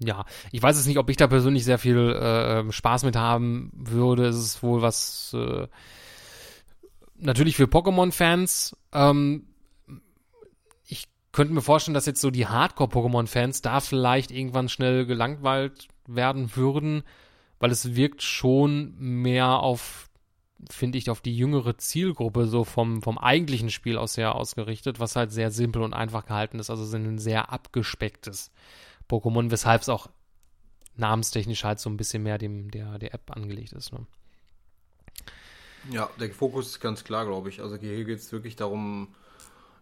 ja, 0.04 0.26
ich 0.52 0.62
weiß 0.62 0.78
jetzt 0.78 0.88
nicht, 0.88 0.98
ob 0.98 1.10
ich 1.10 1.18
da 1.18 1.28
persönlich 1.28 1.64
sehr 1.64 1.78
viel 1.78 1.98
äh, 1.98 2.72
Spaß 2.72 3.04
mit 3.04 3.16
haben 3.16 3.72
würde. 3.74 4.26
Es 4.26 4.38
ist 4.38 4.64
wohl 4.64 4.82
was 4.82 5.36
äh, 5.38 5.68
natürlich 7.18 7.56
für 7.56 7.66
Pokémon-Fans. 7.66 8.76
Ähm, 8.94 9.48
ich 11.32 11.34
könnte 11.34 11.54
mir 11.54 11.62
vorstellen, 11.62 11.94
dass 11.94 12.08
jetzt 12.08 12.20
so 12.20 12.30
die 12.30 12.48
Hardcore-Pokémon-Fans 12.48 13.62
da 13.62 13.80
vielleicht 13.80 14.32
irgendwann 14.32 14.68
schnell 14.68 15.06
gelangweilt 15.06 15.88
werden 16.06 16.58
würden, 16.58 17.04
weil 17.60 17.72
es 17.72 17.96
wirkt 17.96 18.22
schon 18.22 18.94
mehr 18.98 19.60
auf 19.60 20.10
finde 20.70 20.98
ich, 20.98 21.10
auf 21.10 21.22
die 21.22 21.36
jüngere 21.36 21.78
Zielgruppe 21.78 22.48
so 22.48 22.66
vom, 22.66 23.02
vom 23.02 23.18
eigentlichen 23.18 23.70
Spiel 23.70 23.98
aus 23.98 24.14
sehr 24.14 24.36
ausgerichtet, 24.36 25.00
was 25.00 25.16
halt 25.16 25.32
sehr 25.32 25.52
simpel 25.52 25.82
und 25.84 25.94
einfach 25.94 26.26
gehalten 26.26 26.60
ist. 26.60 26.70
Also 26.70 26.84
sind 26.84 27.06
ein 27.06 27.18
sehr 27.18 27.52
abgespecktes 27.52 28.52
Pokémon, 29.10 29.52
weshalb 29.52 29.82
es 29.82 29.90
auch 29.90 30.10
namenstechnisch 30.98 31.64
halt 31.64 31.80
so 31.80 31.90
ein 31.90 31.98
bisschen 31.98 32.24
mehr 32.24 32.38
dem, 32.38 32.70
der, 32.70 33.00
der 33.00 33.14
App 33.14 33.32
angelegt 33.32 33.72
ist. 33.72 33.94
Ne? 33.94 34.06
Ja, 35.92 36.10
der 36.20 36.30
Fokus 36.32 36.68
ist 36.68 36.80
ganz 36.82 37.06
klar, 37.06 37.26
glaube 37.26 37.48
ich. 37.50 37.62
Also 37.62 37.78
hier 37.78 38.04
geht 38.04 38.20
es 38.20 38.32
wirklich 38.34 38.58
darum, 38.58 39.16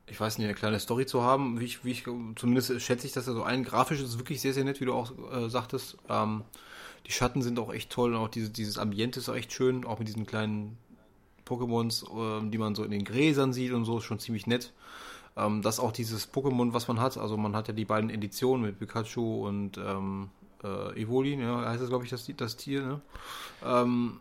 ich 0.09 0.19
weiß 0.19 0.37
nicht, 0.37 0.45
eine 0.45 0.55
kleine 0.55 0.79
Story 0.79 1.05
zu 1.05 1.23
haben. 1.23 1.59
Wie 1.59 1.65
ich, 1.65 1.85
wie 1.85 1.91
ich 1.91 2.03
zumindest 2.35 2.81
schätze 2.81 3.07
ich, 3.07 3.13
dass 3.13 3.27
er 3.27 3.33
so 3.33 3.43
ein 3.43 3.63
grafisch 3.63 4.01
ist 4.01 4.17
wirklich 4.17 4.41
sehr, 4.41 4.53
sehr 4.53 4.63
nett, 4.63 4.81
wie 4.81 4.85
du 4.85 4.93
auch 4.93 5.11
äh, 5.31 5.49
sagtest. 5.49 5.97
Ähm, 6.09 6.43
die 7.05 7.11
Schatten 7.11 7.41
sind 7.41 7.59
auch 7.59 7.73
echt 7.73 7.89
toll 7.89 8.13
und 8.13 8.19
auch 8.19 8.29
diese, 8.29 8.49
dieses 8.49 8.77
Ambiente 8.77 9.19
ist 9.19 9.29
auch 9.29 9.35
echt 9.35 9.53
schön, 9.53 9.85
auch 9.85 9.99
mit 9.99 10.07
diesen 10.07 10.25
kleinen 10.25 10.77
Pokémons, 11.45 12.05
ähm, 12.13 12.51
die 12.51 12.57
man 12.57 12.75
so 12.75 12.83
in 12.83 12.91
den 12.91 13.03
Gräsern 13.03 13.53
sieht 13.53 13.73
und 13.73 13.85
so, 13.85 13.97
ist 13.97 14.03
schon 14.03 14.19
ziemlich 14.19 14.47
nett. 14.47 14.73
Ähm, 15.35 15.61
das 15.61 15.79
auch 15.79 15.91
dieses 15.91 16.31
Pokémon, 16.31 16.73
was 16.73 16.87
man 16.87 16.99
hat, 16.99 17.17
also 17.17 17.37
man 17.37 17.55
hat 17.55 17.67
ja 17.67 17.73
die 17.73 17.85
beiden 17.85 18.09
Editionen 18.09 18.65
mit 18.65 18.79
Pikachu 18.79 19.47
und 19.47 19.77
ähm, 19.77 20.29
äh, 20.63 21.01
Evoli, 21.01 21.39
ja, 21.39 21.65
heißt 21.65 21.81
das 21.81 21.89
glaube 21.89 22.03
ich 22.03 22.09
das, 22.09 22.29
das 22.37 22.57
Tier, 22.57 22.81
ne? 22.81 23.01
Ähm, 23.65 24.19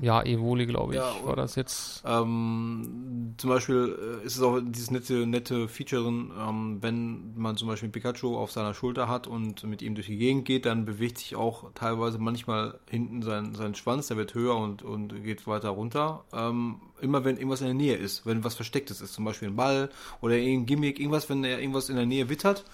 ja, 0.00 0.22
Evoli, 0.22 0.66
glaube 0.66 0.94
ich, 0.94 1.00
ja, 1.00 1.12
war 1.24 1.34
das 1.34 1.56
jetzt. 1.56 2.02
Ähm, 2.06 3.34
zum 3.36 3.50
Beispiel 3.50 4.20
äh, 4.22 4.26
ist 4.26 4.36
es 4.36 4.42
auch 4.42 4.60
dieses 4.62 4.90
nette, 4.90 5.26
nette 5.26 5.68
Feature 5.68 6.02
drin, 6.02 6.30
ähm, 6.38 6.78
wenn 6.80 7.34
man 7.36 7.56
zum 7.56 7.68
Beispiel 7.68 7.88
Pikachu 7.88 8.36
auf 8.36 8.52
seiner 8.52 8.74
Schulter 8.74 9.08
hat 9.08 9.26
und 9.26 9.64
mit 9.64 9.82
ihm 9.82 9.94
durch 9.94 10.06
die 10.06 10.16
Gegend 10.16 10.44
geht, 10.44 10.66
dann 10.66 10.84
bewegt 10.84 11.18
sich 11.18 11.34
auch 11.34 11.72
teilweise 11.74 12.18
manchmal 12.18 12.78
hinten 12.88 13.22
sein, 13.22 13.54
sein 13.54 13.74
Schwanz, 13.74 14.08
der 14.08 14.16
wird 14.16 14.34
höher 14.34 14.56
und, 14.56 14.82
und 14.82 15.24
geht 15.24 15.46
weiter 15.46 15.70
runter. 15.70 16.24
Ähm, 16.32 16.80
immer 17.00 17.24
wenn 17.24 17.36
irgendwas 17.36 17.60
in 17.60 17.66
der 17.66 17.74
Nähe 17.74 17.96
ist, 17.96 18.24
wenn 18.24 18.44
was 18.44 18.54
Verstecktes 18.54 19.00
ist, 19.00 19.14
zum 19.14 19.24
Beispiel 19.24 19.48
ein 19.48 19.56
Ball 19.56 19.90
oder 20.20 20.36
irgendein 20.36 20.66
Gimmick, 20.66 21.00
irgendwas, 21.00 21.28
wenn 21.28 21.42
er 21.42 21.60
irgendwas 21.60 21.88
in 21.88 21.96
der 21.96 22.06
Nähe 22.06 22.28
wittert, 22.28 22.64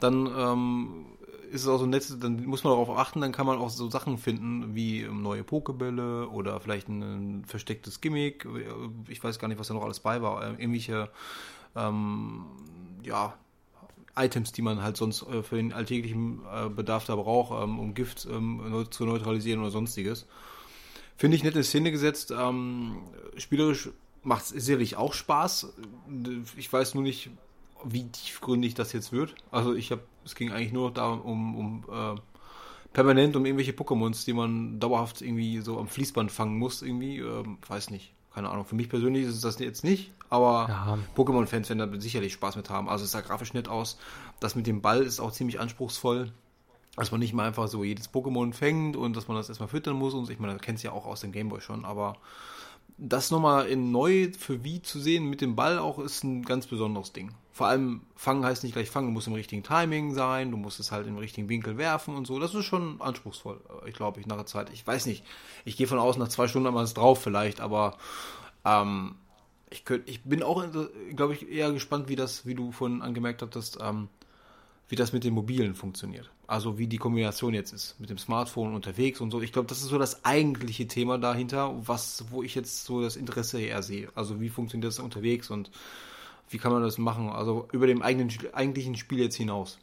dann 0.00 0.26
ähm, 0.36 1.06
ist 1.54 1.62
es 1.62 1.68
auch 1.68 1.78
so 1.78 1.86
nett, 1.86 2.04
dann 2.20 2.44
muss 2.44 2.64
man 2.64 2.72
darauf 2.72 2.90
achten, 2.90 3.20
dann 3.20 3.30
kann 3.30 3.46
man 3.46 3.58
auch 3.58 3.70
so 3.70 3.88
Sachen 3.88 4.18
finden 4.18 4.74
wie 4.74 5.02
ähm, 5.02 5.22
neue 5.22 5.44
Pokebälle 5.44 6.28
oder 6.28 6.58
vielleicht 6.60 6.88
ein, 6.88 7.44
verstecktes 7.46 8.00
Gimmick. 8.00 8.46
Ich 9.08 9.22
weiß 9.22 9.38
gar 9.38 9.46
nicht, 9.48 9.60
was 9.60 9.68
da 9.68 9.74
noch 9.74 9.84
alles 9.84 10.00
bei 10.00 10.20
war. 10.20 10.42
Äh, 10.42 10.50
irgendwelche, 10.60 11.10
ähm, 11.76 12.46
ja, 13.04 13.34
Items, 14.16 14.52
die 14.52 14.62
man 14.62 14.82
halt 14.82 14.96
sonst 14.96 15.22
äh, 15.22 15.42
für 15.42 15.56
den 15.56 15.72
alltäglichen 15.72 16.40
äh, 16.52 16.68
Bedarf 16.68 17.04
da 17.06 17.14
braucht, 17.14 17.62
ähm, 17.62 17.78
um 17.78 17.94
Gift 17.94 18.26
ähm, 18.30 18.86
zu 18.90 19.06
neutralisieren 19.06 19.60
oder 19.60 19.70
sonstiges. 19.70 20.26
Finde 21.16 21.36
ich 21.36 21.44
nett 21.44 21.54
in 21.54 21.62
Szene 21.62 21.92
gesetzt. 21.92 22.32
Ähm, 22.36 22.98
spielerisch 23.36 23.90
macht 24.24 24.44
es 24.44 24.48
sicherlich 24.50 24.96
auch 24.96 25.12
Spaß. 25.12 25.72
Ich 26.56 26.72
weiß 26.72 26.94
nur 26.94 27.04
nicht, 27.04 27.30
wie 27.84 28.08
tiefgründig 28.08 28.74
das 28.74 28.92
jetzt 28.92 29.12
wird. 29.12 29.34
Also 29.50 29.74
ich 29.74 29.92
habe, 29.92 30.02
es 30.24 30.34
ging 30.34 30.52
eigentlich 30.52 30.72
nur 30.72 30.90
darum, 30.92 31.20
um, 31.24 31.56
um 31.56 32.16
äh, 32.16 32.20
permanent 32.92 33.36
um 33.36 33.44
irgendwelche 33.44 33.72
Pokémons, 33.72 34.24
die 34.24 34.32
man 34.32 34.80
dauerhaft 34.80 35.20
irgendwie 35.20 35.60
so 35.60 35.78
am 35.78 35.88
Fließband 35.88 36.30
fangen 36.32 36.58
muss, 36.58 36.82
irgendwie, 36.82 37.18
ähm, 37.18 37.58
weiß 37.68 37.90
nicht. 37.90 38.12
Keine 38.34 38.50
Ahnung. 38.50 38.64
Für 38.64 38.74
mich 38.74 38.88
persönlich 38.88 39.24
ist 39.24 39.36
es 39.36 39.40
das 39.42 39.58
jetzt 39.60 39.84
nicht, 39.84 40.10
aber 40.28 40.66
ja. 40.68 40.98
Pokémon-Fans 41.16 41.68
werden 41.68 41.92
da 41.92 42.00
sicherlich 42.00 42.32
Spaß 42.32 42.56
mit 42.56 42.68
haben. 42.68 42.88
Also 42.88 43.04
es 43.04 43.12
sah 43.12 43.20
grafisch 43.20 43.52
nett 43.52 43.68
aus. 43.68 43.96
Das 44.40 44.56
mit 44.56 44.66
dem 44.66 44.80
Ball 44.82 45.02
ist 45.02 45.20
auch 45.20 45.30
ziemlich 45.30 45.60
anspruchsvoll. 45.60 46.32
Dass 46.96 47.10
man 47.10 47.20
nicht 47.20 47.32
mal 47.32 47.46
einfach 47.46 47.66
so 47.66 47.82
jedes 47.82 48.12
Pokémon 48.12 48.52
fängt 48.52 48.96
und 48.96 49.16
dass 49.16 49.26
man 49.26 49.36
das 49.36 49.48
erstmal 49.48 49.68
füttern 49.68 49.96
muss 49.96 50.14
und 50.14 50.26
so. 50.26 50.32
Ich 50.32 50.38
meine, 50.38 50.52
das 50.52 50.62
kennt 50.62 50.82
ja 50.82 50.92
auch 50.92 51.06
aus 51.06 51.20
dem 51.20 51.32
Gameboy 51.32 51.60
schon, 51.60 51.84
aber 51.84 52.16
das 52.96 53.30
nochmal 53.30 53.66
in 53.66 53.90
neu 53.90 54.30
für 54.38 54.62
wie 54.64 54.80
zu 54.80 55.00
sehen 55.00 55.28
mit 55.28 55.40
dem 55.40 55.56
Ball 55.56 55.78
auch 55.78 55.98
ist 55.98 56.22
ein 56.24 56.42
ganz 56.42 56.66
besonderes 56.66 57.12
Ding. 57.12 57.32
Vor 57.52 57.66
allem 57.68 58.02
fangen 58.16 58.44
heißt 58.44 58.64
nicht 58.64 58.72
gleich 58.72 58.90
fangen, 58.90 59.08
du 59.08 59.12
musst 59.12 59.26
im 59.26 59.34
richtigen 59.34 59.62
Timing 59.62 60.14
sein, 60.14 60.50
du 60.50 60.56
musst 60.56 60.80
es 60.80 60.90
halt 60.90 61.06
im 61.06 61.18
richtigen 61.18 61.48
Winkel 61.48 61.76
werfen 61.78 62.16
und 62.16 62.26
so. 62.26 62.38
Das 62.38 62.54
ist 62.54 62.64
schon 62.64 63.00
anspruchsvoll, 63.00 63.60
ich 63.86 63.94
glaube, 63.94 64.20
ich 64.20 64.26
nach 64.26 64.36
der 64.36 64.46
Zeit. 64.46 64.70
Ich 64.70 64.86
weiß 64.86 65.06
nicht, 65.06 65.24
ich 65.64 65.76
gehe 65.76 65.86
von 65.86 65.98
aus, 65.98 66.16
nach 66.16 66.28
zwei 66.28 66.48
Stunden 66.48 66.66
einmal 66.66 66.84
es 66.84 66.94
drauf 66.94 67.22
vielleicht, 67.22 67.60
aber 67.60 67.96
ähm, 68.64 69.16
ich, 69.70 69.84
könnt, 69.84 70.08
ich 70.08 70.22
bin 70.22 70.42
auch, 70.42 70.64
glaube 71.14 71.34
ich, 71.34 71.48
eher 71.48 71.72
gespannt, 71.72 72.08
wie 72.08 72.16
das, 72.16 72.46
wie 72.46 72.54
du 72.54 72.72
vorhin 72.72 73.02
angemerkt 73.02 73.42
hattest, 73.42 73.78
ähm, 73.80 74.08
wie 74.88 74.96
das 74.96 75.12
mit 75.12 75.24
den 75.24 75.34
Mobilen 75.34 75.74
funktioniert. 75.74 76.30
Also 76.46 76.78
wie 76.78 76.86
die 76.86 76.98
Kombination 76.98 77.54
jetzt 77.54 77.72
ist 77.72 77.98
mit 77.98 78.10
dem 78.10 78.18
Smartphone 78.18 78.74
unterwegs 78.74 79.20
und 79.20 79.30
so. 79.30 79.40
Ich 79.40 79.52
glaube, 79.52 79.68
das 79.68 79.78
ist 79.78 79.88
so 79.88 79.98
das 79.98 80.24
eigentliche 80.24 80.86
Thema 80.86 81.18
dahinter, 81.18 81.74
was, 81.86 82.26
wo 82.30 82.42
ich 82.42 82.54
jetzt 82.54 82.84
so 82.84 83.00
das 83.00 83.16
Interesse 83.16 83.60
eher 83.60 83.82
sehe. 83.82 84.08
Also 84.14 84.40
wie 84.40 84.50
funktioniert 84.50 84.88
das 84.88 84.98
unterwegs 84.98 85.50
und 85.50 85.70
wie 86.50 86.58
kann 86.58 86.72
man 86.72 86.82
das 86.82 86.98
machen? 86.98 87.30
Also 87.30 87.66
über 87.72 87.86
dem 87.86 88.02
eigenen, 88.02 88.30
eigentlichen 88.52 88.96
Spiel 88.96 89.20
jetzt 89.20 89.36
hinaus. 89.36 89.78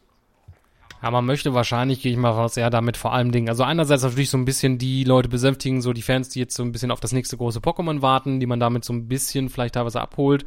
Ja, 1.02 1.10
man 1.10 1.26
möchte 1.26 1.52
wahrscheinlich, 1.52 2.00
gehe 2.00 2.12
ich 2.12 2.18
mal 2.18 2.30
raus, 2.30 2.56
eher 2.56 2.70
damit 2.70 2.96
vor 2.96 3.12
allem 3.12 3.32
Dingen. 3.32 3.48
Also 3.48 3.64
einerseits 3.64 4.04
natürlich 4.04 4.30
so 4.30 4.38
ein 4.38 4.44
bisschen 4.44 4.78
die 4.78 5.02
Leute 5.02 5.28
besänftigen, 5.28 5.82
so 5.82 5.92
die 5.92 6.02
Fans, 6.02 6.28
die 6.28 6.38
jetzt 6.38 6.54
so 6.54 6.62
ein 6.62 6.70
bisschen 6.70 6.92
auf 6.92 7.00
das 7.00 7.10
nächste 7.10 7.36
große 7.36 7.58
Pokémon 7.58 8.02
warten, 8.02 8.38
die 8.38 8.46
man 8.46 8.60
damit 8.60 8.84
so 8.84 8.92
ein 8.92 9.08
bisschen 9.08 9.48
vielleicht 9.48 9.74
teilweise 9.74 10.00
abholt. 10.00 10.44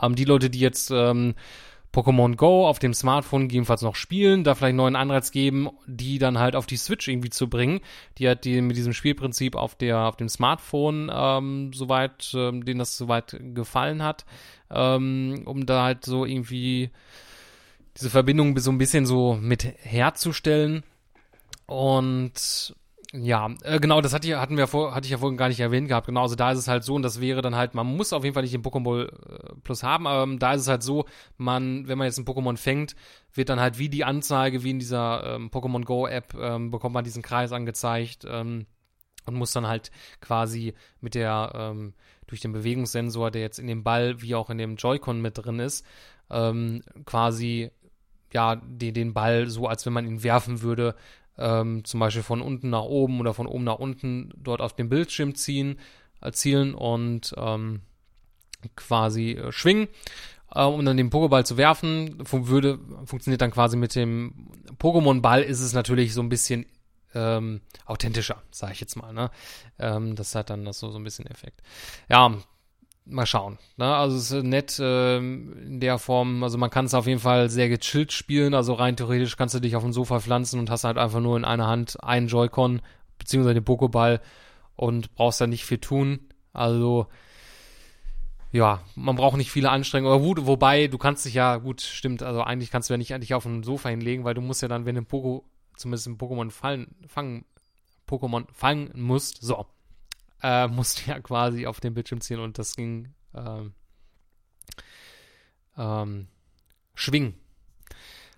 Ähm, 0.00 0.16
die 0.16 0.24
Leute, 0.24 0.50
die 0.50 0.58
jetzt 0.58 0.90
ähm, 0.90 1.34
Pokémon 1.92 2.36
Go 2.36 2.66
auf 2.66 2.78
dem 2.78 2.94
Smartphone 2.94 3.50
jedenfalls 3.50 3.82
noch 3.82 3.96
spielen, 3.96 4.44
da 4.44 4.54
vielleicht 4.54 4.76
neuen 4.76 4.96
Anreiz 4.96 5.30
geben, 5.30 5.68
die 5.86 6.18
dann 6.18 6.38
halt 6.38 6.56
auf 6.56 6.66
die 6.66 6.78
Switch 6.78 7.06
irgendwie 7.06 7.30
zu 7.30 7.48
bringen, 7.48 7.80
die 8.18 8.26
halt 8.26 8.44
die 8.44 8.60
mit 8.62 8.76
diesem 8.76 8.94
Spielprinzip 8.94 9.54
auf 9.54 9.74
der 9.74 10.00
auf 10.00 10.16
dem 10.16 10.28
Smartphone 10.28 11.10
ähm, 11.12 11.72
soweit, 11.74 12.32
ähm, 12.34 12.64
denen 12.64 12.78
das 12.78 12.96
soweit 12.96 13.38
gefallen 13.54 14.02
hat, 14.02 14.24
ähm, 14.70 15.42
um 15.44 15.66
da 15.66 15.84
halt 15.84 16.04
so 16.04 16.24
irgendwie 16.24 16.90
diese 17.96 18.10
Verbindung 18.10 18.56
so 18.58 18.70
ein 18.70 18.78
bisschen 18.78 19.04
so 19.04 19.34
mit 19.34 19.64
herzustellen. 19.82 20.82
Und 21.66 22.74
ja, 23.14 23.50
äh, 23.62 23.78
genau, 23.78 24.00
das 24.00 24.14
hatte, 24.14 24.40
hatten 24.40 24.56
wir 24.56 24.66
vor, 24.66 24.94
hatte 24.94 25.04
ich 25.04 25.10
ja 25.10 25.18
vorhin 25.18 25.36
gar 25.36 25.48
nicht 25.48 25.60
erwähnt 25.60 25.86
gehabt. 25.88 26.06
Genau, 26.06 26.22
also 26.22 26.34
da 26.34 26.52
ist 26.52 26.58
es 26.58 26.68
halt 26.68 26.82
so, 26.82 26.94
und 26.94 27.02
das 27.02 27.20
wäre 27.20 27.42
dann 27.42 27.54
halt, 27.56 27.74
man 27.74 27.86
muss 27.86 28.12
auf 28.14 28.24
jeden 28.24 28.32
Fall 28.32 28.42
nicht 28.42 28.54
den 28.54 28.62
Pokémon 28.62 29.04
äh, 29.04 29.54
Plus 29.62 29.82
haben, 29.82 30.06
aber 30.06 30.22
ähm, 30.22 30.38
da 30.38 30.54
ist 30.54 30.62
es 30.62 30.68
halt 30.68 30.82
so, 30.82 31.04
man, 31.36 31.86
wenn 31.88 31.98
man 31.98 32.06
jetzt 32.06 32.18
ein 32.18 32.24
Pokémon 32.24 32.56
fängt, 32.56 32.96
wird 33.34 33.50
dann 33.50 33.60
halt 33.60 33.78
wie 33.78 33.90
die 33.90 34.04
Anzeige, 34.04 34.64
wie 34.64 34.70
in 34.70 34.78
dieser 34.78 35.34
ähm, 35.34 35.50
Pokémon 35.50 35.84
Go 35.84 36.06
App, 36.06 36.34
ähm, 36.34 36.70
bekommt 36.70 36.94
man 36.94 37.04
diesen 37.04 37.22
Kreis 37.22 37.52
angezeigt, 37.52 38.24
ähm, 38.26 38.66
und 39.24 39.34
muss 39.34 39.52
dann 39.52 39.66
halt 39.66 39.90
quasi 40.20 40.74
mit 41.00 41.14
der, 41.14 41.52
ähm, 41.54 41.94
durch 42.26 42.40
den 42.40 42.52
Bewegungssensor, 42.52 43.30
der 43.30 43.42
jetzt 43.42 43.58
in 43.58 43.66
dem 43.66 43.84
Ball 43.84 44.20
wie 44.22 44.34
auch 44.34 44.50
in 44.50 44.58
dem 44.58 44.76
Joy-Con 44.76 45.20
mit 45.20 45.38
drin 45.38 45.58
ist, 45.58 45.84
ähm, 46.30 46.82
quasi 47.04 47.70
ja, 48.32 48.56
den, 48.56 48.94
den 48.94 49.12
Ball 49.12 49.48
so, 49.48 49.66
als 49.66 49.84
wenn 49.84 49.92
man 49.92 50.06
ihn 50.06 50.22
werfen 50.22 50.62
würde, 50.62 50.94
ähm, 51.38 51.84
zum 51.84 52.00
Beispiel 52.00 52.22
von 52.22 52.40
unten 52.40 52.70
nach 52.70 52.82
oben 52.82 53.20
oder 53.20 53.34
von 53.34 53.46
oben 53.46 53.64
nach 53.64 53.78
unten 53.78 54.32
dort 54.36 54.60
auf 54.60 54.74
dem 54.74 54.88
Bildschirm 54.88 55.34
ziehen, 55.34 55.78
erzielen 56.20 56.74
und 56.74 57.34
ähm, 57.36 57.80
quasi 58.76 59.32
äh, 59.32 59.52
schwingen, 59.52 59.88
äh, 60.54 60.62
um 60.62 60.84
dann 60.84 60.96
den 60.96 61.10
Pokéball 61.10 61.44
zu 61.44 61.56
werfen. 61.56 62.24
Fun 62.24 62.48
würde, 62.48 62.78
funktioniert 63.04 63.40
dann 63.40 63.50
quasi 63.50 63.76
mit 63.76 63.94
dem 63.94 64.48
Pokémon-Ball, 64.78 65.42
ist 65.42 65.60
es 65.60 65.72
natürlich 65.72 66.14
so 66.14 66.22
ein 66.22 66.28
bisschen 66.28 66.66
ähm, 67.14 67.60
authentischer, 67.86 68.42
sage 68.50 68.72
ich 68.72 68.80
jetzt 68.80 68.96
mal. 68.96 69.12
Ne? 69.12 69.30
Ähm, 69.78 70.14
das 70.16 70.34
hat 70.34 70.50
dann 70.50 70.64
das 70.64 70.78
so, 70.78 70.90
so 70.90 70.98
ein 70.98 71.04
bisschen 71.04 71.26
Effekt. 71.26 71.62
Ja, 72.08 72.34
mal 73.04 73.26
schauen. 73.26 73.58
Ne? 73.76 73.94
Also 73.94 74.16
es 74.16 74.30
ist 74.30 74.44
nett 74.44 74.78
ähm, 74.80 75.56
in 75.64 75.80
der 75.80 75.98
Form, 75.98 76.42
also 76.42 76.58
man 76.58 76.70
kann 76.70 76.84
es 76.84 76.94
auf 76.94 77.06
jeden 77.06 77.20
Fall 77.20 77.50
sehr 77.50 77.68
gechillt 77.68 78.12
spielen, 78.12 78.54
also 78.54 78.74
rein 78.74 78.96
theoretisch 78.96 79.36
kannst 79.36 79.54
du 79.54 79.60
dich 79.60 79.76
auf 79.76 79.82
dem 79.82 79.92
Sofa 79.92 80.20
pflanzen 80.20 80.60
und 80.60 80.70
hast 80.70 80.84
halt 80.84 80.98
einfach 80.98 81.20
nur 81.20 81.36
in 81.36 81.44
einer 81.44 81.66
Hand 81.66 82.02
einen 82.02 82.28
Joy-Con 82.28 82.80
beziehungsweise 83.18 83.54
den 83.54 83.64
Pokéball 83.64 84.20
und 84.76 85.14
brauchst 85.14 85.40
da 85.40 85.46
nicht 85.46 85.64
viel 85.64 85.78
tun. 85.78 86.20
Also 86.52 87.06
ja, 88.52 88.82
man 88.94 89.16
braucht 89.16 89.38
nicht 89.38 89.50
viele 89.50 89.70
Anstrengungen. 89.70 90.14
Aber 90.14 90.24
gut, 90.24 90.46
wobei, 90.46 90.86
du 90.86 90.98
kannst 90.98 91.24
dich 91.24 91.34
ja, 91.34 91.56
gut, 91.56 91.80
stimmt, 91.80 92.22
also 92.22 92.42
eigentlich 92.42 92.70
kannst 92.70 92.90
du 92.90 92.94
ja 92.94 92.98
nicht 92.98 93.14
eigentlich 93.14 93.34
auf 93.34 93.44
dem 93.44 93.64
Sofa 93.64 93.88
hinlegen, 93.88 94.24
weil 94.24 94.34
du 94.34 94.42
musst 94.42 94.60
ja 94.62 94.68
dann, 94.68 94.84
wenn 94.84 94.94
du 94.94 95.02
Poko, 95.02 95.44
zumindest 95.76 96.06
ein 96.06 96.18
Pokémon 96.18 96.50
fallen, 96.50 96.94
fangen, 97.06 97.46
Pokémon 98.06 98.44
fangen 98.52 98.90
musst, 98.94 99.38
so, 99.40 99.66
äh, 100.42 100.68
musst 100.68 101.06
du 101.06 101.10
ja 101.10 101.20
quasi 101.20 101.66
auf 101.66 101.80
den 101.80 101.94
Bildschirm 101.94 102.20
ziehen 102.20 102.40
und 102.40 102.58
das 102.58 102.76
ging 102.76 103.14
ähm, 103.34 103.72
ähm, 105.76 106.26
schwingen. 106.94 107.34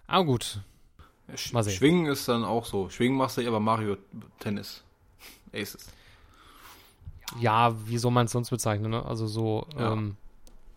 Aber 0.06 0.24
gut. 0.24 0.60
Mal 1.52 1.64
sehen. 1.64 1.74
Schwingen 1.74 2.06
ist 2.06 2.28
dann 2.28 2.44
auch 2.44 2.66
so. 2.66 2.90
Schwingen 2.90 3.16
machst 3.16 3.38
du 3.38 3.40
ja 3.40 3.50
bei 3.50 3.60
Mario 3.60 3.96
Tennis. 4.38 4.84
Aces. 5.52 5.88
Ja, 7.40 7.74
wie 7.88 7.98
soll 7.98 8.10
man 8.10 8.26
es 8.26 8.32
sonst 8.32 8.50
bezeichnen, 8.50 8.90
ne? 8.90 9.04
Also 9.04 9.26
so. 9.26 9.66
Ja, 9.76 9.92
ähm, 9.92 10.16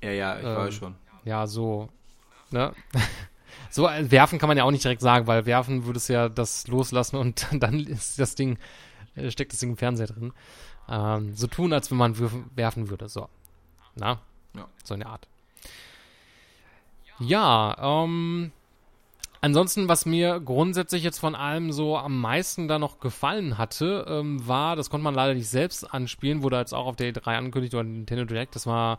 ja, 0.01 0.11
ja, 0.11 0.38
ich 0.38 0.45
ähm, 0.45 0.55
weiß 0.55 0.73
schon. 0.73 0.95
Ja, 1.25 1.45
so. 1.47 1.89
Ne? 2.51 2.73
so 3.69 3.88
äh, 3.88 4.09
werfen 4.09 4.39
kann 4.39 4.47
man 4.47 4.57
ja 4.57 4.63
auch 4.63 4.71
nicht 4.71 4.84
direkt 4.84 5.01
sagen, 5.01 5.28
weil 5.28 5.45
werfen 5.45 5.86
würde 5.86 5.97
es 5.97 6.07
ja 6.07 6.30
das 6.30 6.67
loslassen 6.67 7.17
und 7.17 7.45
dann 7.59 7.80
ist 7.82 8.17
das 8.17 8.36
Ding, 8.36 8.57
äh, 9.15 9.30
steckt 9.32 9.51
das 9.51 9.59
Ding 9.59 9.71
im 9.71 9.78
Fernseher 9.78 10.07
drin. 10.07 10.34
Ähm, 10.90 11.36
so 11.36 11.48
tun, 11.48 11.74
als 11.74 11.92
wenn 11.92 11.98
man 11.98 12.16
werfen 12.56 12.90
würde. 12.90 13.10
So. 13.10 13.30
Na? 13.96 14.20
Ja. 14.56 14.68
So 14.84 14.94
eine 14.94 15.08
Art. 15.08 15.28
Ja, 17.20 18.02
ähm. 18.04 18.52
Ansonsten, 19.40 19.88
was 19.88 20.08
mir 20.08 20.40
grundsätzlich 20.40 21.04
jetzt 21.04 21.20
von 21.20 21.36
allem 21.36 21.72
so 21.72 21.96
am 21.96 22.20
meisten 22.20 22.68
da 22.68 22.80
noch 22.80 23.00
gefallen 23.00 23.58
hatte, 23.60 24.06
ähm, 24.10 24.46
war, 24.48 24.76
das 24.76 24.90
konnte 24.90 25.04
man 25.04 25.14
leider 25.14 25.36
nicht 25.36 25.48
selbst 25.48 25.94
anspielen, 25.94 26.42
wurde 26.42 26.58
jetzt 26.58 26.74
auch 26.74 26.88
auf 26.88 26.96
der 26.96 27.14
E3 27.14 27.38
angekündigt 27.38 27.76
oder 27.76 27.84
Nintendo 27.84 28.26
Direct, 28.26 28.56
das 28.56 28.66
war 28.66 28.98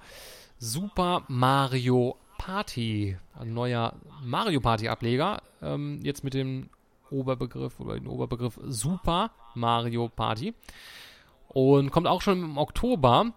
Super 0.58 1.24
Mario 1.26 2.16
Party, 2.38 3.16
ein 3.38 3.52
neuer 3.52 3.94
Mario 4.22 4.60
Party 4.60 4.88
Ableger, 4.88 5.42
ähm, 5.60 6.00
jetzt 6.02 6.22
mit 6.22 6.34
dem 6.34 6.70
Oberbegriff 7.10 7.80
oder 7.80 7.94
den 7.94 8.06
Oberbegriff 8.06 8.60
Super 8.64 9.32
Mario 9.54 10.08
Party. 10.08 10.54
Und 11.48 11.90
kommt 11.90 12.06
auch 12.06 12.22
schon 12.22 12.42
im 12.42 12.58
Oktober. 12.58 13.32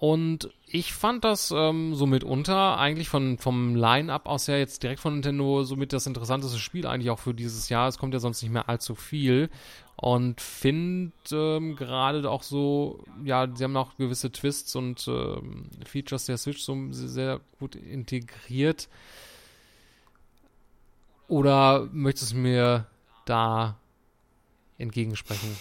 Und 0.00 0.48
ich 0.66 0.94
fand 0.94 1.24
das 1.24 1.52
ähm, 1.54 1.94
so 1.94 2.06
mitunter 2.06 2.78
eigentlich 2.78 3.10
von, 3.10 3.36
vom 3.36 3.76
Line-Up 3.76 4.26
aus 4.26 4.46
ja 4.46 4.56
jetzt 4.56 4.82
direkt 4.82 5.00
von 5.00 5.12
Nintendo 5.12 5.62
somit 5.62 5.92
das 5.92 6.06
interessanteste 6.06 6.58
Spiel 6.58 6.86
eigentlich 6.86 7.10
auch 7.10 7.18
für 7.18 7.34
dieses 7.34 7.68
Jahr. 7.68 7.86
Es 7.86 7.98
kommt 7.98 8.14
ja 8.14 8.20
sonst 8.20 8.40
nicht 8.40 8.50
mehr 8.50 8.70
allzu 8.70 8.94
viel. 8.94 9.50
Und 9.96 10.40
finde 10.40 11.12
ähm, 11.32 11.76
gerade 11.76 12.30
auch 12.30 12.42
so, 12.42 13.04
ja, 13.22 13.46
sie 13.54 13.62
haben 13.62 13.76
auch 13.76 13.98
gewisse 13.98 14.32
Twists 14.32 14.74
und 14.74 15.06
ähm, 15.06 15.68
Features 15.84 16.24
der 16.24 16.38
Switch 16.38 16.62
so 16.62 16.74
sehr 16.90 17.42
gut 17.58 17.74
integriert. 17.74 18.88
Oder 21.28 21.90
möchtest 21.92 22.32
du 22.32 22.36
mir 22.38 22.86
da 23.26 23.76
entgegensprechen? 24.78 25.54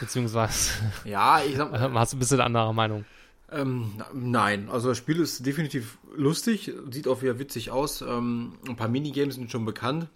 Beziehungsweise 0.00 0.70
ja, 1.04 1.40
ich 1.42 1.56
sag, 1.56 1.72
hast 1.72 2.12
du 2.12 2.16
ein 2.16 2.20
bisschen 2.20 2.40
anderer 2.40 2.72
Meinung? 2.72 3.04
Ähm, 3.50 3.92
nein, 4.12 4.68
also 4.68 4.88
das 4.88 4.98
Spiel 4.98 5.20
ist 5.20 5.46
definitiv 5.46 5.98
lustig, 6.16 6.72
sieht 6.90 7.06
auch 7.06 7.22
wieder 7.22 7.38
witzig 7.38 7.70
aus. 7.70 8.02
Ähm, 8.02 8.54
ein 8.66 8.76
paar 8.76 8.88
Minigames 8.88 9.36
sind 9.36 9.50
schon 9.50 9.64
bekannt. 9.64 10.08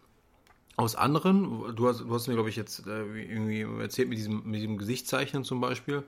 Aus 0.76 0.94
anderen, 0.94 1.74
du 1.74 1.88
hast, 1.88 2.00
du 2.00 2.14
hast 2.14 2.28
mir, 2.28 2.34
glaube 2.34 2.50
ich, 2.50 2.56
jetzt 2.56 2.86
äh, 2.86 3.02
irgendwie 3.02 3.62
erzählt 3.80 4.08
mit 4.08 4.18
diesem, 4.18 4.44
mit 4.44 4.60
diesem 4.60 4.78
Gesichtszeichnen 4.78 5.44
zum 5.44 5.60
Beispiel. 5.60 6.04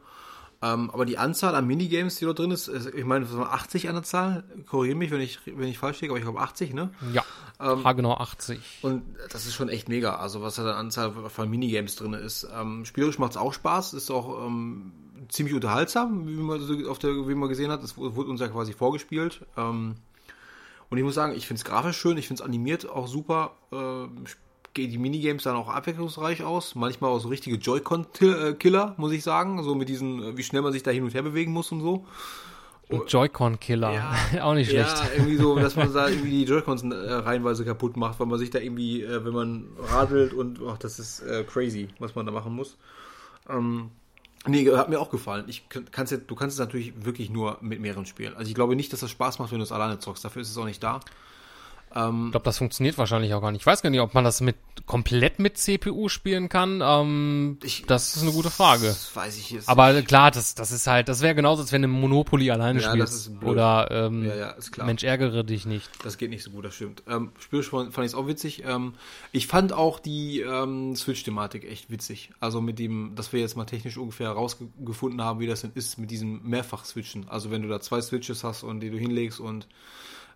Ähm, 0.63 0.91
aber 0.91 1.07
die 1.07 1.17
Anzahl 1.17 1.55
an 1.55 1.67
Minigames, 1.67 2.17
die 2.17 2.27
dort 2.27 2.39
drin 2.39 2.51
ist, 2.51 2.69
ist 2.69 2.87
ich 2.95 3.05
meine, 3.05 3.27
80 3.27 3.89
an 3.89 3.95
der 3.95 4.03
Zahl. 4.03 4.45
Korrigiere 4.67 4.99
mich, 4.99 5.11
wenn 5.11 5.21
ich, 5.21 5.41
wenn 5.47 5.69
ich 5.69 5.79
falsch 5.79 6.01
liege, 6.03 6.13
aber 6.13 6.19
ich 6.19 6.25
glaube 6.25 6.41
80, 6.41 6.75
ne? 6.75 6.91
Ja. 7.13 7.25
Ähm, 7.59 7.83
genau 7.97 8.15
80. 8.15 8.61
Und 8.83 9.03
das 9.33 9.47
ist 9.47 9.55
schon 9.55 9.71
echt 9.71 9.89
mega. 9.89 10.17
Also, 10.17 10.43
was 10.43 10.57
da 10.57 10.63
an 10.63 10.87
Anzahl 10.87 11.13
von 11.31 11.49
Minigames 11.49 11.97
drin 11.97 12.13
ist. 12.13 12.47
Ähm, 12.55 12.85
spielerisch 12.85 13.19
macht 13.19 13.33
es 13.33 13.37
auch 13.39 13.55
Spaß, 13.55 13.95
ist 13.95 14.11
auch 14.11 14.47
ähm, 14.47 14.93
ziemlich 15.29 15.55
unterhaltsam, 15.55 16.27
wie 16.29 16.33
man, 16.33 16.61
so 16.61 16.91
auf 16.91 16.99
der, 16.99 17.11
wie 17.29 17.35
man 17.35 17.49
gesehen 17.49 17.71
hat. 17.71 17.83
Das 17.83 17.97
wurde 17.97 18.31
uns 18.31 18.41
ja 18.41 18.49
quasi 18.49 18.75
vorgespielt. 18.75 19.47
Ähm, 19.57 19.95
und 20.91 20.99
ich 20.99 21.05
muss 21.05 21.15
sagen, 21.15 21.35
ich 21.35 21.47
finde 21.47 21.61
es 21.61 21.65
grafisch 21.65 21.97
schön, 21.97 22.19
ich 22.19 22.27
finde 22.27 22.43
es 22.43 22.47
animiert 22.47 22.87
auch 22.89 23.07
super. 23.07 23.53
Äh, 23.73 24.09
die 24.77 24.99
Minigames 24.99 25.45
dann 25.45 25.57
auch 25.57 25.69
abwechslungsreich 25.69 26.43
aus. 26.43 26.75
Manchmal 26.75 27.11
auch 27.11 27.19
so 27.19 27.29
richtige 27.29 27.57
Joy-Con-Killer, 27.57 28.95
muss 28.97 29.13
ich 29.13 29.23
sagen. 29.23 29.63
So 29.63 29.75
mit 29.75 29.89
diesen, 29.89 30.37
wie 30.37 30.43
schnell 30.43 30.63
man 30.63 30.73
sich 30.73 30.83
da 30.83 30.91
hin 30.91 31.05
und 31.05 31.15
her 31.15 31.23
bewegen 31.23 31.53
muss 31.53 31.73
und 31.73 31.81
so. 31.81 32.05
Joy-Con-Killer, 33.07 33.93
ja, 33.93 34.15
auch 34.45 34.55
nicht 34.55 34.71
schlecht. 34.71 34.99
Ja, 34.99 35.09
irgendwie 35.17 35.37
so, 35.37 35.57
dass 35.57 35.77
man 35.77 35.93
da 35.95 36.09
irgendwie 36.09 36.31
die 36.31 36.45
Joy-Cons 36.45 36.83
äh, 36.83 37.13
reihenweise 37.13 37.65
kaputt 37.65 37.97
macht, 37.97 38.19
weil 38.21 38.27
man 38.27 38.39
sich 38.39 38.51
da 38.51 38.59
irgendwie, 38.59 39.03
äh, 39.03 39.25
wenn 39.25 39.33
man 39.33 39.69
radelt 39.79 40.33
und, 40.33 40.61
ach, 40.67 40.79
das 40.79 40.99
ist 40.99 41.21
äh, 41.21 41.45
crazy, 41.45 41.89
was 41.99 42.15
man 42.15 42.27
da 42.27 42.33
machen 42.33 42.55
muss. 42.55 42.77
Ähm, 43.49 43.91
nee, 44.47 44.69
hat 44.71 44.89
mir 44.89 45.01
auch 45.01 45.11
gefallen. 45.11 45.45
Ich 45.49 45.69
kann's 45.69 46.11
jetzt, 46.11 46.31
du 46.31 46.35
kannst 46.35 46.55
es 46.55 46.61
natürlich 46.61 47.05
wirklich 47.05 47.31
nur 47.31 47.59
mit 47.61 47.81
mehreren 47.81 48.07
spielen. 48.07 48.35
Also 48.35 48.49
ich 48.49 48.55
glaube 48.55 48.77
nicht, 48.77 48.93
dass 48.93 49.01
das 49.01 49.11
Spaß 49.11 49.39
macht, 49.39 49.53
wenn 49.53 49.59
du 49.59 49.65
es 49.65 49.73
alleine 49.73 49.99
zockst. 49.99 50.25
Dafür 50.25 50.43
ist 50.43 50.51
es 50.51 50.59
auch 50.59 50.65
nicht 50.65 50.83
da. 50.83 51.01
Ähm, 51.95 52.27
ich 52.27 52.31
glaube, 52.33 52.45
das 52.45 52.59
funktioniert 52.59 52.99
wahrscheinlich 52.99 53.35
auch 53.35 53.41
gar 53.41 53.51
nicht. 53.51 53.63
Ich 53.63 53.67
weiß 53.67 53.83
gar 53.83 53.91
nicht, 53.91 54.01
ob 54.01 54.15
man 54.15 54.25
das 54.25 54.41
mit 54.41 54.57
komplett 54.87 55.39
mit 55.39 55.59
CPU 55.59 56.09
spielen 56.09 56.49
kann. 56.49 56.81
Ähm, 56.83 57.59
ich, 57.63 57.85
das 57.87 58.17
ist 58.17 58.23
eine 58.23 58.33
gute 58.33 58.51
Frage. 58.51 58.87
Das 58.87 59.15
weiß 59.15 59.37
ich 59.39 59.51
jetzt. 59.51 59.69
Aber 59.69 59.93
nicht. 59.93 60.09
klar, 60.09 60.31
das, 60.31 60.55
das 60.55 60.71
ist 60.71 60.87
halt, 60.87 61.09
das 61.09 61.21
wäre 61.21 61.35
genauso, 61.35 61.63
als 61.63 61.73
wenn 61.73 61.83
du 61.83 61.89
Monopoly 61.89 62.51
alleine 62.51 62.81
ja, 62.81 62.91
spielst. 62.91 63.31
Oder 63.43 63.89
ähm, 63.91 64.25
ja, 64.25 64.37
ja, 64.37 64.85
Mensch, 64.85 65.03
ärgere 65.03 65.43
dich 65.43 65.67
nicht. 65.67 65.89
Das 66.05 66.17
geht 66.17 66.31
nicht 66.31 66.45
so 66.45 66.51
gut, 66.51 66.65
das 66.65 66.75
stimmt. 66.75 67.03
Ähm, 67.09 67.33
Spiel 67.39 67.63
fand 67.63 67.99
ich 67.99 68.05
es 68.05 68.15
auch 68.15 68.27
witzig. 68.27 68.63
Ähm, 68.65 68.95
ich 69.33 69.47
fand 69.47 69.73
auch 69.73 69.99
die 69.99 70.41
ähm, 70.41 70.95
Switch-Thematik 70.95 71.65
echt 71.65 71.91
witzig. 71.91 72.31
Also 72.39 72.61
mit 72.61 72.79
dem, 72.79 73.13
dass 73.17 73.33
wir 73.33 73.41
jetzt 73.41 73.57
mal 73.57 73.65
technisch 73.65 73.97
ungefähr 73.97 74.29
herausgefunden 74.29 75.23
haben, 75.23 75.41
wie 75.41 75.47
das 75.47 75.63
denn 75.63 75.73
ist 75.75 75.99
mit 75.99 76.11
diesem 76.11 76.43
Mehrfach-Switchen. 76.49 77.29
Also 77.29 77.51
wenn 77.51 77.63
du 77.63 77.69
da 77.69 77.81
zwei 77.81 78.01
Switches 78.01 78.45
hast 78.45 78.63
und 78.63 78.81
die 78.81 78.91
du 78.91 78.99
hinlegst 78.99 79.41
und 79.41 79.67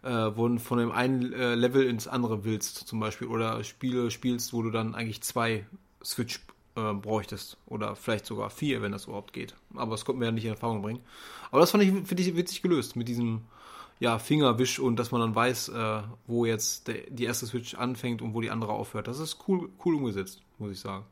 äh, 0.04 0.36
wo 0.36 0.46
du 0.48 0.58
von 0.58 0.78
dem 0.78 0.92
einen 0.92 1.32
äh, 1.32 1.54
Level 1.54 1.86
ins 1.86 2.06
andere 2.06 2.44
willst, 2.44 2.76
zum 2.86 3.00
Beispiel, 3.00 3.26
oder 3.26 3.64
Spiele 3.64 4.10
spielst, 4.10 4.52
wo 4.52 4.62
du 4.62 4.70
dann 4.70 4.94
eigentlich 4.94 5.22
zwei 5.22 5.66
Switch 6.04 6.40
äh, 6.76 6.92
bräuchtest. 6.92 7.56
Oder 7.66 7.96
vielleicht 7.96 8.26
sogar 8.26 8.50
vier, 8.50 8.82
wenn 8.82 8.92
das 8.92 9.06
überhaupt 9.06 9.32
geht. 9.32 9.54
Aber 9.74 9.92
das 9.92 10.04
konnten 10.04 10.20
wir 10.20 10.26
ja 10.26 10.32
nicht 10.32 10.44
in 10.44 10.50
Erfahrung 10.50 10.82
bringen. 10.82 11.00
Aber 11.50 11.60
das 11.60 11.70
fand 11.70 11.84
ich, 11.84 11.90
finde 12.06 12.22
ich 12.22 12.36
witzig 12.36 12.62
gelöst 12.62 12.96
mit 12.96 13.08
diesem 13.08 13.42
ja, 14.00 14.18
Fingerwisch 14.18 14.78
und 14.78 14.96
dass 14.96 15.12
man 15.12 15.20
dann 15.20 15.34
weiß, 15.34 15.68
äh, 15.70 16.02
wo 16.26 16.44
jetzt 16.44 16.88
der, 16.88 17.02
die 17.08 17.24
erste 17.24 17.46
Switch 17.46 17.74
anfängt 17.74 18.22
und 18.22 18.34
wo 18.34 18.40
die 18.40 18.50
andere 18.50 18.72
aufhört. 18.72 19.08
Das 19.08 19.18
ist 19.18 19.38
cool, 19.48 19.70
cool 19.84 19.94
umgesetzt, 19.94 20.42
muss 20.58 20.72
ich 20.72 20.80
sagen. 20.80 21.04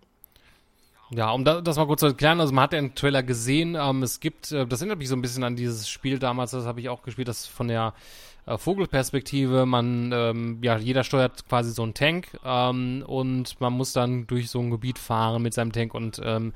Ja, 1.15 1.31
um 1.31 1.45
das 1.45 1.77
mal 1.77 1.87
kurz 1.87 2.01
zu 2.01 2.07
erklären, 2.07 2.41
also 2.41 2.55
man 2.55 2.65
hat 2.65 2.73
den 2.73 2.95
Trailer 2.95 3.23
gesehen, 3.23 3.77
ähm, 3.79 4.03
es 4.03 4.19
gibt, 4.19 4.51
äh, 4.51 4.67
das 4.67 4.81
erinnert 4.81 4.99
mich 4.99 5.09
so 5.09 5.15
ein 5.15 5.21
bisschen 5.21 5.45
an 5.45 5.57
dieses 5.57 5.89
Spiel 5.89 6.19
damals, 6.19 6.53
das 6.53 6.65
habe 6.65 6.81
ich 6.81 6.89
auch 6.89 7.03
gespielt, 7.03 7.29
das 7.29 7.47
von 7.47 7.69
der 7.69 7.93
äh, 8.47 8.59
Vogelperspektive. 8.59 9.67
Man, 9.67 10.13
ähm, 10.13 10.59
ja, 10.63 10.77
jeder 10.77 11.05
steuert 11.05 11.49
quasi 11.49 11.73
so 11.73 11.83
einen 11.83 11.95
Tank 11.95 12.39
ähm, 12.45 13.05
und 13.07 13.61
man 13.61 13.73
muss 13.73 13.93
dann 13.93 14.27
durch 14.27 14.51
so 14.51 14.61
ein 14.61 14.71
Gebiet 14.71 14.99
fahren 14.99 15.43
mit 15.43 15.55
seinem 15.55 15.73
Tank 15.73 15.95
und 15.95 16.21
ähm, 16.25 16.53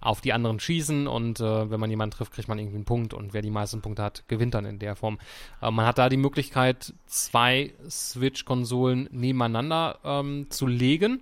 auf 0.00 0.20
die 0.20 0.32
anderen 0.32 0.58
schießen 0.60 1.06
und 1.06 1.40
äh, 1.40 1.70
wenn 1.70 1.78
man 1.78 1.90
jemanden 1.90 2.16
trifft, 2.16 2.32
kriegt 2.32 2.48
man 2.48 2.58
irgendwie 2.58 2.76
einen 2.76 2.84
Punkt 2.86 3.12
und 3.12 3.34
wer 3.34 3.42
die 3.42 3.50
meisten 3.50 3.82
Punkte 3.82 4.02
hat, 4.02 4.24
gewinnt 4.28 4.54
dann 4.54 4.64
in 4.64 4.78
der 4.78 4.96
Form. 4.96 5.18
Äh, 5.60 5.70
man 5.70 5.86
hat 5.86 5.98
da 5.98 6.08
die 6.08 6.16
Möglichkeit, 6.16 6.94
zwei 7.06 7.74
Switch-Konsolen 7.88 9.08
nebeneinander 9.12 9.98
ähm, 10.04 10.46
zu 10.48 10.66
legen. 10.66 11.20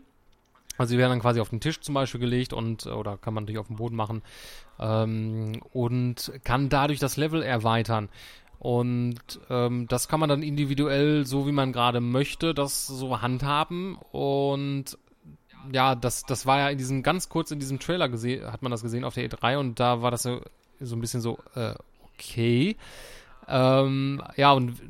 Also 0.76 0.94
die 0.94 0.98
werden 0.98 1.10
dann 1.10 1.20
quasi 1.20 1.40
auf 1.40 1.48
den 1.48 1.60
Tisch 1.60 1.80
zum 1.80 1.94
Beispiel 1.94 2.20
gelegt 2.20 2.52
und 2.52 2.86
oder 2.86 3.16
kann 3.16 3.34
man 3.34 3.44
natürlich 3.44 3.58
auf 3.58 3.66
den 3.66 3.76
Boden 3.76 3.96
machen 3.96 4.22
ähm, 4.78 5.60
und 5.72 6.32
kann 6.44 6.68
dadurch 6.68 7.00
das 7.00 7.16
Level 7.16 7.42
erweitern. 7.42 8.08
Und 8.58 9.20
ähm, 9.50 9.86
das 9.88 10.08
kann 10.08 10.20
man 10.20 10.28
dann 10.28 10.42
individuell, 10.42 11.24
so 11.24 11.46
wie 11.46 11.52
man 11.52 11.72
gerade 11.72 12.00
möchte, 12.00 12.54
das 12.54 12.86
so 12.86 13.20
handhaben. 13.22 13.96
Und 14.10 14.98
ja, 15.72 15.94
das, 15.94 16.24
das 16.24 16.46
war 16.46 16.58
ja 16.58 16.68
in 16.70 16.78
diesem, 16.78 17.02
ganz 17.02 17.28
kurz 17.28 17.50
in 17.50 17.60
diesem 17.60 17.78
Trailer 17.78 18.08
gesehen, 18.08 18.50
hat 18.50 18.62
man 18.62 18.72
das 18.72 18.82
gesehen 18.82 19.04
auf 19.04 19.14
der 19.14 19.28
E3 19.28 19.58
und 19.58 19.80
da 19.80 20.02
war 20.02 20.10
das 20.10 20.22
so, 20.22 20.40
so 20.80 20.96
ein 20.96 21.00
bisschen 21.00 21.20
so, 21.20 21.38
äh, 21.54 21.74
okay. 22.14 22.76
Ähm, 23.46 24.22
ja, 24.36 24.52
und 24.52 24.80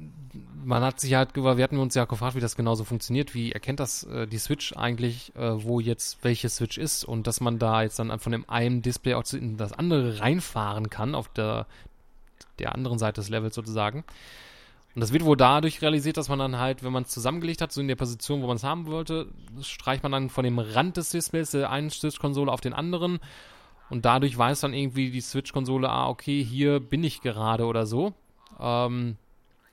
man 0.64 0.82
hat 0.82 1.00
sich 1.00 1.14
halt, 1.14 1.34
wir 1.36 1.62
hatten 1.62 1.78
uns 1.78 1.94
ja 1.94 2.04
gefragt, 2.04 2.34
wie 2.34 2.40
das 2.40 2.56
genauso 2.56 2.84
funktioniert. 2.84 3.34
Wie 3.34 3.52
erkennt 3.52 3.80
das 3.80 4.04
äh, 4.04 4.26
die 4.26 4.38
Switch 4.38 4.74
eigentlich, 4.76 5.34
äh, 5.36 5.64
wo 5.64 5.80
jetzt 5.80 6.18
welche 6.22 6.48
Switch 6.48 6.78
ist 6.78 7.04
und 7.04 7.26
dass 7.26 7.40
man 7.40 7.58
da 7.58 7.82
jetzt 7.82 7.98
dann 7.98 8.18
von 8.18 8.32
dem 8.32 8.48
einen 8.48 8.82
Display 8.82 9.14
auch 9.14 9.24
in 9.32 9.56
das 9.56 9.72
andere 9.72 10.20
reinfahren 10.20 10.90
kann, 10.90 11.14
auf 11.14 11.28
der, 11.28 11.66
der 12.60 12.74
anderen 12.74 12.98
Seite 12.98 13.20
des 13.20 13.28
Levels 13.30 13.54
sozusagen. 13.54 14.04
Und 14.94 15.00
das 15.00 15.12
wird 15.12 15.24
wohl 15.24 15.36
dadurch 15.36 15.80
realisiert, 15.82 16.16
dass 16.16 16.28
man 16.28 16.38
dann 16.38 16.58
halt, 16.58 16.82
wenn 16.82 16.92
man 16.92 17.04
es 17.04 17.10
zusammengelegt 17.10 17.60
hat, 17.60 17.70
so 17.70 17.80
in 17.80 17.88
der 17.88 17.96
Position, 17.96 18.42
wo 18.42 18.46
man 18.46 18.56
es 18.56 18.64
haben 18.64 18.86
wollte, 18.86 19.28
streicht 19.60 20.02
man 20.02 20.12
dann 20.12 20.30
von 20.30 20.44
dem 20.44 20.58
Rand 20.58 20.96
des 20.96 21.10
Displays 21.10 21.52
der 21.52 21.70
einen 21.70 21.90
Switch-Konsole 21.90 22.50
auf 22.50 22.60
den 22.60 22.72
anderen. 22.72 23.20
Und 23.90 24.04
dadurch 24.04 24.36
weiß 24.36 24.60
dann 24.60 24.74
irgendwie 24.74 25.10
die 25.10 25.20
Switch-Konsole, 25.20 25.88
ah, 25.88 26.08
okay, 26.08 26.42
hier 26.42 26.80
bin 26.80 27.04
ich 27.04 27.20
gerade 27.20 27.66
oder 27.66 27.86
so. 27.86 28.12
Ähm, 28.58 29.16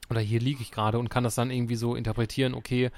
oder 0.09 0.19
hier 0.19 0.39
liege 0.39 0.61
ich 0.61 0.71
gerade 0.71 0.99
und 0.99 1.09
kann 1.09 1.23
das 1.23 1.35
dann 1.35 1.49
irgendwie 1.49 1.75
so 1.75 1.95
interpretieren, 1.95 2.53
okay, 2.53 2.91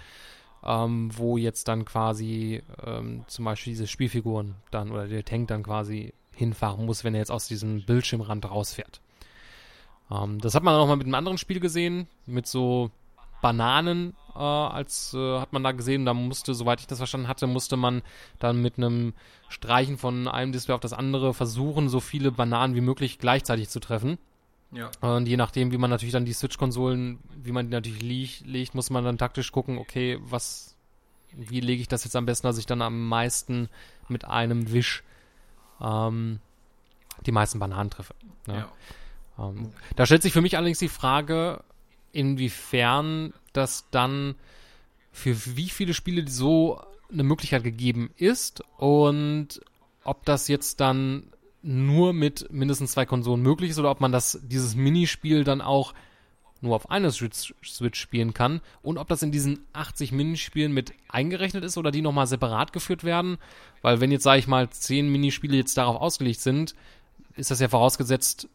ähm, 0.66 1.10
wo 1.16 1.38
jetzt 1.38 1.68
dann 1.68 1.86
quasi 1.86 2.62
ähm, 2.86 3.24
zum 3.28 3.46
Beispiel 3.46 3.72
diese 3.72 3.88
Spielfiguren 3.88 4.56
dann 4.72 4.92
oder 4.92 5.08
der 5.08 5.24
Tank 5.24 5.48
dann 5.48 5.64
quasi 5.64 6.14
hinfahren 6.34 6.86
muss, 6.86 7.04
wenn 7.04 7.16
er 7.16 7.22
jetzt 7.22 7.32
aus 7.32 7.48
diesem 7.48 7.86
Bildschirmrand 7.86 8.50
rausfährt. 8.50 9.00
Ähm, 10.12 10.40
das 10.40 10.56
hat 10.56 10.64
man 10.64 10.76
auch 10.76 10.88
mal 10.88 10.96
mit 10.96 11.08
einem 11.08 11.16
anderen 11.16 11.38
Spiel 11.38 11.60
gesehen, 11.60 12.08
mit 12.26 12.48
so 12.48 12.92
Bananen, 13.42 14.14
äh, 14.36 14.40
als 14.40 15.14
äh, 15.14 15.40
hat 15.40 15.54
man 15.54 15.64
da 15.64 15.72
gesehen, 15.72 16.06
da 16.06 16.14
musste, 16.14 16.54
soweit 16.54 16.80
ich 16.80 16.88
das 16.88 16.98
verstanden 16.98 17.28
hatte, 17.28 17.48
musste 17.48 17.78
man 17.78 18.02
dann 18.40 18.62
mit 18.62 18.78
einem 18.78 19.14
Streichen 19.50 19.98
von 19.98 20.28
einem 20.28 20.52
Display 20.52 20.76
auf 20.76 20.82
das 20.82 20.94
andere 20.94 21.34
versuchen, 21.34 21.90
so 21.90 22.00
viele 22.00 22.32
Bananen 22.32 22.76
wie 22.76 22.82
möglich 22.82 23.20
gleichzeitig 23.20 23.70
zu 23.70 23.80
treffen. 23.80 24.18
Ja. 24.72 24.92
Und 25.02 25.28
je 25.28 25.38
nachdem, 25.38 25.72
wie 25.72 25.78
man 25.78 25.90
natürlich 25.90 26.12
dann 26.12 26.26
die 26.26 26.34
Switch-Konsolen, 26.34 27.20
wie 27.42 27.52
man 27.52 27.68
die 27.68 27.72
natürlich 27.72 28.46
legt, 28.46 28.76
muss 28.76 28.90
man 28.90 29.04
dann 29.04 29.18
taktisch 29.18 29.52
gucken, 29.52 29.78
okay, 29.78 30.20
was, 30.22 30.76
wie 31.32 31.62
lege 31.62 31.82
ich 31.82 31.88
das 31.88 32.04
jetzt 32.04 32.16
am 32.16 32.26
besten, 32.26 32.48
dass 32.48 32.58
ich 32.58 32.66
dann 32.66 32.82
am 32.82 33.08
meisten 33.08 33.70
mit 34.10 34.26
einem 34.26 34.72
Wisch 34.72 35.04
ähm, 35.80 36.40
die 37.26 37.32
meisten 37.32 37.60
Bananen 37.60 37.90
treffe. 37.90 38.14
Ne? 38.46 38.56
Ja. 38.56 38.72
Ähm, 39.40 39.72
da 39.96 40.06
stellt 40.06 40.24
sich 40.24 40.34
für 40.34 40.42
mich 40.42 40.58
allerdings 40.58 40.80
die 40.80 40.90
Frage, 40.90 41.64
inwiefern 42.12 43.34
das 43.54 43.86
dann 43.92 44.36
für 45.12 45.36
wie 45.56 45.70
viele 45.70 45.94
Spiele 45.94 46.28
so 46.28 46.82
eine 47.12 47.24
Möglichkeit 47.24 47.64
gegeben 47.64 48.12
ist 48.18 48.64
und 48.78 49.62
ob 50.04 50.26
das 50.26 50.48
jetzt 50.48 50.80
dann 50.80 51.24
nur 51.62 52.14
mit 52.14 52.52
mindestens 52.52 52.92
zwei 52.92 53.06
Konsolen 53.06 53.42
möglich 53.42 53.72
ist 53.72 53.80
oder 53.80 53.92
ob 53.92 54.00
man 54.00 54.12
das, 54.12 54.40
dieses 54.44 54.76
Minispiel 54.76 55.44
dann 55.44 55.62
auch 55.62 55.94
nur 56.62 56.76
auf 56.76 56.90
einer 56.90 57.12
Switch, 57.12 57.54
Switch 57.64 58.00
spielen 58.00 58.34
kann 58.34 58.62
und 58.82 58.98
ob 58.98 59.08
das 59.08 59.22
in 59.22 59.32
diesen 59.32 59.60
80 59.74 60.12
Minispielen 60.12 60.72
mit 60.72 60.94
eingerechnet 61.08 61.64
ist 61.64 61.78
oder 61.78 61.92
die 61.92 62.02
nochmal 62.02 62.28
separat 62.28 62.74
geführt 62.74 63.04
werden. 63.04 63.38
Weil 63.82 64.02
wenn 64.02 64.12
jetzt, 64.12 64.24
sage 64.24 64.40
ich 64.40 64.48
mal, 64.48 64.70
10 64.70 65.12
Minispiele 65.12 65.58
jetzt 65.58 65.78
darauf 65.78 66.02
ausgelegt 66.02 66.40
sind, 66.40 66.74
ist 67.36 67.52
das 67.52 67.60
ja 67.60 67.68
vorausgesetzt, 67.68 68.50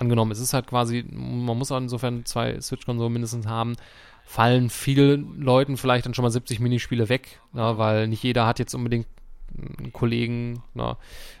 angenommen, 0.00 0.32
es 0.32 0.40
ist 0.40 0.54
halt 0.54 0.66
quasi, 0.66 1.04
man 1.10 1.58
muss 1.58 1.70
auch 1.72 1.78
insofern 1.78 2.24
zwei 2.24 2.60
Switch-Konsolen 2.60 3.12
mindestens 3.12 3.46
haben, 3.46 3.76
fallen 4.24 4.70
vielen 4.70 5.40
Leuten 5.40 5.76
vielleicht 5.76 6.06
dann 6.06 6.14
schon 6.14 6.22
mal 6.22 6.30
70 6.30 6.60
Minispiele 6.60 7.08
weg, 7.08 7.40
ja, 7.54 7.78
weil 7.78 8.08
nicht 8.08 8.22
jeder 8.22 8.46
hat 8.46 8.58
jetzt 8.58 8.74
unbedingt 8.74 9.06
einen 9.78 9.92
Kollegen, 9.92 10.62
na, 10.74 10.98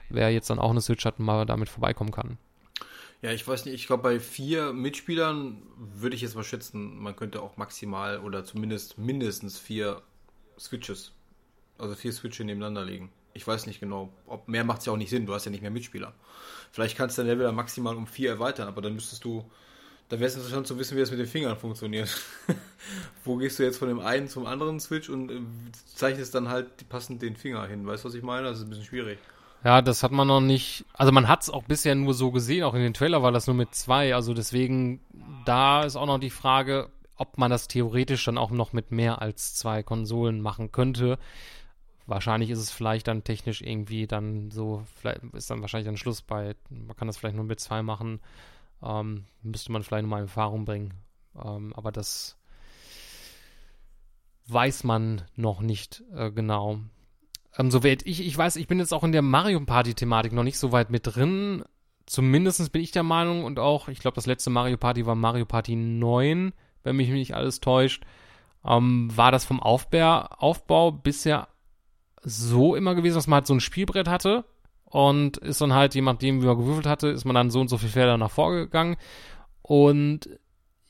wer 0.08 0.30
jetzt 0.30 0.50
dann 0.50 0.58
auch 0.58 0.70
eine 0.70 0.80
Switch 0.80 1.04
hat, 1.04 1.18
mal 1.18 1.46
damit 1.46 1.68
vorbeikommen 1.68 2.10
kann. 2.10 2.38
Ja, 3.22 3.32
ich 3.32 3.46
weiß 3.46 3.66
nicht, 3.66 3.74
ich 3.74 3.86
glaube, 3.86 4.02
bei 4.02 4.18
vier 4.18 4.72
Mitspielern 4.72 5.62
würde 5.76 6.16
ich 6.16 6.22
jetzt 6.22 6.36
mal 6.36 6.44
schätzen, 6.44 6.98
man 6.98 7.14
könnte 7.14 7.42
auch 7.42 7.56
maximal 7.58 8.18
oder 8.20 8.44
zumindest 8.44 8.96
mindestens 8.96 9.58
vier 9.58 10.00
Switches, 10.58 11.12
also 11.78 11.94
vier 11.94 12.12
Switches 12.12 12.46
nebeneinander 12.46 12.84
legen. 12.84 13.10
Ich 13.32 13.46
weiß 13.46 13.66
nicht 13.66 13.80
genau, 13.80 14.10
ob 14.26 14.48
mehr 14.48 14.64
macht 14.64 14.80
es 14.80 14.86
ja 14.86 14.92
auch 14.92 14.96
nicht 14.96 15.10
Sinn, 15.10 15.26
du 15.26 15.34
hast 15.34 15.44
ja 15.44 15.50
nicht 15.50 15.62
mehr 15.62 15.70
Mitspieler. 15.70 16.12
Vielleicht 16.72 16.96
kannst 16.96 17.16
du 17.16 17.22
dein 17.22 17.30
Level 17.30 17.46
dann 17.46 17.54
maximal 17.54 17.96
um 17.96 18.06
vier 18.06 18.30
erweitern, 18.30 18.68
aber 18.68 18.82
dann 18.82 18.94
müsstest 18.94 19.24
du, 19.24 19.44
da 20.08 20.18
wäre 20.18 20.26
es 20.26 20.34
interessant 20.34 20.66
zu 20.66 20.78
wissen, 20.78 20.96
wie 20.96 21.00
das 21.00 21.10
mit 21.10 21.20
den 21.20 21.26
Fingern 21.26 21.56
funktioniert. 21.56 22.08
Wo 23.24 23.36
gehst 23.36 23.58
du 23.58 23.62
jetzt 23.62 23.78
von 23.78 23.88
dem 23.88 24.00
einen 24.00 24.28
zum 24.28 24.46
anderen 24.46 24.80
Switch 24.80 25.08
und 25.08 25.30
äh, 25.30 25.40
zeichnest 25.94 26.34
dann 26.34 26.48
halt 26.48 26.88
passend 26.88 27.22
den 27.22 27.36
Finger 27.36 27.66
hin? 27.66 27.86
Weißt 27.86 28.04
du, 28.04 28.08
was 28.08 28.14
ich 28.14 28.22
meine? 28.22 28.48
Das 28.48 28.58
ist 28.58 28.64
ein 28.64 28.70
bisschen 28.70 28.84
schwierig. 28.84 29.18
Ja, 29.62 29.82
das 29.82 30.02
hat 30.02 30.10
man 30.10 30.26
noch 30.26 30.40
nicht. 30.40 30.84
Also 30.94 31.12
man 31.12 31.28
hat 31.28 31.42
es 31.42 31.50
auch 31.50 31.64
bisher 31.64 31.94
nur 31.94 32.14
so 32.14 32.30
gesehen, 32.30 32.64
auch 32.64 32.74
in 32.74 32.80
den 32.80 32.94
Trailer 32.94 33.22
war 33.22 33.30
das 33.30 33.46
nur 33.46 33.56
mit 33.56 33.74
zwei. 33.74 34.14
Also 34.14 34.32
deswegen, 34.32 35.00
da 35.44 35.82
ist 35.82 35.96
auch 35.96 36.06
noch 36.06 36.18
die 36.18 36.30
Frage, 36.30 36.88
ob 37.16 37.36
man 37.36 37.50
das 37.50 37.68
theoretisch 37.68 38.24
dann 38.24 38.38
auch 38.38 38.50
noch 38.50 38.72
mit 38.72 38.90
mehr 38.90 39.20
als 39.20 39.54
zwei 39.54 39.82
Konsolen 39.82 40.40
machen 40.40 40.72
könnte. 40.72 41.18
Wahrscheinlich 42.10 42.50
ist 42.50 42.58
es 42.58 42.72
vielleicht 42.72 43.06
dann 43.06 43.22
technisch 43.22 43.62
irgendwie 43.62 44.08
dann 44.08 44.50
so, 44.50 44.82
vielleicht 44.96 45.22
ist 45.32 45.48
dann 45.48 45.60
wahrscheinlich 45.60 45.88
ein 45.88 45.96
Schluss 45.96 46.22
bei, 46.22 46.56
man 46.68 46.96
kann 46.96 47.06
das 47.06 47.16
vielleicht 47.16 47.36
nur 47.36 47.44
mit 47.44 47.60
zwei 47.60 47.84
machen. 47.84 48.20
Ähm, 48.82 49.26
müsste 49.42 49.70
man 49.70 49.84
vielleicht 49.84 50.02
nochmal 50.02 50.22
in 50.22 50.26
Erfahrung 50.26 50.64
bringen. 50.64 50.94
Ähm, 51.40 51.72
aber 51.76 51.92
das 51.92 52.36
weiß 54.48 54.82
man 54.82 55.22
noch 55.36 55.60
nicht 55.60 56.02
äh, 56.12 56.32
genau. 56.32 56.80
Ähm, 57.56 57.70
soweit 57.70 58.04
ich, 58.04 58.26
ich 58.26 58.36
weiß, 58.36 58.56
ich 58.56 58.66
bin 58.66 58.80
jetzt 58.80 58.92
auch 58.92 59.04
in 59.04 59.12
der 59.12 59.22
Mario 59.22 59.60
Party-Thematik 59.60 60.32
noch 60.32 60.42
nicht 60.42 60.58
so 60.58 60.72
weit 60.72 60.90
mit 60.90 61.02
drin. 61.06 61.62
Zumindest 62.06 62.72
bin 62.72 62.82
ich 62.82 62.90
der 62.90 63.04
Meinung 63.04 63.44
und 63.44 63.60
auch, 63.60 63.86
ich 63.86 64.00
glaube, 64.00 64.16
das 64.16 64.26
letzte 64.26 64.50
Mario 64.50 64.78
Party 64.78 65.06
war 65.06 65.14
Mario 65.14 65.46
Party 65.46 65.76
9, 65.76 66.52
wenn 66.82 66.96
mich 66.96 67.10
nicht 67.10 67.36
alles 67.36 67.60
täuscht. 67.60 68.02
Ähm, 68.64 69.16
war 69.16 69.30
das 69.30 69.44
vom 69.44 69.60
Aufbau, 69.60 70.22
Aufbau 70.22 70.90
bisher 70.90 71.46
so 72.22 72.74
immer 72.74 72.94
gewesen, 72.94 73.16
dass 73.16 73.26
man 73.26 73.38
halt 73.38 73.46
so 73.46 73.54
ein 73.54 73.60
Spielbrett 73.60 74.08
hatte 74.08 74.44
und 74.84 75.36
ist 75.38 75.60
dann 75.60 75.72
halt, 75.72 75.94
je 75.94 76.02
nachdem, 76.02 76.42
wie 76.42 76.46
man 76.46 76.58
gewürfelt 76.58 76.86
hatte, 76.86 77.08
ist 77.08 77.24
man 77.24 77.34
dann 77.34 77.50
so 77.50 77.60
und 77.60 77.68
so 77.68 77.78
viele 77.78 77.92
Felder 77.92 78.18
nach 78.18 78.30
vorgegangen. 78.30 78.96
Und 79.62 80.28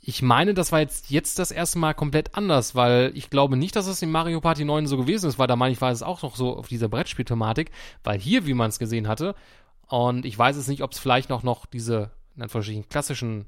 ich 0.01 0.23
meine, 0.23 0.55
das 0.55 0.73
war 0.73 0.81
jetzt, 0.81 1.11
jetzt 1.11 1.39
das 1.39 1.51
erste 1.51 1.79
Mal 1.79 1.93
komplett 1.93 2.35
anders, 2.35 2.75
weil 2.75 3.13
ich 3.15 3.29
glaube 3.29 3.57
nicht, 3.57 3.77
dass 3.77 3.87
es 3.87 4.01
in 4.01 4.11
Mario 4.11 4.41
Party 4.41 4.65
9 4.65 4.87
so 4.87 4.97
gewesen 4.97 5.29
ist, 5.29 5.39
weil 5.39 5.47
da 5.47 5.57
meine 5.57 5.73
ich, 5.73 5.81
war 5.81 5.91
es 5.91 6.03
auch 6.03 6.23
noch 6.23 6.37
so 6.37 6.57
auf 6.57 6.69
dieser 6.69 6.89
Brettspielthematik, 6.89 7.71
weil 8.03 8.19
hier, 8.19 8.47
wie 8.47 8.55
man 8.55 8.71
es 8.71 8.79
gesehen 8.79 9.07
hatte, 9.07 9.35
und 9.87 10.25
ich 10.25 10.39
weiß 10.39 10.57
es 10.57 10.69
nicht, 10.69 10.83
ob 10.83 10.93
es 10.93 10.99
vielleicht 10.99 11.29
noch, 11.29 11.43
noch 11.43 11.67
diese, 11.67 12.11
in 12.37 12.43
Anführungsstrichen, 12.43 12.89
klassischen 12.89 13.47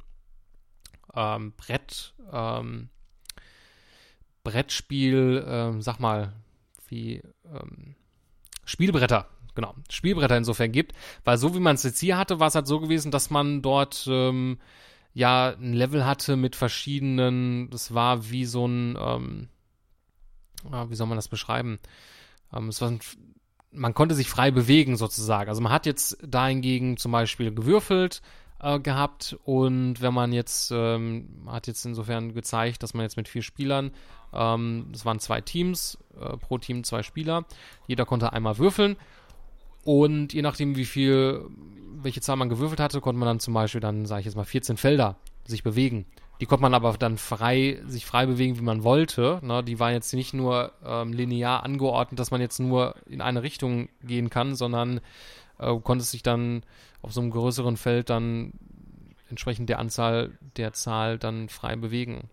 ähm, 1.15 1.53
Brett, 1.57 2.15
ähm, 2.31 2.91
Brettspiel, 4.45 5.45
ähm, 5.47 5.83
sag 5.83 6.01
mal, 6.01 6.33
wie 6.93 7.23
ähm, 7.47 7.97
Spielbretter, 8.65 9.27
genau, 9.55 9.75
Spielbretter 9.91 10.37
insofern 10.37 10.71
gibt, 10.71 10.93
weil 11.25 11.39
so 11.39 11.55
wie 11.55 11.61
man 11.61 11.75
es 11.75 11.83
jetzt 11.83 11.99
hier 11.99 12.19
hatte, 12.19 12.39
war 12.39 12.49
es 12.49 12.55
halt 12.55 12.67
so 12.67 12.79
gewesen, 12.79 13.11
dass 13.11 13.31
man 13.31 13.63
dort 13.63 14.07
ähm, 14.09 14.59
ja 15.15 15.49
ein 15.51 15.73
Level 15.73 16.05
hatte 16.05 16.37
mit 16.37 16.55
verschiedenen, 16.55 17.71
das 17.71 17.95
war 17.95 18.31
wie 18.31 18.45
so 18.45 18.67
ein, 18.67 18.97
ähm, 19.01 19.49
ja, 20.71 20.89
wie 20.91 20.95
soll 20.95 21.09
man 21.09 21.19
das 21.19 21.29
beschreiben? 21.29 21.81
Ähm, 22.53 22.69
es 22.69 22.81
war 22.81 22.91
ein, 22.91 23.01
man 23.73 23.95
konnte 23.95 24.15
sich 24.15 24.29
frei 24.29 24.51
bewegen 24.51 24.97
sozusagen. 24.97 25.49
Also 25.49 25.63
man 25.63 25.73
hat 25.73 25.87
jetzt 25.87 26.19
dahingegen 26.23 26.99
zum 26.99 27.11
Beispiel 27.11 27.55
gewürfelt 27.55 28.21
äh, 28.61 28.79
gehabt 28.79 29.37
und 29.45 30.01
wenn 30.03 30.15
man 30.15 30.33
jetzt, 30.33 30.71
ähm, 30.73 31.47
hat 31.47 31.67
jetzt 31.67 31.85
insofern 31.85 32.35
gezeigt, 32.35 32.83
dass 32.83 32.95
man 32.95 33.03
jetzt 33.03 33.17
mit 33.17 33.29
vier 33.29 33.43
Spielern, 33.43 33.93
ähm, 34.33 34.87
es 34.93 35.05
waren 35.05 35.19
zwei 35.21 35.41
Teams, 35.41 35.99
äh, 36.21 36.37
pro 36.37 36.59
Team 36.59 36.85
zwei 36.85 37.03
Spieler, 37.03 37.45
jeder 37.87 38.05
konnte 38.05 38.33
einmal 38.33 38.59
würfeln 38.59 38.97
und 39.85 40.33
je 40.33 40.43
nachdem, 40.43 40.77
wie 40.77 40.85
viel, 40.85 41.45
welche 41.95 42.21
Zahl 42.21 42.37
man 42.37 42.49
gewürfelt 42.49 42.81
hatte, 42.81 43.01
konnte 43.01 43.19
man 43.19 43.27
dann 43.27 43.41
zum 43.41 43.55
Beispiel 43.55 43.81
dann, 43.81 44.07
sage 44.07 44.21
ich 44.21 44.27
jetzt 44.27 44.37
mal, 44.37 44.45
14 44.45 44.77
Felder 44.77 45.17
sich 45.45 45.63
bewegen. 45.63 46.07
Die 46.41 46.47
konnte 46.47 46.63
man 46.63 46.75
aber 46.75 46.93
dann 46.99 47.19
frei, 47.19 47.81
sich 47.87 48.07
frei 48.07 48.27
bewegen, 48.27 48.59
wie 48.59 48.63
man 48.63 48.83
wollte. 48.83 49.39
Ne? 49.43 49.63
Die 49.63 49.79
waren 49.79 49.93
jetzt 49.93 50.13
nicht 50.13 50.35
nur 50.35 50.73
ähm, 50.85 51.13
linear 51.13 51.63
angeordnet, 51.63 52.19
dass 52.19 52.31
man 52.31 52.41
jetzt 52.41 52.59
nur 52.59 52.95
in 53.07 53.21
eine 53.21 53.43
Richtung 53.43 53.89
gehen 54.03 54.31
kann, 54.31 54.55
sondern 54.55 55.01
äh, 55.59 55.77
konnte 55.79 56.05
sich 56.05 56.23
dann 56.23 56.65
auf 57.01 57.13
so 57.13 57.21
einem 57.21 57.31
größeren 57.31 57.77
Feld 57.77 58.11
dann 58.11 58.53
entsprechend 59.29 59.69
der 59.69 59.79
Anzahl 59.79 60.37
der 60.57 60.73
Zahl 60.73 61.19
dann 61.19 61.49
frei 61.49 61.77
bewegen. 61.77 62.29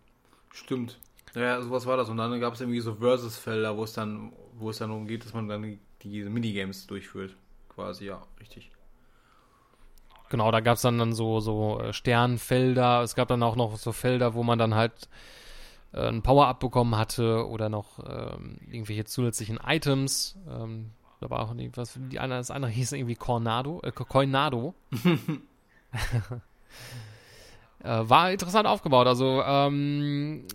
Stimmt. 0.52 1.00
Ja, 1.36 1.62
sowas 1.62 1.86
war 1.86 1.98
das. 1.98 2.10
Und 2.10 2.18
dann 2.18 2.40
gab 2.40 2.54
es 2.54 2.62
irgendwie 2.62 2.80
so 2.80 2.96
Versus-Felder, 2.96 3.78
wo 3.78 3.84
es 3.84 3.94
dann, 3.94 4.34
wo 4.54 4.70
es 4.70 4.78
dann 4.78 4.90
darum 4.90 5.08
geht, 5.08 5.26
dass 5.26 5.34
man 5.34 5.48
dann 5.48 5.80
diese 6.02 6.30
Minigames 6.30 6.88
durchführt. 6.88 7.36
Quasi, 7.70 8.06
ja, 8.06 8.22
richtig. 8.40 8.72
genau, 10.30 10.52
da 10.52 10.60
gab 10.60 10.76
es 10.76 10.82
dann, 10.82 10.98
dann 10.98 11.14
so, 11.14 11.40
so 11.40 11.80
äh, 11.80 11.94
Sternfelder. 11.94 13.04
Es 13.04 13.16
gab 13.16 13.28
dann 13.28 13.44
auch 13.44 13.56
noch 13.56 13.78
so 13.78 13.92
Felder, 13.92 14.34
wo 14.34 14.44
man 14.44 14.60
dann 14.60 14.76
halt 14.76 15.08
äh, 15.94 16.08
ein 16.08 16.22
Power-Up 16.24 16.60
bekommen 16.60 16.98
hatte 16.98 17.48
oder 17.48 17.70
noch 17.70 18.00
ähm, 18.00 18.58
irgendwelche 18.68 19.06
zusätzlichen 19.06 19.60
Items. 19.66 20.38
Ähm, 20.50 20.92
da 21.22 21.30
war 21.30 21.42
auch 21.42 21.54
irgendwas, 21.54 22.00
die 22.12 22.20
eine, 22.20 22.36
das 22.36 22.52
andere 22.52 22.72
hieß 22.72 22.94
irgendwie 22.94 23.16
Cornado, 23.16 23.82
äh, 23.84 23.92
Coinado. 23.92 24.74
äh, 27.84 28.00
war 28.02 28.32
interessant 28.32 28.68
aufgebaut. 28.68 29.08
Also 29.08 29.42
ähm, 29.44 30.46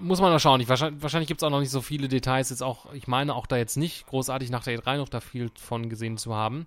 muss 0.00 0.20
man 0.20 0.30
da 0.30 0.38
schauen. 0.38 0.60
Ich, 0.60 0.68
wahrscheinlich 0.68 1.02
wahrscheinlich 1.02 1.28
gibt 1.28 1.40
es 1.40 1.44
auch 1.44 1.50
noch 1.50 1.60
nicht 1.60 1.70
so 1.70 1.80
viele 1.80 2.08
Details. 2.08 2.50
Jetzt 2.50 2.62
auch, 2.62 2.92
ich 2.92 3.06
meine 3.06 3.34
auch 3.34 3.46
da 3.46 3.56
jetzt 3.56 3.76
nicht 3.76 4.06
großartig 4.06 4.50
nach 4.50 4.64
der 4.64 4.78
E3 4.78 4.96
noch 4.96 5.08
da 5.08 5.20
viel 5.20 5.50
von 5.56 5.88
gesehen 5.88 6.18
zu 6.18 6.34
haben. 6.34 6.66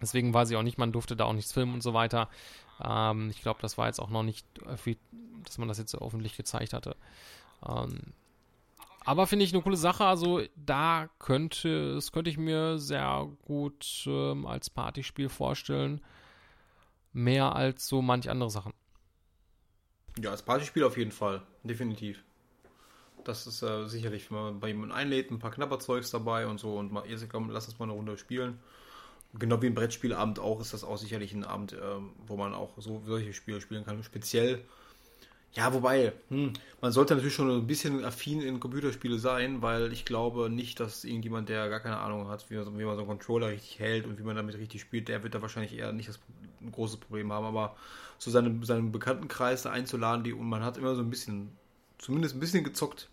Deswegen 0.00 0.34
weiß 0.34 0.50
ich 0.50 0.56
auch 0.56 0.62
nicht, 0.62 0.78
man 0.78 0.92
durfte 0.92 1.16
da 1.16 1.24
auch 1.24 1.32
nichts 1.32 1.52
filmen 1.52 1.74
und 1.74 1.82
so 1.82 1.94
weiter. 1.94 2.28
Ähm, 2.82 3.30
ich 3.30 3.40
glaube, 3.42 3.60
das 3.62 3.78
war 3.78 3.86
jetzt 3.86 4.00
auch 4.00 4.10
noch 4.10 4.22
nicht, 4.22 4.46
dass 5.44 5.58
man 5.58 5.68
das 5.68 5.78
jetzt 5.78 5.92
so 5.92 5.98
öffentlich 5.98 6.36
gezeigt 6.36 6.72
hatte. 6.72 6.96
Ähm, 7.66 8.12
aber 9.04 9.26
finde 9.26 9.44
ich 9.44 9.52
eine 9.52 9.62
coole 9.62 9.76
Sache. 9.76 10.04
Also 10.04 10.42
da 10.56 11.08
könnte, 11.18 11.94
das 11.94 12.12
könnte 12.12 12.30
ich 12.30 12.38
mir 12.38 12.78
sehr 12.78 13.28
gut 13.42 14.04
ähm, 14.06 14.46
als 14.46 14.70
Partyspiel 14.70 15.28
vorstellen. 15.28 16.00
Mehr 17.12 17.54
als 17.54 17.88
so 17.88 18.02
manch 18.02 18.30
andere 18.30 18.50
Sachen. 18.50 18.72
Ja, 20.20 20.30
als 20.30 20.42
Partyspiel 20.42 20.84
auf 20.84 20.96
jeden 20.96 21.12
Fall. 21.12 21.42
Definitiv. 21.62 22.22
Das 23.24 23.46
ist 23.46 23.62
äh, 23.62 23.86
sicherlich, 23.88 24.30
wenn 24.30 24.38
man 24.38 24.60
bei 24.60 24.68
jemandem 24.68 24.96
einlädt, 24.96 25.30
ein 25.30 25.38
paar 25.38 25.50
Knapperzeugs 25.50 26.10
dabei 26.10 26.46
und 26.46 26.58
so 26.58 26.76
und 26.76 26.92
mal, 26.92 27.06
jetzt 27.06 27.28
komm, 27.30 27.50
lass 27.50 27.66
uns 27.68 27.78
mal 27.78 27.86
eine 27.86 27.92
Runde 27.92 28.18
spielen. 28.18 28.58
Genau 29.34 29.62
wie 29.62 29.66
ein 29.66 29.74
Brettspielabend 29.74 30.38
auch, 30.38 30.60
ist 30.60 30.74
das 30.74 30.84
auch 30.84 30.98
sicherlich 30.98 31.32
ein 31.32 31.44
Abend, 31.44 31.72
äh, 31.72 31.78
wo 32.26 32.36
man 32.36 32.54
auch 32.54 32.74
so 32.78 33.02
solche 33.06 33.32
Spiele 33.32 33.60
spielen 33.60 33.84
kann. 33.84 34.02
Speziell 34.02 34.62
ja, 35.54 35.72
wobei, 35.74 36.14
hm, 36.30 36.54
man 36.80 36.92
sollte 36.92 37.14
natürlich 37.14 37.34
schon 37.34 37.50
ein 37.50 37.66
bisschen 37.66 38.04
affin 38.06 38.40
in 38.40 38.58
Computerspiele 38.58 39.18
sein, 39.18 39.60
weil 39.60 39.92
ich 39.92 40.06
glaube 40.06 40.48
nicht, 40.48 40.80
dass 40.80 41.04
irgendjemand, 41.04 41.50
der 41.50 41.68
gar 41.68 41.80
keine 41.80 41.98
Ahnung 41.98 42.28
hat, 42.28 42.48
wie 42.48 42.56
man, 42.56 42.78
wie 42.78 42.84
man 42.84 42.96
so 42.96 43.02
einen 43.02 43.08
Controller 43.08 43.48
richtig 43.48 43.78
hält 43.78 44.06
und 44.06 44.18
wie 44.18 44.22
man 44.22 44.34
damit 44.34 44.56
richtig 44.56 44.80
spielt, 44.80 45.08
der 45.08 45.22
wird 45.22 45.34
da 45.34 45.42
wahrscheinlich 45.42 45.76
eher 45.76 45.92
nicht 45.92 46.08
das 46.08 46.20
ein 46.62 46.72
großes 46.72 46.96
Problem 46.96 47.30
haben. 47.32 47.44
Aber 47.44 47.76
so 48.18 48.30
seinen, 48.30 48.62
seinen 48.64 48.92
Bekanntenkreis 48.92 49.66
einzuladen, 49.66 50.24
die 50.24 50.32
und 50.32 50.48
man 50.48 50.64
hat 50.64 50.78
immer 50.78 50.94
so 50.94 51.02
ein 51.02 51.10
bisschen, 51.10 51.50
zumindest 51.98 52.34
ein 52.34 52.40
bisschen 52.40 52.64
gezockt, 52.64 53.10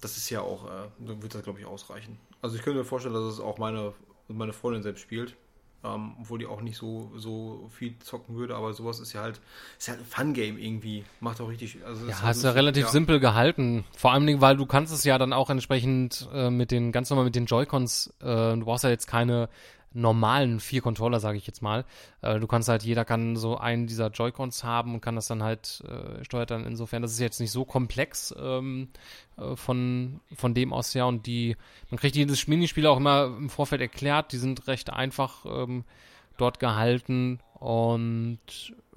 das 0.00 0.16
ist 0.16 0.30
ja 0.30 0.40
auch, 0.40 0.66
äh, 0.66 0.88
wird 0.98 1.34
das 1.34 1.42
glaube 1.42 1.60
ich 1.60 1.66
ausreichen. 1.66 2.18
Also 2.42 2.56
ich 2.56 2.62
könnte 2.62 2.78
mir 2.78 2.84
vorstellen, 2.84 3.14
dass 3.14 3.24
es 3.24 3.40
auch 3.40 3.58
meine, 3.58 3.92
meine 4.28 4.52
Freundin 4.52 4.82
selbst 4.82 5.00
spielt. 5.00 5.36
Ähm, 5.84 6.16
obwohl 6.20 6.40
die 6.40 6.46
auch 6.46 6.60
nicht 6.60 6.76
so, 6.76 7.12
so 7.16 7.68
viel 7.70 7.96
zocken 8.00 8.34
würde, 8.34 8.56
aber 8.56 8.72
sowas 8.72 8.98
ist 8.98 9.12
ja 9.12 9.22
halt, 9.22 9.40
ist 9.78 9.86
ja 9.86 9.94
halt 9.94 10.02
ein 10.02 10.06
Fun-Game 10.06 10.58
irgendwie. 10.58 11.04
Macht 11.20 11.40
auch 11.40 11.48
richtig. 11.48 11.78
Also 11.86 12.04
ja, 12.08 12.20
hast 12.20 12.42
du 12.42 12.52
relativ 12.52 12.86
ja. 12.86 12.90
simpel 12.90 13.20
gehalten. 13.20 13.84
Vor 13.96 14.12
allem, 14.12 14.40
weil 14.40 14.56
du 14.56 14.66
kannst 14.66 14.92
es 14.92 15.04
ja 15.04 15.18
dann 15.18 15.32
auch 15.32 15.50
entsprechend 15.50 16.28
äh, 16.32 16.50
mit 16.50 16.72
den, 16.72 16.90
ganz 16.90 17.10
normal 17.10 17.26
mit 17.26 17.36
den 17.36 17.46
Joy-Cons, 17.46 18.12
äh, 18.20 18.24
du 18.24 18.64
brauchst 18.64 18.82
ja 18.82 18.90
jetzt 18.90 19.06
keine 19.06 19.48
normalen 19.92 20.60
vier 20.60 20.82
Controller, 20.82 21.18
sage 21.20 21.38
ich 21.38 21.46
jetzt 21.46 21.62
mal. 21.62 21.84
Äh, 22.22 22.38
du 22.40 22.46
kannst 22.46 22.68
halt, 22.68 22.82
jeder 22.82 23.04
kann 23.04 23.36
so 23.36 23.56
einen 23.56 23.86
dieser 23.86 24.08
Joy-Cons 24.08 24.62
haben 24.64 24.94
und 24.94 25.00
kann 25.00 25.14
das 25.16 25.26
dann 25.28 25.42
halt 25.42 25.82
äh, 25.88 26.24
steuert 26.24 26.50
dann 26.50 26.66
insofern. 26.66 27.02
Das 27.02 27.12
ist 27.12 27.20
jetzt 27.20 27.40
nicht 27.40 27.50
so 27.52 27.64
komplex 27.64 28.34
ähm, 28.38 28.88
äh, 29.36 29.56
von, 29.56 30.20
von 30.34 30.54
dem 30.54 30.72
aus 30.72 30.94
her 30.94 31.06
und 31.06 31.26
die, 31.26 31.56
man 31.90 31.98
kriegt 31.98 32.16
jedes 32.16 32.46
Minispiel 32.46 32.86
auch 32.86 32.98
immer 32.98 33.24
im 33.24 33.48
Vorfeld 33.48 33.80
erklärt, 33.80 34.32
die 34.32 34.38
sind 34.38 34.66
recht 34.66 34.90
einfach 34.90 35.44
ähm, 35.46 35.84
dort 36.36 36.58
gehalten 36.60 37.40
und 37.54 38.38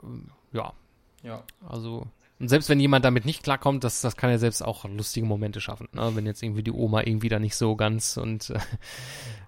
ähm, 0.03 0.27
ja, 0.51 0.73
Ja. 1.23 1.43
also 1.67 2.05
und 2.41 2.47
selbst 2.47 2.69
wenn 2.69 2.79
jemand 2.79 3.05
damit 3.05 3.25
nicht 3.25 3.43
klarkommt, 3.43 3.83
das, 3.83 4.01
das 4.01 4.17
kann 4.17 4.31
ja 4.31 4.37
selbst 4.37 4.63
auch 4.63 4.85
lustige 4.85 5.25
Momente 5.25 5.61
schaffen. 5.61 5.87
Ne? 5.93 6.11
Wenn 6.15 6.25
jetzt 6.25 6.41
irgendwie 6.41 6.63
die 6.63 6.71
Oma 6.71 7.01
irgendwie 7.01 7.29
da 7.29 7.39
nicht 7.39 7.55
so 7.55 7.75
ganz 7.75 8.17
und 8.17 8.49
äh, 8.49 8.59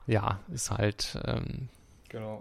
ja, 0.08 0.39
ist 0.54 0.72
halt. 0.72 1.20
Ähm, 1.26 1.70
Genau. 2.14 2.39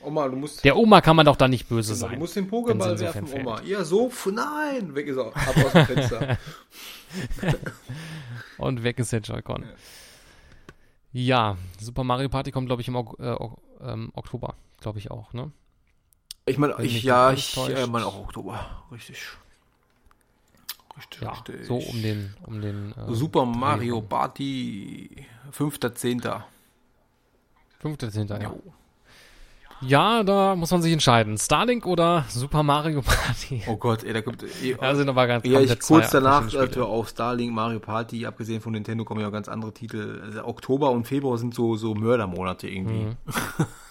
Oma, 0.00 0.28
du 0.28 0.36
musst. 0.36 0.64
der 0.64 0.76
Oma 0.76 1.00
kann 1.00 1.14
man 1.14 1.24
doch 1.24 1.36
da 1.36 1.46
nicht 1.46 1.68
böse 1.68 1.94
genau, 1.94 2.06
sein. 2.06 2.14
du 2.14 2.18
musst 2.18 2.34
den 2.34 2.50
Pokéball 2.50 2.98
werfen, 2.98 3.28
Oma. 3.32 3.62
Ja, 3.62 3.84
so, 3.84 4.10
nein! 4.26 4.94
Weg 4.96 5.06
ist 5.06 5.16
er. 5.16 5.28
Ab 5.36 5.56
aus 5.56 5.72
dem 5.72 5.86
Fenster. 5.86 6.38
Und 8.58 8.82
weg 8.82 8.98
ist 8.98 9.12
der 9.12 9.20
Joy-Con. 9.20 9.64
Ja, 11.12 11.56
Super 11.80 12.02
Mario 12.02 12.28
Party 12.28 12.50
kommt, 12.50 12.66
glaube 12.66 12.82
ich, 12.82 12.88
im 12.88 12.96
Ok 12.96 13.18
äh, 13.20 13.36
ähm, 13.80 14.10
Oktober. 14.14 14.56
Glaube 14.80 14.98
ich 14.98 15.12
auch, 15.12 15.32
ne? 15.32 15.52
Ich 16.46 16.58
meine, 16.58 16.74
ich, 16.82 17.04
ja, 17.04 17.32
ich 17.32 17.56
äh, 17.56 17.86
meine 17.86 18.06
auch 18.06 18.18
Oktober. 18.18 18.84
Richtig. 18.90 19.18
Richtig, 20.98 21.20
Ja, 21.22 21.30
richtig. 21.30 21.66
so 21.66 21.76
um 21.76 22.02
den. 22.02 22.34
Um 22.44 22.60
den 22.60 22.92
äh, 22.92 23.14
Super 23.14 23.44
Mario. 23.46 24.00
Party 24.02 25.24
5.10. 25.56 26.42
15. 27.80 28.26
Ja. 28.28 28.52
ja, 29.80 30.22
da 30.24 30.56
muss 30.56 30.72
man 30.72 30.82
sich 30.82 30.92
entscheiden. 30.92 31.38
Starlink 31.38 31.86
oder 31.86 32.24
Super 32.28 32.64
Mario 32.64 33.02
Party? 33.02 33.62
Oh 33.68 33.76
Gott, 33.76 34.02
ey, 34.02 34.12
da 34.12 34.22
kommt. 34.22 34.42
Eh, 34.62 34.74
Da 34.80 34.96
sind 34.96 35.08
aber 35.08 35.28
ganz 35.28 35.46
Ja, 35.46 35.60
ich 35.60 35.78
kurz 35.78 36.10
danach 36.10 36.52
äh, 36.52 36.80
auf 36.80 37.08
Starlink, 37.08 37.52
Mario 37.52 37.78
Party, 37.78 38.26
abgesehen 38.26 38.60
von 38.60 38.72
Nintendo 38.72 39.04
kommen 39.04 39.20
ja 39.20 39.30
ganz 39.30 39.48
andere 39.48 39.72
Titel. 39.72 40.20
Also 40.24 40.44
Oktober 40.44 40.90
und 40.90 41.06
Februar 41.06 41.38
sind 41.38 41.54
so, 41.54 41.76
so 41.76 41.94
Mördermonate 41.94 42.68
irgendwie. 42.68 43.04
Mhm. 43.04 43.16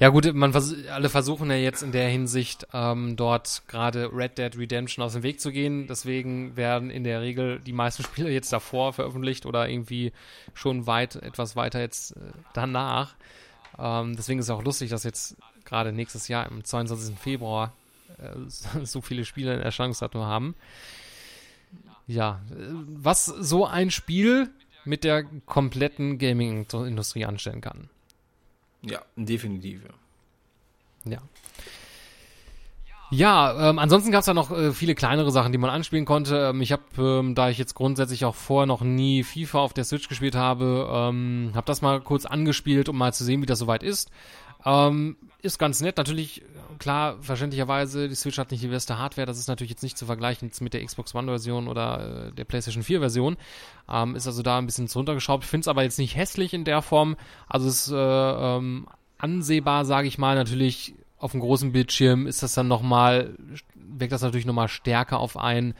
Ja 0.00 0.08
gut, 0.08 0.32
man 0.34 0.52
vers 0.52 0.74
alle 0.90 1.08
versuchen 1.08 1.50
ja 1.50 1.56
jetzt 1.56 1.82
in 1.82 1.92
der 1.92 2.08
Hinsicht 2.08 2.66
ähm, 2.72 3.16
dort 3.16 3.62
gerade 3.68 4.10
Red 4.12 4.38
Dead 4.38 4.56
Redemption 4.58 5.04
aus 5.04 5.12
dem 5.12 5.22
Weg 5.22 5.40
zu 5.40 5.52
gehen. 5.52 5.86
Deswegen 5.86 6.56
werden 6.56 6.90
in 6.90 7.04
der 7.04 7.20
Regel 7.20 7.60
die 7.60 7.72
meisten 7.72 8.02
Spiele 8.04 8.30
jetzt 8.30 8.52
davor 8.52 8.92
veröffentlicht 8.92 9.46
oder 9.46 9.68
irgendwie 9.68 10.12
schon 10.54 10.86
weit 10.86 11.16
etwas 11.16 11.54
weiter 11.54 11.80
jetzt 11.80 12.16
äh, 12.16 12.20
danach. 12.52 13.14
Ähm, 13.78 14.16
deswegen 14.16 14.40
ist 14.40 14.46
es 14.46 14.50
auch 14.50 14.64
lustig, 14.64 14.90
dass 14.90 15.04
jetzt 15.04 15.36
gerade 15.64 15.92
nächstes 15.92 16.28
Jahr 16.28 16.46
am 16.46 16.64
22. 16.64 17.16
Februar 17.16 17.72
äh, 18.18 18.84
so 18.84 19.00
viele 19.00 19.24
Spiele 19.24 19.54
in 19.54 19.60
Erscheinungsdatum 19.60 20.22
haben. 20.22 20.54
Ja, 22.08 22.40
äh, 22.50 22.64
was 22.88 23.26
so 23.26 23.66
ein 23.66 23.90
Spiel 23.90 24.50
mit 24.84 25.04
der 25.04 25.24
kompletten 25.46 26.18
Gaming-Industrie 26.18 27.24
anstellen 27.24 27.60
kann. 27.60 27.88
Ja, 28.82 29.02
definitiv. 29.16 29.82
Ja. 31.04 31.18
Ja. 33.10 33.70
Ähm, 33.70 33.78
ansonsten 33.78 34.12
gab 34.12 34.20
es 34.20 34.26
da 34.26 34.34
noch 34.34 34.50
äh, 34.52 34.72
viele 34.72 34.94
kleinere 34.94 35.32
Sachen, 35.32 35.52
die 35.52 35.58
man 35.58 35.70
anspielen 35.70 36.04
konnte. 36.04 36.50
Ähm, 36.50 36.62
ich 36.62 36.72
habe, 36.72 36.82
ähm, 36.98 37.34
da 37.34 37.50
ich 37.50 37.58
jetzt 37.58 37.74
grundsätzlich 37.74 38.24
auch 38.24 38.36
vorher 38.36 38.66
noch 38.66 38.82
nie 38.82 39.24
FIFA 39.24 39.58
auf 39.58 39.72
der 39.72 39.84
Switch 39.84 40.08
gespielt 40.08 40.36
habe, 40.36 40.88
ähm, 40.92 41.50
habe 41.54 41.66
das 41.66 41.82
mal 41.82 42.00
kurz 42.00 42.24
angespielt, 42.24 42.88
um 42.88 42.96
mal 42.96 43.12
zu 43.12 43.24
sehen, 43.24 43.42
wie 43.42 43.46
das 43.46 43.58
soweit 43.58 43.82
ist. 43.82 44.10
Ähm, 44.64 45.16
ist 45.42 45.58
ganz 45.58 45.80
nett. 45.80 45.96
Natürlich, 45.96 46.42
klar, 46.78 47.16
verständlicherweise, 47.20 48.08
die 48.08 48.14
Switch 48.14 48.38
hat 48.38 48.50
nicht 48.50 48.62
die 48.62 48.68
beste 48.68 48.98
Hardware. 48.98 49.26
Das 49.26 49.38
ist 49.38 49.48
natürlich 49.48 49.70
jetzt 49.70 49.82
nicht 49.82 49.96
zu 49.96 50.06
vergleichen 50.06 50.50
mit 50.60 50.74
der 50.74 50.84
Xbox 50.84 51.14
One-Version 51.14 51.68
oder 51.68 52.28
äh, 52.28 52.32
der 52.32 52.44
PlayStation 52.44 52.82
4-Version. 52.82 53.36
Ähm, 53.90 54.16
ist 54.16 54.26
also 54.26 54.42
da 54.42 54.58
ein 54.58 54.66
bisschen 54.66 54.88
runtergeschraubt. 54.88 55.44
Ich 55.44 55.50
finde 55.50 55.62
es 55.62 55.68
aber 55.68 55.82
jetzt 55.82 55.98
nicht 55.98 56.16
hässlich 56.16 56.52
in 56.52 56.64
der 56.64 56.82
Form. 56.82 57.16
Also 57.48 57.68
es 57.68 57.86
ist 57.86 57.92
äh, 57.92 57.96
ähm, 57.96 58.86
ansehbar, 59.18 59.84
sage 59.84 60.08
ich 60.08 60.18
mal. 60.18 60.34
Natürlich 60.34 60.94
auf 61.18 61.32
dem 61.32 61.40
großen 61.40 61.72
Bildschirm 61.72 62.26
ist 62.26 62.42
das 62.42 62.54
dann 62.54 62.68
nochmal, 62.68 63.34
wirkt 63.74 64.12
das 64.12 64.22
natürlich 64.22 64.46
nochmal 64.46 64.68
stärker 64.68 65.20
auf 65.20 65.36
einen, 65.36 65.74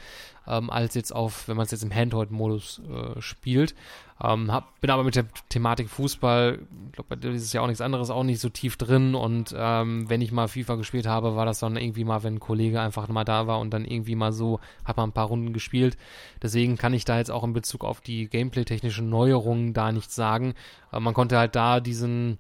ähm, 0.47 0.71
als 0.71 0.95
jetzt 0.95 1.15
auf, 1.15 1.49
wenn 1.49 1.57
man 1.57 1.65
es 1.65 1.73
jetzt 1.73 1.83
im 1.83 1.95
Handheld-Modus 1.95 2.83
äh, 2.89 3.21
spielt. 3.21 3.75
Ähm, 4.23 4.53
hab, 4.53 4.81
bin 4.81 4.91
aber 4.91 5.05
mit 5.05 5.17
der 5.17 5.27
Thematik 5.49 5.89
Fußball, 5.89 6.59
ich 6.87 6.93
glaube, 6.93 7.09
bei 7.09 7.17
dir 7.17 7.31
ist 7.31 7.43
es 7.43 7.53
ja 7.53 7.63
auch 7.63 7.67
nichts 7.67 7.81
anderes, 7.81 8.11
auch 8.11 8.23
nicht 8.23 8.41
so 8.41 8.49
tief 8.49 8.77
drin. 8.77 9.15
Und 9.15 9.55
ähm, 9.57 10.09
wenn 10.11 10.21
ich 10.21 10.33
mal 10.33 10.49
FIFA 10.49 10.75
gespielt 10.77 11.07
habe, 11.07 11.37
war 11.37 11.47
das 11.47 11.61
dann 11.61 11.77
irgendwie 11.77 12.05
mal, 12.05 12.23
wenn 12.23 12.35
ein 12.35 12.41
Kollege 12.41 12.81
einfach 12.81 13.09
mal 13.09 13.25
da 13.25 13.47
war 13.47 13.61
und 13.61 13.71
dann 13.71 13.85
irgendwie 13.85 14.17
mal 14.17 14.33
so, 14.33 14.61
hat 14.85 14.97
man 14.97 15.11
ein 15.11 15.15
paar 15.15 15.27
Runden 15.27 15.53
gespielt. 15.53 15.97
Deswegen 16.43 16.77
kann 16.77 16.93
ich 16.93 17.05
da 17.05 17.19
jetzt 17.19 17.31
auch 17.31 17.45
in 17.45 17.53
Bezug 17.53 17.85
auf 17.85 18.01
die 18.01 18.29
gameplay-technischen 18.29 19.09
Neuerungen 19.09 19.73
da 19.73 19.91
nichts 19.93 20.15
sagen. 20.15 20.55
Äh, 20.93 21.01
man 21.01 21.15
konnte 21.15 21.39
halt 21.39 21.57
da 21.57 21.81
diesen 21.81 22.39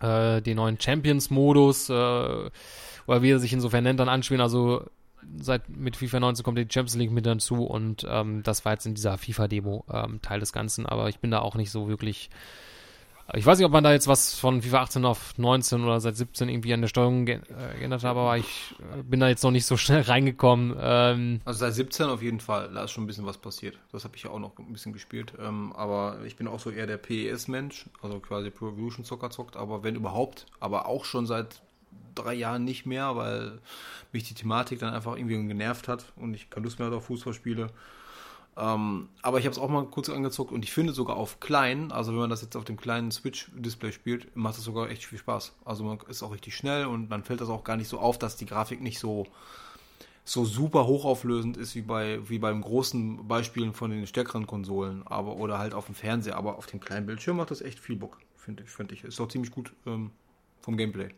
äh, 0.00 0.40
den 0.42 0.56
neuen 0.56 0.80
Champions-Modus, 0.80 1.90
äh, 1.90 1.92
oder 3.06 3.22
wie 3.22 3.30
er 3.30 3.38
sich 3.38 3.52
insofern 3.52 3.84
nennt, 3.84 4.00
dann 4.00 4.08
anspielen. 4.08 4.40
Also 4.40 4.84
seit 5.40 5.68
mit 5.68 5.96
FIFA 5.96 6.20
19 6.20 6.44
kommt 6.44 6.58
die 6.58 6.62
Champions 6.62 6.96
League 6.96 7.10
mit 7.10 7.26
dazu 7.26 7.64
und 7.64 8.06
ähm, 8.08 8.42
das 8.42 8.64
war 8.64 8.72
jetzt 8.72 8.86
in 8.86 8.94
dieser 8.94 9.18
FIFA-Demo 9.18 9.84
ähm, 9.92 10.20
Teil 10.22 10.40
des 10.40 10.52
Ganzen, 10.52 10.86
aber 10.86 11.08
ich 11.08 11.18
bin 11.18 11.30
da 11.30 11.40
auch 11.40 11.54
nicht 11.54 11.70
so 11.70 11.88
wirklich. 11.88 12.30
Ich 13.32 13.46
weiß 13.46 13.58
nicht, 13.58 13.64
ob 13.64 13.70
man 13.70 13.84
da 13.84 13.92
jetzt 13.92 14.08
was 14.08 14.34
von 14.34 14.60
FIFA 14.60 14.80
18 14.82 15.04
auf 15.04 15.38
19 15.38 15.84
oder 15.84 16.00
seit 16.00 16.16
17 16.16 16.48
irgendwie 16.48 16.74
an 16.74 16.80
der 16.80 16.88
Steuerung 16.88 17.26
ge 17.26 17.36
äh, 17.36 17.78
geändert 17.78 18.02
hat, 18.02 18.10
aber 18.10 18.36
ich 18.36 18.74
äh, 18.98 19.04
bin 19.04 19.20
da 19.20 19.28
jetzt 19.28 19.44
noch 19.44 19.52
nicht 19.52 19.66
so 19.66 19.76
schnell 19.76 20.00
reingekommen. 20.00 20.76
Ähm, 20.80 21.40
Also 21.44 21.60
seit 21.60 21.74
17 21.74 22.06
auf 22.06 22.22
jeden 22.22 22.40
Fall, 22.40 22.72
da 22.74 22.82
ist 22.82 22.90
schon 22.90 23.04
ein 23.04 23.06
bisschen 23.06 23.26
was 23.26 23.38
passiert. 23.38 23.78
Das 23.92 24.02
habe 24.02 24.16
ich 24.16 24.24
ja 24.24 24.30
auch 24.30 24.40
noch 24.40 24.58
ein 24.58 24.72
bisschen 24.72 24.92
gespielt. 24.92 25.32
Ähm, 25.40 25.72
aber 25.76 26.18
ich 26.26 26.34
bin 26.34 26.48
auch 26.48 26.58
so 26.58 26.70
eher 26.70 26.88
der 26.88 26.96
PES-Mensch, 26.96 27.88
also 28.02 28.18
quasi 28.18 28.50
Pro 28.50 28.70
Evolution 28.70 29.04
Soccer 29.04 29.30
zockt, 29.30 29.56
aber 29.56 29.84
wenn 29.84 29.94
überhaupt, 29.94 30.46
aber 30.58 30.86
auch 30.86 31.04
schon 31.04 31.24
seit 31.26 31.62
drei 32.14 32.34
Jahren 32.34 32.64
nicht 32.64 32.86
mehr, 32.86 33.16
weil 33.16 33.60
mich 34.12 34.24
die 34.24 34.34
Thematik 34.34 34.78
dann 34.78 34.94
einfach 34.94 35.16
irgendwie 35.16 35.36
genervt 35.46 35.88
hat 35.88 36.12
und 36.16 36.34
ich 36.34 36.50
keine 36.50 36.64
Lust 36.64 36.78
mehr 36.78 36.92
auf 36.92 37.06
Fußballspiele. 37.06 37.68
Ähm, 38.56 39.08
aber 39.22 39.38
ich 39.38 39.46
habe 39.46 39.52
es 39.52 39.58
auch 39.58 39.68
mal 39.70 39.86
kurz 39.86 40.08
angezockt 40.08 40.52
und 40.52 40.64
ich 40.64 40.72
finde 40.72 40.92
sogar 40.92 41.16
auf 41.16 41.40
klein, 41.40 41.92
also 41.92 42.12
wenn 42.12 42.18
man 42.18 42.30
das 42.30 42.42
jetzt 42.42 42.56
auf 42.56 42.64
dem 42.64 42.76
kleinen 42.76 43.10
Switch-Display 43.10 43.92
spielt, 43.92 44.36
macht 44.36 44.58
es 44.58 44.64
sogar 44.64 44.90
echt 44.90 45.04
viel 45.04 45.18
Spaß. 45.18 45.54
Also 45.64 45.84
man 45.84 45.98
ist 46.08 46.22
auch 46.22 46.32
richtig 46.32 46.56
schnell 46.56 46.86
und 46.86 47.08
dann 47.08 47.24
fällt 47.24 47.40
das 47.40 47.48
auch 47.48 47.64
gar 47.64 47.76
nicht 47.76 47.88
so 47.88 47.98
auf, 47.98 48.18
dass 48.18 48.36
die 48.36 48.46
Grafik 48.46 48.80
nicht 48.80 48.98
so 48.98 49.26
so 50.22 50.44
super 50.44 50.86
hochauflösend 50.86 51.56
ist 51.56 51.74
wie 51.74 51.82
bei 51.82 52.20
wie 52.28 52.38
beim 52.38 52.60
großen 52.60 53.26
Beispielen 53.26 53.72
von 53.72 53.90
den 53.90 54.06
stärkeren 54.06 54.46
Konsolen, 54.46 55.06
aber 55.06 55.36
oder 55.36 55.58
halt 55.58 55.72
auf 55.72 55.86
dem 55.86 55.94
Fernseher, 55.94 56.36
aber 56.36 56.58
auf 56.58 56.66
dem 56.66 56.80
kleinen 56.80 57.06
Bildschirm 57.06 57.38
macht 57.38 57.50
das 57.50 57.62
echt 57.62 57.78
viel 57.80 57.96
Bock, 57.96 58.18
finde 58.36 58.62
ich, 58.64 58.70
finde 58.70 58.94
ich. 58.94 59.04
Ist 59.04 59.20
auch 59.20 59.28
ziemlich 59.28 59.50
gut 59.50 59.72
ähm, 59.86 60.10
vom 60.60 60.76
Gameplay. 60.76 61.10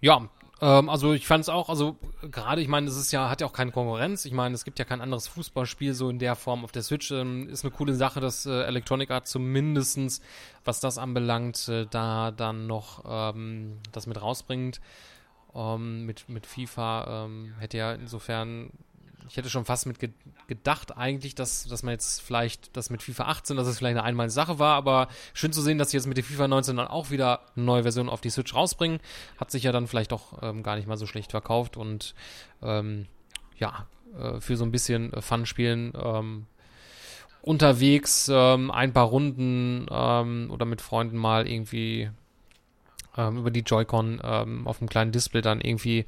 Ja, 0.00 0.28
ähm, 0.60 0.88
also 0.88 1.12
ich 1.12 1.26
fand 1.26 1.42
es 1.42 1.48
auch, 1.48 1.68
also 1.68 1.96
gerade, 2.22 2.60
ich 2.60 2.68
meine, 2.68 2.86
es 2.86 2.96
ist 2.96 3.12
ja, 3.12 3.30
hat 3.30 3.40
ja 3.40 3.46
auch 3.46 3.52
keine 3.52 3.72
Konkurrenz. 3.72 4.24
Ich 4.24 4.32
meine, 4.32 4.54
es 4.54 4.64
gibt 4.64 4.78
ja 4.78 4.84
kein 4.84 5.00
anderes 5.00 5.26
Fußballspiel 5.28 5.94
so 5.94 6.10
in 6.10 6.18
der 6.18 6.36
Form 6.36 6.64
auf 6.64 6.72
der 6.72 6.82
Switch. 6.82 7.10
Ähm, 7.10 7.48
ist 7.48 7.64
eine 7.64 7.72
coole 7.72 7.94
Sache, 7.94 8.20
dass 8.20 8.46
äh, 8.46 8.62
Electronic 8.64 9.10
Arts 9.10 9.30
zumindestens, 9.30 10.20
was 10.64 10.80
das 10.80 10.98
anbelangt, 10.98 11.68
äh, 11.68 11.86
da 11.90 12.30
dann 12.30 12.66
noch 12.66 13.04
ähm, 13.06 13.78
das 13.92 14.06
mit 14.06 14.20
rausbringt. 14.20 14.80
Ähm, 15.54 16.04
mit, 16.06 16.28
mit 16.28 16.46
FIFA 16.46 17.24
ähm, 17.24 17.54
hätte 17.58 17.78
ja 17.78 17.92
insofern 17.92 18.70
ich 19.28 19.36
hätte 19.36 19.50
schon 19.50 19.64
fast 19.64 19.86
mit 19.86 19.98
ge 19.98 20.10
gedacht 20.46 20.96
eigentlich, 20.96 21.34
dass, 21.34 21.66
dass 21.66 21.82
man 21.82 21.92
jetzt 21.92 22.20
vielleicht 22.20 22.76
das 22.76 22.90
mit 22.90 23.02
FIFA 23.02 23.24
18, 23.24 23.56
dass 23.56 23.68
es 23.68 23.78
vielleicht 23.78 23.96
eine 23.96 24.04
einmalige 24.04 24.32
Sache 24.32 24.58
war, 24.58 24.74
aber 24.74 25.08
schön 25.32 25.52
zu 25.52 25.62
sehen, 25.62 25.78
dass 25.78 25.90
sie 25.90 25.96
jetzt 25.96 26.06
mit 26.06 26.16
der 26.16 26.24
FIFA 26.24 26.48
19 26.48 26.76
dann 26.76 26.88
auch 26.88 27.10
wieder 27.10 27.40
eine 27.54 27.64
neue 27.64 27.82
Version 27.82 28.08
auf 28.08 28.20
die 28.20 28.30
Switch 28.30 28.54
rausbringen. 28.54 28.98
Hat 29.38 29.50
sich 29.50 29.62
ja 29.62 29.72
dann 29.72 29.86
vielleicht 29.86 30.12
doch 30.12 30.42
ähm, 30.42 30.62
gar 30.62 30.76
nicht 30.76 30.88
mal 30.88 30.96
so 30.96 31.06
schlecht 31.06 31.30
verkauft 31.30 31.76
und 31.76 32.14
ähm, 32.62 33.06
ja, 33.58 33.86
äh, 34.18 34.40
für 34.40 34.56
so 34.56 34.64
ein 34.64 34.72
bisschen 34.72 35.12
Fun-Spielen 35.20 35.92
ähm, 35.94 36.46
unterwegs 37.42 38.30
ähm, 38.32 38.70
ein 38.70 38.92
paar 38.92 39.06
Runden 39.06 39.86
ähm, 39.90 40.50
oder 40.50 40.64
mit 40.64 40.80
Freunden 40.80 41.16
mal 41.16 41.48
irgendwie 41.48 42.10
ähm, 43.16 43.38
über 43.38 43.50
die 43.50 43.60
Joy-Con 43.60 44.20
ähm, 44.22 44.66
auf 44.66 44.78
dem 44.78 44.88
kleinen 44.88 45.12
Display 45.12 45.42
dann 45.42 45.60
irgendwie 45.60 46.06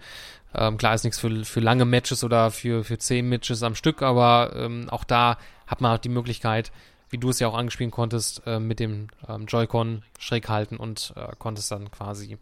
ähm, 0.55 0.77
klar 0.77 0.95
ist 0.95 1.05
nichts 1.05 1.19
für, 1.19 1.45
für 1.45 1.61
lange 1.61 1.85
Matches 1.85 2.25
oder 2.25 2.51
für, 2.51 2.85
für 2.85 2.99
zehn 2.99 3.29
Matches 3.29 3.63
am 3.63 3.75
Stück, 3.75 4.03
aber 4.03 4.53
ähm, 4.55 4.89
auch 4.91 5.05
da 5.05 5.39
hat 5.67 5.81
man 5.81 5.95
auch 5.95 6.01
die 6.01 6.09
Möglichkeit, 6.09 6.73
wie 7.11 7.19
du 7.19 7.31
es 7.31 7.39
ja 7.39 7.49
auch 7.49 7.57
angespielt 7.57 7.91
konntest, 7.91 8.43
äh, 8.47 8.59
mit 8.59 8.81
dem 8.81 9.09
ähm, 9.29 9.47
Joy-Con 9.47 10.03
schräg 10.19 10.49
halten 10.49 10.77
und 10.77 11.15
äh, 11.17 11.33
konntest 11.39 11.71
dann 11.71 11.91
quasi 11.91 12.39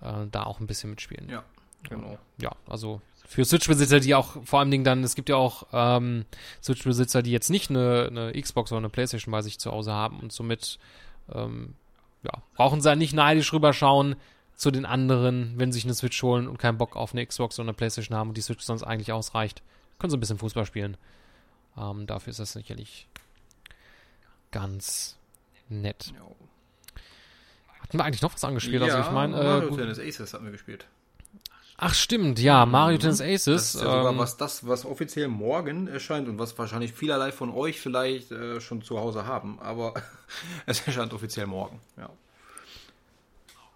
äh, 0.00 0.26
da 0.30 0.44
auch 0.44 0.60
ein 0.60 0.66
bisschen 0.66 0.90
mitspielen. 0.90 1.28
Ja, 1.28 1.42
genau. 1.88 2.18
Ja, 2.38 2.52
also 2.68 3.00
für 3.26 3.44
Switch-Besitzer, 3.44 4.00
die 4.00 4.14
auch 4.14 4.44
vor 4.44 4.58
allen 4.60 4.72
Dingen 4.72 4.84
dann, 4.84 5.04
es 5.04 5.14
gibt 5.14 5.28
ja 5.28 5.36
auch 5.36 5.66
ähm, 5.72 6.24
Switch-Besitzer, 6.62 7.22
die 7.22 7.30
jetzt 7.30 7.48
nicht 7.48 7.70
eine, 7.70 8.08
eine 8.10 8.40
Xbox 8.40 8.72
oder 8.72 8.78
eine 8.78 8.88
Playstation 8.88 9.30
bei 9.32 9.42
sich 9.42 9.58
zu 9.58 9.70
Hause 9.70 9.92
haben 9.92 10.18
und 10.18 10.32
somit 10.32 10.78
ähm, 11.32 11.74
ja, 12.22 12.42
brauchen 12.54 12.80
sie 12.80 12.88
ja 12.88 12.96
nicht 12.96 13.14
neidisch 13.14 13.52
rüberschauen, 13.52 14.16
zu 14.60 14.70
den 14.70 14.84
anderen, 14.84 15.54
wenn 15.56 15.72
sie 15.72 15.78
sich 15.78 15.86
eine 15.86 15.94
Switch 15.94 16.22
holen 16.22 16.46
und 16.46 16.58
keinen 16.58 16.76
Bock 16.76 16.94
auf 16.94 17.12
eine 17.12 17.24
Xbox 17.24 17.58
oder 17.58 17.68
eine 17.68 17.74
Playstation 17.74 18.16
haben 18.16 18.28
und 18.28 18.36
die 18.36 18.42
Switch 18.42 18.62
sonst 18.62 18.82
eigentlich 18.82 19.10
ausreicht, 19.10 19.62
können 19.98 20.10
sie 20.10 20.18
ein 20.18 20.20
bisschen 20.20 20.38
Fußball 20.38 20.66
spielen. 20.66 20.98
Ähm, 21.78 22.06
dafür 22.06 22.32
ist 22.32 22.40
das 22.40 22.52
sicherlich 22.52 23.08
ganz 24.50 25.16
nett. 25.70 26.12
Hatten 27.80 27.98
wir 27.98 28.04
eigentlich 28.04 28.20
noch 28.20 28.34
was 28.34 28.44
angespielt? 28.44 28.82
Ja, 28.82 28.96
also 28.96 29.08
ich 29.08 29.14
meine, 29.14 29.40
äh, 29.40 29.44
Mario 29.44 29.68
gut. 29.70 29.78
Tennis 29.78 29.98
Aces 29.98 30.34
hatten 30.34 30.44
wir 30.44 30.52
gespielt. 30.52 30.86
Ach 31.82 31.94
stimmt, 31.94 32.38
ja, 32.38 32.66
Mario 32.66 32.96
Mhm. 32.98 33.00
Tennis 33.00 33.20
Aces. 33.22 33.44
Das 33.44 33.74
ist 33.74 33.80
ja 33.82 33.90
sogar 33.90 34.12
ähm, 34.12 34.18
was 34.18 34.36
das, 34.36 34.66
was 34.68 34.84
offiziell 34.84 35.28
morgen 35.28 35.88
erscheint 35.88 36.28
und 36.28 36.38
was 36.38 36.56
wahrscheinlich 36.58 36.92
vielerlei 36.92 37.32
von 37.32 37.50
euch 37.50 37.80
vielleicht 37.80 38.30
äh, 38.32 38.60
schon 38.60 38.82
zu 38.82 39.00
Hause 39.00 39.24
haben, 39.24 39.58
aber 39.60 39.94
es 40.66 40.80
erscheint 40.86 41.14
offiziell 41.14 41.46
morgen. 41.46 41.80
Ja. 41.96 42.10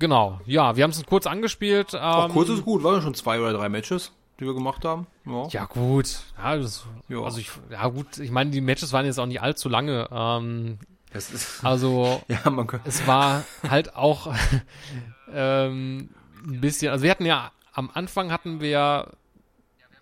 Genau, 0.01 0.39
ja, 0.45 0.77
wir 0.77 0.83
haben 0.85 0.91
es 0.91 1.03
kurz 1.07 1.27
angespielt. 1.27 1.95
Ähm, 1.95 2.01
Auch 2.01 2.29
kurz 2.29 2.51
ist 2.51 2.63
gut, 2.65 2.83
waren 2.83 3.01
schon 3.01 3.15
zwei 3.15 3.41
oder 3.41 3.55
drei 3.55 3.71
Matches, 3.71 4.13
die 4.39 4.45
wir 4.45 4.53
gemacht 4.53 4.85
haben. 4.85 5.07
Ja. 5.25 5.47
Ja, 5.49 5.65
gut. 5.65 6.19
Ja, 6.37 6.57
das, 6.59 6.85
Ja. 7.09 7.23
Also 7.23 7.39
ich, 7.39 7.51
ja 7.71 7.87
gut, 7.89 8.19
ich 8.19 8.31
meine, 8.31 8.51
die 8.51 8.61
Matches 8.61 8.93
waren 8.93 9.07
jetzt 9.07 9.19
auch 9.19 9.25
nicht 9.27 9.41
allzu 9.41 9.71
lange. 9.71 10.09
Ähm, 10.13 10.79
ist, 11.15 11.61
also 11.65 12.21
ja, 12.29 12.51
man 12.51 12.67
kann, 12.67 12.81
es 12.85 13.07
war 13.07 13.45
halt 13.67 13.95
auch 13.97 14.35
ähm, 15.33 16.11
ein 16.47 16.61
bisschen, 16.61 16.91
also 16.91 17.03
wir 17.05 17.11
hatten 17.11 17.25
ja, 17.25 17.51
am 17.75 17.91
Anfang 17.93 18.33
hatten 18.33 18.61
wir, 18.61 19.13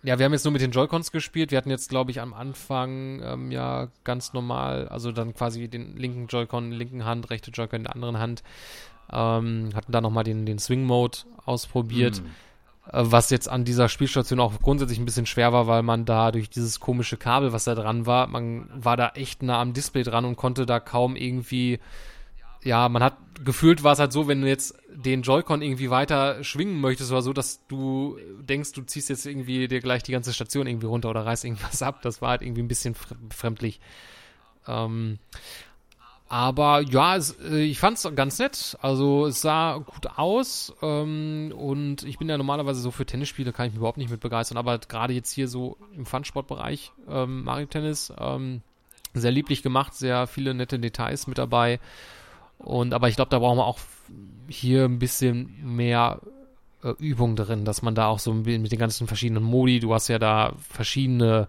ja, 0.03 0.19
wir 0.19 0.25
haben 0.25 0.33
jetzt 0.33 0.45
nur 0.45 0.53
mit 0.53 0.63
den 0.63 0.71
Joy-Cons 0.71 1.11
gespielt. 1.11 1.51
Wir 1.51 1.59
hatten 1.59 1.71
jetzt, 1.71 1.89
glaube 1.89 2.11
ich, 2.11 2.21
am 2.21 2.35
Anfang 2.35 3.21
ähm, 3.23 3.51
ja 3.51 3.89
ganz 4.05 4.33
normal, 4.33 4.89
also 4.89 5.11
dann 5.11 5.35
quasi 5.35 5.69
den 5.69 5.97
linken 5.97 6.27
Joy-Con 6.27 6.65
in 6.65 6.71
der 6.71 6.79
linken 6.79 7.05
Hand, 7.05 7.31
rechte 7.31 7.51
Joy-Con 7.51 7.79
in 7.79 7.85
der 7.85 7.95
anderen 7.95 8.19
Hand. 8.19 8.43
Ähm, 9.11 9.71
hatten 9.75 9.93
da 9.93 10.01
nochmal 10.01 10.25
den, 10.25 10.47
den 10.47 10.59
Swing-Mode 10.59 11.19
ausprobiert. 11.45 12.19
Hm. 12.19 12.27
Äh, 12.93 13.11
Was 13.13 13.31
jetzt 13.31 13.49
an 13.49 13.65
dieser 13.65 13.89
Spielstation 13.89 14.41
auch 14.41 14.53
grundsätzlich 14.61 14.99
ein 14.99 15.05
bisschen 15.05 15.27
schwer 15.27 15.53
war, 15.53 15.67
weil 15.67 15.83
man 15.83 16.05
da 16.05 16.33
durch 16.33 16.51
dieses 16.51 16.81
komische 16.81 17.17
Kabel, 17.17 17.53
was 17.53 17.65
da 17.65 17.75
dran 17.75 18.07
war, 18.07 18.27
man 18.27 18.69
war 18.75 18.97
da 18.97 19.11
echt 19.15 19.43
nah 19.43 19.61
am 19.61 19.73
Display 19.73 20.03
dran 20.03 20.25
und 20.25 20.37
konnte 20.37 20.67
da 20.67 20.81
kaum 20.81 21.17
irgendwie, 21.17 21.79
ja, 22.65 22.89
man 22.89 23.03
hat 23.03 23.17
gefühlt 23.45 23.83
war 23.83 23.93
es 23.93 23.99
halt 23.99 24.13
so, 24.13 24.29
wenn 24.29 24.41
du 24.41 24.49
jetzt 24.49 24.77
den 24.89 25.23
Joy-Con 25.23 25.63
irgendwie 25.63 25.91
weiter 25.91 26.45
schwingen 26.45 26.81
möchtest 26.81 27.11
oder 27.11 27.23
so, 27.23 27.33
dass 27.33 27.67
du 27.67 28.19
denkst, 28.41 28.73
du 28.73 28.83
ziehst 28.83 29.09
jetzt 29.09 29.27
irgendwie 29.27 29.67
dir 29.67 29.81
gleich 29.81 30.03
die 30.03 30.13
ganze 30.13 30.33
Station 30.33 30.67
irgendwie 30.67 30.87
runter 30.87 31.11
oder 31.11 31.27
reißt 31.27 31.45
irgendwas 31.45 31.83
ab. 31.83 32.03
Das 32.03 32.23
war 32.23 32.31
halt 32.31 32.43
irgendwie 32.43 32.63
ein 32.63 32.69
bisschen 32.69 32.95
fre- 32.95 33.17
befremdlich. 33.29 33.81
Ähm, 34.69 35.19
aber 36.29 36.83
ja, 36.83 37.17
es, 37.17 37.37
äh, 37.41 37.63
ich 37.63 37.79
fand's 37.79 38.09
ganz 38.15 38.39
nett. 38.39 38.79
Also 38.81 39.27
es 39.27 39.43
sah 39.43 39.79
gut 39.79 40.07
aus 40.17 40.73
ähm, 40.81 41.53
und 41.57 42.05
ich 42.05 42.19
bin 42.19 42.29
ja 42.29 42.39
normalerweise 42.39 42.81
so 42.81 42.91
für 42.91 43.05
Tennisspiele 43.05 43.53
kann 43.53 43.67
ich 43.67 43.73
mich 43.73 43.79
überhaupt 43.79 43.99
nicht 43.99 44.11
mit 44.11 44.21
begeistern, 44.21 44.57
aber 44.57 44.79
gerade 44.79 45.13
jetzt 45.15 45.33
hier 45.33 45.49
so 45.49 45.77
im 45.97 46.07
Fun-Sport-Bereich 46.07 46.93
ähm, 47.09 47.45
Mario 47.45 47.67
Tennis 47.67 48.13
ähm, 48.19 48.63
sehr 49.15 49.33
lieblich 49.33 49.63
gemacht, 49.63 49.95
sehr 49.95 50.27
viele 50.27 50.55
nette 50.55 50.79
Details 50.79 51.27
mit 51.27 51.39
dabei 51.39 51.81
und 52.65 52.95
aber 52.95 53.09
ich 53.09 53.17
glaube, 53.17 53.31
da 53.31 53.39
brauchen 53.39 53.59
wir 53.59 53.67
auch 53.67 53.79
hier 54.49 54.85
ein 54.85 54.99
bisschen 54.99 55.55
mehr 55.63 56.21
äh, 56.83 56.91
Übung 56.99 57.37
drin, 57.37 57.65
dass 57.65 57.83
man 57.83 57.95
da 57.95 58.07
auch 58.07 58.19
so 58.19 58.31
ein 58.31 58.43
bisschen 58.45 58.63
mit 58.63 58.73
den 58.73 58.79
ganzen 58.79 59.07
verschiedenen 59.07 59.43
Modi, 59.43 59.81
du 59.81 59.95
hast 59.95 60.09
ja 60.09 60.19
da 60.19 60.53
verschiedene 60.59 61.49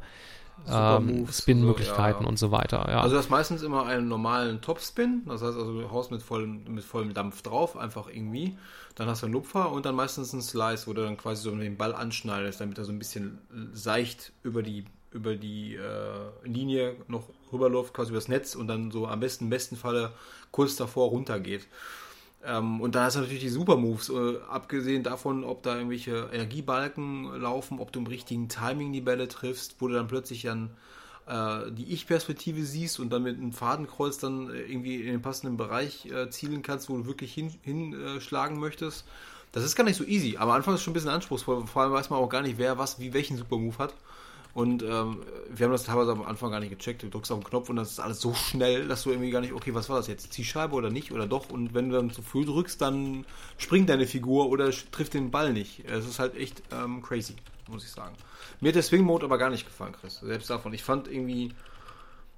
ähm, 0.69 1.27
Spin-Möglichkeiten 1.29 2.19
so, 2.19 2.23
ja. 2.23 2.29
und 2.29 2.39
so 2.39 2.51
weiter. 2.51 2.87
Ja. 2.89 3.01
Also 3.01 3.15
das 3.15 3.29
meistens 3.29 3.63
immer 3.63 3.85
einen 3.85 4.07
normalen 4.07 4.61
Topspin, 4.61 5.23
das 5.25 5.41
heißt 5.41 5.57
also 5.57 5.81
du 5.81 5.91
haust 5.91 6.11
mit 6.11 6.21
vollem, 6.21 6.63
mit 6.67 6.83
vollem 6.83 7.13
Dampf 7.13 7.41
drauf, 7.41 7.77
einfach 7.77 8.07
irgendwie. 8.07 8.57
Dann 8.95 9.07
hast 9.07 9.23
du 9.23 9.25
einen 9.25 9.33
Lupfer 9.33 9.71
und 9.71 9.85
dann 9.85 9.95
meistens 9.95 10.33
einen 10.33 10.43
Slice, 10.43 10.87
wo 10.87 10.93
du 10.93 11.03
dann 11.03 11.17
quasi 11.17 11.41
so 11.41 11.55
den 11.55 11.77
Ball 11.77 11.95
anschneidest, 11.95 12.61
damit 12.61 12.77
er 12.77 12.85
so 12.85 12.91
ein 12.91 12.99
bisschen 12.99 13.39
seicht 13.73 14.31
über 14.43 14.61
die 14.63 14.85
über 15.11 15.35
die 15.35 15.75
äh, 15.75 16.47
Linie 16.47 16.95
noch 17.07 17.29
rüberläuft, 17.51 17.93
quasi 17.93 18.09
übers 18.11 18.27
Netz 18.27 18.55
und 18.55 18.67
dann 18.67 18.89
so 18.89 19.07
am 19.07 19.19
besten, 19.19 19.43
im 19.43 19.49
besten 19.51 19.75
Falle 19.75 20.11
kurz 20.53 20.77
davor 20.77 21.09
runtergeht. 21.09 21.67
Ähm, 22.45 22.79
und 22.79 22.95
da 22.95 23.05
hast 23.05 23.15
du 23.15 23.19
natürlich 23.19 23.41
die 23.43 23.49
Super-Moves, 23.49 24.09
äh, 24.09 24.37
abgesehen 24.49 25.03
davon, 25.03 25.43
ob 25.43 25.63
da 25.63 25.75
irgendwelche 25.75 26.29
Energiebalken 26.31 27.41
laufen, 27.41 27.79
ob 27.79 27.91
du 27.91 27.99
im 27.99 28.07
richtigen 28.07 28.47
Timing 28.47 28.93
die 28.93 29.01
Bälle 29.01 29.27
triffst, 29.27 29.75
wo 29.79 29.87
du 29.87 29.95
dann 29.95 30.07
plötzlich 30.07 30.43
dann 30.43 30.71
äh, 31.25 31.71
die 31.71 31.93
Ich-Perspektive 31.93 32.63
siehst 32.63 32.99
und 32.99 33.11
dann 33.11 33.23
mit 33.23 33.37
einem 33.37 33.53
Fadenkreuz 33.53 34.17
dann 34.17 34.49
äh, 34.49 34.61
irgendwie 34.61 34.97
in 34.97 35.07
den 35.07 35.21
passenden 35.21 35.57
Bereich 35.57 36.05
äh, 36.05 36.29
zielen 36.29 36.61
kannst, 36.61 36.89
wo 36.89 36.97
du 36.97 37.05
wirklich 37.05 37.33
hinschlagen 37.33 38.55
hin, 38.55 38.57
äh, 38.57 38.65
möchtest. 38.65 39.05
Das 39.53 39.63
ist 39.63 39.75
gar 39.75 39.83
nicht 39.83 39.97
so 39.97 40.03
easy. 40.03 40.35
Am 40.37 40.49
Anfang 40.49 40.73
ist 40.73 40.79
es 40.79 40.83
schon 40.83 40.91
ein 40.91 40.95
bisschen 40.95 41.11
anspruchsvoll. 41.11 41.65
Vor 41.67 41.81
allem 41.81 41.93
weiß 41.93 42.09
man 42.09 42.19
auch 42.19 42.27
gar 42.27 42.41
nicht, 42.41 42.57
wer 42.57 42.77
was, 42.77 42.99
wie 42.99 43.13
welchen 43.13 43.37
Super-Move 43.37 43.77
hat. 43.77 43.93
Und 44.53 44.83
ähm, 44.83 45.23
wir 45.49 45.65
haben 45.65 45.71
das 45.71 45.85
teilweise 45.85 46.11
am 46.11 46.21
Anfang 46.21 46.51
gar 46.51 46.59
nicht 46.59 46.69
gecheckt. 46.69 47.01
Du 47.01 47.09
drückst 47.09 47.31
auf 47.31 47.39
den 47.39 47.49
Knopf 47.49 47.69
und 47.69 47.75
das 47.75 47.91
ist 47.91 47.99
alles 47.99 48.21
so 48.21 48.35
schnell, 48.35 48.87
dass 48.87 49.03
du 49.03 49.09
irgendwie 49.09 49.31
gar 49.31 49.41
nicht, 49.41 49.53
okay, 49.53 49.73
was 49.73 49.89
war 49.89 49.97
das 49.97 50.07
jetzt? 50.07 50.31
Zielscheibe 50.31 50.75
oder 50.75 50.91
nicht 50.91 51.11
oder 51.11 51.25
doch? 51.25 51.49
Und 51.49 51.73
wenn 51.73 51.89
du 51.89 51.95
dann 51.95 52.11
zu 52.11 52.21
früh 52.21 52.45
drückst, 52.45 52.79
dann 52.79 53.25
springt 53.57 53.89
deine 53.89 54.05
Figur 54.05 54.49
oder 54.49 54.69
trifft 54.69 55.15
den 55.15 55.31
Ball 55.31 55.53
nicht. 55.53 55.83
Es 55.85 56.05
ist 56.05 56.19
halt 56.19 56.35
echt 56.35 56.61
ähm, 56.71 57.01
crazy, 57.01 57.35
muss 57.67 57.83
ich 57.83 57.89
sagen. 57.89 58.15
Mir 58.61 58.69
hat 58.69 58.75
der 58.75 58.83
Swing-Mode 58.83 59.25
aber 59.25 59.39
gar 59.39 59.49
nicht 59.49 59.65
gefallen, 59.65 59.93
Chris. 59.99 60.19
Selbst 60.19 60.51
davon. 60.51 60.71
Ich 60.73 60.83
fand 60.83 61.07
irgendwie, 61.07 61.51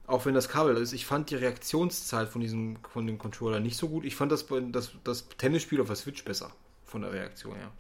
auch 0.08 0.26
wenn 0.26 0.36
das 0.36 0.48
Kabel 0.48 0.78
ist, 0.78 0.94
ich 0.94 1.06
fand 1.06 1.32
die 1.32 1.36
Reaktionszeit 1.36 2.30
von 2.30 2.40
diesem, 2.40 2.78
von 2.94 3.06
dem 3.06 3.18
Controller 3.18 3.60
nicht 3.60 3.76
so 3.76 3.90
gut. 3.90 4.06
Ich 4.06 4.16
fand 4.16 4.32
das, 4.32 4.46
das, 4.72 4.92
das 5.04 5.28
Tennisspiel 5.38 5.82
auf 5.82 5.88
der 5.88 5.98
Switch 5.98 6.24
besser. 6.24 6.50
Von 6.86 7.02
der 7.02 7.12
Reaktion 7.12 7.56
her. 7.56 7.72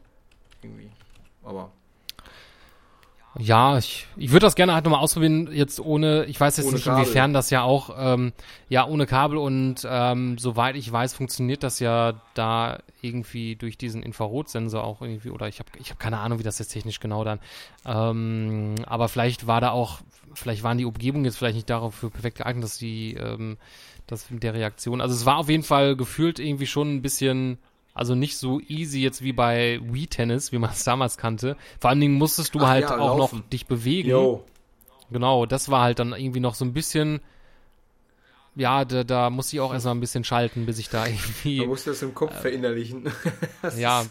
Irgendwie. 0.61 0.91
Aber 1.41 1.71
Ja, 3.37 3.77
ich, 3.77 4.07
ich 4.15 4.31
würde 4.31 4.45
das 4.45 4.55
gerne 4.55 4.73
halt 4.73 4.85
nochmal 4.85 5.01
ausprobieren, 5.01 5.49
jetzt 5.51 5.79
ohne, 5.79 6.25
ich 6.25 6.39
weiß 6.39 6.57
jetzt 6.57 6.67
ohne 6.67 6.75
nicht, 6.75 6.85
Kabel. 6.85 7.03
inwiefern 7.03 7.33
das 7.33 7.49
ja 7.49 7.63
auch, 7.63 7.93
ähm, 7.97 8.31
ja, 8.69 8.87
ohne 8.87 9.05
Kabel 9.05 9.37
und 9.37 9.85
ähm, 9.87 10.37
soweit 10.37 10.75
ich 10.77 10.89
weiß, 10.89 11.13
funktioniert 11.13 11.61
das 11.63 11.79
ja 11.79 12.13
da 12.33 12.79
irgendwie 13.01 13.55
durch 13.55 13.77
diesen 13.77 14.03
Infrarotsensor 14.03 14.83
auch 14.83 15.01
irgendwie, 15.01 15.31
oder 15.31 15.47
ich 15.49 15.59
habe 15.59 15.69
ich 15.79 15.91
hab 15.91 15.99
keine 15.99 16.19
Ahnung, 16.19 16.39
wie 16.39 16.43
das 16.43 16.59
jetzt 16.59 16.69
technisch 16.69 16.99
genau 16.99 17.23
dann, 17.25 17.39
ähm, 17.85 18.75
aber 18.85 19.09
vielleicht 19.09 19.47
war 19.47 19.59
da 19.59 19.71
auch, 19.71 19.99
vielleicht 20.33 20.63
waren 20.63 20.77
die 20.77 20.85
Umgebungen 20.85 21.25
jetzt 21.25 21.37
vielleicht 21.37 21.55
nicht 21.55 21.69
dafür 21.69 22.09
perfekt 22.09 22.37
geeignet, 22.37 22.63
dass 22.63 22.77
die, 22.77 23.15
ähm, 23.15 23.57
das 24.07 24.29
mit 24.31 24.43
der 24.43 24.53
Reaktion, 24.53 25.01
also 25.01 25.13
es 25.13 25.25
war 25.25 25.37
auf 25.37 25.49
jeden 25.49 25.63
Fall 25.63 25.97
gefühlt 25.97 26.39
irgendwie 26.39 26.67
schon 26.67 26.95
ein 26.95 27.01
bisschen 27.01 27.57
also 27.95 28.13
nicht 28.13 28.37
so 28.37 28.59
easy 28.59 28.99
jetzt 28.99 29.23
wie 29.23 29.31
bei 29.31 29.79
Wii 29.81 30.07
Tennis, 30.07 30.51
wie 30.51 30.57
man 30.59 30.69
es 30.69 30.83
damals 30.83 31.17
kannte. 31.17 31.55
Vor 31.79 31.89
allen 31.89 32.01
Dingen 32.01 32.15
musstest 32.15 32.53
du 32.53 32.59
Ach, 32.59 32.67
halt 32.67 32.89
ja, 32.89 32.97
auch 32.97 33.17
laufen. 33.17 33.39
noch 33.39 33.49
dich 33.49 33.67
bewegen. 33.67 34.09
Yo. 34.09 34.43
Genau, 35.09 35.45
das 35.45 35.69
war 35.69 35.81
halt 35.81 35.99
dann 35.99 36.11
irgendwie 36.11 36.41
noch 36.41 36.55
so 36.55 36.65
ein 36.65 36.73
bisschen. 36.73 37.21
Ja, 38.53 38.83
da, 38.83 39.05
da 39.05 39.29
muss 39.29 39.51
ich 39.53 39.61
auch 39.61 39.71
erstmal 39.73 39.95
ein 39.95 40.01
bisschen 40.01 40.25
schalten, 40.25 40.65
bis 40.65 40.77
ich 40.77 40.89
da 40.89 41.05
irgendwie. 41.07 41.59
Man 41.59 41.69
muss 41.69 41.85
das 41.85 42.01
im 42.01 42.13
Kopf 42.13 42.35
äh, 42.35 42.41
verinnerlichen. 42.41 43.09
ja, 43.77 44.05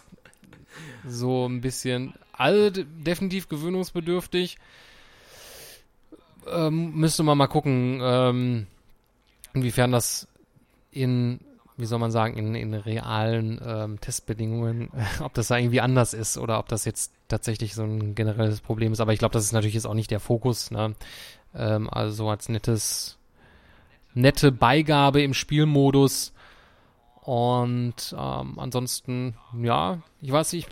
so 1.07 1.47
ein 1.47 1.61
bisschen. 1.61 2.15
Also 2.33 2.71
definitiv 2.71 3.51
gewöhnungsbedürftig. 3.51 4.57
Ähm, 6.47 6.95
müsste 6.95 7.23
man 7.23 7.37
mal 7.37 7.49
gucken, 7.49 8.01
ähm, 8.03 8.67
inwiefern 9.53 9.93
das 9.93 10.27
in 10.91 11.41
wie 11.77 11.87
soll 11.87 11.99
man 11.99 12.11
sagen, 12.11 12.37
in, 12.37 12.55
in 12.55 12.75
realen 12.75 13.61
ähm, 13.65 14.01
Testbedingungen, 14.01 14.91
ob 15.21 15.35
das 15.35 15.49
da 15.49 15.59
irgendwie 15.59 15.81
anders 15.81 16.15
ist 16.15 16.39
oder 16.39 16.59
ob 16.59 16.69
das 16.69 16.85
jetzt 16.85 17.13
tatsächlich 17.29 17.75
so 17.75 17.83
ein 17.83 18.15
generelles 18.15 18.61
Problem 18.61 18.93
ist. 18.93 19.01
Aber 19.01 19.13
ich 19.13 19.19
glaube, 19.19 19.33
das 19.33 19.45
ist 19.45 19.53
natürlich 19.53 19.75
jetzt 19.75 19.87
auch 19.87 19.95
nicht 19.95 20.11
der 20.11 20.21
Fokus. 20.21 20.71
Ne? 20.71 20.95
Ähm, 21.55 21.89
also 21.91 22.29
als 22.29 22.49
nettes, 22.49 23.19
nette 24.15 24.53
Beigabe 24.53 25.23
im 25.23 25.35
Spielmodus. 25.35 26.33
Und 27.23 28.15
ähm, 28.17 28.59
ansonsten, 28.59 29.37
ja, 29.61 30.03
ich 30.21 30.31
weiß 30.31 30.53
nicht, 30.53 30.69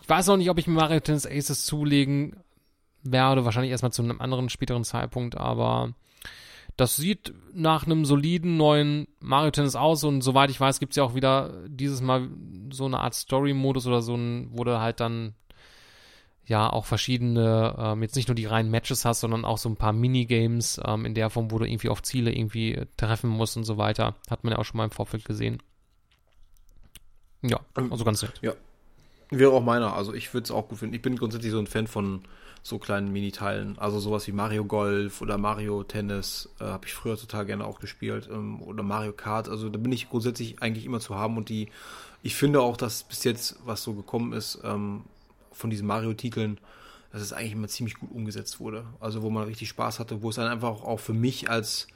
ich 0.00 0.08
weiß 0.08 0.28
noch 0.28 0.36
nicht, 0.36 0.50
ob 0.50 0.58
ich 0.58 0.66
mir 0.66 0.74
Mario 0.74 1.00
Tennis 1.00 1.26
Aces 1.26 1.66
zulegen 1.66 2.36
werde. 3.02 3.44
Wahrscheinlich 3.44 3.70
erstmal 3.70 3.92
zu 3.92 4.02
einem 4.02 4.20
anderen 4.20 4.48
späteren 4.48 4.84
Zeitpunkt, 4.84 5.36
aber 5.36 5.92
das 6.76 6.96
sieht 6.96 7.32
nach 7.54 7.86
einem 7.86 8.04
soliden 8.04 8.56
neuen 8.56 9.08
Mario 9.20 9.50
Tennis 9.50 9.76
aus 9.76 10.04
und 10.04 10.20
soweit 10.20 10.50
ich 10.50 10.60
weiß, 10.60 10.78
gibt 10.78 10.92
es 10.92 10.96
ja 10.96 11.04
auch 11.04 11.14
wieder 11.14 11.64
dieses 11.68 12.02
Mal 12.02 12.28
so 12.70 12.84
eine 12.84 13.00
Art 13.00 13.14
Story-Modus 13.14 13.86
oder 13.86 14.02
so 14.02 14.14
ein, 14.14 14.48
wo 14.52 14.64
du 14.64 14.78
halt 14.78 15.00
dann 15.00 15.34
ja 16.44 16.70
auch 16.70 16.84
verschiedene, 16.84 17.74
ähm, 17.78 18.02
jetzt 18.02 18.14
nicht 18.14 18.28
nur 18.28 18.34
die 18.34 18.46
reinen 18.46 18.70
Matches 18.70 19.04
hast, 19.04 19.20
sondern 19.20 19.44
auch 19.44 19.58
so 19.58 19.68
ein 19.68 19.76
paar 19.76 19.92
Minigames 19.92 20.80
ähm, 20.84 21.04
in 21.04 21.14
der 21.14 21.30
Form, 21.30 21.50
wo 21.50 21.58
du 21.58 21.64
irgendwie 21.64 21.88
auf 21.88 22.02
Ziele 22.02 22.32
irgendwie 22.32 22.82
treffen 22.96 23.30
musst 23.30 23.56
und 23.56 23.64
so 23.64 23.78
weiter. 23.78 24.14
Hat 24.30 24.44
man 24.44 24.52
ja 24.52 24.58
auch 24.58 24.64
schon 24.64 24.76
mal 24.76 24.84
im 24.84 24.90
Vorfeld 24.90 25.24
gesehen. 25.24 25.62
Ja, 27.42 27.60
also 27.74 28.04
ganz 28.04 28.22
nett. 28.22 28.34
Ja. 28.42 28.52
Wäre 29.30 29.50
auch 29.52 29.62
meiner. 29.62 29.94
Also 29.94 30.14
ich 30.14 30.32
würde 30.32 30.44
es 30.44 30.50
auch 30.52 30.68
gut 30.68 30.78
finden. 30.78 30.94
Ich 30.94 31.02
bin 31.02 31.16
grundsätzlich 31.16 31.50
so 31.50 31.58
ein 31.58 31.66
Fan 31.66 31.88
von 31.88 32.22
so 32.66 32.80
kleinen 32.80 33.12
Miniteilen. 33.12 33.78
Also 33.78 34.00
sowas 34.00 34.26
wie 34.26 34.32
Mario 34.32 34.64
Golf 34.64 35.20
oder 35.20 35.38
Mario 35.38 35.84
Tennis 35.84 36.48
äh, 36.58 36.64
habe 36.64 36.86
ich 36.86 36.94
früher 36.94 37.16
total 37.16 37.46
gerne 37.46 37.64
auch 37.64 37.78
gespielt. 37.78 38.28
Ähm, 38.30 38.60
oder 38.60 38.82
Mario 38.82 39.12
Kart. 39.12 39.48
Also 39.48 39.68
da 39.68 39.78
bin 39.78 39.92
ich 39.92 40.10
grundsätzlich 40.10 40.60
eigentlich 40.62 40.84
immer 40.84 40.98
zu 40.98 41.14
haben. 41.14 41.36
Und 41.36 41.48
die, 41.48 41.68
ich 42.22 42.34
finde 42.34 42.60
auch, 42.60 42.76
dass 42.76 43.04
bis 43.04 43.22
jetzt, 43.22 43.60
was 43.64 43.84
so 43.84 43.94
gekommen 43.94 44.32
ist, 44.32 44.58
ähm, 44.64 45.04
von 45.52 45.70
diesen 45.70 45.86
Mario-Titeln, 45.86 46.58
dass 47.12 47.22
es 47.22 47.32
eigentlich 47.32 47.52
immer 47.52 47.68
ziemlich 47.68 47.94
gut 47.94 48.10
umgesetzt 48.10 48.58
wurde. 48.58 48.84
Also 48.98 49.22
wo 49.22 49.30
man 49.30 49.44
richtig 49.44 49.68
Spaß 49.68 50.00
hatte, 50.00 50.22
wo 50.22 50.30
es 50.30 50.36
dann 50.36 50.48
einfach 50.48 50.82
auch 50.82 50.98
für 50.98 51.14
mich 51.14 51.48
als 51.48 51.86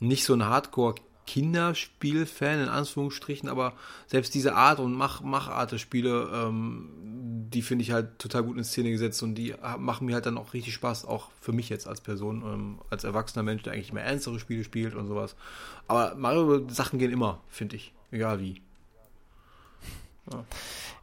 nicht 0.00 0.24
so 0.24 0.34
ein 0.34 0.44
Hardcore 0.44 0.96
Kinderspiel-Fan 1.26 2.62
in 2.62 2.68
Anführungsstrichen, 2.68 3.48
aber 3.48 3.74
selbst 4.08 4.34
diese 4.34 4.56
Art 4.56 4.80
und 4.80 4.92
Mach 4.92 5.20
Machart 5.20 5.70
der 5.70 5.78
Spiele, 5.78 6.28
ähm, 6.34 7.19
die 7.52 7.62
finde 7.62 7.82
ich 7.82 7.92
halt 7.92 8.18
total 8.18 8.44
gut 8.44 8.56
in 8.56 8.64
Szene 8.64 8.90
gesetzt 8.90 9.22
und 9.22 9.34
die 9.34 9.54
machen 9.78 10.06
mir 10.06 10.14
halt 10.14 10.26
dann 10.26 10.38
auch 10.38 10.54
richtig 10.54 10.74
Spaß, 10.74 11.04
auch 11.04 11.28
für 11.40 11.52
mich 11.52 11.68
jetzt 11.68 11.88
als 11.88 12.00
Person, 12.00 12.42
ähm, 12.42 12.78
als 12.90 13.04
erwachsener 13.04 13.42
Mensch, 13.42 13.62
der 13.62 13.72
eigentlich 13.72 13.92
mehr 13.92 14.04
ernstere 14.04 14.38
Spiele 14.38 14.64
spielt 14.64 14.94
und 14.94 15.08
sowas. 15.08 15.34
Aber 15.88 16.14
Mario-Sachen 16.14 16.98
gehen 16.98 17.12
immer, 17.12 17.40
finde 17.48 17.76
ich, 17.76 17.92
egal 18.10 18.40
wie. 18.40 18.62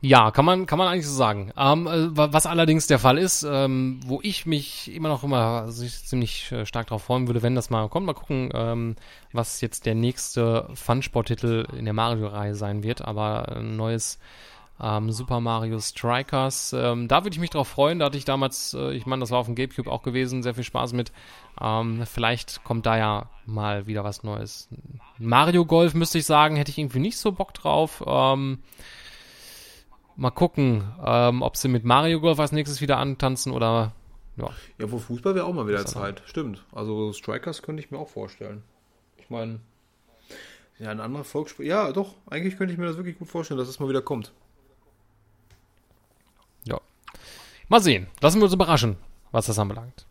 Ja. 0.02 0.32
Kann 0.32 0.46
man, 0.46 0.66
kann 0.68 0.78
man 0.78 0.88
eigentlich 0.88 1.08
so 1.08 1.16
sagen. 1.16 1.52
Ähm, 1.58 1.88
äh, 1.88 2.08
was 2.12 2.46
allerdings 2.46 2.88
der 2.88 3.00
Fall 3.00 3.18
ist, 3.18 3.44
ähm, 3.44 4.00
wo 4.06 4.20
ich 4.22 4.46
mich 4.46 4.94
immer 4.94 5.10
noch 5.10 5.24
immer 5.24 5.64
also 5.64 5.86
ziemlich 5.86 6.52
äh, 6.52 6.66
stark 6.66 6.88
darauf 6.88 7.04
freuen 7.04 7.28
würde, 7.28 7.42
wenn 7.42 7.56
das 7.56 7.70
mal 7.70 7.90
kommt. 7.90 8.06
Mal 8.06 8.14
gucken, 8.14 8.52
ähm, 8.54 8.96
was 9.34 9.60
jetzt 9.60 9.86
der 9.86 9.96
nächste 9.96 10.70
Fun-Sport-Titel 10.76 11.68
in 11.76 11.86
der 11.86 11.94
Mario-Reihe 11.94 12.56
sein 12.56 12.84
wird. 12.84 13.02
Aber 13.02 13.50
ein 13.50 13.76
neues 13.76 14.20
ähm, 14.82 15.12
Super 15.12 15.40
Mario 15.40 15.80
Strikers. 15.80 16.74
Ähm, 16.74 17.08
da 17.08 17.24
würde 17.24 17.34
ich 17.34 17.40
mich 17.40 17.50
drauf 17.50 17.68
freuen. 17.68 18.00
Da 18.00 18.06
hatte 18.06 18.18
ich 18.18 18.26
damals, 18.26 18.74
äh, 18.74 18.94
ich 18.94 19.06
meine, 19.06 19.22
das 19.22 19.32
war 19.32 19.40
auf 19.40 19.48
dem 19.48 19.56
GameCube 19.56 19.92
auch 19.92 20.04
gewesen, 20.04 20.44
sehr 20.44 20.54
viel 20.54 20.64
Spaß 20.64 20.94
mit. 20.94 21.12
Ähm, 21.60 22.04
vielleicht 22.06 22.64
kommt 22.64 22.86
da 22.86 22.98
ja 22.98 23.30
mal 23.46 23.88
wieder 23.88 24.04
was 24.04 24.24
Neues. 24.24 24.70
Mario 25.18 25.66
Golf 25.66 25.94
müsste 25.94 26.18
ich 26.18 26.26
sagen, 26.26 26.56
hätte 26.56 26.72
ich 26.72 26.78
irgendwie 26.78 27.00
nicht 27.00 27.18
so 27.18 27.32
Bock 27.32 27.54
drauf. 27.54 28.04
Ähm, 28.06 28.60
Mal 30.20 30.32
gucken, 30.32 30.84
ähm, 31.06 31.44
ob 31.44 31.58
sie 31.58 31.68
mit 31.68 31.84
Mario 31.84 32.20
Golf 32.20 32.40
als 32.40 32.52
nächstes 32.52 32.82
wieder 32.82 32.98
antanzen 32.98 33.52
oder 33.52 33.94
ja. 34.36 34.50
Ja, 34.80 34.92
wo 34.92 34.98
Fußball 34.98 35.36
wäre 35.36 35.46
auch 35.46 35.54
mal 35.54 35.68
wieder 35.68 35.86
Zeit. 35.86 36.24
Stimmt. 36.26 36.64
Also 36.72 37.14
Strikers 37.14 37.62
könnte 37.62 37.84
ich 37.84 37.92
mir 37.92 38.00
auch 38.00 38.10
vorstellen. 38.10 38.64
Ich 39.18 39.30
meine, 39.30 39.60
ja, 40.80 40.90
ein 40.90 41.02
anderer 41.02 41.24
Volksspiel. 41.24 41.68
Ja, 41.68 41.92
doch. 41.92 42.16
Eigentlich 42.28 42.58
könnte 42.58 42.74
ich 42.74 42.80
mir 42.80 42.88
das 42.88 42.98
wirklich 42.98 43.20
gut 43.20 43.28
vorstellen, 43.28 43.60
dass 43.60 43.68
es 43.68 43.80
mal 43.80 43.90
wieder 43.90 44.02
kommt. 44.02 44.32
Ja. 46.64 46.82
Mal 47.70 47.82
sehen. 47.82 48.08
Lassen 48.22 48.40
wir 48.40 48.46
uns 48.46 48.54
überraschen, 48.54 48.98
was 49.32 49.48
das 49.48 49.60
anbelangt. 49.60 50.06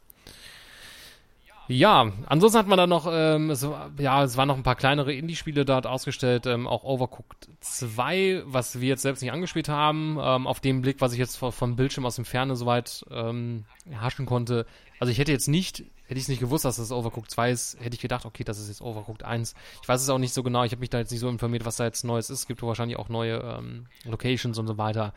Ja, 1.69 2.13
ansonsten 2.27 2.59
hat 2.59 2.69
man 2.69 2.79
da 2.79 2.87
noch, 2.87 3.09
ähm, 3.11 3.51
es, 3.51 3.67
ja, 3.99 4.23
es 4.23 4.37
waren 4.37 4.47
noch 4.47 4.57
ein 4.57 4.63
paar 4.63 4.77
kleinere 4.77 5.13
Indie-Spiele 5.13 5.65
dort 5.65 5.85
ausgestellt, 5.85 6.47
ähm, 6.47 6.69
auch 6.69 6.85
Overcooked 6.85 7.49
2, 7.61 8.43
was 8.47 8.81
wir 8.81 8.89
jetzt 8.89 9.03
selbst 9.03 9.21
nicht 9.21 9.33
angespielt 9.33 9.69
haben, 9.69 10.17
ähm, 10.21 10.47
auf 10.47 10.61
dem 10.61 10.81
Blick, 10.81 11.01
was 11.01 11.13
ich 11.13 11.19
jetzt 11.19 11.37
vom 11.37 11.75
Bildschirm 11.75 12.07
aus 12.07 12.15
dem 12.15 12.25
Ferne 12.25 12.55
soweit 12.55 13.05
ähm, 13.11 13.65
erhaschen 13.91 14.27
konnte. 14.27 14.65
Also 15.01 15.11
ich 15.11 15.19
hätte 15.19 15.33
jetzt 15.33 15.49
nicht, 15.49 15.81
hätte 16.07 16.19
ich 16.19 16.23
es 16.23 16.29
nicht 16.29 16.39
gewusst, 16.39 16.65
dass 16.65 16.77
das 16.77 16.93
Overcooked 16.93 17.33
2 17.33 17.51
ist, 17.51 17.81
hätte 17.81 17.97
ich 17.97 18.01
gedacht, 18.01 18.27
okay, 18.27 18.45
das 18.45 18.61
ist 18.61 18.69
jetzt 18.69 18.81
Overcooked 18.81 19.25
1. 19.25 19.55
Ich 19.83 19.89
weiß 19.89 20.01
es 20.01 20.09
auch 20.09 20.19
nicht 20.19 20.35
so 20.35 20.45
genau, 20.45 20.63
ich 20.63 20.71
habe 20.71 20.81
mich 20.81 20.91
da 20.91 20.99
jetzt 20.99 21.11
nicht 21.11 21.21
so 21.21 21.29
informiert, 21.29 21.65
was 21.65 21.77
da 21.77 21.85
jetzt 21.85 22.05
Neues 22.05 22.31
ist. 22.31 22.41
Es 22.41 22.47
gibt 22.47 22.63
wahrscheinlich 22.63 22.97
auch 22.97 23.09
neue 23.09 23.39
ähm, 23.39 23.87
Locations 24.05 24.57
und 24.57 24.69
so 24.69 24.79
weiter. 24.79 25.13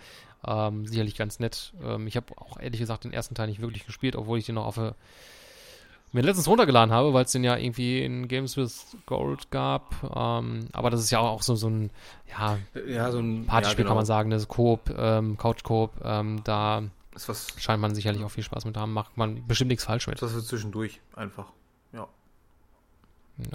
Ähm, 0.45 0.85
sicherlich 0.85 1.15
ganz 1.15 1.39
nett. 1.39 1.73
Ähm, 1.83 2.07
ich 2.07 2.15
habe 2.15 2.37
auch 2.37 2.59
ehrlich 2.59 2.79
gesagt 2.79 3.03
den 3.03 3.13
ersten 3.13 3.35
Teil 3.35 3.47
nicht 3.47 3.61
wirklich 3.61 3.85
gespielt, 3.85 4.15
obwohl 4.15 4.39
ich 4.39 4.45
den 4.45 4.55
noch 4.55 4.65
auf 4.65 4.75
der 4.75 4.95
mir 6.11 6.21
letztens 6.21 6.47
runtergeladen 6.47 6.93
habe, 6.93 7.13
weil 7.13 7.25
es 7.25 7.31
den 7.31 7.43
ja 7.43 7.55
irgendwie 7.55 8.03
in 8.03 8.27
Games 8.27 8.57
with 8.57 8.97
Gold 9.05 9.51
gab. 9.51 9.95
Ähm, 10.03 10.67
aber 10.71 10.89
das 10.89 11.01
ist 11.01 11.11
ja 11.11 11.19
auch 11.19 11.41
so, 11.41 11.55
so 11.55 11.69
ein, 11.69 11.91
ja, 12.27 12.57
ja 12.87 13.11
so 13.11 13.19
ein 13.19 13.45
Partyspiel 13.45 13.79
ja, 13.79 13.83
genau. 13.83 13.89
kann 13.89 13.97
man 13.97 14.05
sagen, 14.05 14.29
das 14.31 14.47
Coop, 14.47 14.93
ähm, 14.97 15.37
Couch 15.37 15.63
Coop, 15.63 15.91
ähm, 16.03 16.41
da 16.43 16.83
was, 17.27 17.47
scheint 17.57 17.81
man 17.81 17.93
sicherlich 17.93 18.23
auch 18.23 18.31
viel 18.31 18.43
Spaß 18.43 18.65
mit 18.65 18.77
haben, 18.77 18.93
macht 18.93 19.17
man 19.17 19.45
bestimmt 19.45 19.69
nichts 19.69 19.85
falsch 19.85 20.07
mit. 20.07 20.21
Das 20.21 20.33
ist 20.33 20.47
zwischendurch 20.47 21.01
einfach, 21.15 21.51
ja. 21.93 22.07
ja. 23.37 23.45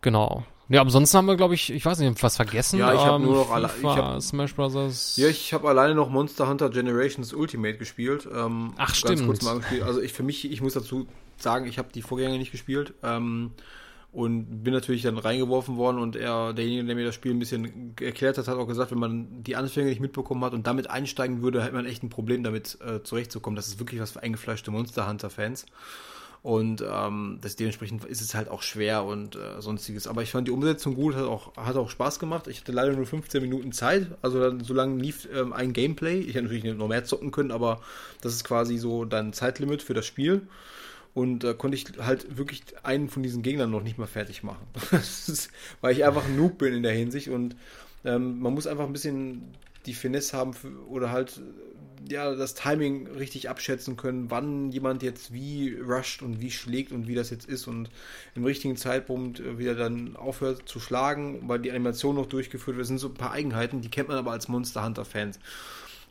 Genau. 0.00 0.44
Ja, 0.68 0.80
ansonsten 0.80 1.18
haben 1.18 1.26
wir, 1.26 1.36
glaube 1.36 1.54
ich, 1.54 1.70
ich 1.70 1.84
weiß 1.84 1.98
nicht, 1.98 2.22
was 2.22 2.36
vergessen. 2.36 2.78
Ja, 2.78 2.94
ich 2.94 3.00
habe 3.00 3.16
ähm, 3.16 3.22
nur 3.22 3.36
noch 3.36 3.50
alle, 3.50 3.70
ich 3.78 3.84
hab, 3.84 4.22
Smash 4.22 4.54
Bros. 4.54 5.16
Ja, 5.16 5.28
ich 5.28 5.52
habe 5.52 5.68
alleine 5.68 5.94
noch 5.94 6.08
Monster 6.08 6.48
Hunter 6.48 6.70
Generations 6.70 7.34
Ultimate 7.34 7.76
gespielt. 7.76 8.26
Ähm, 8.34 8.72
Ach, 8.76 8.94
stimmt. 8.94 9.26
Kurz 9.26 9.42
mal 9.42 9.58
gespielt. 9.58 9.82
Also 9.82 10.00
ich 10.00 10.12
für 10.12 10.22
mich, 10.22 10.50
ich 10.50 10.62
muss 10.62 10.74
dazu 10.74 11.06
sagen, 11.36 11.66
ich 11.66 11.78
habe 11.78 11.88
die 11.94 12.02
Vorgänger 12.02 12.38
nicht 12.38 12.52
gespielt. 12.52 12.94
Ähm, 13.02 13.50
und 14.14 14.62
bin 14.62 14.72
natürlich 14.72 15.02
dann 15.02 15.18
reingeworfen 15.18 15.76
worden 15.76 15.98
und 15.98 16.14
er, 16.14 16.52
derjenige, 16.52 16.84
der 16.84 16.94
mir 16.94 17.04
das 17.04 17.16
Spiel 17.16 17.32
ein 17.32 17.40
bisschen 17.40 17.96
erklärt 18.00 18.38
hat, 18.38 18.46
hat 18.46 18.56
auch 18.56 18.68
gesagt, 18.68 18.92
wenn 18.92 18.98
man 19.00 19.42
die 19.42 19.56
Anfänge 19.56 19.88
nicht 19.88 20.00
mitbekommen 20.00 20.44
hat 20.44 20.54
und 20.54 20.68
damit 20.68 20.88
einsteigen 20.88 21.42
würde, 21.42 21.64
hätte 21.64 21.74
man 21.74 21.84
echt 21.84 22.04
ein 22.04 22.10
Problem 22.10 22.44
damit 22.44 22.78
äh, 22.80 23.02
zurechtzukommen. 23.02 23.56
Das 23.56 23.66
ist 23.66 23.80
wirklich 23.80 24.00
was 24.00 24.12
für 24.12 24.22
eingefleischte 24.22 24.70
Monster 24.70 25.08
Hunter 25.08 25.30
Fans. 25.30 25.66
Und 26.44 26.84
ähm, 26.86 27.38
das, 27.40 27.56
dementsprechend 27.56 28.04
ist 28.04 28.20
es 28.20 28.34
halt 28.34 28.50
auch 28.50 28.60
schwer 28.60 29.04
und 29.04 29.34
äh, 29.34 29.62
sonstiges. 29.62 30.06
Aber 30.06 30.22
ich 30.22 30.30
fand 30.30 30.46
die 30.46 30.52
Umsetzung 30.52 30.94
gut, 30.94 31.14
hat 31.14 31.24
auch, 31.24 31.56
hat 31.56 31.76
auch 31.76 31.88
Spaß 31.88 32.18
gemacht. 32.18 32.48
Ich 32.48 32.60
hatte 32.60 32.70
leider 32.70 32.92
nur 32.92 33.06
15 33.06 33.40
Minuten 33.40 33.72
Zeit. 33.72 34.08
Also 34.20 34.38
dann, 34.38 34.60
so 34.62 34.74
lange 34.74 35.00
lief 35.00 35.26
ähm, 35.34 35.54
ein 35.54 35.72
Gameplay. 35.72 36.18
Ich 36.18 36.34
hätte 36.34 36.42
natürlich 36.42 36.64
noch 36.64 36.86
mehr 36.86 37.04
zocken 37.04 37.30
können, 37.30 37.50
aber 37.50 37.80
das 38.20 38.34
ist 38.34 38.44
quasi 38.44 38.76
so 38.76 39.06
dein 39.06 39.32
Zeitlimit 39.32 39.82
für 39.82 39.94
das 39.94 40.04
Spiel. 40.04 40.42
Und 41.14 41.44
äh, 41.44 41.54
konnte 41.54 41.78
ich 41.78 41.86
halt 41.98 42.36
wirklich 42.36 42.62
einen 42.82 43.08
von 43.08 43.22
diesen 43.22 43.42
Gegnern 43.42 43.70
noch 43.70 43.82
nicht 43.82 43.96
mal 43.96 44.06
fertig 44.06 44.42
machen. 44.42 44.66
ist, 44.92 45.48
weil 45.80 45.96
ich 45.96 46.04
einfach 46.04 46.26
ein 46.26 46.36
Noob 46.36 46.58
bin 46.58 46.74
in 46.74 46.82
der 46.82 46.92
Hinsicht. 46.92 47.28
Und 47.28 47.56
ähm, 48.04 48.40
man 48.40 48.52
muss 48.52 48.66
einfach 48.66 48.84
ein 48.84 48.92
bisschen 48.92 49.54
die 49.86 49.94
Finesse 49.94 50.36
haben 50.36 50.52
für, 50.52 50.68
oder 50.88 51.10
halt 51.10 51.40
ja 52.08 52.34
das 52.34 52.54
Timing 52.54 53.06
richtig 53.08 53.48
abschätzen 53.48 53.96
können, 53.96 54.30
wann 54.30 54.70
jemand 54.70 55.02
jetzt 55.02 55.32
wie 55.32 55.76
rusht 55.78 56.22
und 56.22 56.40
wie 56.40 56.50
schlägt 56.50 56.92
und 56.92 57.08
wie 57.08 57.14
das 57.14 57.30
jetzt 57.30 57.48
ist 57.48 57.66
und 57.66 57.90
im 58.34 58.44
richtigen 58.44 58.76
Zeitpunkt 58.76 59.40
äh, 59.40 59.58
wieder 59.58 59.74
dann 59.74 60.16
aufhört 60.16 60.68
zu 60.68 60.80
schlagen, 60.80 61.48
weil 61.48 61.60
die 61.60 61.70
Animation 61.70 62.16
noch 62.16 62.26
durchgeführt 62.26 62.76
wird. 62.76 62.82
Das 62.82 62.88
sind 62.88 62.98
so 62.98 63.08
ein 63.08 63.14
paar 63.14 63.32
Eigenheiten, 63.32 63.80
die 63.80 63.90
kennt 63.90 64.08
man 64.08 64.18
aber 64.18 64.32
als 64.32 64.48
Monster 64.48 64.84
Hunter 64.84 65.04
Fans. 65.04 65.38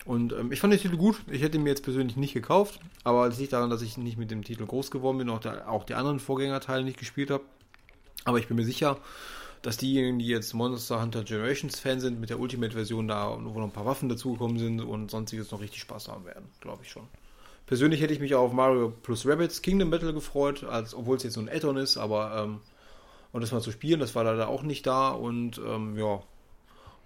Und 0.05 0.33
ähm, 0.33 0.51
ich 0.51 0.59
fand 0.59 0.73
den 0.73 0.79
Titel 0.79 0.97
gut. 0.97 1.21
Ich 1.31 1.41
hätte 1.41 1.57
ihn 1.57 1.63
mir 1.63 1.69
jetzt 1.69 1.83
persönlich 1.83 2.17
nicht 2.17 2.33
gekauft, 2.33 2.79
aber 3.03 3.27
es 3.27 3.39
liegt 3.39 3.53
daran, 3.53 3.69
dass 3.69 3.81
ich 3.81 3.97
nicht 3.97 4.17
mit 4.17 4.31
dem 4.31 4.43
Titel 4.43 4.65
groß 4.65 4.91
geworden 4.91 5.17
bin, 5.17 5.29
auch, 5.29 5.39
der, 5.39 5.69
auch 5.69 5.85
die 5.85 5.93
anderen 5.93 6.19
Vorgängerteile 6.19 6.83
nicht 6.83 6.99
gespielt 6.99 7.31
habe. 7.31 7.43
Aber 8.25 8.39
ich 8.39 8.47
bin 8.47 8.57
mir 8.57 8.65
sicher, 8.65 8.97
dass 9.63 9.77
diejenigen, 9.77 10.19
die 10.19 10.27
jetzt 10.27 10.53
Monster 10.53 11.01
Hunter 11.01 11.23
Generations 11.23 11.79
Fan 11.79 11.99
sind, 12.01 12.19
mit 12.19 12.29
der 12.29 12.39
Ultimate-Version 12.39 13.07
da, 13.07 13.31
wo 13.31 13.59
noch 13.59 13.63
ein 13.63 13.71
paar 13.71 13.85
Waffen 13.85 14.09
dazugekommen 14.09 14.59
sind 14.59 14.81
und 14.81 15.09
sonstiges 15.09 15.51
noch 15.51 15.61
richtig 15.61 15.81
Spaß 15.81 16.09
haben 16.09 16.25
werden, 16.25 16.49
glaube 16.59 16.83
ich 16.83 16.91
schon. 16.91 17.07
Persönlich 17.65 18.01
hätte 18.01 18.13
ich 18.13 18.19
mich 18.19 18.35
auch 18.35 18.43
auf 18.43 18.53
Mario 18.53 18.93
plus 19.03 19.25
Rabbits 19.25 19.61
Kingdom 19.61 19.89
Battle 19.89 20.13
gefreut, 20.13 20.65
als, 20.65 20.93
obwohl 20.93 21.15
es 21.15 21.23
jetzt 21.23 21.35
so 21.35 21.39
ein 21.39 21.47
Add-on 21.47 21.77
ist, 21.77 21.95
aber 21.95 22.43
ähm, 22.43 22.59
und 23.31 23.41
das 23.41 23.53
mal 23.53 23.61
zu 23.61 23.71
spielen, 23.71 24.01
das 24.01 24.13
war 24.15 24.25
leider 24.25 24.49
auch 24.49 24.63
nicht 24.63 24.85
da 24.85 25.11
und 25.11 25.57
ähm, 25.65 25.97
ja, 25.97 26.21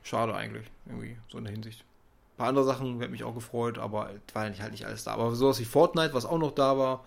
schade 0.02 0.34
eigentlich, 0.34 0.66
irgendwie, 0.88 1.16
so 1.30 1.38
in 1.38 1.44
der 1.44 1.54
Hinsicht. 1.54 1.82
Ein 1.82 2.38
paar 2.38 2.48
andere 2.48 2.66
Sachen 2.66 3.00
hätte 3.00 3.12
mich 3.12 3.24
auch 3.24 3.36
gefreut, 3.36 3.78
aber 3.78 4.10
es 4.10 4.36
war 4.36 4.46
ja 4.46 4.50
nicht, 4.50 4.62
halt 4.64 4.72
nicht 4.72 4.86
alles 4.86 5.04
da. 5.04 5.14
Aber 5.14 5.36
sowas 5.36 5.60
wie 5.60 5.66
Fortnite, 5.66 6.16
was 6.16 6.26
auch 6.26 6.40
noch 6.40 6.52
da 6.52 6.78
war, 6.78 7.06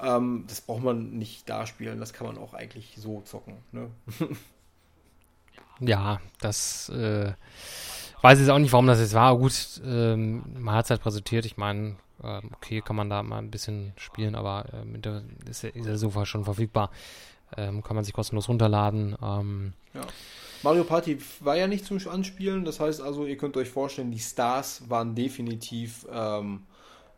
ähm, 0.00 0.44
das 0.46 0.60
braucht 0.60 0.84
man 0.84 1.18
nicht 1.18 1.48
da 1.48 1.66
spielen, 1.66 1.98
das 1.98 2.12
kann 2.12 2.28
man 2.28 2.38
auch 2.38 2.54
eigentlich 2.54 2.94
so 2.96 3.22
zocken. 3.22 3.56
Ne? 3.72 3.90
Ja, 5.80 6.20
das 6.40 6.88
äh, 6.90 7.32
weiß 8.22 8.40
ich 8.40 8.50
auch 8.50 8.58
nicht, 8.58 8.72
warum 8.72 8.86
das 8.86 9.00
jetzt 9.00 9.14
war. 9.14 9.36
Gut, 9.36 9.80
ähm, 9.84 10.44
man 10.58 10.74
hat 10.76 10.84
es 10.84 10.90
halt 10.90 11.02
präsentiert. 11.02 11.46
Ich 11.46 11.56
meine, 11.56 11.96
äh, 12.22 12.40
okay, 12.54 12.80
kann 12.80 12.96
man 12.96 13.10
da 13.10 13.22
mal 13.22 13.38
ein 13.38 13.50
bisschen 13.50 13.92
spielen, 13.96 14.34
aber 14.34 14.66
ähm, 14.72 15.00
der, 15.02 15.22
ist, 15.48 15.62
ja, 15.62 15.70
ist 15.70 15.86
ja 15.86 15.96
sofort 15.96 16.28
schon 16.28 16.44
verfügbar. 16.44 16.90
Ähm, 17.56 17.82
kann 17.82 17.96
man 17.96 18.04
sich 18.04 18.14
kostenlos 18.14 18.48
runterladen. 18.48 19.16
Ähm, 19.22 19.72
ja. 19.92 20.02
Mario 20.62 20.84
Party 20.84 21.18
war 21.40 21.56
ja 21.56 21.66
nicht 21.66 21.84
zum 21.84 21.98
Anspielen, 22.08 22.64
das 22.64 22.80
heißt 22.80 23.02
also, 23.02 23.26
ihr 23.26 23.36
könnt 23.36 23.56
euch 23.56 23.68
vorstellen, 23.68 24.10
die 24.10 24.18
Stars 24.18 24.88
waren 24.88 25.14
definitiv 25.14 26.06
ähm, 26.10 26.62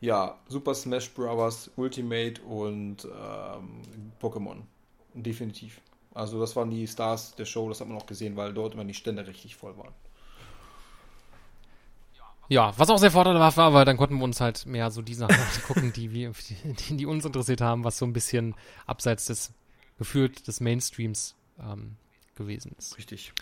ja, 0.01 0.39
Super 0.49 0.75
Smash 0.75 1.11
Bros. 1.11 1.71
Ultimate 1.77 2.43
und 2.43 3.05
ähm, 3.05 3.83
Pokémon. 4.21 4.57
Definitiv. 5.15 5.81
Also 6.17 6.41
das 6.41 6.57
waren 6.57 6.71
die 6.71 6.87
Stars 6.87 7.35
der 7.35 7.45
Show, 7.45 7.69
das 7.69 7.81
hat 7.81 7.89
man 7.89 7.99
auch 7.99 8.07
gesehen, 8.07 8.37
weil 8.37 8.55
dort 8.55 8.73
immer 8.73 8.87
die 8.87 8.95
Stände 8.95 9.27
richtig 9.27 9.55
voll 9.55 9.77
waren. 9.77 9.93
Ja, 12.49 12.73
was 12.79 12.89
auch 12.89 12.97
sehr 12.97 13.11
vorteilhaft 13.11 13.59
war, 13.59 13.75
weil 13.75 13.85
dann 13.85 13.99
konnten 13.99 14.17
wir 14.17 14.25
uns 14.25 14.41
halt 14.41 14.65
mehr 14.65 14.91
so 14.91 15.03
die 15.03 15.15
Sachen 15.15 15.37
gucken, 15.67 15.93
die, 15.93 16.13
wir, 16.13 16.33
die, 16.65 16.97
die, 16.97 17.05
uns 17.05 17.27
interessiert 17.27 17.61
haben, 17.61 17.85
was 17.85 17.99
so 17.99 18.07
ein 18.07 18.15
bisschen 18.15 18.55
abseits 18.87 19.27
des 19.27 19.53
gefühlt 19.99 20.47
des 20.47 20.61
Mainstreams 20.61 21.37
ähm, 21.61 21.97
gewesen 22.35 22.75
ist. 22.79 22.97
Richtig. 22.97 23.35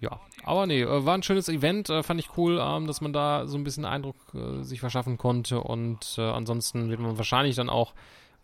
Ja, 0.00 0.20
aber 0.44 0.66
nee, 0.66 0.80
äh, 0.80 1.04
war 1.04 1.14
ein 1.14 1.22
schönes 1.22 1.50
Event, 1.50 1.90
äh, 1.90 2.02
fand 2.02 2.18
ich 2.18 2.38
cool, 2.38 2.58
ähm, 2.62 2.86
dass 2.86 3.02
man 3.02 3.12
da 3.12 3.46
so 3.46 3.58
ein 3.58 3.64
bisschen 3.64 3.84
Eindruck 3.84 4.16
äh, 4.32 4.62
sich 4.62 4.80
verschaffen 4.80 5.18
konnte 5.18 5.60
und 5.60 6.14
äh, 6.16 6.22
ansonsten 6.22 6.88
wird 6.88 7.00
man 7.00 7.18
wahrscheinlich 7.18 7.56
dann 7.56 7.68
auch 7.68 7.92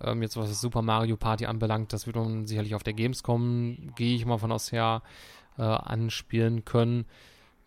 ähm, 0.01 0.23
jetzt 0.23 0.36
was 0.36 0.48
das 0.48 0.60
Super 0.60 0.82
Mario 0.82 1.16
Party 1.16 1.47
anbelangt, 1.47 1.93
das 1.93 2.06
wird 2.06 2.16
man 2.16 2.47
sicherlich 2.47 2.74
auf 2.74 2.82
der 2.82 2.93
Gamescom, 2.93 3.93
gehe 3.97 4.16
ich 4.16 4.27
mal 4.27 4.39
von 4.39 4.52
aus 4.52 4.73
her, 4.73 5.02
äh, 5.59 5.62
anspielen 5.62 6.64
können. 6.64 7.06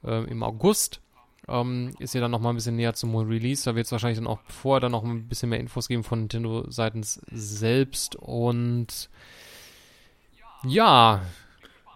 Ähm, 0.03 0.27
Im 0.27 0.43
August 0.43 1.01
ähm, 1.47 1.95
ist 1.99 2.13
ja 2.13 2.21
dann 2.21 2.31
noch 2.31 2.39
mal 2.39 2.49
ein 2.49 2.55
bisschen 2.55 2.75
näher 2.75 2.93
zum 2.93 3.15
Release. 3.15 3.65
Da 3.65 3.75
wird 3.75 3.85
es 3.85 3.91
wahrscheinlich 3.91 4.19
dann 4.19 4.27
auch 4.27 4.39
vorher 4.47 4.79
dann 4.79 4.91
noch 4.91 5.03
ein 5.03 5.27
bisschen 5.27 5.49
mehr 5.49 5.59
Infos 5.59 5.87
geben 5.87 6.03
von 6.03 6.19
Nintendo 6.19 6.69
seitens 6.69 7.21
selbst. 7.31 8.15
Und 8.15 9.09
ja, 10.63 11.21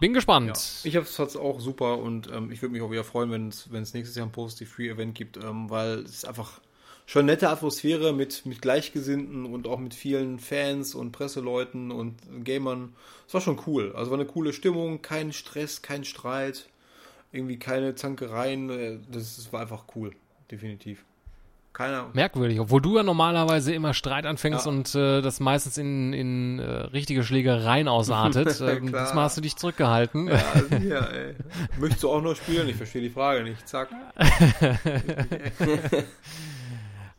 bin 0.00 0.12
gespannt. 0.12 0.82
Ja, 0.82 0.88
ich 0.88 0.96
habe 0.96 1.06
es 1.06 1.36
auch 1.36 1.60
super 1.60 1.98
und 1.98 2.30
ähm, 2.32 2.50
ich 2.50 2.60
würde 2.60 2.72
mich 2.72 2.82
auch 2.82 2.90
wieder 2.90 3.04
freuen, 3.04 3.30
wenn 3.30 3.48
es 3.82 3.94
nächstes 3.94 4.16
Jahr 4.16 4.26
ein 4.26 4.32
Positive 4.32 4.68
Free 4.68 4.88
Event 4.88 5.14
gibt, 5.14 5.36
ähm, 5.36 5.70
weil 5.70 6.00
es 6.00 6.24
einfach 6.24 6.60
schon 7.06 7.26
nette 7.26 7.50
Atmosphäre 7.50 8.12
mit, 8.12 8.46
mit 8.46 8.62
Gleichgesinnten 8.62 9.46
und 9.46 9.66
auch 9.66 9.78
mit 9.78 9.94
vielen 9.94 10.38
Fans 10.38 10.94
und 10.94 11.12
Presseleuten 11.12 11.90
und 11.90 12.16
Gamern. 12.44 12.94
Es 13.26 13.34
war 13.34 13.40
schon 13.40 13.60
cool. 13.66 13.92
Also 13.94 14.10
war 14.10 14.18
eine 14.18 14.26
coole 14.26 14.52
Stimmung, 14.52 15.02
kein 15.02 15.32
Stress, 15.32 15.82
kein 15.82 16.04
Streit, 16.04 16.68
irgendwie 17.32 17.58
keine 17.58 17.94
Zankereien. 17.94 18.70
Äh, 18.70 18.98
das 19.10 19.52
war 19.52 19.60
einfach 19.60 19.84
cool, 19.94 20.12
definitiv. 20.50 21.04
Keiner. 21.74 22.08
Merkwürdig, 22.12 22.60
obwohl 22.60 22.80
du 22.80 22.96
ja 22.96 23.02
normalerweise 23.02 23.74
immer 23.74 23.94
Streit 23.94 24.26
anfängst 24.26 24.64
ja. 24.64 24.70
und 24.70 24.94
äh, 24.94 25.20
das 25.22 25.40
meistens 25.40 25.76
in, 25.76 26.12
in 26.12 26.60
äh, 26.60 26.62
richtige 26.62 27.24
Schlägereien 27.24 27.88
ausartet. 27.88 28.60
äh, 28.60 28.80
diesmal 28.80 29.24
hast 29.24 29.36
du 29.36 29.40
dich 29.40 29.56
zurückgehalten. 29.56 30.28
Ja, 30.28 30.78
ja, 30.78 31.04
ey. 31.06 31.34
Möchtest 31.80 32.04
du 32.04 32.10
auch 32.10 32.22
noch 32.22 32.36
spielen? 32.36 32.68
Ich 32.68 32.76
verstehe 32.76 33.02
die 33.02 33.10
Frage 33.10 33.42
nicht. 33.42 33.68
Zack. 33.68 33.88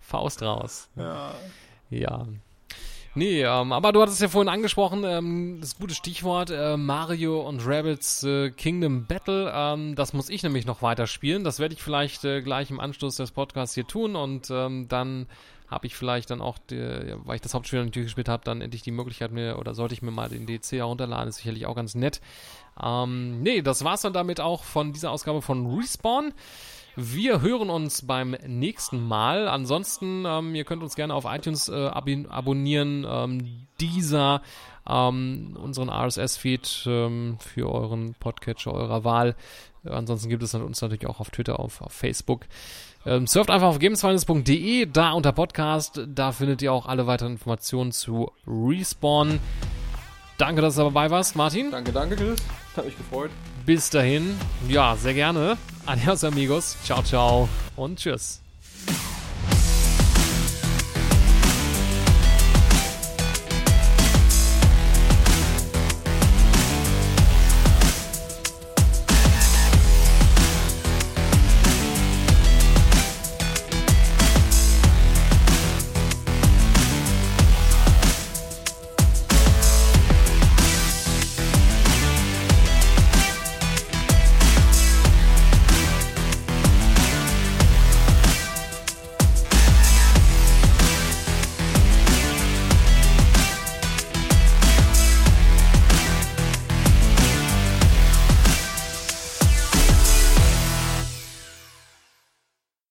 Faust 0.05 0.41
raus. 0.41 0.89
Ja. 0.95 1.33
Ja. 1.89 2.27
Nee, 3.17 3.43
ähm, 3.43 3.71
aber 3.71 3.93
du 3.93 4.01
hattest 4.01 4.21
ja 4.21 4.27
vorhin 4.27 4.49
angesprochen, 4.49 5.05
ähm, 5.05 5.59
das 5.61 5.77
gute 5.77 5.93
Stichwort 5.93 6.49
äh, 6.49 6.75
Mario 6.75 7.47
und 7.47 7.65
Rabbits 7.65 8.23
äh, 8.23 8.51
Kingdom 8.51 9.05
Battle. 9.05 9.51
Ähm, 9.55 9.95
das 9.95 10.11
muss 10.11 10.29
ich 10.29 10.43
nämlich 10.43 10.65
noch 10.65 10.81
weiter 10.81 11.07
spielen. 11.07 11.45
Das 11.45 11.59
werde 11.59 11.73
ich 11.73 11.81
vielleicht 11.81 12.25
äh, 12.25 12.41
gleich 12.41 12.69
im 12.71 12.81
Anschluss 12.81 13.15
des 13.15 13.31
Podcasts 13.31 13.73
hier 13.73 13.87
tun 13.87 14.17
und 14.17 14.49
ähm, 14.51 14.89
dann 14.89 15.27
habe 15.67 15.87
ich 15.87 15.95
vielleicht 15.95 16.29
dann 16.29 16.41
auch, 16.41 16.57
die, 16.69 17.15
weil 17.23 17.35
ich 17.35 17.41
das 17.41 17.53
Hauptspiel 17.53 17.83
natürlich 17.83 18.07
gespielt 18.07 18.29
habe, 18.29 18.43
dann 18.43 18.61
endlich 18.61 18.81
die 18.81 18.91
Möglichkeit 18.91 19.31
mir 19.31 19.57
oder 19.57 19.73
sollte 19.73 19.93
ich 19.93 20.01
mir 20.01 20.11
mal 20.11 20.29
den 20.29 20.45
DC 20.45 20.73
herunterladen. 20.73 21.29
Ist 21.29 21.37
sicherlich 21.37 21.65
auch 21.65 21.75
ganz 21.75 21.95
nett. 21.95 22.21
Ähm, 22.83 23.41
nee, 23.41 23.61
das 23.61 23.83
war's 23.83 24.01
dann 24.01 24.13
damit 24.13 24.41
auch 24.41 24.63
von 24.63 24.91
dieser 24.91 25.11
Ausgabe 25.11 25.41
von 25.41 25.77
Respawn. 25.77 26.33
Wir 26.95 27.41
hören 27.41 27.69
uns 27.69 28.05
beim 28.05 28.37
nächsten 28.47 29.05
Mal. 29.05 29.49
Ansonsten, 29.49 30.23
ähm, 30.25 30.55
ihr 30.55 30.63
könnt 30.63 30.81
uns 30.81 30.95
gerne 30.95 31.13
auf 31.13 31.25
iTunes 31.25 31.67
äh, 31.67 31.87
ab 31.87 32.07
abonnieren, 32.29 33.05
ähm, 33.09 33.67
dieser, 33.81 34.41
ähm, 34.87 35.57
unseren 35.61 35.89
RSS-Feed 35.89 36.85
ähm, 36.87 37.37
für 37.39 37.69
euren 37.69 38.13
Podcatcher 38.13 38.73
eurer 38.73 39.03
Wahl. 39.03 39.35
Äh, 39.83 39.89
ansonsten 39.89 40.29
gibt 40.29 40.43
es 40.43 40.55
uns 40.55 40.81
natürlich 40.81 41.07
auch 41.07 41.19
auf 41.19 41.31
Twitter, 41.31 41.59
auf, 41.59 41.81
auf 41.81 41.91
Facebook. 41.91 42.45
Ähm, 43.05 43.27
surft 43.27 43.49
einfach 43.49 43.67
auf 43.67 43.79
gamesfinance.de, 43.79 44.85
da 44.85 45.11
unter 45.11 45.33
Podcast, 45.33 46.01
da 46.07 46.31
findet 46.31 46.61
ihr 46.61 46.71
auch 46.71 46.85
alle 46.85 47.07
weiteren 47.07 47.33
Informationen 47.33 47.91
zu 47.91 48.31
Respawn. 48.47 49.39
Danke, 50.37 50.61
dass 50.61 50.75
du 50.75 50.81
dabei 50.81 51.09
warst, 51.09 51.35
Martin. 51.35 51.71
Danke, 51.71 51.91
danke, 51.91 52.15
Chris. 52.15 52.39
Hat 52.75 52.85
mich 52.85 52.97
gefreut. 52.97 53.31
Bis 53.65 53.89
dahin, 53.89 54.37
ja, 54.67 54.95
sehr 54.95 55.13
gerne. 55.13 55.57
Adios, 55.85 56.23
amigos. 56.23 56.77
Ciao, 56.83 57.01
ciao 57.03 57.49
und 57.75 57.99
tschüss. 57.99 58.44